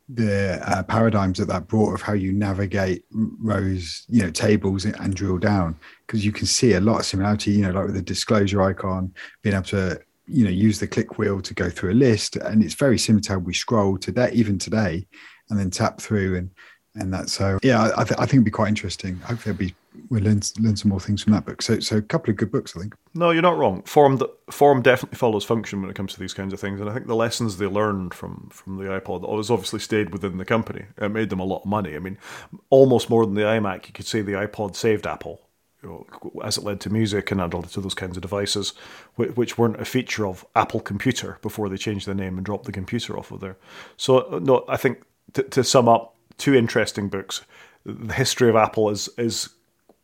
the 0.10 0.60
uh, 0.70 0.84
paradigms 0.84 1.40
that 1.40 1.48
that 1.48 1.68
brought 1.68 1.94
of 1.94 2.02
how 2.02 2.12
you 2.12 2.34
navigate 2.34 3.06
rows, 3.12 4.06
you 4.10 4.22
know, 4.22 4.30
tables 4.30 4.84
and 4.86 5.16
drill 5.16 5.38
down? 5.38 5.76
Because 6.06 6.26
you 6.26 6.32
can 6.32 6.46
see 6.46 6.74
a 6.74 6.82
lot 6.82 7.00
of 7.00 7.06
similarity, 7.06 7.52
you 7.52 7.62
know, 7.62 7.72
like 7.72 7.86
with 7.86 7.96
the 7.96 8.02
disclosure 8.02 8.62
icon, 8.62 9.14
being 9.42 9.56
able 9.56 9.66
to 9.66 10.00
you 10.26 10.44
know 10.46 10.50
use 10.50 10.80
the 10.80 10.88
click 10.88 11.18
wheel 11.18 11.42
to 11.42 11.54
go 11.54 11.70
through 11.70 11.92
a 11.92 11.94
list, 11.94 12.36
and 12.38 12.64
it's 12.64 12.74
very 12.74 12.98
similar 12.98 13.22
to 13.22 13.34
how 13.34 13.38
we 13.38 13.54
scroll 13.54 13.98
today, 13.98 14.32
even 14.34 14.58
today, 14.58 15.06
and 15.50 15.60
then 15.60 15.70
tap 15.70 16.02
through 16.02 16.38
and 16.38 16.50
and 16.96 17.14
that. 17.14 17.30
So 17.30 17.60
yeah, 17.64 17.92
I, 17.96 18.04
th- 18.04 18.20
I 18.20 18.26
think 18.26 18.34
it'd 18.34 18.46
be 18.46 18.52
quite 18.52 18.70
interesting. 18.70 19.18
Hopefully, 19.18 19.54
it'll 19.54 19.68
be 19.68 19.76
we'll 20.10 20.24
learn 20.24 20.42
learn 20.60 20.76
some 20.76 20.90
more 20.90 21.00
things 21.00 21.24
from 21.24 21.34
that 21.34 21.46
book. 21.46 21.62
So 21.62 21.80
so 21.80 21.98
a 21.98 22.02
couple 22.02 22.32
of 22.32 22.38
good 22.38 22.52
books, 22.52 22.76
I 22.76 22.82
think. 22.82 22.96
No, 23.14 23.32
you're 23.32 23.42
not 23.42 23.58
wrong. 23.58 23.84
Form 23.84 24.22
form 24.50 24.82
definitely 24.82 25.18
follows 25.18 25.44
function 25.44 25.82
when 25.82 25.90
it 25.90 25.96
comes 25.96 26.14
to 26.14 26.20
these 26.20 26.34
kinds 26.34 26.54
of 26.54 26.60
things, 26.60 26.80
and 26.80 26.90
I 26.90 26.94
think 26.94 27.08
the 27.08 27.16
lessons 27.16 27.58
they 27.58 27.66
learned 27.66 28.14
from 28.14 28.50
from 28.52 28.78
the 28.78 28.86
iPod 28.86 29.24
always 29.24 29.50
obviously 29.50 29.80
stayed 29.80 30.12
within 30.12 30.38
the 30.38 30.46
company. 30.46 30.86
It 30.98 31.10
made 31.10 31.30
them 31.30 31.40
a 31.40 31.46
lot 31.46 31.62
of 31.62 31.66
money. 31.66 31.96
I 31.96 32.00
mean, 32.00 32.18
almost 32.70 33.10
more 33.10 33.26
than 33.26 33.36
the 33.36 33.42
iMac. 33.42 33.88
You 33.88 33.94
could 33.94 34.08
say 34.08 34.22
the 34.22 34.34
iPod 34.34 34.76
saved 34.76 35.08
Apple. 35.08 35.42
as 36.44 36.58
it 36.58 36.64
led 36.64 36.80
to 36.82 36.90
music 36.90 37.32
and 37.32 37.40
led 37.42 37.70
to 37.70 37.82
those 37.82 37.94
kinds 37.94 38.16
of 38.18 38.22
devices, 38.22 38.74
which, 39.16 39.58
weren't 39.58 39.82
a 39.82 39.86
feature 39.86 40.26
of 40.26 40.46
Apple 40.56 40.80
Computer 40.80 41.38
before 41.42 41.68
they 41.68 41.78
changed 41.78 42.08
the 42.08 42.16
name 42.16 42.38
and 42.38 42.46
dropped 42.46 42.66
the 42.66 42.72
computer 42.72 43.18
off 43.20 43.32
of 43.32 43.42
there. 43.42 43.58
So, 43.98 44.20
uh, 44.20 44.40
no, 44.40 44.64
I 44.70 44.78
think 44.78 45.04
to, 45.34 45.44
to 45.44 45.64
sum 45.64 45.90
up, 45.90 46.16
two 46.38 46.56
interesting 46.56 47.10
books. 47.10 47.42
The 47.86 48.14
history 48.14 48.50
of 48.50 48.56
Apple 48.56 48.90
is 48.90 49.10
is 49.18 49.50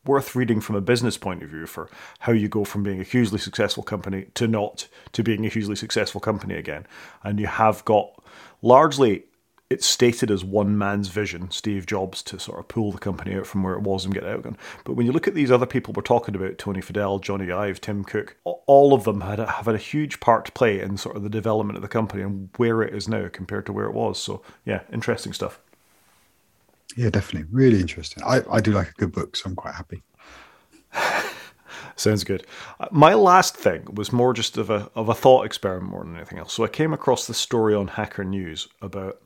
worth 0.06 0.36
reading 0.36 0.62
from 0.62 0.76
a 0.76 0.82
business 0.82 1.18
point 1.18 1.44
of 1.44 1.50
view 1.50 1.66
for 1.66 1.90
how 2.20 2.32
you 2.32 2.48
go 2.48 2.64
from 2.64 2.84
being 2.84 3.00
a 3.00 3.04
hugely 3.04 3.40
successful 3.40 3.84
company 3.84 4.28
to 4.34 4.48
not 4.48 4.88
to 5.12 5.24
being 5.24 5.46
a 5.46 5.50
hugely 5.50 5.76
successful 5.76 6.22
company 6.22 6.56
again. 6.56 6.86
And 7.24 7.40
you 7.40 7.48
have 7.48 7.84
got 7.86 8.24
largely 8.62 9.26
it's 9.70 9.86
stated 9.86 10.32
as 10.32 10.44
one 10.44 10.78
man's 10.78 11.10
vision, 11.10 11.52
Steve 11.52 11.86
Jobs, 11.86 12.24
to 12.24 12.40
sort 12.40 12.60
of 12.60 12.68
pull 12.68 12.92
the 12.92 12.98
company 12.98 13.36
out 13.36 13.46
from 13.46 13.62
where 13.62 13.76
it 13.76 13.82
was 13.82 14.04
and 14.04 14.14
get 14.14 14.24
it 14.24 14.30
out 14.30 14.40
again. 14.40 14.58
But 14.84 14.94
when 14.94 15.06
you 15.06 15.12
look 15.12 15.28
at 15.28 15.36
these 15.36 15.52
other 15.52 15.68
people 15.68 15.94
we're 15.94 16.02
talking 16.02 16.36
about, 16.36 16.58
Tony 16.58 16.82
Fadell, 16.82 17.22
Jony 17.22 17.54
Ive, 17.54 17.80
Tim 17.80 18.04
Cook, 18.04 18.36
all 18.44 18.94
of 18.94 19.04
them 19.04 19.22
had 19.22 19.40
a, 19.40 19.46
have 19.46 19.68
had 19.68 19.76
a 19.76 19.80
huge 19.80 20.20
part 20.20 20.46
to 20.46 20.52
play 20.52 20.82
in 20.82 20.98
sort 20.98 21.16
of 21.16 21.22
the 21.22 21.30
development 21.30 21.78
of 21.78 21.84
the 21.84 21.88
company 21.88 22.24
and 22.24 22.50
where 22.58 22.82
it 22.82 22.96
is 22.96 23.08
now 23.08 23.28
compared 23.32 23.68
to 23.68 23.74
where 23.74 23.86
it 23.86 23.94
was. 23.94 24.18
So 24.18 24.42
yeah, 24.66 24.82
interesting 24.92 25.34
stuff. 25.34 25.62
Yeah, 26.96 27.10
definitely. 27.10 27.50
Really 27.52 27.80
interesting. 27.80 28.24
I, 28.24 28.42
I 28.52 28.60
do 28.60 28.72
like 28.72 28.90
a 28.90 28.94
good 28.94 29.12
book, 29.12 29.36
so 29.36 29.44
I'm 29.50 29.56
quite 29.56 29.76
happy. 29.76 30.04
Sounds 31.96 32.24
good. 32.24 32.46
My 32.92 33.14
last 33.14 33.56
thing 33.56 33.86
was 33.94 34.12
more 34.12 34.34
just 34.34 34.58
of 34.58 34.70
a 34.70 34.90
of 34.96 35.10
a 35.10 35.14
thought 35.14 35.46
experiment 35.46 35.92
more 35.92 36.04
than 36.04 36.16
anything 36.16 36.40
else. 36.40 36.54
So 36.54 36.64
I 36.64 36.68
came 36.68 36.94
across 36.94 37.28
this 37.28 37.38
story 37.38 37.76
on 37.76 37.90
Hacker 37.90 38.24
News 38.24 38.68
about 38.82 39.22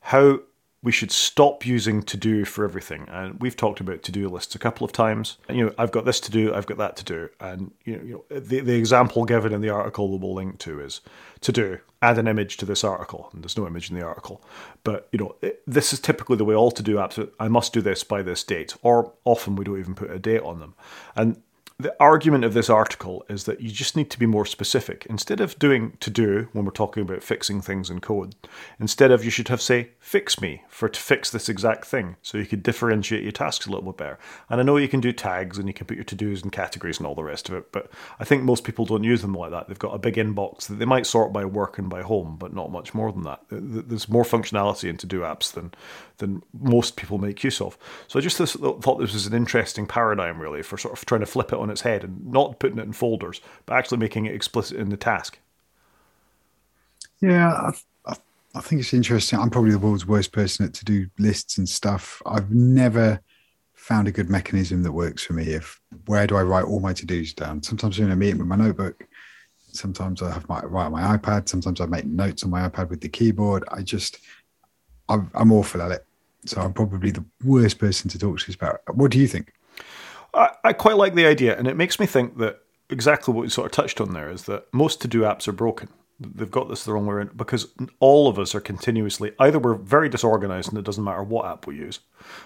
how 0.00 0.40
we 0.84 0.92
should 0.92 1.10
stop 1.10 1.64
using 1.64 2.02
to 2.02 2.16
do 2.18 2.44
for 2.44 2.62
everything. 2.62 3.08
And 3.08 3.40
we've 3.40 3.56
talked 3.56 3.80
about 3.80 4.02
to 4.02 4.12
do 4.12 4.28
lists 4.28 4.54
a 4.54 4.58
couple 4.58 4.84
of 4.84 4.92
times. 4.92 5.38
You 5.48 5.64
know, 5.64 5.74
I've 5.78 5.90
got 5.90 6.04
this 6.04 6.20
to 6.20 6.30
do, 6.30 6.54
I've 6.54 6.66
got 6.66 6.76
that 6.76 6.94
to 6.98 7.04
do. 7.04 7.30
And 7.40 7.72
you 7.84 7.96
know, 7.96 8.02
you 8.02 8.12
know 8.12 8.38
the, 8.38 8.60
the 8.60 8.74
example 8.74 9.24
given 9.24 9.54
in 9.54 9.62
the 9.62 9.70
article 9.70 10.10
that 10.12 10.18
we'll 10.18 10.34
link 10.34 10.58
to 10.58 10.80
is 10.80 11.00
to 11.40 11.52
do, 11.52 11.78
add 12.02 12.18
an 12.18 12.28
image 12.28 12.58
to 12.58 12.66
this 12.66 12.84
article. 12.84 13.30
And 13.32 13.42
there's 13.42 13.56
no 13.56 13.66
image 13.66 13.88
in 13.88 13.98
the 13.98 14.04
article. 14.04 14.44
But 14.84 15.08
you 15.10 15.18
know, 15.18 15.36
it, 15.40 15.62
this 15.66 15.94
is 15.94 16.00
typically 16.00 16.36
the 16.36 16.44
way 16.44 16.54
all 16.54 16.70
to 16.72 16.82
do 16.82 16.96
apps. 16.96 17.30
I 17.40 17.48
must 17.48 17.72
do 17.72 17.80
this 17.80 18.04
by 18.04 18.22
this 18.22 18.44
date. 18.44 18.76
Or 18.82 19.10
often 19.24 19.56
we 19.56 19.64
don't 19.64 19.80
even 19.80 19.94
put 19.94 20.10
a 20.10 20.18
date 20.18 20.42
on 20.42 20.60
them. 20.60 20.74
And 21.16 21.40
the 21.76 21.94
argument 21.98 22.44
of 22.44 22.54
this 22.54 22.70
article 22.70 23.24
is 23.28 23.44
that 23.44 23.60
you 23.60 23.68
just 23.68 23.96
need 23.96 24.08
to 24.10 24.18
be 24.18 24.26
more 24.26 24.46
specific. 24.46 25.06
Instead 25.10 25.40
of 25.40 25.58
doing 25.58 25.96
to 25.98 26.08
do 26.08 26.48
when 26.52 26.64
we're 26.64 26.70
talking 26.70 27.02
about 27.02 27.22
fixing 27.22 27.60
things 27.60 27.90
in 27.90 28.00
code, 28.00 28.36
instead 28.78 29.10
of 29.10 29.24
you 29.24 29.30
should 29.30 29.48
have 29.48 29.60
say 29.60 29.90
fix 29.98 30.40
me 30.40 30.62
for 30.68 30.88
to 30.88 31.00
fix 31.00 31.30
this 31.30 31.48
exact 31.48 31.84
thing, 31.84 32.14
so 32.22 32.38
you 32.38 32.46
could 32.46 32.62
differentiate 32.62 33.24
your 33.24 33.32
tasks 33.32 33.66
a 33.66 33.70
little 33.70 33.90
bit 33.90 33.96
better. 33.96 34.18
And 34.48 34.60
I 34.60 34.64
know 34.64 34.76
you 34.76 34.86
can 34.86 35.00
do 35.00 35.12
tags 35.12 35.58
and 35.58 35.66
you 35.66 35.74
can 35.74 35.86
put 35.86 35.96
your 35.96 36.04
to 36.04 36.14
dos 36.14 36.42
and 36.42 36.52
categories 36.52 36.98
and 36.98 37.08
all 37.08 37.16
the 37.16 37.24
rest 37.24 37.48
of 37.48 37.56
it, 37.56 37.72
but 37.72 37.90
I 38.20 38.24
think 38.24 38.44
most 38.44 38.62
people 38.62 38.84
don't 38.84 39.02
use 39.02 39.22
them 39.22 39.34
like 39.34 39.50
that. 39.50 39.66
They've 39.66 39.76
got 39.76 39.94
a 39.94 39.98
big 39.98 40.14
inbox 40.14 40.68
that 40.68 40.74
they 40.74 40.84
might 40.84 41.06
sort 41.06 41.32
by 41.32 41.44
work 41.44 41.78
and 41.78 41.90
by 41.90 42.02
home, 42.02 42.36
but 42.38 42.54
not 42.54 42.70
much 42.70 42.94
more 42.94 43.10
than 43.10 43.24
that. 43.24 43.40
There's 43.50 44.08
more 44.08 44.24
functionality 44.24 44.88
in 44.88 44.96
to 44.98 45.06
do 45.06 45.20
apps 45.20 45.52
than 45.52 45.72
than 46.18 46.42
most 46.52 46.96
people 46.96 47.18
make 47.18 47.42
use 47.42 47.60
of. 47.60 47.76
So 48.06 48.18
I 48.18 48.22
just 48.22 48.36
thought 48.38 48.98
this 48.98 49.12
was 49.12 49.26
an 49.26 49.34
interesting 49.34 49.86
paradigm, 49.86 50.40
really, 50.40 50.62
for 50.62 50.78
sort 50.78 50.96
of 50.96 51.04
trying 51.04 51.22
to 51.22 51.26
flip 51.26 51.52
it 51.52 51.58
on 51.64 51.70
its 51.70 51.80
head 51.80 52.04
and 52.04 52.24
not 52.24 52.60
putting 52.60 52.78
it 52.78 52.84
in 52.84 52.92
folders, 52.92 53.40
but 53.66 53.74
actually 53.74 53.98
making 53.98 54.26
it 54.26 54.34
explicit 54.34 54.76
in 54.78 54.90
the 54.90 54.96
task. 54.96 55.38
Yeah, 57.20 57.50
I, 57.50 57.72
I, 58.06 58.16
I 58.54 58.60
think 58.60 58.80
it's 58.80 58.94
interesting. 58.94 59.38
I'm 59.38 59.50
probably 59.50 59.72
the 59.72 59.78
world's 59.78 60.06
worst 60.06 60.30
person 60.30 60.66
at 60.66 60.74
to 60.74 60.84
do 60.84 61.06
lists 61.18 61.58
and 61.58 61.68
stuff. 61.68 62.22
I've 62.26 62.50
never 62.50 63.20
found 63.72 64.08
a 64.08 64.12
good 64.12 64.30
mechanism 64.30 64.82
that 64.82 64.92
works 64.92 65.24
for 65.24 65.32
me. 65.32 65.44
If 65.44 65.80
where 66.06 66.26
do 66.26 66.36
I 66.36 66.42
write 66.42 66.64
all 66.64 66.80
my 66.80 66.92
to 66.92 67.06
dos 67.06 67.32
down? 67.32 67.62
Sometimes 67.62 67.98
I'm 67.98 68.06
in 68.06 68.12
a 68.12 68.16
meeting 68.16 68.38
with 68.38 68.46
my 68.46 68.56
notebook. 68.56 69.04
Sometimes 69.72 70.22
I 70.22 70.30
have 70.32 70.48
my 70.48 70.60
write 70.60 70.86
on 70.86 70.92
my 70.92 71.16
iPad. 71.16 71.48
Sometimes 71.48 71.80
I 71.80 71.86
make 71.86 72.04
notes 72.04 72.44
on 72.44 72.50
my 72.50 72.68
iPad 72.68 72.90
with 72.90 73.00
the 73.00 73.08
keyboard. 73.08 73.64
I 73.72 73.82
just 73.82 74.18
I'm, 75.08 75.30
I'm 75.34 75.52
awful 75.52 75.82
at 75.82 75.90
it. 75.90 76.06
So 76.46 76.60
I'm 76.60 76.72
probably 76.72 77.10
the 77.10 77.24
worst 77.42 77.78
person 77.78 78.10
to 78.10 78.18
talk 78.18 78.38
to 78.38 78.52
about. 78.52 78.80
What 78.94 79.10
do 79.10 79.18
you 79.18 79.26
think? 79.26 79.52
I, 80.34 80.50
I 80.64 80.72
quite 80.72 80.96
like 80.96 81.14
the 81.14 81.26
idea, 81.26 81.56
and 81.56 81.66
it 81.66 81.76
makes 81.76 81.98
me 81.98 82.06
think 82.06 82.38
that 82.38 82.60
exactly 82.90 83.32
what 83.34 83.44
you 83.44 83.50
sort 83.50 83.66
of 83.66 83.72
touched 83.72 84.00
on 84.00 84.12
there 84.12 84.30
is 84.30 84.44
that 84.44 84.72
most 84.72 85.00
to 85.02 85.08
do 85.08 85.22
apps 85.22 85.48
are 85.48 85.52
broken. 85.52 85.88
They've 86.20 86.50
got 86.50 86.68
this 86.68 86.84
the 86.84 86.92
wrong 86.92 87.06
way 87.06 87.14
around 87.14 87.36
because 87.36 87.68
all 87.98 88.28
of 88.28 88.38
us 88.38 88.54
are 88.54 88.60
continuously 88.60 89.32
either 89.40 89.58
we're 89.58 89.74
very 89.74 90.08
disorganized 90.08 90.68
and 90.68 90.78
it 90.78 90.84
doesn't 90.84 91.02
matter 91.02 91.24
what 91.24 91.44
app 91.44 91.66
we 91.66 91.76
use, 91.76 91.98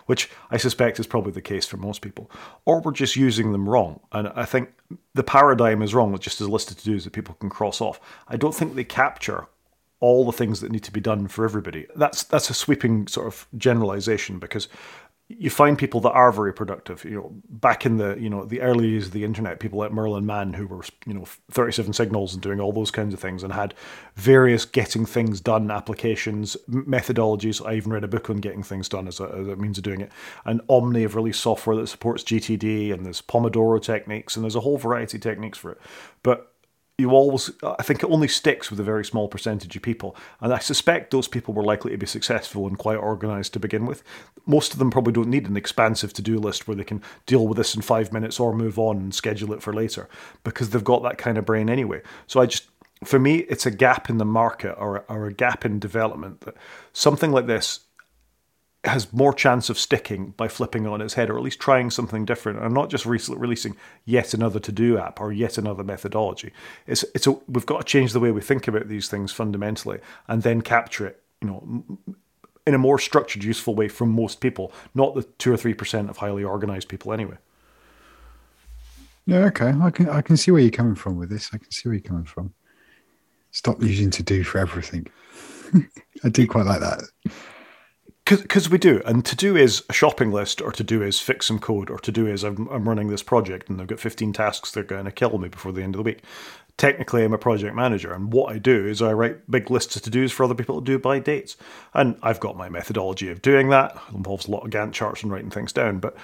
which 0.07 0.31
I 0.51 0.57
suspect 0.57 0.99
is 0.99 1.07
probably 1.07 1.33
the 1.33 1.43
case 1.43 1.67
for 1.67 1.77
most 1.77 2.01
people, 2.01 2.31
or 2.65 2.81
we're 2.81 2.93
just 2.93 3.15
using 3.15 3.53
them 3.53 3.69
wrong. 3.69 4.01
And 4.11 4.29
I 4.29 4.47
think 4.47 4.71
the 5.15 5.23
paradigm 5.23 5.83
is 5.83 5.95
wrong 5.95 6.13
with 6.13 6.23
just 6.23 6.41
a 6.41 6.47
list 6.47 6.71
of 6.71 6.79
to 6.79 6.91
dos 6.91 7.05
that 7.05 7.13
people 7.13 7.35
can 7.35 7.51
cross 7.51 7.81
off. 7.83 8.01
I 8.27 8.37
don't 8.39 8.55
think 8.55 8.75
they 8.75 8.85
capture 8.85 9.49
all 10.01 10.25
the 10.25 10.33
things 10.33 10.61
that 10.61 10.73
need 10.73 10.85
to 10.85 10.93
be 10.93 11.01
done 11.01 11.29
for 11.29 11.45
everybody. 11.45 11.87
That's 11.95 12.23
that's 12.23 12.51
a 12.51 12.55
sweeping 12.55 13.07
sort 13.07 13.27
of 13.27 13.47
generalization 13.57 14.39
because 14.39 14.69
you 15.31 15.51
find 15.51 15.77
people 15.77 16.01
that 16.01 16.13
are 16.13 16.33
very 16.33 16.55
productive. 16.55 17.05
You 17.05 17.17
know, 17.17 17.33
back 17.51 17.85
in 17.85 17.99
the 17.99 18.17
you 18.19 18.31
know 18.31 18.47
the 18.47 18.63
early 18.63 18.93
days 18.93 19.07
of 19.07 19.13
the 19.13 19.25
internet, 19.25 19.61
people 19.61 19.79
like 19.79 19.93
Merlin 19.93 20.25
Mann 20.25 20.55
who 20.55 20.67
were 20.67 20.83
you 21.07 21.13
know 21.13 21.27
37 21.51 21.93
signals 21.93 22.33
and 22.33 22.43
doing 22.43 22.61
all 22.61 22.73
those 22.73 22.91
kinds 22.91 23.13
of 23.13 23.21
things 23.21 23.43
and 23.43 23.53
had 23.53 23.75
various 24.15 24.65
getting 24.65 25.05
things 25.05 25.41
done 25.41 25.71
applications, 25.71 26.57
methodologies. 26.71 27.65
I 27.65 27.75
even 27.75 27.93
read 27.93 28.05
a 28.05 28.09
book 28.09 28.31
on 28.31 28.39
getting 28.39 28.63
things 28.63 28.89
done 28.89 29.07
as 29.07 29.21
a, 29.21 29.25
as 29.25 29.49
a 29.49 29.57
means 29.57 29.77
of 29.77 29.85
doing 29.85 30.01
it. 30.01 30.11
And 30.47 30.63
Omni 30.69 31.03
have 31.03 31.15
released 31.15 31.41
software 31.41 31.77
that 31.77 31.89
supports 31.89 32.25
GTD 32.25 32.93
and 32.93 33.05
there's 33.05 33.21
Pomodoro 33.21 33.83
techniques 33.83 34.35
and 34.35 34.45
there's 34.45 34.57
a 34.57 34.61
whole 34.61 34.79
variety 34.79 35.19
of 35.19 35.23
techniques 35.23 35.59
for 35.59 35.73
it. 35.73 35.81
But 36.23 36.55
you 36.99 37.13
always, 37.13 37.53
I 37.63 37.85
think 37.85 38.03
it 38.03 38.11
only 38.11 38.27
sticks 38.27 38.71
with 38.71 38.81
a 38.81 38.83
very 38.83 39.05
small 39.05 39.29
percentage 39.29 39.77
of 39.77 39.83
people. 39.83 40.17
And 40.41 40.53
I 40.53 40.59
suspect 40.59 41.13
those 41.13 41.29
people 41.29 41.55
were 41.55 41.63
likely 41.63 41.93
to 41.93 41.97
be 41.97 42.07
successful 42.07 42.67
and 42.67 42.77
quite 42.77 42.97
organized 42.97 43.53
to 43.53 43.61
begin 43.61 43.87
with. 43.87 44.03
Most 44.47 44.73
of 44.73 44.81
them 44.81 44.91
probably 44.91 45.13
don't 45.13 45.31
need 45.31 45.49
an 45.49 45.57
expansive 45.57 46.13
to 46.15 46.23
do 46.23 46.41
list 46.41 46.67
where 46.67 46.77
they 46.77 46.83
can 46.83 47.01
deal 47.25 47.47
with 47.47 47.57
this 47.57 47.77
in 47.77 47.83
five 47.83 48.13
minutes 48.13 48.41
or 48.41 48.53
move 48.53 48.81
on 48.81 48.97
and 48.97 49.15
schedule 49.15 49.53
it 49.53 49.63
for 49.63 49.73
later 49.73 50.09
because 50.43 50.71
they've 50.71 50.83
got 50.83 51.05
that 51.05 51.19
kind 51.19 51.39
of 51.39 51.45
brain 51.45 51.71
anyway. 51.71 52.03
So 52.27 52.41
I 52.41 52.47
just, 52.47 52.67
for 53.05 53.21
me, 53.21 53.39
it's 53.39 53.65
a 53.65 53.71
gap 53.71 54.11
in 54.11 54.19
the 54.19 54.25
market 54.25 54.73
or, 54.73 55.05
or 55.09 55.27
a 55.27 55.33
gap 55.33 55.65
in 55.65 55.79
development 55.79 56.41
that 56.41 56.57
something 56.93 57.31
like 57.31 57.47
this 57.47 57.81
has 58.85 59.13
more 59.13 59.33
chance 59.33 59.69
of 59.69 59.79
sticking 59.79 60.31
by 60.37 60.47
flipping 60.47 60.87
on 60.87 61.01
its 61.01 61.15
head 61.15 61.29
or 61.29 61.37
at 61.37 61.43
least 61.43 61.59
trying 61.59 61.91
something 61.91 62.25
different 62.25 62.61
and 62.61 62.73
not 62.73 62.89
just 62.89 63.05
re- 63.05 63.21
releasing 63.31 63.77
yet 64.05 64.33
another 64.33 64.61
to 64.61 64.71
do 64.71 64.99
app 64.99 65.21
or 65.21 65.33
yet 65.33 65.59
another 65.59 65.83
methodology. 65.83 66.53
It's 66.87 67.05
it's 67.15 67.27
a, 67.27 67.33
we've 67.49 67.67
got 67.67 67.79
to 67.79 67.85
change 67.85 68.13
the 68.13 68.21
way 68.21 68.31
we 68.31 68.41
think 68.41 68.69
about 68.69 68.89
these 68.89 69.09
things 69.09 69.33
fundamentally 69.33 69.99
and 70.29 70.43
then 70.43 70.63
capture 70.63 71.09
it 71.09 71.23
you 71.43 71.49
know 71.49 72.17
in 72.67 72.75
a 72.75 72.79
more 72.79 72.99
structured 72.99 73.43
useful 73.43 73.75
way 73.75 73.89
from 73.89 74.11
most 74.11 74.41
people 74.41 74.73
not 74.95 75.15
the 75.15 75.23
2 75.23 75.53
or 75.53 75.57
3% 75.57 76.09
of 76.09 76.19
highly 76.19 76.45
organized 76.45 76.89
people 76.89 77.13
anyway. 77.13 77.37
Yeah 79.27 79.47
okay. 79.47 79.75
I 79.83 79.91
can 79.91 80.09
i 80.09 80.23
can 80.23 80.37
see 80.37 80.53
where 80.53 80.61
you're 80.61 80.71
coming 80.71 80.95
from 80.95 81.17
with 81.17 81.31
this. 81.31 81.51
I 81.53 81.59
can 81.59 81.71
see 81.73 81.89
where 81.89 81.97
you're 81.97 82.03
coming 82.03 82.25
from. 82.25 82.55
Stop 83.51 83.83
using 83.83 84.11
to 84.11 84.23
do 84.23 84.45
for 84.45 84.59
everything. 84.59 85.09
I 86.25 86.29
do 86.29 86.47
quite 86.47 86.67
like 86.67 86.81
that 86.81 87.03
because 88.29 88.69
we 88.69 88.79
do, 88.79 89.01
and 89.07 89.25
to 89.25 89.37
do 89.37 89.57
is 89.57 89.83
a 89.89 89.93
shopping 89.93 90.31
list, 90.31 90.61
or 90.61 90.73
to 90.73 90.85
do 90.85 91.03
is 91.03 91.21
fix 91.21 91.47
some 91.47 91.59
code, 91.59 91.91
or 91.91 91.99
to 91.99 92.13
do 92.13 92.27
is 92.27 92.45
I'm, 92.45 92.69
I'm 92.69 92.89
running 92.89 93.09
this 93.09 93.23
project 93.23 93.69
and 93.69 93.81
I've 93.81 93.87
got 93.87 94.01
15 94.01 94.33
tasks 94.33 94.73
that 94.73 94.81
are 94.81 94.85
going 94.85 95.05
to 95.07 95.13
kill 95.13 95.39
me 95.39 95.49
before 95.49 95.73
the 95.73 95.83
end 95.83 95.95
of 95.95 95.99
the 95.99 96.03
week. 96.05 96.23
Technically, 96.77 97.25
I'm 97.25 97.33
a 97.33 97.39
project 97.39 97.75
manager, 97.75 98.13
and 98.13 98.33
what 98.33 98.53
I 98.53 98.59
do 98.59 98.87
is 98.87 99.03
I 99.03 99.13
write 99.13 99.51
big 99.51 99.71
lists 99.71 99.97
of 99.97 100.03
to 100.03 100.11
dos 100.11 100.31
for 100.31 100.45
other 100.45 100.55
people 100.55 100.81
to 100.81 100.85
do 100.85 100.99
by 100.99 101.19
dates. 101.19 101.57
And 101.95 102.17
I've 102.23 102.39
got 102.39 102.57
my 102.57 102.69
methodology 102.69 103.31
of 103.31 103.43
doing 103.43 103.71
that. 103.71 103.97
It 104.11 104.15
involves 104.15 104.47
a 104.47 104.51
lot 104.51 104.65
of 104.65 104.71
Gantt 104.71 104.93
charts 104.93 105.23
and 105.23 105.33
writing 105.33 105.51
things 105.51 105.73
down, 105.73 105.99
but 105.99 106.17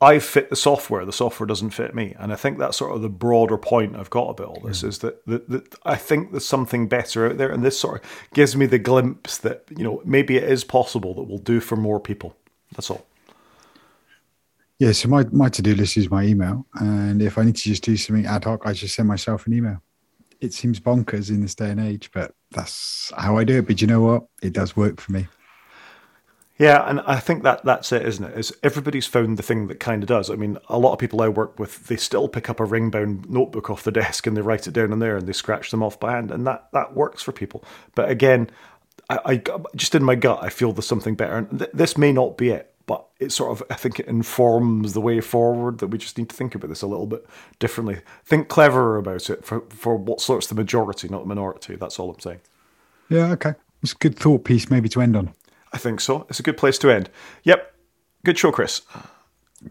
I 0.00 0.18
fit 0.18 0.50
the 0.50 0.56
software, 0.56 1.04
the 1.04 1.12
software 1.12 1.46
doesn't 1.46 1.70
fit 1.70 1.94
me. 1.94 2.14
And 2.18 2.32
I 2.32 2.36
think 2.36 2.58
that's 2.58 2.76
sort 2.76 2.94
of 2.94 3.02
the 3.02 3.08
broader 3.08 3.56
point 3.56 3.96
I've 3.96 4.10
got 4.10 4.28
about 4.28 4.48
all 4.48 4.60
this 4.60 4.82
is 4.82 4.98
that, 4.98 5.24
that, 5.26 5.48
that, 5.48 5.74
I 5.84 5.96
think 5.96 6.32
there's 6.32 6.44
something 6.44 6.88
better 6.88 7.30
out 7.30 7.38
there. 7.38 7.50
And 7.50 7.64
this 7.64 7.78
sort 7.78 8.02
of 8.02 8.10
gives 8.34 8.56
me 8.56 8.66
the 8.66 8.78
glimpse 8.78 9.38
that, 9.38 9.64
you 9.74 9.84
know, 9.84 10.02
maybe 10.04 10.36
it 10.36 10.44
is 10.44 10.64
possible 10.64 11.14
that 11.14 11.22
we'll 11.22 11.38
do 11.38 11.60
for 11.60 11.76
more 11.76 12.00
people. 12.00 12.36
That's 12.72 12.90
all. 12.90 13.06
Yeah, 14.78 14.92
so 14.92 15.08
my, 15.08 15.24
my 15.30 15.48
to 15.50 15.62
do 15.62 15.74
list 15.74 15.96
is 15.96 16.10
my 16.10 16.24
email. 16.24 16.66
And 16.74 17.22
if 17.22 17.38
I 17.38 17.44
need 17.44 17.56
to 17.56 17.62
just 17.62 17.84
do 17.84 17.96
something 17.96 18.26
ad 18.26 18.44
hoc, 18.44 18.62
I 18.66 18.72
just 18.72 18.94
send 18.94 19.08
myself 19.08 19.46
an 19.46 19.54
email. 19.54 19.80
It 20.40 20.52
seems 20.52 20.80
bonkers 20.80 21.30
in 21.30 21.40
this 21.40 21.54
day 21.54 21.70
and 21.70 21.80
age, 21.80 22.10
but 22.12 22.34
that's 22.50 23.12
how 23.16 23.38
I 23.38 23.44
do 23.44 23.58
it. 23.58 23.66
But 23.66 23.80
you 23.80 23.86
know 23.86 24.00
what? 24.00 24.24
It 24.42 24.52
does 24.52 24.76
work 24.76 25.00
for 25.00 25.12
me. 25.12 25.28
Yeah, 26.56 26.88
and 26.88 27.00
I 27.00 27.18
think 27.18 27.42
that 27.42 27.64
that's 27.64 27.90
it, 27.90 28.06
isn't 28.06 28.24
it? 28.24 28.38
Is 28.38 28.52
everybody's 28.62 29.08
found 29.08 29.36
the 29.38 29.42
thing 29.42 29.66
that 29.66 29.80
kind 29.80 30.04
of 30.04 30.08
does. 30.08 30.30
I 30.30 30.36
mean, 30.36 30.56
a 30.68 30.78
lot 30.78 30.92
of 30.92 31.00
people 31.00 31.20
I 31.20 31.28
work 31.28 31.58
with, 31.58 31.88
they 31.88 31.96
still 31.96 32.28
pick 32.28 32.48
up 32.48 32.60
a 32.60 32.64
ring 32.64 32.90
bound 32.90 33.28
notebook 33.28 33.70
off 33.70 33.82
the 33.82 33.90
desk 34.02 34.26
and 34.26 34.36
they 34.36 34.40
write 34.40 34.66
it 34.68 34.72
down 34.72 34.92
in 34.92 35.00
there 35.00 35.16
and 35.16 35.26
they 35.26 35.32
scratch 35.32 35.70
them 35.72 35.82
off 35.82 35.98
by 35.98 36.12
hand, 36.12 36.30
and 36.30 36.46
that 36.46 36.68
that 36.72 36.94
works 36.94 37.22
for 37.22 37.32
people. 37.32 37.64
But 37.96 38.08
again, 38.08 38.50
I, 39.10 39.18
I 39.26 39.42
just 39.74 39.94
in 39.96 40.04
my 40.04 40.14
gut, 40.14 40.38
I 40.42 40.48
feel 40.48 40.72
there's 40.72 40.86
something 40.86 41.16
better, 41.16 41.36
and 41.38 41.58
th- 41.58 41.70
this 41.74 41.98
may 41.98 42.12
not 42.12 42.38
be 42.38 42.50
it. 42.50 42.72
but 42.86 43.04
it 43.18 43.32
sort 43.32 43.50
of, 43.50 43.62
I 43.70 43.74
think 43.74 43.98
it 43.98 44.06
informs 44.06 44.92
the 44.92 45.00
way 45.00 45.20
forward 45.20 45.78
that 45.78 45.88
we 45.88 45.98
just 45.98 46.16
need 46.18 46.28
to 46.28 46.36
think 46.36 46.54
about 46.54 46.68
this 46.68 46.82
a 46.82 46.86
little 46.86 47.06
bit 47.06 47.26
differently. 47.58 48.00
Think 48.24 48.48
cleverer 48.48 48.96
about 48.98 49.28
it 49.28 49.44
for, 49.44 49.62
for 49.70 49.96
what 49.96 50.20
sorts 50.20 50.46
the 50.46 50.54
majority, 50.54 51.08
not 51.08 51.22
the 51.22 51.26
minority. 51.28 51.76
That's 51.76 51.98
all 51.98 52.10
I'm 52.10 52.20
saying. 52.20 52.40
Yeah, 53.08 53.32
okay. 53.32 53.54
It's 53.82 53.92
a 53.92 53.96
good 53.96 54.16
thought 54.18 54.44
piece 54.44 54.70
maybe 54.70 54.88
to 54.90 55.00
end 55.00 55.16
on. 55.16 55.32
I 55.74 55.78
think 55.78 56.00
so. 56.00 56.24
It's 56.30 56.38
a 56.38 56.42
good 56.42 56.56
place 56.56 56.78
to 56.78 56.90
end. 56.90 57.10
Yep. 57.42 57.74
Good 58.24 58.38
show, 58.38 58.52
Chris. 58.52 58.82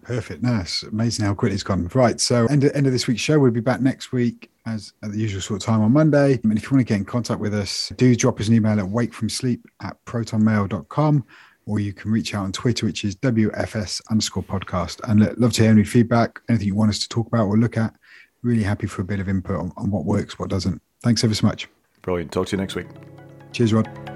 Perfect. 0.02 0.44
Nice. 0.44 0.84
Amazing 0.84 1.26
how 1.26 1.34
quickly 1.34 1.54
it's 1.54 1.64
gone. 1.64 1.90
Right. 1.94 2.20
So, 2.20 2.46
end 2.48 2.66
of, 2.66 2.76
end 2.76 2.86
of 2.86 2.92
this 2.94 3.08
week's 3.08 3.22
show. 3.22 3.40
We'll 3.40 3.52
be 3.52 3.62
back 3.62 3.80
next 3.80 4.12
week 4.12 4.52
as 4.66 4.94
at 5.02 5.12
the 5.12 5.18
usual 5.18 5.42
sort 5.42 5.62
of 5.62 5.66
time 5.66 5.82
on 5.82 5.94
Monday. 5.94 6.40
And 6.44 6.58
if 6.58 6.64
you 6.64 6.70
want 6.72 6.86
to 6.86 6.92
get 6.92 6.98
in 6.98 7.06
contact 7.06 7.40
with 7.40 7.54
us, 7.54 7.92
do 7.96 8.16
drop 8.16 8.40
us 8.40 8.50
an 8.50 8.56
email 8.56 8.78
at 8.78 8.86
wakefromsleep 8.86 9.62
at 9.82 10.04
protonmail.com 10.06 11.26
or 11.66 11.80
you 11.80 11.94
can 11.94 12.12
reach 12.12 12.36
out 12.36 12.44
on 12.44 12.52
Twitter, 12.52 12.86
which 12.86 13.06
is 13.06 13.16
WFS 13.18 14.02
underscore 14.12 14.44
podcast. 14.44 15.00
And 15.10 15.36
love 15.38 15.54
to 15.54 15.62
hear 15.62 15.72
any 15.72 15.86
feedback, 15.86 16.42
anything 16.50 16.68
you 16.68 16.76
want 16.76 16.90
us 16.90 17.00
to 17.00 17.08
talk 17.08 17.28
about 17.28 17.48
or 17.48 17.58
look 17.58 17.78
at. 17.78 17.94
Really 18.42 18.64
happy 18.64 18.88
for 18.88 19.02
a 19.02 19.06
bit 19.06 19.22
of 19.22 19.30
input 19.30 19.58
on, 19.58 19.72
on 19.78 19.90
what 19.90 20.04
works, 20.04 20.38
what 20.38 20.50
doesn't. 20.50 20.82
Thanks 21.02 21.24
ever 21.24 21.34
so 21.34 21.48
much. 21.48 21.70
Brilliant. 22.02 22.34
Talk 22.34 22.48
to 22.48 22.58
you 22.58 22.62
next 22.62 22.76
week. 22.76 22.88
Cheers, 23.54 23.74
Rod. 23.74 24.13